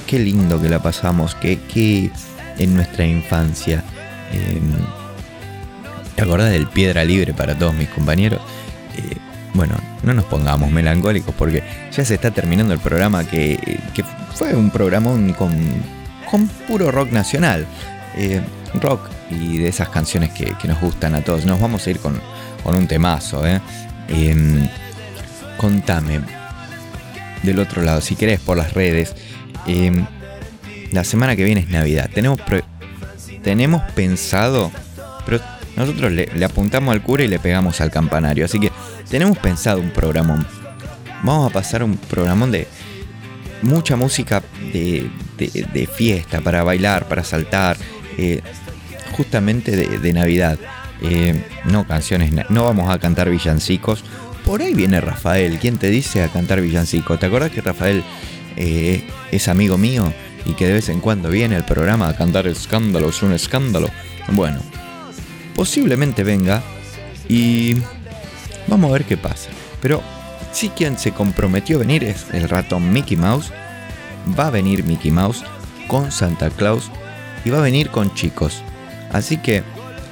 qué 0.08 0.18
lindo 0.18 0.60
que 0.60 0.68
la 0.68 0.82
pasamos. 0.82 1.36
Que, 1.36 1.60
que 1.60 2.10
en 2.58 2.74
nuestra 2.74 3.06
infancia. 3.06 3.84
eh, 4.32 4.60
¿Te 6.16 6.22
acordás 6.22 6.50
del 6.50 6.66
piedra 6.66 7.04
libre 7.04 7.32
para 7.32 7.56
todos 7.56 7.74
mis 7.74 7.88
compañeros? 7.88 8.40
Bueno, 9.54 9.74
no 10.02 10.14
nos 10.14 10.24
pongamos 10.26 10.70
melancólicos 10.70 11.34
porque 11.34 11.62
ya 11.90 12.04
se 12.04 12.14
está 12.14 12.30
terminando 12.30 12.72
el 12.72 12.80
programa 12.80 13.24
que, 13.24 13.58
que 13.94 14.04
fue 14.34 14.54
un 14.54 14.70
programón 14.70 15.32
con, 15.32 15.52
con 16.30 16.46
puro 16.68 16.90
rock 16.90 17.10
nacional. 17.10 17.66
Eh, 18.16 18.40
rock 18.74 19.08
y 19.30 19.58
de 19.58 19.68
esas 19.68 19.88
canciones 19.88 20.30
que, 20.30 20.54
que 20.60 20.68
nos 20.68 20.80
gustan 20.80 21.14
a 21.14 21.22
todos. 21.22 21.44
Nos 21.44 21.60
vamos 21.60 21.86
a 21.86 21.90
ir 21.90 21.98
con, 21.98 22.20
con 22.62 22.74
un 22.74 22.86
temazo, 22.86 23.46
¿eh? 23.46 23.60
Em, 24.08 24.68
contame 25.56 26.20
del 27.42 27.58
otro 27.58 27.82
lado, 27.82 28.00
si 28.00 28.16
querés, 28.16 28.40
por 28.40 28.56
las 28.56 28.72
redes. 28.72 29.14
em, 29.66 30.06
la 30.92 31.04
semana 31.04 31.36
que 31.36 31.44
viene 31.44 31.60
es 31.60 31.68
Navidad. 31.68 32.10
Tenemos, 32.12 32.40
tenemos 33.42 33.82
pensado, 33.92 34.72
nosotros 35.80 36.12
le, 36.12 36.44
apuntamos 36.44 36.92
al 36.94 37.02
cura 37.02 37.24
y 37.24 37.28
le 37.28 37.38
pegamos 37.38 37.80
al 37.80 37.90
campanario. 37.90 38.44
Así 38.44 38.58
que 38.58 38.70
tenemos 39.08 39.38
pensado 39.38 39.80
un 39.80 39.90
programón. 39.90 40.46
Vamos 41.22 41.50
a 41.50 41.52
pasar 41.52 41.82
un 41.82 41.96
programón 41.96 42.50
de 42.50 42.66
mucha 43.62 43.96
música 43.96 44.42
de, 44.72 45.10
de- 45.36 45.86
fiesta, 45.86 46.40
para 46.40 46.62
bailar, 46.62 47.06
para 47.08 47.24
saltar, 47.24 47.76
eh, 48.16 48.40
justamente 49.12 49.76
de, 49.76 50.12
Navidad. 50.12 50.58
Eh, 51.02 51.44
no 51.64 51.86
canciones, 51.86 52.30
no 52.50 52.64
vamos 52.64 52.90
a 52.90 52.98
cantar 52.98 53.30
villancicos. 53.30 54.04
Por 54.44 54.62
ahí 54.62 54.74
viene 54.74 55.00
Rafael. 55.00 55.58
¿Quién 55.58 55.76
te 55.76 55.90
dice 55.90 56.22
a 56.22 56.28
cantar 56.28 56.60
villancicos? 56.60 57.18
¿Te 57.20 57.26
acuerdas 57.26 57.50
que 57.50 57.60
Rafael 57.60 58.02
eh, 58.56 59.04
es 59.30 59.48
amigo 59.48 59.76
mío 59.78 60.12
y 60.46 60.54
que 60.54 60.66
de 60.66 60.74
vez 60.74 60.88
en 60.88 61.00
cuando 61.00 61.28
viene 61.28 61.56
al 61.56 61.64
programa 61.64 62.08
a 62.08 62.16
cantar 62.16 62.46
escándalo? 62.46 63.10
Es 63.10 63.22
un 63.22 63.32
escándalo. 63.32 63.88
Bueno, 64.32 64.60
posiblemente 65.54 66.24
venga 66.24 66.62
y 67.28 67.76
vamos 68.66 68.90
a 68.90 68.92
ver 68.94 69.04
qué 69.04 69.16
pasa. 69.16 69.50
Pero 69.80 70.02
Sí, 70.52 70.70
quien 70.70 70.98
se 70.98 71.12
comprometió 71.12 71.76
a 71.76 71.80
venir 71.80 72.04
es 72.04 72.26
el 72.32 72.48
ratón 72.48 72.92
Mickey 72.92 73.16
Mouse. 73.16 73.52
Va 74.38 74.48
a 74.48 74.50
venir 74.50 74.84
Mickey 74.84 75.10
Mouse 75.10 75.44
con 75.86 76.10
Santa 76.10 76.50
Claus 76.50 76.90
y 77.44 77.50
va 77.50 77.58
a 77.58 77.62
venir 77.62 77.90
con 77.90 78.12
chicos. 78.14 78.62
Así 79.12 79.36
que 79.36 79.62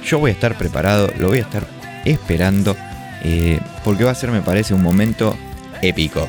yo 0.03 0.19
voy 0.19 0.31
a 0.31 0.33
estar 0.33 0.57
preparado, 0.57 1.09
lo 1.17 1.27
voy 1.27 1.39
a 1.39 1.41
estar 1.41 1.67
esperando, 2.05 2.75
eh, 3.23 3.59
porque 3.83 4.05
va 4.05 4.11
a 4.11 4.15
ser, 4.15 4.31
me 4.31 4.41
parece, 4.41 4.73
un 4.73 4.81
momento 4.81 5.35
épico. 5.81 6.25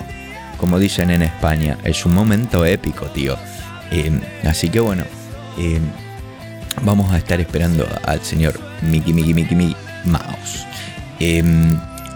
Como 0.59 0.79
dicen 0.79 1.11
en 1.11 1.23
España, 1.23 1.79
es 1.85 2.05
un 2.05 2.15
momento 2.15 2.65
épico, 2.65 3.07
tío. 3.07 3.39
Eh, 3.91 4.21
así 4.45 4.69
que 4.69 4.81
bueno, 4.81 5.05
eh, 5.57 5.81
vamos 6.83 7.13
a 7.13 7.19
estar 7.19 7.41
esperando 7.41 7.89
al 8.05 8.23
señor 8.23 8.70
Mickey, 8.83 9.13
Mickey, 9.13 9.35
Mickey, 9.35 9.57
Mickey 9.57 9.77
Mouse. 10.05 10.67
Eh, 11.19 11.43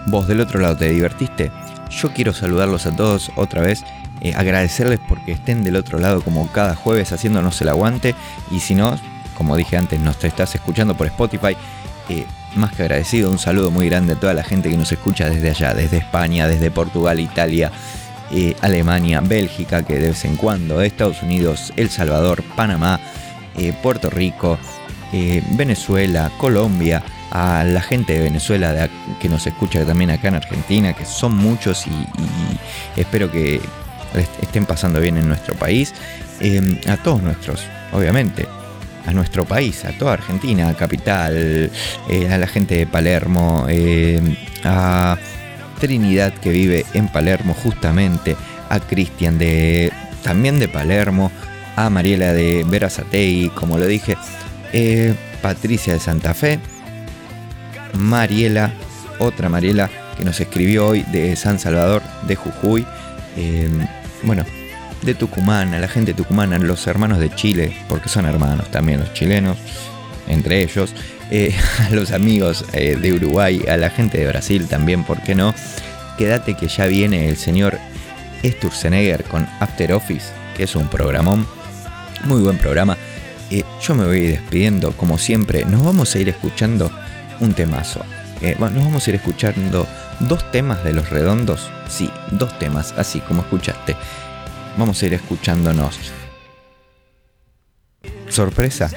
vos 0.07 0.27
del 0.27 0.41
otro 0.41 0.59
lado 0.59 0.75
te 0.77 0.89
divertiste. 0.89 1.51
Yo 1.89 2.11
quiero 2.11 2.33
saludarlos 2.33 2.85
a 2.85 2.95
todos 2.95 3.31
otra 3.35 3.61
vez. 3.61 3.83
eh, 4.21 4.33
agradecerles 4.35 4.99
porque 5.07 5.33
estén 5.33 5.63
del 5.63 5.75
otro 5.75 5.99
lado 5.99 6.21
como 6.21 6.47
cada 6.51 6.75
jueves 6.75 7.11
haciéndonos 7.11 7.61
el 7.61 7.69
aguante. 7.69 8.15
Y 8.49 8.59
si 8.59 8.73
no, 8.73 8.97
como 9.37 9.55
dije 9.57 9.77
antes, 9.77 9.99
nos 9.99 10.17
te 10.17 10.27
estás 10.27 10.55
escuchando 10.55 10.95
por 10.95 11.07
Spotify. 11.07 11.55
eh, 12.09 12.25
más 12.55 12.71
que 12.71 12.83
agradecido, 12.83 13.29
un 13.29 13.39
saludo 13.39 13.69
muy 13.71 13.89
grande 13.89 14.13
a 14.13 14.15
toda 14.15 14.33
la 14.33 14.43
gente 14.43 14.69
que 14.69 14.77
nos 14.77 14.91
escucha 14.91 15.29
desde 15.29 15.49
allá, 15.49 15.73
desde 15.73 15.97
España, 15.97 16.47
desde 16.47 16.71
Portugal, 16.71 17.19
Italia, 17.19 17.71
eh, 18.31 18.55
Alemania, 18.61 19.19
Bélgica, 19.21 19.83
que 19.83 19.95
de 19.99 20.07
vez 20.09 20.23
en 20.23 20.37
cuando, 20.37 20.81
Estados 20.81 21.21
Unidos, 21.21 21.73
El 21.75 21.89
Salvador, 21.89 22.43
Panamá, 22.55 22.99
Puerto 23.81 24.09
Rico, 24.09 24.57
eh, 25.13 25.41
Venezuela, 25.51 26.31
Colombia, 26.37 27.01
a 27.31 27.63
la 27.63 27.81
gente 27.81 28.13
de 28.13 28.19
Venezuela 28.21 28.87
que 29.19 29.27
nos 29.29 29.45
escucha 29.45 29.83
también 29.85 30.09
acá 30.11 30.29
en 30.29 30.35
Argentina, 30.35 30.93
que 30.93 31.05
son 31.05 31.35
muchos 31.35 31.85
y, 31.87 32.99
espero 32.99 33.29
que 33.31 33.55
est- 33.55 34.43
estén 34.43 34.65
pasando 34.65 34.99
bien 35.01 35.17
en 35.17 35.27
nuestro 35.27 35.53
país, 35.55 35.93
eh, 36.39 36.79
a 36.87 36.97
todos 36.97 37.21
nuestros, 37.21 37.61
obviamente, 37.91 38.45
a 39.05 39.11
nuestro 39.13 39.45
país, 39.45 39.83
a 39.85 39.91
toda 39.97 40.13
Argentina, 40.13 40.73
capital, 40.75 41.69
eh, 42.09 42.29
a 42.31 42.37
la 42.37 42.47
gente 42.47 42.75
de 42.77 42.87
Palermo, 42.87 43.65
eh, 43.69 44.19
a 44.63 45.17
Trinidad 45.79 46.33
que 46.33 46.49
vive 46.51 46.85
en 46.93 47.07
Palermo 47.09 47.53
justamente, 47.53 48.35
a 48.69 48.79
Cristian 48.79 49.37
de 49.37 49.91
también 50.23 50.57
de 50.57 50.67
Palermo, 50.69 51.31
a 51.75 51.89
Mariela 51.89 52.31
de 52.33 52.63
Verazategui, 52.65 53.49
como 53.49 53.77
lo 53.77 53.85
dije, 53.85 54.15
eh, 54.73 55.13
Patricia 55.41 55.93
de 55.93 55.99
Santa 55.99 56.33
Fe, 56.33 56.59
Mariela, 57.93 58.71
otra 59.19 59.49
Mariela 59.49 59.89
que 60.17 60.25
nos 60.25 60.39
escribió 60.39 60.87
hoy 60.87 61.03
de 61.11 61.35
San 61.35 61.59
Salvador, 61.59 62.01
de 62.27 62.35
Jujuy, 62.35 62.85
eh, 63.37 63.69
bueno, 64.23 64.45
de 65.01 65.13
Tucumán, 65.13 65.73
a 65.73 65.79
la 65.79 65.87
gente 65.87 66.13
tucumana, 66.13 66.57
los 66.57 66.87
hermanos 66.87 67.19
de 67.19 67.29
Chile, 67.33 67.75
porque 67.87 68.09
son 68.09 68.25
hermanos 68.25 68.69
también 68.71 68.99
los 68.99 69.13
chilenos, 69.13 69.57
entre 70.27 70.63
ellos, 70.63 70.93
eh, 71.31 71.55
a 71.79 71.89
los 71.91 72.11
amigos 72.11 72.65
eh, 72.73 72.97
de 72.99 73.13
Uruguay, 73.13 73.63
a 73.69 73.77
la 73.77 73.89
gente 73.89 74.17
de 74.17 74.27
Brasil 74.27 74.67
también, 74.67 75.03
¿por 75.03 75.21
qué 75.21 75.35
no? 75.35 75.53
Quédate 76.17 76.55
que 76.55 76.67
ya 76.67 76.87
viene 76.87 77.29
el 77.29 77.37
señor 77.37 77.77
Sturzenegger 78.43 79.23
con 79.25 79.47
After 79.59 79.93
Office, 79.93 80.27
que 80.55 80.63
es 80.63 80.75
un 80.75 80.87
programón, 80.87 81.45
muy 82.23 82.41
buen 82.41 82.57
programa. 82.57 82.97
Yo 83.81 83.93
me 83.93 84.05
voy 84.05 84.21
despidiendo, 84.21 84.91
como 84.93 85.17
siempre, 85.17 85.63
nos 85.65 85.83
vamos 85.83 86.15
a 86.15 86.19
ir 86.19 86.29
escuchando 86.29 86.91
un 87.39 87.53
temazo. 87.53 88.01
Eh, 88.41 88.55
bueno, 88.57 88.77
nos 88.77 88.85
vamos 88.85 89.05
a 89.05 89.09
ir 89.11 89.15
escuchando 89.15 89.87
dos 90.21 90.51
temas 90.51 90.83
de 90.83 90.93
los 90.93 91.09
redondos, 91.09 91.69
sí, 91.87 92.09
dos 92.31 92.57
temas, 92.57 92.93
así 92.97 93.19
como 93.19 93.43
escuchaste. 93.43 93.95
Vamos 94.77 95.01
a 95.01 95.05
ir 95.05 95.13
escuchándonos. 95.13 95.97
Sorpresa. 98.29 98.89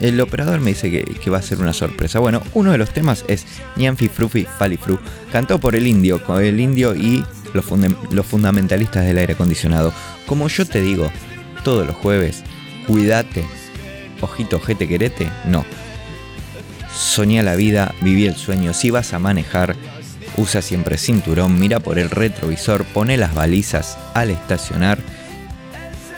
El 0.00 0.20
operador 0.20 0.60
me 0.60 0.70
dice 0.70 0.90
que, 0.90 1.30
va 1.30 1.38
a 1.38 1.42
ser 1.42 1.60
una 1.60 1.72
sorpresa. 1.72 2.18
Bueno, 2.18 2.42
uno 2.54 2.72
de 2.72 2.78
los 2.78 2.90
temas 2.90 3.24
es 3.28 3.46
Ñanfi 3.76 4.08
Frufi 4.08 4.46
Falifru, 4.58 4.98
cantado 5.30 5.60
por 5.60 5.76
el 5.76 5.86
indio, 5.86 6.24
con 6.24 6.42
el 6.42 6.58
indio 6.58 6.94
y 6.94 7.24
los, 7.54 7.64
fundam- 7.64 7.96
los 8.10 8.26
fundamentalistas 8.26 9.06
del 9.06 9.18
aire 9.18 9.34
acondicionado. 9.34 9.92
Como 10.26 10.48
yo 10.48 10.66
te 10.66 10.80
digo, 10.80 11.08
todos 11.62 11.86
los 11.86 11.94
jueves, 11.94 12.42
cuídate, 12.88 13.44
ojito, 14.22 14.56
ojete, 14.56 14.88
querete, 14.88 15.28
no. 15.44 15.64
Soñá 16.94 17.42
la 17.42 17.54
vida, 17.54 17.94
viví 18.00 18.26
el 18.26 18.36
sueño, 18.36 18.74
si 18.74 18.90
vas 18.90 19.12
a 19.12 19.18
manejar, 19.18 19.76
usa 20.36 20.62
siempre 20.62 20.98
cinturón, 20.98 21.58
mira 21.58 21.80
por 21.80 21.98
el 21.98 22.10
retrovisor, 22.10 22.84
pone 22.84 23.16
las 23.16 23.34
balizas 23.34 23.98
al 24.14 24.30
estacionar 24.30 24.98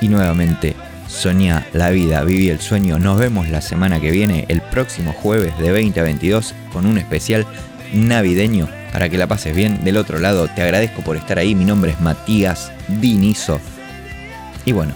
y 0.01 0.09
nuevamente 0.09 0.75
soñá 1.09 1.67
la 1.73 1.91
vida, 1.91 2.23
viví 2.25 2.49
el 2.49 2.61
sueño. 2.61 2.99
Nos 2.99 3.19
vemos 3.19 3.49
la 3.49 3.61
semana 3.61 4.01
que 4.01 4.11
viene, 4.11 4.45
el 4.49 4.61
próximo 4.61 5.13
jueves 5.13 5.57
de 5.59 5.73
20 5.73 6.01
a 6.01 6.03
22, 6.03 6.55
con 6.73 6.87
un 6.87 6.99
especial 6.99 7.47
navideño 7.93 8.69
para 8.93 9.09
que 9.09 9.19
la 9.19 9.27
pases 9.27 9.55
bien. 9.55 9.85
Del 9.85 9.97
otro 9.97 10.19
lado, 10.19 10.49
te 10.49 10.63
agradezco 10.63 11.03
por 11.03 11.17
estar 11.17 11.39
ahí. 11.39 11.55
Mi 11.55 11.65
nombre 11.65 11.93
es 11.93 12.01
Matías 12.01 12.73
Dinizo. 12.89 13.61
Y 14.65 14.73
bueno, 14.73 14.95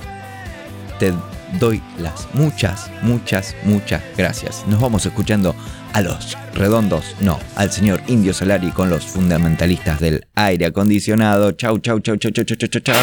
te 0.99 1.13
doy 1.59 1.83
las 1.99 2.29
muchas, 2.35 2.91
muchas, 3.03 3.55
muchas 3.65 4.03
gracias. 4.17 4.65
Nos 4.67 4.81
vamos 4.81 5.05
escuchando 5.07 5.55
a 5.93 6.01
los 6.01 6.37
redondos, 6.55 7.17
no, 7.21 7.39
al 7.57 7.71
señor 7.73 8.01
Indio 8.09 8.35
Solari 8.35 8.71
con 8.71 8.91
los 8.91 9.07
fundamentalistas 9.07 10.01
del 10.01 10.27
aire 10.35 10.67
acondicionado. 10.67 11.53
Chau, 11.53 11.79
chau, 11.79 12.01
chau, 12.01 12.17
chau, 12.17 12.31
chau, 12.31 12.45
chau, 12.45 12.57
chau, 12.57 12.69
chau. 12.69 12.81
chau. 12.83 12.95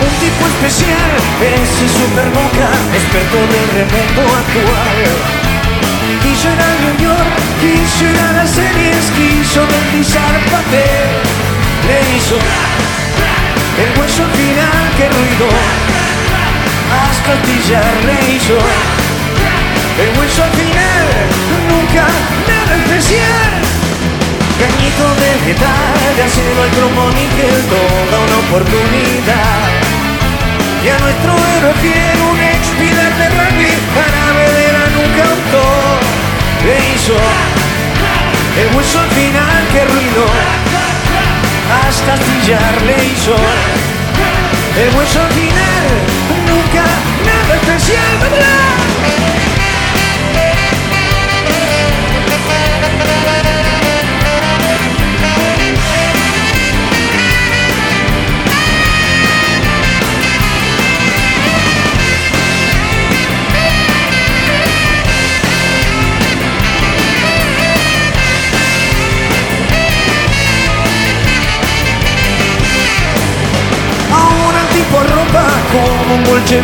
Un 0.00 0.20
tipo 0.20 0.46
especial, 0.46 1.10
ese 1.40 1.88
superboca, 1.88 2.70
experto 2.94 3.36
del 3.36 3.68
remoto 3.74 4.36
actual. 4.36 5.47
Quiso 7.60 8.04
ir 8.04 8.18
a 8.18 8.32
las 8.32 8.50
series, 8.50 9.10
quiso 9.16 9.66
deslizar 9.66 10.34
papel. 10.50 11.08
Le 11.86 11.98
hizo 12.16 12.36
el 13.82 13.90
hueso 13.98 14.22
al 14.24 14.30
final, 14.30 14.84
que 14.96 15.06
ruido. 15.08 15.48
Hasta 16.88 17.32
astillar 17.32 17.94
le 18.08 18.16
hizo 18.34 18.56
el 20.02 20.10
hueso 20.18 20.42
al 20.42 20.50
final, 20.50 21.06
nunca 21.70 22.06
nada 22.48 22.72
especial. 22.82 23.50
Cañito 24.58 25.06
de 25.22 25.30
metal, 25.46 25.98
de 26.16 26.22
acero 26.22 26.62
al 26.62 26.70
cromo 26.70 27.10
níquel, 27.10 27.60
toda 27.70 28.16
una 28.26 28.36
oportunidad. 28.46 29.88
Y 30.84 30.88
a 30.88 30.98
nuestro 30.98 31.32
héroe 31.32 31.74
fiel, 31.82 32.18
un 32.30 32.40
ex 32.40 32.62
de 33.18 33.26
rugby, 33.36 33.72
para 33.94 34.20
Vedera 34.38 34.84
nunca 34.94 35.22
optó. 35.34 35.87
Le 36.68 36.76
hizo 36.94 37.14
el 38.60 38.76
hueso 38.76 39.00
al 39.00 39.08
final, 39.08 39.68
que 39.72 39.84
ruido. 39.86 40.26
Hasta 41.82 42.12
astillar 42.12 42.82
le 42.82 43.06
hizo 43.06 43.34
el 44.76 44.94
hueso 44.94 45.18
al 45.18 45.32
final, 45.32 45.86
nunca 46.46 46.84
nada 47.24 47.54
especial. 47.56 48.87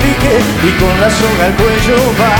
Y 0.06 0.70
con 0.80 1.00
la 1.00 1.08
soga 1.08 1.46
al 1.46 1.54
cuello 1.54 1.96
va. 2.20 2.36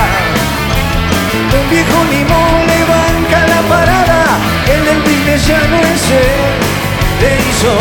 Un 1.56 1.70
viejo 1.70 2.04
limón 2.12 2.66
le 2.68 2.80
banca 2.84 3.46
la 3.46 3.60
parada, 3.68 4.20
el 4.68 4.84
del 4.84 5.00
business 5.00 5.46
ya. 5.46 5.60
Le 7.20 7.30
hizo 7.48 7.72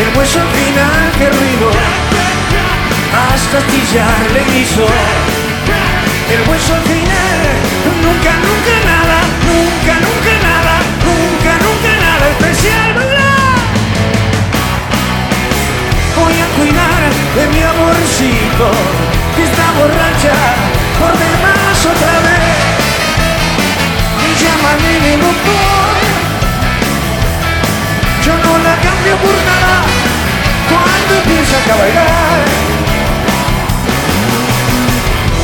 el 0.00 0.08
hueso 0.16 0.40
al 0.40 0.48
final, 0.48 1.02
que 1.18 1.26
ruido. 1.30 1.70
Hasta 3.14 3.58
astillar 3.58 4.20
le 4.34 4.42
hizo 4.58 4.86
el 6.34 6.40
hueso 6.48 6.74
al 6.74 6.82
final. 6.82 7.46
Nunca, 8.02 8.32
nunca 8.46 8.74
nada, 8.90 9.18
nunca, 9.46 9.94
nunca 10.06 10.32
nada, 10.48 10.74
nunca, 11.06 11.52
nunca 11.64 11.90
nada 12.06 12.24
especial. 12.34 12.88
¡Vámonos! 12.94 13.60
Voy 16.16 16.34
a 16.40 16.46
cuidar 16.56 16.91
de 17.34 17.46
mi 17.48 17.62
amorcito 17.62 18.70
que 19.34 19.42
está 19.44 19.66
borracha 19.78 20.36
por 21.00 21.12
demás 21.16 21.86
otra 21.92 22.14
vez. 22.28 22.52
Me 24.20 24.28
en 24.96 25.04
el 25.14 25.20
doctor, 25.20 25.92
yo 28.24 28.32
no 28.44 28.52
la 28.58 28.74
cambio 28.86 29.14
por 29.16 29.36
nada 29.50 29.76
cuando 30.68 31.10
empieza 31.20 31.56
a 31.72 31.76
bailar. 31.80 32.38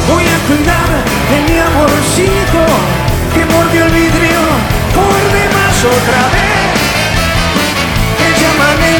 Voy 0.08 0.24
a 0.24 0.38
cuidar 0.46 0.90
de 1.30 1.38
mi 1.48 1.56
amorcito 1.58 2.62
que 3.32 3.42
mordió 3.46 3.80
el 3.86 3.92
vidrio 3.92 4.40
por 4.94 5.20
demás 5.32 5.76
otra 5.84 6.20
vez. 6.36 6.48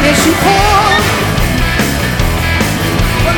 Me 0.00 0.08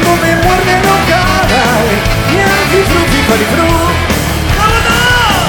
llaman 0.02 0.24
en 0.24 0.32
el 0.32 0.40
sifón 0.40 0.40
cuando 0.40 0.40
me 0.40 0.42
muerde 0.42 0.74
no 0.84 0.94
caray. 1.08 1.88
Yankee 2.36 2.84
frutti 2.88 3.20
farifru. 3.28 3.70
¡Vámonos! 4.58 5.44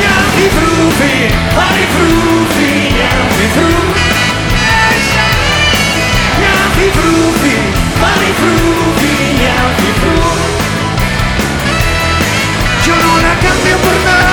Yankee 0.00 0.50
frutti. 0.56 1.12
Yankee 3.00 3.48
frutti. 3.54 4.06
Yankee 6.42 6.90
frutti 6.96 7.54
farifrutti. 8.00 9.12
Yankee 9.44 9.92
frutti. 10.00 10.48
Yo 12.86 12.94
no 12.96 13.10
la 13.22 13.32
cambio 13.40 13.76
por 13.78 13.96
nada 14.04 14.29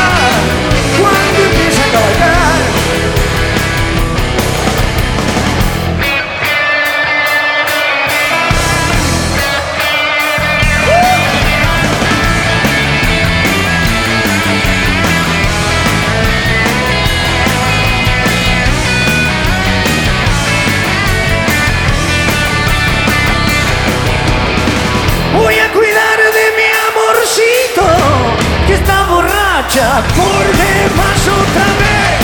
por 29.57 30.45
demás 30.55 31.19
otra 31.25 31.67
vez. 31.81 32.21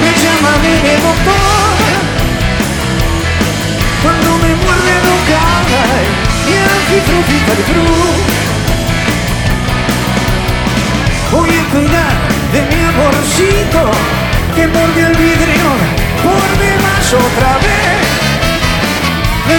Me 0.00 0.10
llama 0.22 0.52
mi 0.62 0.74
doctor 1.04 1.76
cuando 4.02 4.30
me 4.38 4.54
muerde 4.56 4.94
no 5.04 5.14
cae 5.28 6.02
y 6.48 6.54
farifru. 7.46 7.86
Voy 11.30 11.50
a 11.50 11.64
cuidar 11.72 12.16
de 12.54 12.60
mi 12.70 12.80
amorcito 12.84 13.82
que 14.54 14.66
mordió 14.68 15.06
el 15.08 15.16
vidrio 15.16 15.68
por 16.24 16.48
demás 16.58 17.06
otra 17.12 17.52
vez. 17.58 18.00
Me 19.46 19.56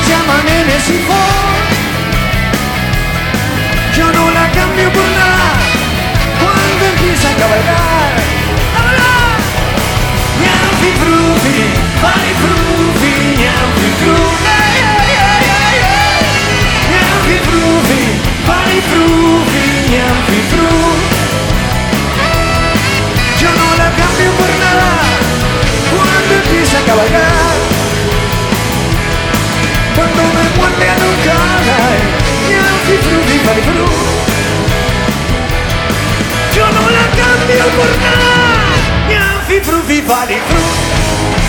el 0.74 0.82
sifón 0.82 1.64
yo 3.96 4.12
no 4.12 4.32
la 4.32 4.50
cambio 4.52 4.92
por 4.92 5.04
nada 5.04 5.23
cuando 7.24 7.30
empieza 7.30 7.30
a 7.30 7.36
cabalgar. 7.36 8.12
¡Vámonos! 8.74 9.44
Ñampi 10.44 10.90
frutti, 11.02 11.58
pari 12.02 12.32
frutti, 12.42 13.14
ñampi 13.42 13.88
frutti. 14.00 14.46
Ay, 14.60 14.78
ay, 14.94 15.12
ay, 15.30 15.46
ay, 15.60 15.78
ay. 15.88 16.22
Ñampi 16.92 17.36
frutti, 17.48 18.02
pari 18.48 18.80
frutti, 18.90 19.64
ñampi 19.94 20.40
frutti. 20.52 21.18
Yo 23.40 23.50
no 23.60 23.68
la 23.80 23.88
cambio 24.00 24.32
por 24.40 24.52
nada 24.64 24.90
cuando 25.92 26.32
empieza 26.42 26.78
a 26.80 26.84
cabalgar. 26.84 27.56
Cuando 29.96 30.22
me 30.36 30.46
muerde 30.58 30.86
a 30.90 30.96
nunca 31.02 31.36
Ñampi 32.50 32.96
frutti, 33.06 33.36
pari 33.46 33.62
frutti. 33.62 34.23
cambio 37.20 37.66
por 37.78 37.92
nada, 38.06 39.44
ni 39.50 39.60
pro 39.60 39.82
vivali, 39.88 40.38
fru. 40.48 41.43